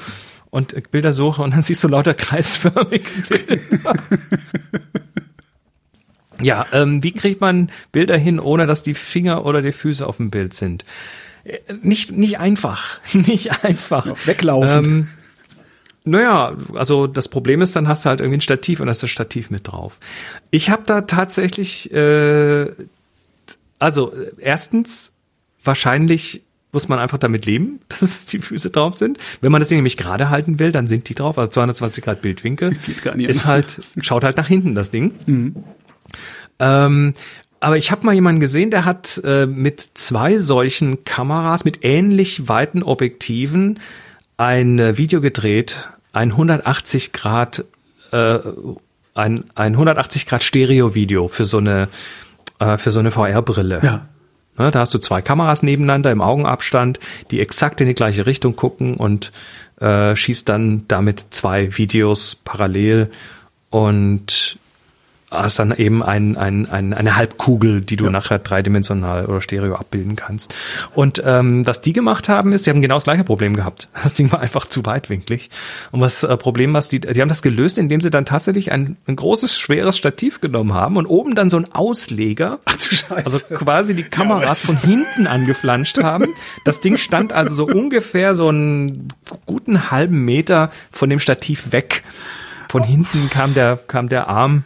und 0.52 0.74
äh, 0.74 0.84
Bildersuche 0.90 1.42
und 1.42 1.54
dann 1.54 1.64
siehst 1.64 1.84
du 1.84 1.90
lauter 1.90 2.14
kreisförmige 2.14 3.10
Bilder. 3.30 3.94
Ja, 6.42 6.66
ähm, 6.72 7.04
wie 7.04 7.12
kriegt 7.12 7.42
man 7.42 7.70
Bilder 7.92 8.18
hin, 8.18 8.40
ohne 8.40 8.68
dass 8.68 8.84
die 8.84 8.94
Finger 8.94 9.46
oder 9.46 9.62
die 9.62 9.72
Füße 9.72 10.06
auf 10.06 10.18
dem 10.18 10.30
Bild 10.30 10.54
sind? 10.54 10.86
Äh, 11.44 11.60
Nicht, 11.82 12.12
nicht 12.12 12.40
einfach, 12.40 13.00
nicht 13.14 13.64
einfach. 13.64 14.06
Weglaufen. 14.26 14.86
Ähm, 14.86 15.08
naja, 16.06 16.56
also 16.76 17.08
das 17.08 17.30
Problem 17.30 17.62
ist, 17.64 17.76
dann 17.76 17.88
hast 17.88 18.06
du 18.06 18.10
halt 18.10 18.22
irgendwie 18.22 18.38
ein 18.38 18.42
Stativ 18.42 18.80
und 18.80 18.88
hast 18.90 19.02
das 19.02 19.10
Stativ 19.10 19.50
mit 19.50 19.68
drauf. 19.68 19.98
Ich 20.52 20.70
habe 20.70 20.84
da 20.86 21.02
tatsächlich, 21.02 21.92
äh, 21.92 22.68
also 23.80 24.14
äh, 24.14 24.32
erstens, 24.38 25.14
wahrscheinlich 25.64 26.44
muss 26.72 26.88
man 26.90 27.00
einfach 27.00 27.18
damit 27.18 27.48
leben, 27.48 27.80
dass 28.00 28.28
die 28.28 28.38
Füße 28.38 28.70
drauf 28.70 29.00
sind. 29.00 29.18
Wenn 29.42 29.52
man 29.52 29.62
das 29.62 29.70
Ding 29.70 29.80
nämlich 29.80 29.98
gerade 29.98 30.30
halten 30.30 30.60
will, 30.60 30.72
dann 30.72 30.88
sind 30.88 31.10
die 31.10 31.16
drauf. 31.16 31.40
Also 31.40 31.52
220 31.52 32.04
Grad 32.04 32.22
Bildwinkel 32.22 32.76
Geht 32.86 33.02
gar 33.02 33.16
nicht 33.16 33.28
ist 33.28 33.46
halt, 33.46 33.82
schaut 34.02 34.24
halt 34.24 34.38
nach 34.38 34.48
hinten, 34.48 34.76
das 34.76 34.92
Ding. 34.92 35.64
Ähm, 36.60 37.14
aber 37.60 37.78
ich 37.78 37.92
habe 37.92 38.06
mal 38.06 38.14
jemanden 38.14 38.40
gesehen, 38.40 38.70
der 38.70 38.86
hat 38.86 39.22
äh, 39.24 39.46
mit 39.46 39.82
zwei 39.82 40.38
solchen 40.38 41.04
Kameras 41.04 41.66
mit 41.66 41.84
ähnlich 41.84 42.48
weiten 42.48 42.84
Objektiven 42.84 43.80
ein 44.38 44.80
äh, 44.80 44.98
Video 44.98 45.22
gedreht, 45.22 45.90
ein 46.14 46.32
180 46.32 47.14
Grad, 47.14 47.66
äh, 48.12 48.40
ein, 49.14 49.46
ein 49.56 49.74
180 49.74 50.28
Grad 50.28 50.44
Stereo-Video 50.44 51.28
für 51.28 51.46
so 51.46 51.58
eine 51.58 51.90
äh, 52.60 52.78
für 52.78 52.92
so 52.92 53.00
eine 53.00 53.12
VR-Brille. 53.12 53.80
Ja. 53.84 54.06
Ne, 54.58 54.72
da 54.72 54.80
hast 54.80 54.94
du 54.94 55.00
zwei 55.00 55.22
Kameras 55.22 55.64
nebeneinander 55.64 56.12
im 56.12 56.22
Augenabstand, 56.22 57.00
die 57.32 57.42
exakt 57.42 57.82
in 57.82 57.88
die 57.88 57.94
gleiche 57.94 58.26
Richtung 58.26 58.56
gucken 58.56 58.96
und 58.96 59.34
äh, 59.82 60.16
schießt 60.16 60.48
dann 60.48 60.86
damit 60.88 61.28
zwei 61.32 61.78
Videos 61.78 62.36
parallel 62.36 63.12
und 63.70 64.58
hast 65.38 65.60
dann 65.60 65.74
eben 65.76 66.04
ein, 66.04 66.38
ein, 66.38 66.68
ein, 66.70 66.94
eine 66.94 67.16
Halbkugel, 67.16 67.82
die 67.82 67.96
du 67.96 68.10
nachher 68.10 68.40
dreidimensional 68.40 69.26
oder 69.26 69.42
stereo 69.42 69.76
abbilden 69.76 70.16
kannst. 70.16 70.54
Und 70.94 71.22
ähm, 71.26 71.66
was 71.68 71.82
die 71.82 71.94
gemacht 71.94 72.30
haben, 72.30 72.54
ist, 72.54 72.66
die 72.66 72.70
haben 72.70 72.82
genau 72.82 72.96
das 72.96 73.04
gleiche 73.06 73.24
Problem 73.24 73.56
gehabt. 73.56 73.90
Das 74.04 74.14
Ding 74.14 74.32
war 74.32 74.40
einfach 74.40 74.68
zu 74.68 74.86
weitwinklig. 74.86 75.50
Und 75.92 76.00
was 76.00 76.24
äh, 76.24 76.38
Problem 76.38 76.74
was 76.74 76.88
die, 76.90 77.00
die 77.00 77.22
haben 77.22 77.30
das 77.30 77.42
gelöst, 77.42 77.78
indem 77.78 78.02
sie 78.02 78.10
dann 78.12 78.26
tatsächlich 78.26 78.72
ein, 78.72 78.98
ein 79.08 79.16
großes, 79.16 79.58
schweres 79.58 79.98
Stativ 79.98 80.42
genommen 80.42 80.74
haben 80.74 80.96
und 80.98 81.06
oben 81.08 81.34
dann 81.36 81.50
so 81.50 81.58
ein 81.58 81.66
Ausleger, 81.74 82.60
Ach 82.66 82.76
du 82.76 82.96
Scheiße. 82.96 83.16
also 83.26 83.40
quasi 83.56 83.96
die 83.96 84.04
Kameras 84.04 84.70
aber- 84.70 84.80
von 84.80 84.90
hinten 84.90 85.28
angeflanscht 85.28 85.98
haben. 86.04 86.28
Das 86.66 86.80
Ding 86.82 86.98
stand 86.98 87.34
also 87.34 87.56
so 87.56 87.66
ungefähr 87.68 88.36
so 88.36 88.50
einen 88.50 89.08
guten 89.46 89.90
halben 89.92 90.24
Meter 90.24 90.70
von 90.92 91.10
dem 91.10 91.20
Stativ 91.20 91.72
weg. 91.72 92.04
Von 92.70 92.84
hinten 92.84 93.30
kam 93.30 93.54
der, 93.54 93.78
kam 93.78 94.10
der 94.10 94.28
Arm 94.28 94.64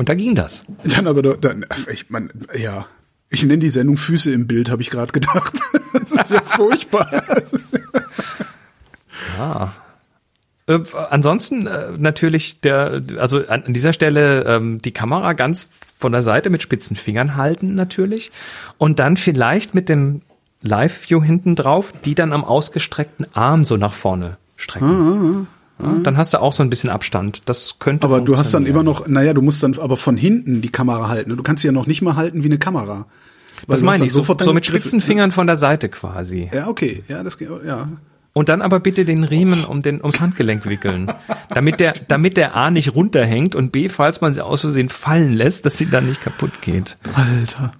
und 0.00 0.08
da 0.08 0.14
ging 0.14 0.34
das. 0.34 0.62
Dann 0.82 1.06
aber, 1.06 1.20
doch- 1.20 1.36
dann, 1.36 1.66
ich 1.92 2.08
mein, 2.08 2.30
ja. 2.58 2.86
Ich 3.28 3.42
nenne 3.44 3.58
die 3.58 3.68
Sendung 3.68 3.98
Füße 3.98 4.32
im 4.32 4.46
Bild, 4.46 4.70
habe 4.70 4.80
ich 4.82 4.88
gerade 4.90 5.12
gedacht. 5.12 5.52
Das 5.92 6.12
ist 6.12 6.30
ja 6.30 6.42
furchtbar. 6.42 7.22
Ist 7.42 7.54
ja- 9.38 9.72
Äh, 10.66 10.78
ansonsten 11.10 11.66
äh, 11.66 11.92
natürlich 11.98 12.60
der, 12.60 13.02
also 13.18 13.46
an, 13.46 13.64
an 13.64 13.74
dieser 13.74 13.92
Stelle 13.92 14.44
ähm, 14.46 14.80
die 14.80 14.92
Kamera 14.92 15.32
ganz 15.34 15.68
von 15.98 16.12
der 16.12 16.22
Seite 16.22 16.48
mit 16.48 16.62
spitzen 16.62 16.96
Fingern 16.96 17.36
halten 17.36 17.74
natürlich 17.74 18.30
und 18.78 18.98
dann 19.00 19.16
vielleicht 19.18 19.74
mit 19.74 19.88
dem 19.88 20.22
Live-View 20.62 21.22
hinten 21.22 21.56
drauf, 21.56 21.92
die 22.04 22.14
dann 22.14 22.32
am 22.32 22.44
ausgestreckten 22.44 23.26
Arm 23.34 23.64
so 23.64 23.76
nach 23.76 23.92
vorne 23.92 24.36
strecken. 24.56 25.46
Ja, 25.82 25.94
dann 26.02 26.16
hast 26.16 26.34
du 26.34 26.40
auch 26.40 26.52
so 26.52 26.62
ein 26.62 26.70
bisschen 26.70 26.90
Abstand. 26.90 27.42
Das 27.46 27.76
könnte. 27.78 28.04
Aber 28.04 28.20
du 28.20 28.36
hast 28.36 28.52
dann 28.54 28.66
immer 28.66 28.82
noch, 28.82 29.06
naja, 29.08 29.32
du 29.32 29.42
musst 29.42 29.62
dann 29.62 29.78
aber 29.78 29.96
von 29.96 30.16
hinten 30.16 30.60
die 30.60 30.70
Kamera 30.70 31.08
halten. 31.08 31.36
Du 31.36 31.42
kannst 31.42 31.62
sie 31.62 31.68
ja 31.68 31.72
noch 31.72 31.86
nicht 31.86 32.02
mal 32.02 32.16
halten 32.16 32.42
wie 32.42 32.48
eine 32.48 32.58
Kamera. 32.58 33.06
Das 33.68 33.82
meine 33.82 34.06
ich, 34.06 34.12
so, 34.12 34.20
sofort 34.20 34.42
so 34.42 34.52
mit 34.52 34.64
spitzen 34.66 35.00
Fingern 35.00 35.32
von 35.32 35.46
der 35.46 35.56
Seite 35.56 35.88
quasi. 35.88 36.50
Ja, 36.52 36.68
okay. 36.68 37.02
Ja, 37.08 37.22
das 37.22 37.36
geht, 37.38 37.48
ja. 37.66 37.88
Und 38.32 38.48
dann 38.48 38.62
aber 38.62 38.80
bitte 38.80 39.04
den 39.04 39.24
Riemen 39.24 39.64
um 39.64 39.82
den, 39.82 40.00
ums 40.00 40.20
Handgelenk 40.20 40.66
wickeln. 40.68 41.12
Damit 41.48 41.80
der, 41.80 41.94
damit 42.06 42.36
der 42.36 42.54
A 42.54 42.70
nicht 42.70 42.94
runterhängt 42.94 43.56
und 43.56 43.72
B, 43.72 43.88
falls 43.88 44.20
man 44.20 44.32
sie 44.32 44.44
aus 44.44 44.60
Versehen 44.60 44.88
fallen 44.88 45.32
lässt, 45.32 45.66
dass 45.66 45.76
sie 45.78 45.86
dann 45.86 46.06
nicht 46.06 46.20
kaputt 46.20 46.62
geht. 46.62 46.96
Alter. 47.12 47.72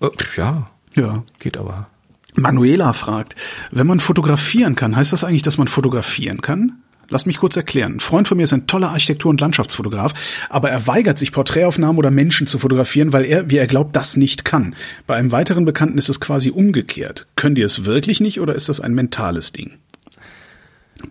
Äh, 0.00 0.08
Ja, 0.36 0.70
Ja. 0.94 1.24
geht 1.40 1.56
aber. 1.58 1.88
Manuela 2.36 2.92
fragt, 2.92 3.34
wenn 3.72 3.88
man 3.88 3.98
fotografieren 3.98 4.76
kann, 4.76 4.94
heißt 4.94 5.12
das 5.12 5.24
eigentlich, 5.24 5.42
dass 5.42 5.58
man 5.58 5.66
fotografieren 5.66 6.40
kann? 6.40 6.74
Lass 7.10 7.24
mich 7.24 7.38
kurz 7.38 7.56
erklären. 7.56 7.94
Ein 7.94 8.00
Freund 8.00 8.28
von 8.28 8.36
mir 8.36 8.44
ist 8.44 8.52
ein 8.52 8.66
toller 8.66 8.90
Architektur- 8.90 9.30
und 9.30 9.40
Landschaftsfotograf, 9.40 10.12
aber 10.50 10.70
er 10.70 10.86
weigert 10.86 11.18
sich, 11.18 11.32
Porträtaufnahmen 11.32 11.98
oder 11.98 12.10
Menschen 12.10 12.46
zu 12.46 12.58
fotografieren, 12.58 13.14
weil 13.14 13.24
er, 13.24 13.50
wie 13.50 13.56
er 13.56 13.66
glaubt, 13.66 13.96
das 13.96 14.16
nicht 14.16 14.44
kann. 14.44 14.74
Bei 15.06 15.14
einem 15.16 15.32
weiteren 15.32 15.64
Bekannten 15.64 15.96
ist 15.96 16.10
es 16.10 16.20
quasi 16.20 16.50
umgekehrt. 16.50 17.26
Könnt 17.34 17.56
ihr 17.56 17.64
es 17.64 17.86
wirklich 17.86 18.20
nicht 18.20 18.40
oder 18.40 18.54
ist 18.54 18.68
das 18.68 18.80
ein 18.80 18.92
mentales 18.92 19.52
Ding? 19.52 19.78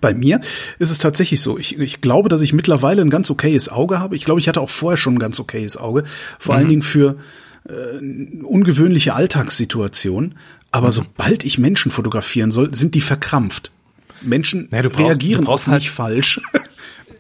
Bei 0.01 0.13
mir 0.13 0.41
ist 0.79 0.91
es 0.91 0.97
tatsächlich 0.99 1.41
so. 1.41 1.57
Ich, 1.57 1.79
ich 1.79 2.01
glaube, 2.01 2.29
dass 2.29 2.41
ich 2.41 2.53
mittlerweile 2.53 3.01
ein 3.01 3.09
ganz 3.09 3.29
okayes 3.31 3.69
Auge 3.69 3.99
habe. 3.99 4.15
Ich 4.15 4.25
glaube, 4.25 4.39
ich 4.39 4.47
hatte 4.47 4.61
auch 4.61 4.69
vorher 4.69 4.97
schon 4.97 5.15
ein 5.15 5.19
ganz 5.19 5.39
okayes 5.39 5.77
Auge. 5.77 6.03
Vor 6.39 6.55
allen 6.55 6.67
Dingen 6.67 6.81
für 6.81 7.17
äh, 7.67 8.43
ungewöhnliche 8.43 9.13
Alltagssituationen. 9.13 10.35
Aber 10.71 10.91
sobald 10.91 11.45
ich 11.45 11.57
Menschen 11.57 11.89
fotografieren 11.89 12.51
soll, 12.51 12.75
sind 12.75 12.95
die 12.95 13.01
verkrampft. 13.01 13.71
Menschen 14.21 14.67
Ja, 14.71 14.81
du 14.81 14.89
brauchst- 14.89 15.05
reagieren 15.05 15.41
du 15.41 15.47
brauchst 15.47 15.67
auf 15.67 15.71
halt- 15.73 15.81
mich 15.83 15.91
falsch. 15.91 16.41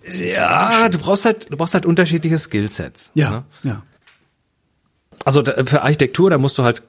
Ja, 0.09 0.87
du 0.87 0.99
brauchst 0.99 1.25
halt, 1.25 1.51
du 1.51 1.57
brauchst 1.57 1.73
halt 1.73 1.85
unterschiedliche 1.85 2.39
Skillsets. 2.39 3.11
ja, 3.13 3.29
ne? 3.31 3.43
ja. 3.63 3.83
Also 5.25 5.41
da, 5.41 5.65
für 5.65 5.81
Architektur, 5.81 6.29
da 6.29 6.37
musst 6.37 6.57
du 6.57 6.63
halt, 6.63 6.83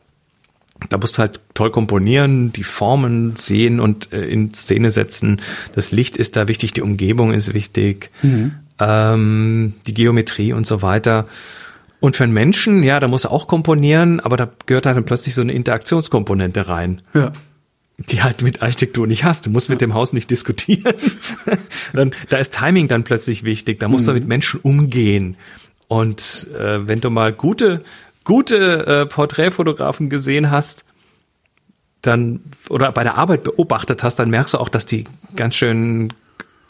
da 0.88 0.98
musst 0.98 1.16
du 1.18 1.22
halt 1.22 1.40
toll 1.54 1.72
komponieren, 1.72 2.52
die 2.52 2.62
Formen 2.62 3.34
sehen 3.34 3.80
und 3.80 4.12
äh, 4.12 4.24
in 4.26 4.54
Szene 4.54 4.92
setzen. 4.92 5.40
Das 5.74 5.90
Licht 5.90 6.16
ist 6.16 6.36
da 6.36 6.46
wichtig, 6.46 6.74
die 6.74 6.82
Umgebung 6.82 7.32
ist 7.32 7.54
wichtig, 7.54 8.10
ähm, 8.78 9.74
die 9.88 9.94
Geometrie 9.94 10.52
und 10.52 10.68
so 10.68 10.82
weiter. 10.82 11.26
Und 11.98 12.14
für 12.14 12.22
einen 12.22 12.32
Menschen, 12.32 12.84
ja, 12.84 13.00
da 13.00 13.08
musst 13.08 13.24
du 13.24 13.30
auch 13.30 13.48
komponieren, 13.48 14.20
aber 14.20 14.36
da 14.36 14.48
gehört 14.66 14.86
halt 14.86 14.96
dann 14.96 15.04
plötzlich 15.04 15.34
so 15.34 15.40
eine 15.40 15.52
Interaktionskomponente 15.52 16.68
rein. 16.68 17.02
ja. 17.14 17.32
Die 17.98 18.22
halt 18.22 18.42
mit 18.42 18.62
Architektur 18.62 19.06
nicht 19.06 19.24
hast. 19.24 19.46
Du 19.46 19.50
musst 19.50 19.68
mit 19.68 19.80
dem 19.80 19.92
Haus 19.92 20.12
nicht 20.12 20.30
diskutieren. 20.30 20.94
dann, 21.92 22.12
da 22.28 22.38
ist 22.38 22.54
Timing 22.54 22.86
dann 22.86 23.02
plötzlich 23.02 23.42
wichtig. 23.42 23.80
Da 23.80 23.88
musst 23.88 24.06
du 24.06 24.12
mit 24.12 24.28
Menschen 24.28 24.60
umgehen. 24.60 25.36
Und 25.88 26.46
äh, 26.56 26.86
wenn 26.86 27.00
du 27.00 27.10
mal 27.10 27.32
gute, 27.32 27.82
gute 28.24 28.86
äh, 28.86 29.06
Porträtfotografen 29.06 30.10
gesehen 30.10 30.50
hast, 30.50 30.84
dann 32.02 32.40
oder 32.70 32.92
bei 32.92 33.02
der 33.02 33.18
Arbeit 33.18 33.42
beobachtet 33.42 34.04
hast, 34.04 34.16
dann 34.16 34.30
merkst 34.30 34.54
du 34.54 34.58
auch, 34.58 34.68
dass 34.68 34.86
die 34.86 35.04
ganz 35.34 35.56
schön 35.56 36.12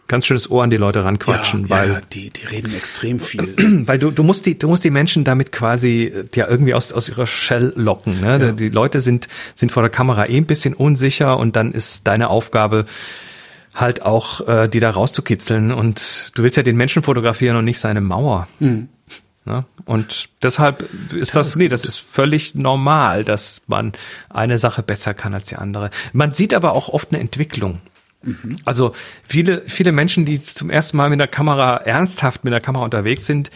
ganz 0.08 0.26
schönes 0.26 0.50
Ohr 0.50 0.64
an 0.64 0.70
die 0.70 0.76
Leute 0.76 1.04
ranquatschen, 1.04 1.64
ja, 1.64 1.70
weil 1.70 1.88
ja, 1.90 2.00
die, 2.12 2.30
die 2.30 2.46
reden 2.46 2.74
extrem 2.74 3.20
viel. 3.20 3.54
weil 3.86 3.98
du, 3.98 4.10
du 4.10 4.22
musst 4.22 4.46
die, 4.46 4.58
du 4.58 4.68
musst 4.68 4.84
die 4.84 4.90
Menschen 4.90 5.24
damit 5.24 5.52
quasi 5.52 6.12
ja 6.34 6.48
irgendwie 6.48 6.74
aus, 6.74 6.92
aus 6.92 7.08
ihrer 7.08 7.26
Shell 7.26 7.72
locken. 7.76 8.20
Ne? 8.20 8.38
Ja. 8.40 8.52
Die 8.52 8.70
Leute 8.70 9.00
sind, 9.00 9.28
sind 9.54 9.70
vor 9.70 9.82
der 9.82 9.90
Kamera 9.90 10.26
eh 10.26 10.36
ein 10.36 10.46
bisschen 10.46 10.74
unsicher 10.74 11.38
und 11.38 11.56
dann 11.56 11.72
ist 11.72 12.06
deine 12.06 12.30
Aufgabe 12.30 12.86
halt 13.74 14.02
auch, 14.02 14.46
äh, 14.48 14.68
die 14.68 14.80
da 14.80 14.90
rauszukitzeln. 14.90 15.72
Und 15.72 16.32
du 16.34 16.42
willst 16.42 16.56
ja 16.56 16.62
den 16.62 16.76
Menschen 16.76 17.02
fotografieren 17.02 17.56
und 17.56 17.64
nicht 17.64 17.78
seine 17.78 18.00
Mauer. 18.00 18.48
Mhm. 18.58 18.88
Ne? 19.44 19.64
Und 19.84 20.28
deshalb 20.42 20.82
ist 21.14 21.34
das, 21.34 21.48
das 21.48 21.56
nee, 21.56 21.68
das 21.68 21.84
ist 21.84 21.96
völlig 21.96 22.54
normal, 22.54 23.24
dass 23.24 23.62
man 23.66 23.92
eine 24.28 24.58
Sache 24.58 24.82
besser 24.82 25.14
kann 25.14 25.32
als 25.32 25.44
die 25.44 25.56
andere. 25.56 25.90
Man 26.12 26.34
sieht 26.34 26.54
aber 26.54 26.72
auch 26.72 26.88
oft 26.88 27.12
eine 27.12 27.20
Entwicklung. 27.20 27.80
Also 28.64 28.94
viele, 29.24 29.62
viele 29.66 29.92
Menschen, 29.92 30.24
die 30.24 30.42
zum 30.42 30.70
ersten 30.70 30.96
Mal 30.96 31.08
mit 31.08 31.20
der 31.20 31.28
Kamera, 31.28 31.76
ernsthaft 31.76 32.44
mit 32.44 32.52
der 32.52 32.60
Kamera 32.60 32.84
unterwegs 32.84 33.26
sind, 33.26 33.50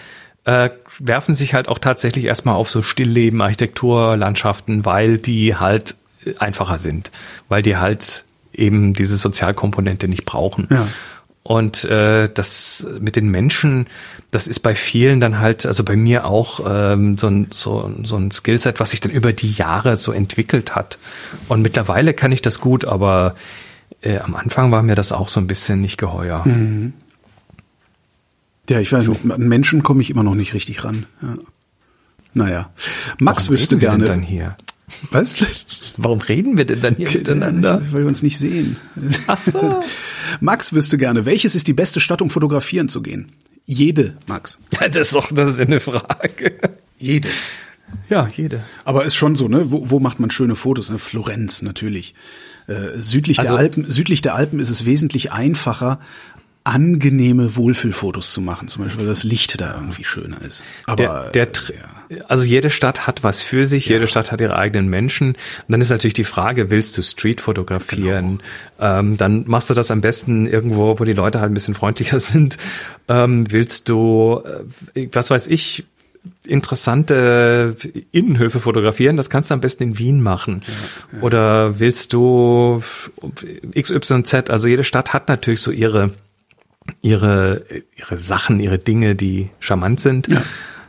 äh, 0.45 0.71
werfen 0.99 1.35
sich 1.35 1.55
halt 1.55 1.69
auch 1.69 1.79
tatsächlich 1.79 2.25
erstmal 2.25 2.55
auf 2.55 2.71
so 2.71 2.83
Stillleben, 2.83 3.41
Architektur, 3.43 4.17
Landschaften, 4.17 4.85
weil 4.85 5.19
die 5.19 5.57
halt 5.57 5.97
einfacher 6.39 6.79
sind, 6.79 7.11
weil 7.49 7.63
die 7.63 7.77
halt 7.77 8.25
eben 8.53 8.93
diese 8.95 9.17
Sozialkomponente 9.17 10.09
nicht 10.09 10.25
brauchen. 10.25 10.69
Ja. 10.71 10.87
Und 11.45 11.85
äh, 11.85 12.29
das 12.33 12.87
mit 13.01 13.17
den 13.17 13.29
Menschen, 13.29 13.89
das 14.31 14.47
ist 14.47 14.61
bei 14.61 14.77
vielen 14.77 15.21
dann 15.21 15.41
halt, 15.41 15.67
also 15.67 15.83
bei 15.83 15.97
mir 15.97 16.25
auch 16.25 16.61
ähm, 16.65 17.19
so, 17.19 17.27
ein, 17.27 17.49
so, 17.51 17.93
so 18.05 18.17
ein 18.17 18.31
Skillset, 18.31 18.79
was 18.79 18.93
sich 18.93 19.01
dann 19.01 19.11
über 19.11 19.33
die 19.33 19.51
Jahre 19.51 19.97
so 19.97 20.13
entwickelt 20.13 20.77
hat. 20.77 20.99
Und 21.49 21.63
mittlerweile 21.63 22.15
kann 22.15 22.31
ich 22.31 22.43
das 22.43 22.61
gut, 22.61 22.85
aber 22.85 23.35
äh, 24.03 24.19
am 24.19 24.35
Anfang 24.35 24.71
war 24.73 24.83
mir 24.83 24.95
das 24.95 25.13
auch 25.13 25.29
so 25.29 25.41
ein 25.41 25.47
bisschen 25.47 25.81
nicht 25.81 25.97
geheuer. 25.97 26.47
Mhm. 26.47 26.93
Ja, 28.69 28.81
ich 28.81 28.93
weiß 28.93 29.09
nicht, 29.09 29.31
an 29.31 29.49
Menschen 29.49 29.83
komme 29.83 30.03
ich 30.03 30.11
immer 30.11 30.23
noch 30.23 30.35
nicht 30.35 30.55
richtig 30.55 30.85
ran. 30.85 31.07
Ja. 31.21 31.37
Naja. 32.35 32.71
Max 33.21 33.45
Warum 33.45 33.55
wüsste 33.55 33.75
reden 33.75 33.81
wir 33.83 33.89
gerne. 33.89 34.05
denn 34.05 34.15
dann 34.15 34.23
hier? 34.23 34.57
Was? 35.11 35.35
Warum 35.97 36.21
reden 36.21 36.57
wir 36.57 36.65
denn 36.65 36.81
dann 36.81 36.97
hier 36.97 37.11
miteinander? 37.11 37.83
Weil 37.91 38.03
wir 38.03 38.09
uns 38.09 38.23
nicht 38.23 38.39
sehen. 38.39 38.77
Ach 39.27 39.39
so. 39.39 39.83
Max 40.41 40.73
wüsste 40.73 40.99
gerne, 40.99 41.25
welches 41.25 41.55
ist 41.55 41.67
die 41.67 41.73
beste 41.73 42.01
Stadt, 42.01 42.23
um 42.23 42.31
fotografieren 42.31 42.89
zu 42.89 43.03
gehen? 43.03 43.33
Jede, 43.65 44.17
Max. 44.27 44.59
Ja, 44.81 44.89
das 44.89 45.09
ist 45.09 45.15
doch, 45.15 45.33
das 45.33 45.51
ist 45.51 45.61
eine 45.61 45.81
Frage. 45.81 46.59
Jede. 46.99 47.29
Ja, 48.09 48.29
jede. 48.35 48.63
Aber 48.85 49.05
ist 49.05 49.15
schon 49.15 49.37
so, 49.37 49.49
ne? 49.49 49.71
Wo, 49.71 49.91
wo 49.91 50.01
macht 50.01 50.19
man 50.21 50.31
schöne 50.31 50.55
Fotos? 50.55 50.91
Ne? 50.91 50.99
Florenz 50.99 51.63
natürlich. 51.63 52.15
Äh, 52.73 52.99
südlich 52.99 53.39
Also- 53.41 53.53
der 53.53 53.61
Alpen, 53.61 53.91
südlich 53.91 54.23
der 54.23 54.35
Alpen 54.35 54.61
ist 54.61 54.71
es 54.71 54.85
wesentlich 54.85 55.33
einfacher, 55.33 55.99
angenehme 56.65 57.57
Wohlfühlfotos 57.57 58.33
zu 58.33 58.41
machen. 58.41 58.69
Zum 58.69 58.85
Beispiel, 58.85 59.01
weil 59.01 59.09
das 59.09 59.25
Licht 59.25 59.61
da 59.61 59.75
irgendwie 59.75 60.05
schöner 60.05 60.41
ist. 60.43 60.63
Aber 60.87 61.31
der, 61.35 61.47
der, 61.47 61.75
äh, 62.11 62.17
ja. 62.19 62.25
also 62.29 62.45
jede 62.45 62.71
Stadt 62.71 63.07
hat 63.07 63.25
was 63.25 63.43
für 63.43 63.65
sich, 63.67 63.87
jede 63.87 64.07
Stadt 64.07 64.31
hat 64.31 64.41
ihre 64.41 64.55
eigenen 64.57 64.89
Menschen. 64.89 65.31
Und 65.31 65.39
dann 65.67 65.81
ist 65.81 65.91
natürlich 65.91 66.15
die 66.15 66.23
Frage, 66.25 66.71
willst 66.71 66.97
du 66.97 67.03
Street 67.03 67.41
fotografieren? 67.41 68.41
Genau. 68.79 68.99
Ähm, 68.99 69.17
dann 69.17 69.45
machst 69.49 69.71
du 69.71 69.75
das 69.75 69.91
am 69.91 70.03
besten 70.03 70.47
irgendwo, 70.47 71.01
wo 71.01 71.05
die 71.05 71.15
Leute 71.15 71.41
halt 71.41 71.51
ein 71.51 71.55
bisschen 71.55 71.75
freundlicher 71.75 72.21
sind. 72.21 72.59
Ähm, 73.09 73.51
willst 73.51 73.89
du, 73.89 74.41
äh, 74.95 75.09
was 75.13 75.31
weiß 75.31 75.49
ich, 75.49 75.85
interessante 76.47 77.75
Innenhöfe 78.13 78.61
fotografieren, 78.61 79.17
das 79.17 79.31
kannst 79.31 79.51
du 79.51 79.55
am 79.55 79.61
besten 79.61 79.83
in 79.83 79.99
Wien 79.99 80.23
machen. 80.23 80.63
Oder 81.21 81.79
willst 81.79 82.13
du 82.13 82.83
XYZ, 83.79 84.51
also 84.51 84.67
jede 84.69 84.85
Stadt 84.85 85.13
hat 85.13 85.29
natürlich 85.29 85.61
so 85.61 85.71
ihre 85.71 86.11
ihre, 87.01 87.65
ihre 87.97 88.19
Sachen, 88.19 88.59
ihre 88.59 88.79
Dinge, 88.79 89.15
die 89.15 89.51
charmant 89.61 90.01
sind 90.01 90.29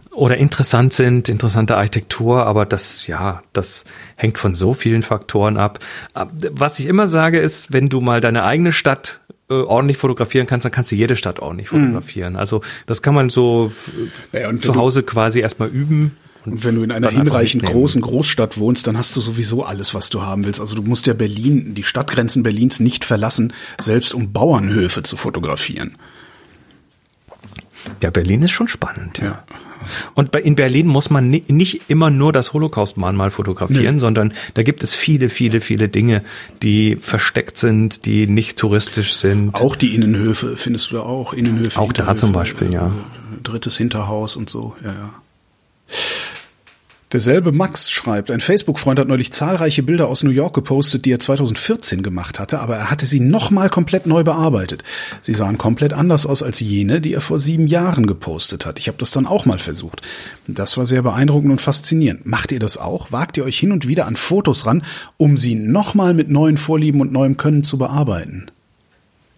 oder 0.09 0.37
interessant 0.37 0.91
sind, 0.93 1.29
interessante 1.29 1.77
Architektur, 1.77 2.47
aber 2.47 2.65
das, 2.65 3.05
ja, 3.05 3.41
das 3.53 3.85
hängt 4.15 4.39
von 4.39 4.55
so 4.55 4.73
vielen 4.73 5.03
Faktoren 5.03 5.57
ab. 5.57 5.79
Ab- 6.15 6.31
Was 6.51 6.79
ich 6.79 6.87
immer 6.87 7.07
sage 7.07 7.39
ist, 7.39 7.73
wenn 7.73 7.89
du 7.89 8.01
mal 8.01 8.21
deine 8.21 8.43
eigene 8.43 8.71
Stadt 8.71 9.21
äh, 9.49 9.53
ordentlich 9.55 9.97
fotografieren 9.97 10.47
kannst, 10.47 10.65
dann 10.65 10.71
kannst 10.71 10.91
du 10.91 10.95
jede 10.95 11.15
Stadt 11.15 11.39
ordentlich 11.39 11.69
fotografieren. 11.69 12.35
Also 12.35 12.61
das 12.85 13.01
kann 13.01 13.13
man 13.13 13.29
so 13.29 13.71
Ja, 14.31 14.49
und 14.49 14.61
zu 14.61 14.71
du- 14.73 14.79
Hause 14.79 15.03
quasi 15.03 15.39
erstmal 15.41 15.69
üben. 15.69 16.17
Und 16.45 16.65
wenn 16.65 16.75
du 16.75 16.83
in 16.83 16.91
einer 16.91 17.09
hinreichend 17.09 17.63
großen 17.63 18.01
Großstadt 18.01 18.57
wohnst, 18.57 18.85
dann 18.87 18.97
hast 18.97 19.15
du 19.15 19.21
sowieso 19.21 19.63
alles, 19.63 19.93
was 19.93 20.09
du 20.09 20.23
haben 20.23 20.43
willst. 20.45 20.59
Also 20.59 20.75
du 20.75 20.81
musst 20.81 21.07
ja 21.07 21.13
Berlin, 21.13 21.73
die 21.73 21.83
Stadtgrenzen 21.83 22.43
Berlins 22.43 22.81
nicht 22.81 23.05
verlassen, 23.05 23.53
selbst 23.79 24.13
um 24.13 24.33
Bauernhöfe 24.33 25.03
zu 25.03 25.15
fotografieren. 25.15 25.95
Ja, 28.01 28.09
Berlin 28.09 28.41
ist 28.41 28.51
schon 28.51 28.67
spannend, 28.67 29.19
ja. 29.19 29.25
Ja. 29.25 29.43
Und 30.13 30.31
bei, 30.31 30.41
in 30.41 30.55
Berlin 30.55 30.87
muss 30.87 31.09
man 31.09 31.29
ni 31.29 31.43
nicht 31.47 31.81
immer 31.87 32.09
nur 32.09 32.31
das 32.33 32.53
Holocaust-Mahnmal 32.53 33.31
fotografieren, 33.31 33.99
sondern 33.99 34.33
da 34.53 34.63
gibt 34.63 34.83
es 34.83 34.95
viele, 34.95 35.29
viele, 35.29 35.61
viele 35.61 35.89
Dinge, 35.89 36.23
die 36.61 36.97
versteckt 36.97 37.57
sind, 37.57 38.05
die 38.05 38.27
nicht 38.27 38.57
touristisch 38.57 39.13
sind. 39.15 39.55
Auch 39.55 39.75
die 39.75 39.95
Innenhöfe 39.95 40.57
findest 40.57 40.91
du 40.91 40.95
da 40.95 41.01
auch. 41.01 41.33
Innenhöfe. 41.33 41.79
Auch 41.79 41.93
da 41.93 42.15
zum 42.15 42.31
Beispiel, 42.31 42.71
ja. 42.71 42.87
äh, 42.87 43.41
Drittes 43.41 43.77
Hinterhaus 43.77 44.35
und 44.35 44.49
so, 44.49 44.75
ja, 44.83 44.93
ja. 44.93 45.13
Derselbe 47.13 47.51
Max 47.51 47.91
schreibt, 47.91 48.31
ein 48.31 48.39
Facebook-Freund 48.39 48.97
hat 48.97 49.07
neulich 49.07 49.31
zahlreiche 49.31 49.83
Bilder 49.83 50.07
aus 50.07 50.23
New 50.23 50.31
York 50.31 50.55
gepostet, 50.55 51.05
die 51.05 51.11
er 51.11 51.19
2014 51.19 52.01
gemacht 52.01 52.39
hatte, 52.39 52.59
aber 52.59 52.75
er 52.75 52.89
hatte 52.89 53.05
sie 53.05 53.19
nochmal 53.19 53.69
komplett 53.69 54.07
neu 54.07 54.23
bearbeitet. 54.23 54.83
Sie 55.21 55.35
sahen 55.35 55.59
komplett 55.59 55.93
anders 55.93 56.25
aus 56.25 56.41
als 56.41 56.59
jene, 56.59 57.01
die 57.01 57.13
er 57.13 57.21
vor 57.21 57.37
sieben 57.37 57.67
Jahren 57.67 58.07
gepostet 58.07 58.65
hat. 58.65 58.79
Ich 58.79 58.87
habe 58.87 58.97
das 58.97 59.11
dann 59.11 59.27
auch 59.27 59.45
mal 59.45 59.59
versucht. 59.59 60.01
Das 60.47 60.75
war 60.75 60.87
sehr 60.87 61.03
beeindruckend 61.03 61.51
und 61.51 61.61
faszinierend. 61.61 62.25
Macht 62.25 62.51
ihr 62.51 62.59
das 62.59 62.77
auch? 62.77 63.11
Wagt 63.11 63.37
ihr 63.37 63.43
euch 63.43 63.59
hin 63.59 63.71
und 63.71 63.87
wieder 63.87 64.07
an 64.07 64.15
Fotos 64.15 64.65
ran, 64.65 64.81
um 65.17 65.37
sie 65.37 65.53
nochmal 65.53 66.15
mit 66.15 66.31
neuen 66.31 66.57
Vorlieben 66.57 66.99
und 66.99 67.11
neuem 67.11 67.37
Können 67.37 67.63
zu 67.63 67.77
bearbeiten? 67.77 68.49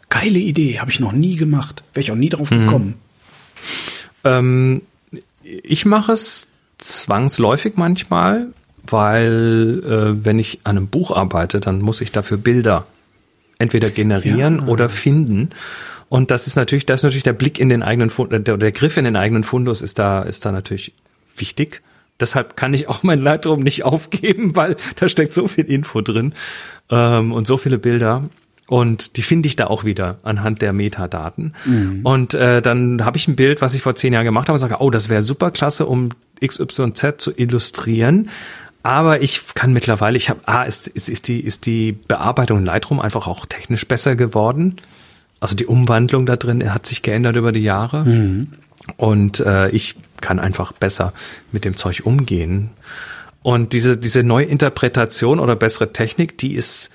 Geile 0.08 0.40
Idee, 0.40 0.80
habe 0.80 0.92
ich 0.92 1.02
noch 1.02 1.12
nie 1.12 1.36
gemacht. 1.36 1.84
Wäre 1.94 2.04
ich 2.04 2.12
auch 2.12 2.16
nie 2.16 2.30
drauf 2.30 2.52
gekommen. 2.52 2.94
Ähm, 4.24 4.82
ich 5.44 5.86
mache 5.86 6.14
es 6.14 6.48
zwangsläufig 6.86 7.74
manchmal, 7.76 8.48
weil 8.88 9.82
äh, 9.84 10.26
wenn 10.26 10.40
ich 10.40 10.60
an 10.64 10.78
einem 10.78 10.88
Buch 10.88 11.12
arbeite, 11.12 11.60
dann 11.60 11.82
muss 11.82 12.02
ich 12.02 12.12
dafür 12.12 12.38
Bilder 12.38 12.86
entweder 13.58 13.90
generieren 13.90 14.60
Ja. 14.60 14.68
oder 14.68 14.90
finden. 14.90 15.50
Und 16.10 16.30
das 16.30 16.46
ist 16.48 16.56
natürlich, 16.56 16.86
das 16.86 17.00
ist 17.00 17.04
natürlich 17.04 17.24
der 17.24 17.34
Blick 17.34 17.60
in 17.60 17.70
den 17.70 17.82
eigenen 17.82 18.10
Fund, 18.10 18.32
der, 18.32 18.58
der 18.58 18.72
Griff 18.72 18.98
in 18.98 19.06
den 19.06 19.16
eigenen 19.16 19.44
Fundus 19.44 19.82
ist 19.82 19.98
da, 19.98 20.22
ist 20.22 20.46
da 20.46 20.52
natürlich 20.52 20.94
wichtig. 21.36 21.82
Deshalb 22.20 22.56
kann 22.56 22.74
ich 22.74 22.88
auch 22.88 23.04
mein 23.04 23.20
Lightroom 23.22 23.62
nicht 23.64 23.84
aufgeben, 23.84 24.56
weil 24.56 24.78
da 24.98 25.10
steckt 25.10 25.34
so 25.34 25.48
viel 25.48 25.66
Info 25.66 26.02
drin 26.02 26.34
ähm, 26.90 27.32
und 27.34 27.48
so 27.48 27.58
viele 27.58 27.78
Bilder. 27.78 28.30
Und 28.68 29.18
die 29.18 29.22
finde 29.22 29.48
ich 29.48 29.56
da 29.56 29.68
auch 29.68 29.84
wieder 29.84 30.18
anhand 30.24 30.62
der 30.62 30.74
Metadaten. 30.74 31.54
Und 32.04 32.34
äh, 32.34 32.62
dann 32.62 33.06
habe 33.06 33.18
ich 33.18 33.28
ein 33.28 33.36
Bild, 33.36 33.62
was 33.62 33.76
ich 33.76 33.82
vor 33.84 33.96
zehn 33.96 34.12
Jahren 34.14 34.26
gemacht 34.26 34.48
habe, 34.48 34.54
und 34.54 34.60
sage, 34.60 34.78
oh, 34.80 34.90
das 34.90 35.10
wäre 35.10 35.22
super 35.22 35.52
klasse, 35.52 35.86
um 35.86 36.10
XYZ 36.44 37.16
zu 37.18 37.32
illustrieren. 37.36 38.30
Aber 38.82 39.22
ich 39.22 39.42
kann 39.54 39.74
mittlerweile, 39.74 40.18
ich 40.18 40.30
habe, 40.30 40.42
ah, 40.46 40.64
ist, 40.64 40.88
ist, 40.88 41.10
ist, 41.10 41.28
die, 41.28 41.40
ist 41.40 41.66
die 41.66 41.92
Bearbeitung 41.92 42.60
in 42.60 42.66
Lightroom 42.66 43.00
einfach 43.00 43.28
auch 43.28 43.46
technisch 43.46 43.88
besser 43.88 44.16
geworden. 44.16 44.76
Also 45.40 45.56
die 45.56 45.66
Umwandlung 45.66 46.26
da 46.26 46.36
drin 46.36 46.74
hat 46.74 46.86
sich 46.86 47.02
geändert 47.02 47.36
über 47.36 47.52
die 47.52 47.64
Jahre. 47.64 48.04
Und 48.98 49.40
äh, 49.42 49.70
ich 49.70 49.96
kann 50.22 50.40
einfach 50.40 50.72
besser 50.72 51.14
mit 51.52 51.66
dem 51.66 51.78
Zeug 51.78 52.02
umgehen. 52.06 52.72
Und 53.42 53.74
diese, 53.74 53.98
diese 53.98 54.24
Neuinterpretation 54.24 55.40
oder 55.40 55.56
bessere 55.56 55.94
Technik, 55.94 56.38
die 56.40 56.56
ist, 56.56 56.90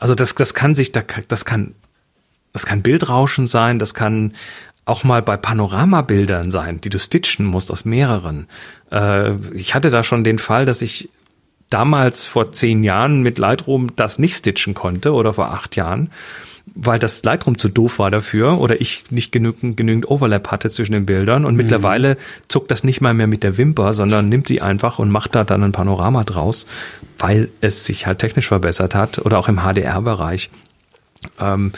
also 0.00 0.14
das, 0.14 0.34
das 0.34 0.54
kann 0.54 0.74
sich, 0.74 0.92
das 0.92 1.44
kann, 1.44 1.74
das 2.52 2.66
kann 2.66 2.82
Bildrauschen 2.82 3.46
sein, 3.46 3.78
das 3.78 3.94
kann 3.94 4.32
auch 4.84 5.02
mal 5.02 5.20
bei 5.20 5.36
Panoramabildern 5.36 6.50
sein, 6.50 6.80
die 6.80 6.90
du 6.90 6.98
stitchen 6.98 7.44
musst 7.44 7.70
aus 7.70 7.84
mehreren. 7.84 8.46
Äh, 8.90 9.32
ich 9.52 9.74
hatte 9.74 9.90
da 9.90 10.04
schon 10.04 10.24
den 10.24 10.38
Fall, 10.38 10.64
dass 10.64 10.80
ich 10.80 11.10
damals 11.70 12.24
vor 12.24 12.52
zehn 12.52 12.84
Jahren 12.84 13.22
mit 13.22 13.38
Lightroom 13.38 13.96
das 13.96 14.20
nicht 14.20 14.36
stitchen 14.36 14.74
konnte 14.74 15.12
oder 15.12 15.34
vor 15.34 15.50
acht 15.50 15.74
Jahren, 15.74 16.10
weil 16.74 16.98
das 16.98 17.22
Lightroom 17.22 17.58
zu 17.58 17.68
doof 17.68 17.98
war 17.98 18.10
dafür 18.10 18.58
oder 18.60 18.80
ich 18.80 19.04
nicht 19.10 19.30
genügend, 19.30 19.76
genügend 19.76 20.10
Overlap 20.10 20.50
hatte 20.50 20.68
zwischen 20.68 20.92
den 20.92 21.06
Bildern 21.06 21.44
und 21.44 21.54
mittlerweile 21.54 22.16
zuckt 22.48 22.70
das 22.70 22.82
nicht 22.84 23.00
mal 23.00 23.14
mehr 23.14 23.28
mit 23.28 23.44
der 23.44 23.56
Wimper, 23.56 23.92
sondern 23.92 24.28
nimmt 24.28 24.48
sie 24.48 24.60
einfach 24.60 24.98
und 24.98 25.10
macht 25.10 25.34
da 25.34 25.44
dann 25.44 25.62
ein 25.62 25.72
Panorama 25.72 26.24
draus, 26.24 26.66
weil 27.18 27.48
es 27.60 27.84
sich 27.84 28.06
halt 28.06 28.18
technisch 28.18 28.48
verbessert 28.48 28.94
hat 28.94 29.18
oder 29.18 29.38
auch 29.38 29.48
im 29.48 29.60
HDR-Bereich. 29.60 30.50
Ähm, 31.40 31.72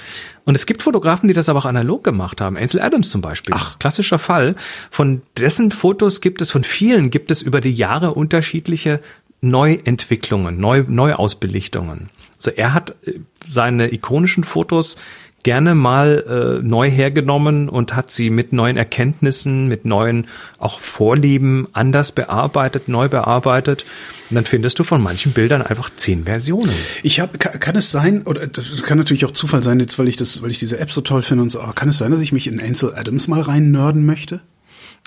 und 0.44 0.54
es 0.54 0.66
gibt 0.66 0.82
Fotografen, 0.82 1.28
die 1.28 1.34
das 1.34 1.48
aber 1.48 1.58
auch 1.58 1.66
analog 1.66 2.02
gemacht 2.02 2.40
haben. 2.40 2.56
Ansel 2.56 2.80
Adams 2.80 3.10
zum 3.10 3.20
Beispiel. 3.20 3.54
Ach. 3.56 3.78
Klassischer 3.78 4.18
Fall. 4.18 4.56
Von 4.90 5.22
dessen 5.38 5.70
Fotos 5.70 6.20
gibt 6.20 6.40
es, 6.40 6.50
von 6.50 6.64
vielen 6.64 7.10
gibt 7.10 7.30
es 7.30 7.42
über 7.42 7.60
die 7.60 7.72
Jahre 7.74 8.14
unterschiedliche 8.14 9.00
Neuentwicklungen, 9.40 10.58
Neu, 10.58 10.84
Neuausbelichtungen. 10.88 12.08
Also 12.38 12.50
er 12.52 12.74
hat 12.74 12.96
äh, 13.06 13.20
seine 13.44 13.92
ikonischen 13.92 14.44
Fotos 14.44 14.96
gerne 15.44 15.74
mal 15.74 16.58
äh, 16.60 16.66
neu 16.66 16.90
hergenommen 16.90 17.68
und 17.68 17.94
hat 17.94 18.10
sie 18.10 18.28
mit 18.28 18.52
neuen 18.52 18.76
Erkenntnissen, 18.76 19.68
mit 19.68 19.84
neuen 19.84 20.26
auch 20.58 20.80
Vorlieben 20.80 21.68
anders 21.72 22.12
bearbeitet, 22.12 22.88
neu 22.88 23.08
bearbeitet. 23.08 23.84
Und 24.30 24.34
dann 24.34 24.44
findest 24.44 24.78
du 24.78 24.84
von 24.84 25.00
manchen 25.00 25.32
Bildern 25.32 25.62
einfach 25.62 25.90
zehn 25.94 26.24
Versionen. 26.24 26.74
Ich 27.02 27.20
habe, 27.20 27.38
kann, 27.38 27.58
kann 27.60 27.76
es 27.76 27.90
sein, 27.90 28.22
oder 28.24 28.46
das 28.46 28.82
kann 28.82 28.98
natürlich 28.98 29.24
auch 29.24 29.30
Zufall 29.30 29.62
sein, 29.62 29.78
jetzt 29.80 29.98
weil 29.98 30.08
ich 30.08 30.16
das, 30.16 30.42
weil 30.42 30.50
ich 30.50 30.58
diese 30.58 30.80
App 30.80 30.90
so 30.90 31.00
toll 31.00 31.22
finde 31.22 31.42
und 31.44 31.50
so, 31.50 31.60
aber 31.60 31.72
kann 31.72 31.88
es 31.88 31.98
sein, 31.98 32.10
dass 32.10 32.20
ich 32.20 32.32
mich 32.32 32.46
in 32.46 32.60
Ansel 32.60 32.94
Adams 32.94 33.28
mal 33.28 33.40
rein 33.40 33.70
nörden 33.70 34.04
möchte? 34.04 34.40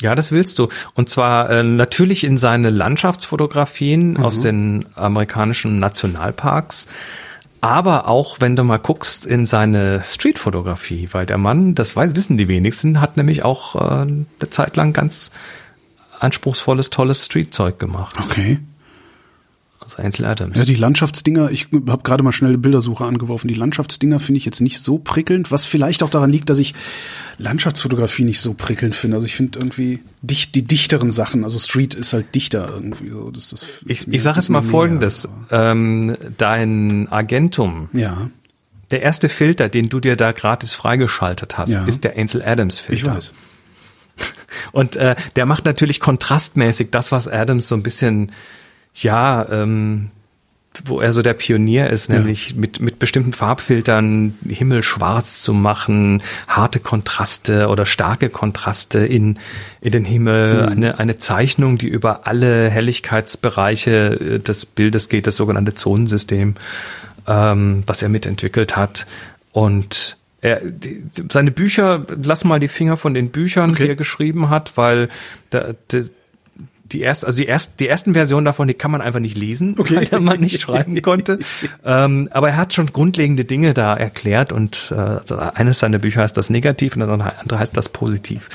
Ja, 0.01 0.15
das 0.15 0.31
willst 0.31 0.59
du. 0.59 0.67
Und 0.95 1.09
zwar 1.09 1.49
äh, 1.49 1.63
natürlich 1.63 2.23
in 2.23 2.37
seine 2.37 2.69
Landschaftsfotografien 2.69 4.17
aus 4.17 4.39
den 4.39 4.85
amerikanischen 4.95 5.79
Nationalparks, 5.79 6.87
aber 7.61 8.07
auch 8.07 8.37
wenn 8.39 8.55
du 8.55 8.63
mal 8.63 8.79
guckst 8.79 9.25
in 9.25 9.45
seine 9.45 10.01
Streetfotografie, 10.03 11.09
weil 11.11 11.27
der 11.27 11.37
Mann, 11.37 11.75
das 11.75 11.95
weiß, 11.95 12.15
wissen 12.15 12.37
die 12.37 12.47
wenigsten, 12.47 12.99
hat 12.99 13.17
nämlich 13.17 13.43
auch 13.43 13.75
äh, 13.75 14.01
eine 14.01 14.25
Zeit 14.49 14.75
lang 14.75 14.93
ganz 14.93 15.31
anspruchsvolles, 16.19 16.89
tolles 16.89 17.25
Streetzeug 17.25 17.79
gemacht. 17.79 18.15
Okay. 18.19 18.59
Ansel 19.97 20.25
Adams. 20.25 20.57
Ja, 20.57 20.65
die 20.65 20.75
Landschaftsdinger, 20.75 21.51
ich 21.51 21.67
habe 21.87 22.03
gerade 22.03 22.23
mal 22.23 22.31
schnell 22.31 22.51
eine 22.51 22.57
Bildersuche 22.57 23.05
angeworfen. 23.05 23.47
Die 23.47 23.53
Landschaftsdinger 23.53 24.19
finde 24.19 24.37
ich 24.39 24.45
jetzt 24.45 24.61
nicht 24.61 24.79
so 24.83 24.97
prickelnd, 24.97 25.51
was 25.51 25.65
vielleicht 25.65 26.03
auch 26.03 26.09
daran 26.09 26.29
liegt, 26.29 26.49
dass 26.49 26.59
ich 26.59 26.73
Landschaftsfotografie 27.37 28.23
nicht 28.23 28.39
so 28.41 28.53
prickelnd 28.53 28.95
finde. 28.95 29.17
Also 29.17 29.25
ich 29.27 29.35
finde 29.35 29.59
irgendwie 29.59 29.99
dicht, 30.21 30.55
die 30.55 30.63
dichteren 30.63 31.11
Sachen, 31.11 31.43
also 31.43 31.57
Street 31.59 31.93
ist 31.93 32.13
halt 32.13 32.33
dichter 32.35 32.69
irgendwie 32.73 33.09
so. 33.09 33.31
Das, 33.31 33.47
das 33.47 33.65
ich 33.85 34.07
ich 34.07 34.21
sage 34.23 34.37
jetzt 34.37 34.49
mal 34.49 34.61
Folgendes. 34.61 35.27
Ähm, 35.49 36.15
dein 36.37 37.07
Agentum, 37.11 37.89
Ja, 37.93 38.29
der 38.91 39.01
erste 39.01 39.29
Filter, 39.29 39.69
den 39.69 39.87
du 39.89 39.99
dir 40.01 40.15
da 40.17 40.33
gratis 40.33 40.73
freigeschaltet 40.73 41.57
hast, 41.57 41.71
Ja. 41.71 41.85
ist 41.85 42.03
der 42.03 42.17
Ansel 42.17 42.41
Adams 42.43 42.79
ich 42.89 43.01
Filter. 43.01 43.15
weiß. 43.15 43.33
Und 44.73 44.97
äh, 44.97 45.15
der 45.37 45.45
macht 45.45 45.63
natürlich 45.65 45.99
kontrastmäßig 46.01 46.89
das, 46.91 47.11
was 47.13 47.27
Adams 47.29 47.67
so 47.69 47.75
ein 47.75 47.83
bisschen, 47.83 48.31
ja, 48.93 49.47
ähm, 49.51 50.09
wo 50.85 51.01
er 51.01 51.11
so 51.11 51.21
der 51.21 51.33
Pionier 51.33 51.89
ist, 51.89 52.09
Ja. 52.09 52.17
nämlich 52.19 52.55
mit, 52.55 52.79
mit 52.79 52.97
bestimmten 52.97 53.33
Farbfiltern 53.33 54.35
Himmel 54.47 54.83
schwarz 54.83 55.41
zu 55.41 55.53
machen, 55.53 56.23
harte 56.47 56.79
Kontraste 56.79 57.67
oder 57.67 57.85
starke 57.85 58.29
Kontraste 58.29 58.99
in, 58.99 59.37
in 59.81 59.91
den 59.91 60.05
Himmel, 60.05 60.69
eine, 60.69 60.97
eine 60.97 61.17
Zeichnung, 61.17 61.77
die 61.77 61.89
über 61.89 62.25
alle 62.25 62.69
Helligkeitsbereiche 62.69 63.91
äh, 64.13 64.39
des 64.39 64.65
Bildes 64.65 65.09
geht, 65.09 65.27
das 65.27 65.35
sogenannte 65.35 65.73
Zonensystem, 65.73 66.55
ähm, 67.27 67.83
was 67.85 68.01
er 68.01 68.09
mitentwickelt 68.09 68.75
hat. 68.77 69.07
Und 69.51 70.17
er, 70.39 70.61
die, 70.63 71.03
seine 71.29 71.51
Bücher, 71.51 72.05
lass 72.23 72.45
mal 72.45 72.59
die 72.61 72.69
Finger 72.69 72.95
von 72.97 73.13
den 73.13 73.29
Büchern, 73.29 73.71
Okay. 73.71 73.83
die 73.83 73.89
er 73.89 73.95
geschrieben 73.95 74.49
hat, 74.49 74.71
weil 74.77 75.09
da, 75.49 75.73
die, 75.91 76.05
die 76.91 77.01
erst, 77.01 77.25
also 77.25 77.37
die 77.37 77.45
erst, 77.45 77.79
die 77.79 77.87
ersten 77.87 78.13
Versionen 78.13 78.45
davon, 78.45 78.67
die 78.67 78.73
kann 78.73 78.91
man 78.91 79.01
einfach 79.01 79.19
nicht 79.19 79.37
lesen, 79.37 79.75
Okay. 79.79 79.95
weil 79.97 80.05
der 80.05 80.19
Mann 80.19 80.39
nicht 80.39 80.61
schreiben 80.61 81.01
konnte. 81.01 81.39
ähm, 81.85 82.29
aber 82.31 82.49
er 82.49 82.57
hat 82.57 82.73
schon 82.73 82.87
grundlegende 82.87 83.45
Dinge 83.45 83.73
da 83.73 83.95
erklärt 83.95 84.51
und 84.51 84.91
äh, 84.95 84.99
also 84.99 85.37
eines 85.37 85.79
seiner 85.79 85.99
Bücher 85.99 86.21
heißt 86.21 86.35
das 86.37 86.49
Negativ 86.49 86.95
und 86.95 87.01
das 87.01 87.09
andere 87.09 87.59
heißt 87.59 87.75
das 87.75 87.89
Positiv. 87.89 88.49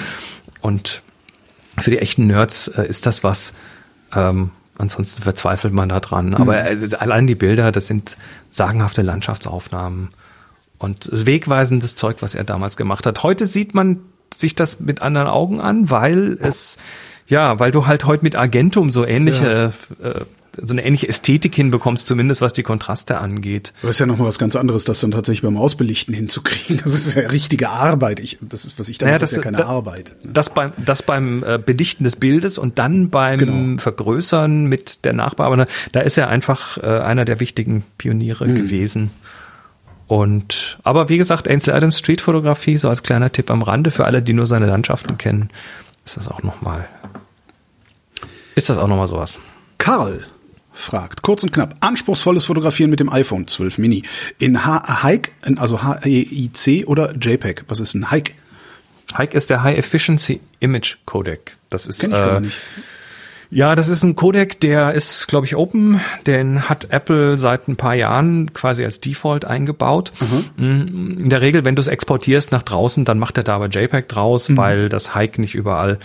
Und 0.60 1.02
für 1.78 1.90
die 1.90 1.98
echten 1.98 2.26
Nerds 2.26 2.68
äh, 2.68 2.86
ist 2.86 3.06
das 3.06 3.22
was. 3.24 3.54
Ähm, 4.14 4.50
ansonsten 4.78 5.22
verzweifelt 5.22 5.72
man 5.72 5.88
da 5.88 6.00
dran. 6.00 6.34
Aber 6.34 6.56
also, 6.56 6.96
allein 6.98 7.26
die 7.26 7.34
Bilder, 7.34 7.72
das 7.72 7.86
sind 7.86 8.16
sagenhafte 8.50 9.02
Landschaftsaufnahmen 9.02 10.10
und 10.78 11.08
wegweisendes 11.12 11.94
Zeug, 11.96 12.18
was 12.20 12.34
er 12.34 12.44
damals 12.44 12.76
gemacht 12.76 13.06
hat. 13.06 13.22
Heute 13.22 13.46
sieht 13.46 13.74
man 13.74 14.00
sich 14.34 14.54
das 14.54 14.80
mit 14.80 15.00
anderen 15.02 15.28
Augen 15.28 15.60
an, 15.60 15.88
weil 15.90 16.36
es 16.40 16.76
ja, 17.26 17.58
weil 17.58 17.70
du 17.70 17.86
halt 17.86 18.04
heute 18.06 18.22
mit 18.24 18.36
Argentum 18.36 18.90
so 18.90 19.04
ähnliche 19.04 19.72
äh, 20.02 20.20
so 20.62 20.72
eine 20.72 20.86
ähnliche 20.86 21.06
Ästhetik 21.06 21.54
hinbekommst, 21.54 22.06
zumindest 22.06 22.40
was 22.40 22.54
die 22.54 22.62
Kontraste 22.62 23.18
angeht. 23.18 23.74
Aber 23.82 23.90
ist 23.90 23.98
ja 24.00 24.06
noch 24.06 24.16
mal 24.16 24.24
was 24.24 24.38
ganz 24.38 24.56
anderes, 24.56 24.84
das 24.84 25.00
dann 25.00 25.10
tatsächlich 25.10 25.42
beim 25.42 25.58
Ausbelichten 25.58 26.14
hinzukriegen. 26.14 26.80
Das 26.82 26.94
ist 26.94 27.14
ja 27.14 27.28
richtige 27.28 27.68
Arbeit. 27.68 28.20
Ich, 28.20 28.38
das 28.40 28.64
ist, 28.64 28.78
was 28.78 28.88
ich 28.88 28.96
da 28.96 29.04
Naja, 29.04 29.18
mache, 29.18 29.24
ist 29.26 29.36
ja 29.36 29.42
keine 29.42 29.58
da- 29.58 29.66
Arbeit. 29.66 30.14
ne? 30.24 30.30
Das 30.32 30.48
beim, 30.48 30.72
das 30.78 31.02
beim 31.02 31.44
äh, 31.46 31.58
Bedichten 31.58 32.04
des 32.04 32.16
Bildes 32.16 32.56
und 32.56 32.78
dann 32.78 33.10
beim 33.10 33.38
Genau. 33.38 33.78
Vergrößern 33.82 34.64
mit 34.64 35.04
der 35.04 35.12
Nachbearbeitung, 35.12 35.66
da 35.92 36.00
ist 36.00 36.16
er 36.16 36.28
einfach 36.28 36.78
äh, 36.78 36.86
einer 36.86 37.26
der 37.26 37.38
wichtigen 37.38 37.84
Pioniere 37.98 38.46
gewesen. 38.50 39.10
Und 40.06 40.78
aber 40.84 41.08
wie 41.08 41.18
gesagt, 41.18 41.48
Ansel 41.48 41.74
Adams 41.74 41.98
Street 41.98 42.20
Fotografie, 42.20 42.76
so 42.76 42.88
als 42.88 43.02
kleiner 43.02 43.30
Tipp 43.32 43.50
am 43.50 43.62
Rande 43.62 43.90
für 43.90 44.04
alle, 44.04 44.22
die 44.22 44.32
nur 44.32 44.46
seine 44.46 44.66
Landschaften 44.66 45.18
kennen, 45.18 45.50
ist 46.04 46.16
das 46.16 46.28
auch 46.28 46.42
nochmal. 46.44 46.86
Ist 48.56 48.70
das 48.70 48.78
auch 48.78 48.88
nochmal 48.88 49.06
sowas? 49.06 49.38
Karl 49.78 50.26
fragt, 50.72 51.22
kurz 51.22 51.42
und 51.42 51.52
knapp, 51.52 51.76
anspruchsvolles 51.80 52.46
Fotografieren 52.46 52.90
mit 52.90 53.00
dem 53.00 53.10
iPhone 53.10 53.46
12 53.46 53.78
Mini. 53.78 54.02
In 54.38 54.66
Hike, 54.66 55.30
also 55.56 55.82
HEIC 55.82 56.84
oder 56.86 57.14
JPEG. 57.14 57.64
Was 57.68 57.80
ist 57.80 57.94
ein 57.94 58.10
Hike? 58.10 58.32
Hike 59.16 59.36
ist 59.36 59.50
der 59.50 59.62
High 59.62 59.78
Efficiency 59.78 60.40
Image 60.60 60.96
Codec. 61.04 61.56
Das 61.70 61.86
ist 61.86 62.00
Kenn 62.00 62.10
ich 62.10 62.16
gar 62.16 62.38
äh, 62.38 62.40
nicht. 62.40 62.56
Ja, 63.50 63.74
das 63.74 63.88
ist 63.88 64.02
ein 64.02 64.16
Codec, 64.16 64.58
der 64.60 64.92
ist, 64.94 65.28
glaube 65.28 65.46
ich, 65.46 65.54
open. 65.54 66.00
Den 66.26 66.68
hat 66.68 66.90
Apple 66.90 67.38
seit 67.38 67.68
ein 67.68 67.76
paar 67.76 67.94
Jahren 67.94 68.52
quasi 68.54 68.84
als 68.84 69.00
Default 69.00 69.44
eingebaut. 69.44 70.12
Mm, 70.56 71.20
In 71.20 71.30
der 71.30 71.42
Regel, 71.42 71.64
wenn 71.64 71.76
du 71.76 71.80
es 71.80 71.88
exportierst 71.88 72.52
nach 72.52 72.62
draußen, 72.62 73.04
dann 73.04 73.18
macht 73.18 73.36
er 73.36 73.44
da 73.44 73.56
aber 73.56 73.68
JPEG 73.68 74.08
draus, 74.08 74.56
weil 74.56 74.88
das 74.88 75.14
Hike 75.14 75.40
nicht 75.40 75.54
überall 75.54 75.98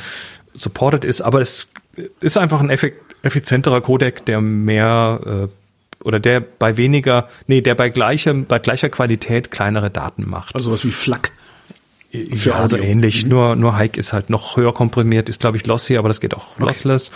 supported 0.53 1.03
ist. 1.03 1.22
Aber 1.22 1.41
es 1.41 1.69
ist 2.22 2.38
einfach 2.38 2.59
ein 2.61 2.69
effi- 2.72 2.93
effizienterer 3.23 3.81
Codec, 3.81 4.26
der 4.26 4.41
mehr 4.41 5.19
äh, 5.49 6.03
oder 6.03 6.19
der 6.19 6.39
bei 6.39 6.77
weniger, 6.77 7.27
nee, 7.47 7.61
der 7.61 7.76
bei 7.76 7.89
gleichem, 7.89 8.45
bei 8.45 8.59
gleicher 8.59 8.89
Qualität 8.89 9.51
kleinere 9.51 9.89
Daten 9.91 10.27
macht. 10.27 10.55
Also 10.55 10.72
was 10.72 10.84
wie 10.85 10.91
FLAC. 10.91 11.31
Für 12.11 12.49
ja, 12.49 12.55
also 12.55 12.76
ähnlich. 12.76 13.26
Nur, 13.26 13.55
nur 13.55 13.77
Hike 13.77 13.97
ist 13.97 14.11
halt 14.11 14.30
noch 14.30 14.57
höher 14.57 14.73
komprimiert, 14.73 15.30
ist 15.30 15.39
glaube 15.39 15.55
ich 15.55 15.65
lossy, 15.65 15.95
aber 15.95 16.09
das 16.09 16.19
geht 16.19 16.34
auch 16.34 16.59
lossless. 16.59 17.09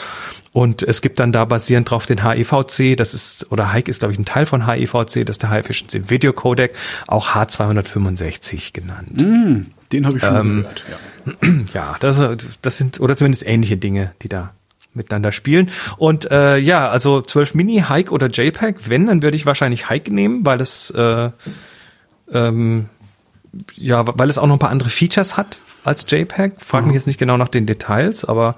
Und 0.53 0.83
es 0.83 1.01
gibt 1.01 1.19
dann 1.19 1.33
da 1.33 1.43
basierend 1.43 1.89
drauf 1.89 2.05
den 2.05 2.23
HEVC, 2.23 2.95
das 2.95 3.13
ist, 3.13 3.51
oder 3.51 3.73
Hike 3.73 3.89
ist 3.91 3.99
glaube 3.99 4.13
ich 4.13 4.19
ein 4.19 4.23
Teil 4.23 4.45
von 4.45 4.65
HEVC, 4.65 5.25
das 5.25 5.31
ist 5.35 5.43
der 5.43 5.49
High 5.49 5.65
Efficiency 5.65 6.09
Video 6.09 6.31
Codec, 6.31 6.73
auch 7.07 7.27
H265 7.29 8.71
genannt. 8.71 9.09
Den 9.91 10.05
habe 10.05 10.15
ich 10.15 10.23
schon 10.23 10.35
Ähm, 10.35 10.57
gehört. 10.61 10.83
Ja. 10.89 10.95
Ja, 11.73 11.95
das, 11.99 12.21
das 12.61 12.77
sind, 12.77 12.99
oder 13.01 13.17
zumindest 13.17 13.45
ähnliche 13.45 13.75
Dinge, 13.77 14.13
die 14.21 14.29
da 14.29 14.53
miteinander 14.95 15.31
spielen. 15.31 15.69
Und 15.97 16.29
äh, 16.31 16.57
ja, 16.57 16.89
also 16.89 17.21
12 17.21 17.55
Mini, 17.55 17.83
Hike 17.87 18.11
oder 18.11 18.27
JPEG, 18.27 18.89
wenn, 18.89 19.07
dann 19.07 19.21
würde 19.21 19.37
ich 19.37 19.45
wahrscheinlich 19.45 19.89
Hike 19.89 20.13
nehmen, 20.13 20.45
weil 20.45 20.61
es 20.61 20.89
äh, 20.91 21.29
ähm, 22.31 22.89
ja, 23.75 24.03
weil 24.05 24.29
es 24.29 24.37
auch 24.37 24.47
noch 24.47 24.55
ein 24.55 24.59
paar 24.59 24.69
andere 24.69 24.89
Features 24.89 25.37
hat 25.37 25.57
als 25.83 26.05
JPEG. 26.09 26.53
Frag 26.59 26.85
mich 26.85 26.95
jetzt 26.95 27.07
nicht 27.07 27.19
genau 27.19 27.37
nach 27.37 27.47
den 27.47 27.65
Details, 27.65 28.25
aber 28.25 28.55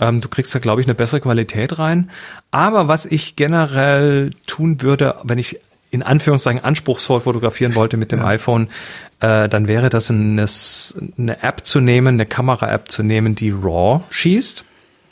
ähm, 0.00 0.20
du 0.20 0.28
kriegst 0.28 0.54
da, 0.54 0.58
glaube 0.58 0.80
ich, 0.80 0.86
eine 0.86 0.94
bessere 0.94 1.20
Qualität 1.20 1.78
rein. 1.78 2.10
Aber 2.50 2.88
was 2.88 3.06
ich 3.06 3.36
generell 3.36 4.30
tun 4.46 4.82
würde, 4.82 5.16
wenn 5.22 5.38
ich 5.38 5.60
in 5.90 6.02
Anführungszeichen 6.02 6.64
anspruchsvoll 6.64 7.20
fotografieren 7.20 7.74
wollte 7.74 7.96
mit 7.96 8.12
dem 8.12 8.24
iPhone, 8.24 8.68
äh, 9.20 9.48
dann 9.48 9.68
wäre 9.68 9.88
das 9.88 10.10
eine, 10.10 10.46
eine 11.18 11.42
App 11.42 11.64
zu 11.64 11.80
nehmen, 11.80 12.14
eine 12.14 12.26
Kamera-App 12.26 12.90
zu 12.90 13.02
nehmen, 13.02 13.34
die 13.34 13.50
RAW 13.50 14.02
schießt, 14.10 14.64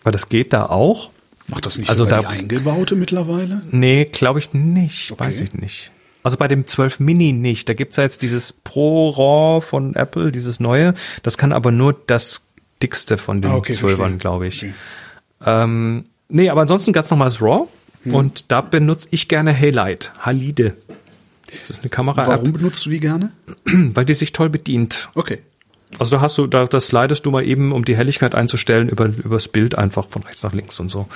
weil 0.04 0.12
das 0.12 0.28
geht 0.28 0.52
da 0.52 0.66
auch. 0.66 1.10
Macht 1.48 1.66
das 1.66 1.76
nicht 1.78 1.90
Also 1.90 2.06
da- 2.06 2.20
die 2.20 2.26
eingebaute 2.26 2.94
mittlerweile? 2.94 3.62
Nee, 3.70 4.04
glaube 4.06 4.38
ich 4.38 4.54
nicht. 4.54 5.18
Weiß 5.18 5.40
ich 5.40 5.52
nicht. 5.54 5.90
Also 6.22 6.38
bei 6.38 6.48
dem 6.48 6.66
12 6.66 7.00
Mini 7.00 7.32
nicht. 7.32 7.68
Da 7.68 7.74
gibt's 7.74 7.96
ja 7.96 8.04
jetzt 8.04 8.22
dieses 8.22 8.52
Pro 8.52 9.10
RAW 9.10 9.60
von 9.60 9.94
Apple, 9.94 10.32
dieses 10.32 10.58
neue. 10.60 10.94
Das 11.22 11.36
kann 11.36 11.52
aber 11.52 11.70
nur 11.70 11.92
das 12.06 12.42
dickste 12.82 13.18
von 13.18 13.42
den 13.42 13.50
Ah, 13.50 13.56
okay, 13.56 13.72
12ern, 13.72 13.96
verstehe. 13.96 14.16
glaube 14.18 14.46
ich. 14.46 14.58
Okay. 14.62 14.74
Ähm, 15.44 16.04
nee, 16.30 16.48
aber 16.48 16.62
ansonsten 16.62 16.92
ganz 16.94 17.10
normales 17.10 17.42
RAW. 17.42 17.66
Hm. 18.04 18.14
Und 18.14 18.50
da 18.50 18.60
benutze 18.62 19.08
ich 19.10 19.28
gerne 19.28 19.58
Halide, 19.58 20.06
Halide. 20.20 20.76
Das 21.50 21.70
ist 21.70 21.80
eine 21.80 21.90
Kamera-App, 21.90 22.28
Warum 22.28 22.52
benutzt 22.52 22.84
du 22.86 22.90
die 22.90 23.00
gerne? 23.00 23.32
weil 23.66 24.04
die 24.06 24.14
sich 24.14 24.32
toll 24.32 24.48
bedient. 24.48 25.08
Okay. 25.14 25.40
Also 25.98 26.16
da 26.16 26.22
hast 26.22 26.38
du, 26.38 26.46
da 26.46 26.66
das 26.66 26.88
slidest 26.88 27.24
du 27.26 27.30
mal 27.30 27.44
eben, 27.44 27.72
um 27.72 27.84
die 27.84 27.96
Helligkeit 27.96 28.34
einzustellen, 28.34 28.88
über 28.88 29.06
übers 29.06 29.48
Bild 29.48 29.76
einfach 29.76 30.08
von 30.08 30.22
rechts 30.22 30.42
nach 30.42 30.52
links 30.52 30.80
und 30.80 30.88
so. 30.88 31.08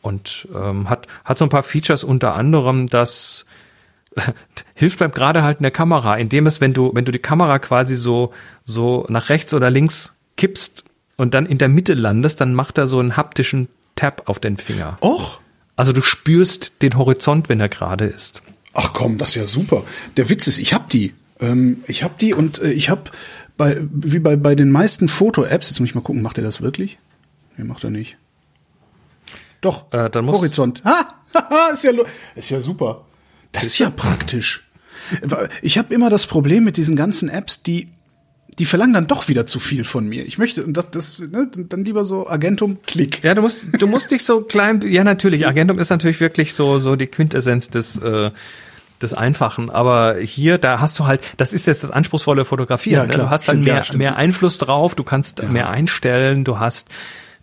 Und 0.00 0.48
ähm, 0.54 0.88
hat 0.88 1.06
hat 1.24 1.38
so 1.38 1.44
ein 1.44 1.48
paar 1.48 1.62
Features 1.62 2.04
unter 2.04 2.34
anderem, 2.34 2.88
dass 2.88 3.46
hilft 4.74 4.98
beim 4.98 5.12
Geradehalten 5.12 5.62
der 5.62 5.70
Kamera, 5.72 6.16
indem 6.16 6.46
es, 6.46 6.60
wenn 6.60 6.72
du, 6.72 6.90
wenn 6.94 7.04
du 7.04 7.12
die 7.12 7.18
Kamera 7.18 7.58
quasi 7.58 7.96
so, 7.96 8.32
so 8.64 9.06
nach 9.08 9.28
rechts 9.28 9.54
oder 9.54 9.70
links 9.70 10.14
kippst 10.36 10.84
und 11.16 11.34
dann 11.34 11.46
in 11.46 11.58
der 11.58 11.68
Mitte 11.68 11.94
landest, 11.94 12.40
dann 12.40 12.54
macht 12.54 12.78
er 12.78 12.86
so 12.86 12.98
einen 12.98 13.16
haptischen 13.16 13.68
Tap 13.96 14.22
auf 14.26 14.38
den 14.38 14.56
Finger. 14.56 14.98
Och, 15.02 15.38
Also 15.76 15.92
du 15.92 16.02
spürst 16.02 16.82
den 16.82 16.96
Horizont, 16.96 17.48
wenn 17.48 17.60
er 17.60 17.68
gerade 17.68 18.04
ist. 18.06 18.42
ach 18.74 18.92
komm, 18.92 19.18
das 19.18 19.30
ist 19.30 19.34
ja 19.36 19.46
super. 19.46 19.84
Der 20.16 20.28
Witz 20.28 20.46
ist, 20.46 20.58
ich 20.58 20.74
hab 20.74 20.90
die. 20.90 21.14
Ähm, 21.40 21.82
ich 21.86 22.02
hab 22.02 22.18
die 22.18 22.34
und 22.34 22.60
äh, 22.60 22.70
ich 22.72 22.90
hab 22.90 23.10
bei, 23.62 23.80
wie 23.92 24.18
bei, 24.18 24.34
bei 24.36 24.54
den 24.56 24.70
meisten 24.70 25.08
Foto-Apps, 25.08 25.70
jetzt 25.70 25.78
muss 25.80 25.88
ich 25.88 25.94
mal 25.94 26.00
gucken, 26.00 26.20
macht 26.22 26.36
er 26.38 26.44
das 26.44 26.60
wirklich? 26.62 26.98
Nee, 27.56 27.64
macht 27.64 27.84
er 27.84 27.90
nicht. 27.90 28.16
Doch, 29.60 29.92
Äh, 29.92 30.10
dann 30.10 30.24
muss- 30.24 30.38
Horizont. 30.38 30.82
Ha, 30.84 31.70
ist 31.72 31.84
ja, 31.84 31.92
ist 32.34 32.50
ja 32.50 32.60
super. 32.60 33.04
Das 33.52 33.66
ist 33.66 33.78
ja 33.78 33.90
praktisch. 33.90 34.62
Ich 35.62 35.78
habe 35.78 35.94
immer 35.94 36.10
das 36.10 36.26
Problem 36.26 36.64
mit 36.64 36.76
diesen 36.76 36.96
ganzen 36.96 37.28
Apps, 37.28 37.62
die 37.62 37.88
die 38.58 38.66
verlangen 38.66 38.92
dann 38.92 39.06
doch 39.06 39.28
wieder 39.28 39.46
zu 39.46 39.58
viel 39.60 39.82
von 39.82 40.06
mir. 40.06 40.26
Ich 40.26 40.36
möchte 40.36 40.62
und 40.62 40.76
das, 40.76 40.90
das 40.90 41.18
ne, 41.20 41.48
dann 41.54 41.86
lieber 41.86 42.04
so 42.04 42.28
Agentum 42.28 42.82
Klick. 42.86 43.24
Ja, 43.24 43.34
du 43.34 43.40
musst, 43.40 43.66
du 43.80 43.86
musst 43.86 44.10
dich 44.10 44.24
so 44.24 44.42
klein, 44.42 44.82
ja 44.86 45.04
natürlich, 45.04 45.46
Agentum 45.46 45.78
ist 45.78 45.88
natürlich 45.88 46.20
wirklich 46.20 46.52
so, 46.52 46.78
so 46.78 46.94
die 46.94 47.06
Quintessenz 47.06 47.70
des, 47.70 47.96
äh, 48.02 48.30
des 49.02 49.14
Einfachen, 49.14 49.70
aber 49.70 50.16
hier, 50.18 50.58
da 50.58 50.80
hast 50.80 50.98
du 50.98 51.06
halt, 51.06 51.20
das 51.36 51.52
ist 51.52 51.66
jetzt 51.66 51.84
das 51.84 51.90
anspruchsvolle 51.90 52.44
Fotografieren, 52.44 53.10
Ja, 53.10 53.16
ne? 53.16 53.22
du 53.24 53.30
hast 53.30 53.44
stimmt, 53.44 53.66
ja, 53.66 53.74
mehr, 53.74 53.84
mehr 53.96 54.16
Einfluss 54.16 54.58
drauf, 54.58 54.94
du 54.94 55.04
kannst 55.04 55.42
mehr 55.42 55.70
einstellen, 55.70 56.44
du 56.44 56.58
hast 56.58 56.88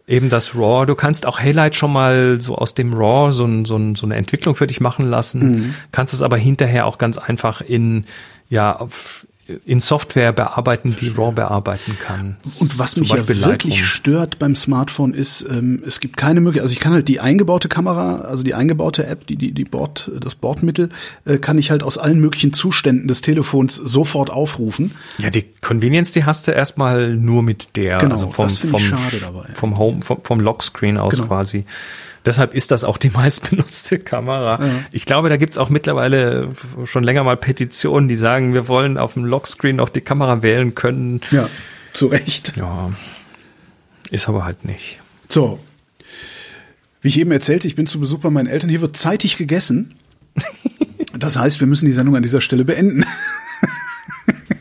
eben 0.07 0.29
das 0.29 0.55
RAW, 0.55 0.85
du 0.87 0.95
kannst 0.95 1.25
auch 1.27 1.39
Highlight 1.39 1.75
schon 1.75 1.93
mal 1.93 2.41
so 2.41 2.55
aus 2.55 2.73
dem 2.73 2.93
RAW 2.93 3.31
so, 3.31 3.45
ein, 3.45 3.65
so, 3.65 3.75
ein, 3.77 3.95
so 3.95 4.07
eine 4.07 4.15
Entwicklung 4.15 4.55
für 4.55 4.65
dich 4.65 4.81
machen 4.81 5.07
lassen, 5.07 5.51
Mhm. 5.51 5.75
kannst 5.91 6.13
es 6.15 6.21
aber 6.23 6.37
hinterher 6.37 6.85
auch 6.87 6.97
ganz 6.97 7.17
einfach 7.19 7.61
in, 7.61 8.05
ja, 8.49 8.75
auf, 8.75 9.25
in 9.65 9.79
Software 9.79 10.31
bearbeiten, 10.33 10.95
die 10.99 11.09
RAW 11.09 11.31
bearbeiten 11.33 11.97
kann. 11.99 12.37
Und 12.59 12.77
was 12.79 12.91
Zum 12.91 13.01
mich 13.01 13.09
ja 13.11 13.17
wirklich 13.17 13.39
Lightroom. 13.41 13.73
stört 13.73 14.39
beim 14.39 14.55
Smartphone 14.55 15.13
ist, 15.13 15.45
ähm, 15.49 15.81
es 15.85 15.99
gibt 15.99 16.17
keine 16.17 16.41
Möglichkeit, 16.41 16.63
also 16.63 16.73
ich 16.73 16.79
kann 16.79 16.93
halt 16.93 17.07
die 17.07 17.19
eingebaute 17.19 17.67
Kamera, 17.69 18.19
also 18.21 18.43
die 18.43 18.53
eingebaute 18.53 19.05
App, 19.07 19.25
die, 19.27 19.35
die, 19.35 19.51
die 19.51 19.65
Bord, 19.65 20.11
das 20.19 20.35
Bordmittel, 20.35 20.89
äh, 21.25 21.37
kann 21.37 21.57
ich 21.57 21.71
halt 21.71 21.83
aus 21.83 21.97
allen 21.97 22.19
möglichen 22.19 22.53
Zuständen 22.53 23.07
des 23.07 23.21
Telefons 23.21 23.75
sofort 23.75 24.29
aufrufen. 24.29 24.91
Ja, 25.17 25.29
die 25.29 25.45
Convenience, 25.61 26.11
die 26.11 26.25
hast 26.25 26.47
du 26.47 26.51
erstmal 26.51 27.15
nur 27.15 27.43
mit 27.43 27.75
der, 27.75 27.97
Genau, 27.99 28.15
also 28.15 28.29
vom, 28.29 28.49
vom, 28.49 28.79
ich 28.81 28.87
schade 28.89 29.17
dabei. 29.21 29.47
vom 29.53 29.77
Home, 29.77 30.01
vom, 30.01 30.19
vom 30.23 30.39
Lockscreen 30.39 30.97
aus 30.97 31.15
Genau. 31.15 31.27
quasi. 31.27 31.65
Deshalb 32.25 32.53
ist 32.53 32.71
das 32.71 32.83
auch 32.83 32.97
die 32.97 33.09
meistbenutzte 33.13 33.99
Kamera. 33.99 34.59
Ich 34.91 35.05
glaube, 35.05 35.29
da 35.29 35.37
gibt's 35.37 35.57
auch 35.57 35.69
mittlerweile 35.69 36.49
schon 36.85 37.03
länger 37.03 37.23
mal 37.23 37.37
Petitionen, 37.37 38.07
die 38.07 38.15
sagen, 38.15 38.53
wir 38.53 38.67
wollen 38.67 38.97
auf 38.97 39.13
dem 39.13 39.25
Lockscreen 39.25 39.79
auch 39.79 39.89
die 39.89 40.01
Kamera 40.01 40.41
wählen 40.41 40.75
können. 40.75 41.21
Ja, 41.31 41.49
zu 41.93 42.07
Recht. 42.07 42.53
Ja, 42.57 42.91
ist 44.11 44.27
aber 44.27 44.45
halt 44.45 44.65
nicht. 44.65 44.99
So. 45.27 45.59
Wie 47.01 47.07
ich 47.07 47.19
eben 47.19 47.31
erzählte, 47.31 47.67
ich 47.67 47.75
bin 47.75 47.87
zu 47.87 47.99
Besuch 47.99 48.19
bei 48.19 48.29
meinen 48.29 48.47
Eltern. 48.47 48.69
Hier 48.69 48.81
wird 48.81 48.97
zeitig 48.97 49.37
gegessen. 49.37 49.95
Das 51.17 51.37
heißt, 51.37 51.59
wir 51.59 51.67
müssen 51.67 51.85
die 51.85 51.91
Sendung 51.91 52.15
an 52.15 52.23
dieser 52.23 52.39
Stelle 52.39 52.63
beenden. 52.63 53.03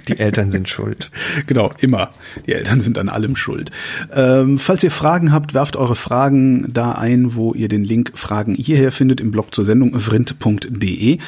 Die 0.08 0.18
Eltern 0.18 0.50
sind 0.50 0.68
schuld. 0.68 1.10
Genau, 1.46 1.72
immer. 1.78 2.10
Die 2.46 2.52
Eltern 2.52 2.80
sind 2.80 2.98
an 2.98 3.08
allem 3.08 3.36
schuld. 3.36 3.70
Ähm, 4.12 4.58
falls 4.58 4.82
ihr 4.82 4.90
Fragen 4.90 5.32
habt, 5.32 5.54
werft 5.54 5.76
eure 5.76 5.94
Fragen 5.94 6.72
da 6.72 6.92
ein, 6.92 7.34
wo 7.34 7.54
ihr 7.54 7.68
den 7.68 7.84
Link 7.84 8.12
Fragen 8.14 8.54
hierher 8.54 8.92
findet 8.92 9.20
im 9.20 9.30
Blog 9.30 9.54
zur 9.54 9.64
Sendung 9.64 9.98
vrind.de. 9.98 11.18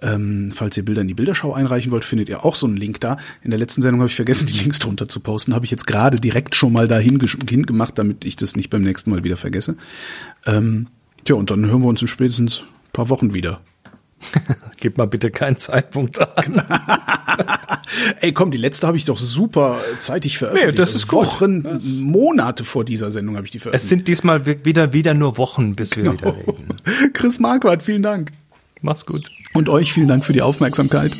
Ähm, 0.00 0.50
falls 0.52 0.76
ihr 0.76 0.84
Bilder 0.84 1.02
in 1.02 1.08
die 1.08 1.14
Bilderschau 1.14 1.52
einreichen 1.52 1.92
wollt, 1.92 2.04
findet 2.04 2.28
ihr 2.28 2.44
auch 2.44 2.54
so 2.54 2.66
einen 2.66 2.76
Link 2.76 3.00
da. 3.00 3.18
In 3.42 3.50
der 3.50 3.58
letzten 3.58 3.82
Sendung 3.82 4.00
habe 4.00 4.08
ich 4.08 4.16
vergessen, 4.16 4.46
die 4.46 4.58
Links 4.58 4.78
drunter 4.78 5.08
zu 5.08 5.20
posten. 5.20 5.54
Habe 5.54 5.64
ich 5.64 5.70
jetzt 5.70 5.86
gerade 5.86 6.18
direkt 6.18 6.54
schon 6.54 6.72
mal 6.72 6.88
dahin 6.88 7.20
hingemacht, 7.48 7.98
damit 7.98 8.24
ich 8.24 8.36
das 8.36 8.56
nicht 8.56 8.70
beim 8.70 8.82
nächsten 8.82 9.10
Mal 9.10 9.24
wieder 9.24 9.36
vergesse. 9.36 9.76
Ähm, 10.46 10.86
tja, 11.24 11.36
und 11.36 11.50
dann 11.50 11.66
hören 11.66 11.82
wir 11.82 11.88
uns 11.88 12.02
in 12.02 12.08
spätestens 12.08 12.64
paar 12.92 13.08
Wochen 13.08 13.34
wieder. 13.34 13.60
Gib 14.80 14.98
mal 14.98 15.06
bitte 15.06 15.30
keinen 15.30 15.58
Zeitpunkt 15.58 16.18
an. 16.20 16.62
Ey, 18.20 18.32
komm, 18.32 18.50
die 18.50 18.58
letzte 18.58 18.86
habe 18.86 18.96
ich 18.96 19.04
doch 19.04 19.18
super 19.18 19.80
zeitig 20.00 20.38
veröffentlicht. 20.38 20.72
Nee, 20.72 20.76
das 20.76 20.94
ist 20.94 21.06
gut. 21.08 21.24
Wochen, 21.26 21.80
Monate 22.02 22.64
vor 22.64 22.84
dieser 22.84 23.10
Sendung 23.10 23.36
habe 23.36 23.46
ich 23.46 23.50
die 23.52 23.58
veröffentlicht. 23.58 23.84
Es 23.84 23.88
sind 23.88 24.08
diesmal 24.08 24.44
wi- 24.46 24.58
wieder, 24.64 24.92
wieder 24.92 25.14
nur 25.14 25.38
Wochen, 25.38 25.74
bis 25.76 25.96
wir 25.96 26.04
Genau. 26.04 26.18
wieder 26.18 26.34
reden. 26.36 26.68
Chris 27.14 27.38
Marquardt, 27.38 27.82
vielen 27.82 28.02
Dank. 28.02 28.32
Mach's 28.82 29.06
gut. 29.06 29.30
Und 29.54 29.68
euch 29.68 29.92
vielen 29.92 30.08
Dank 30.08 30.24
für 30.24 30.32
die 30.32 30.42
Aufmerksamkeit. 30.42 31.12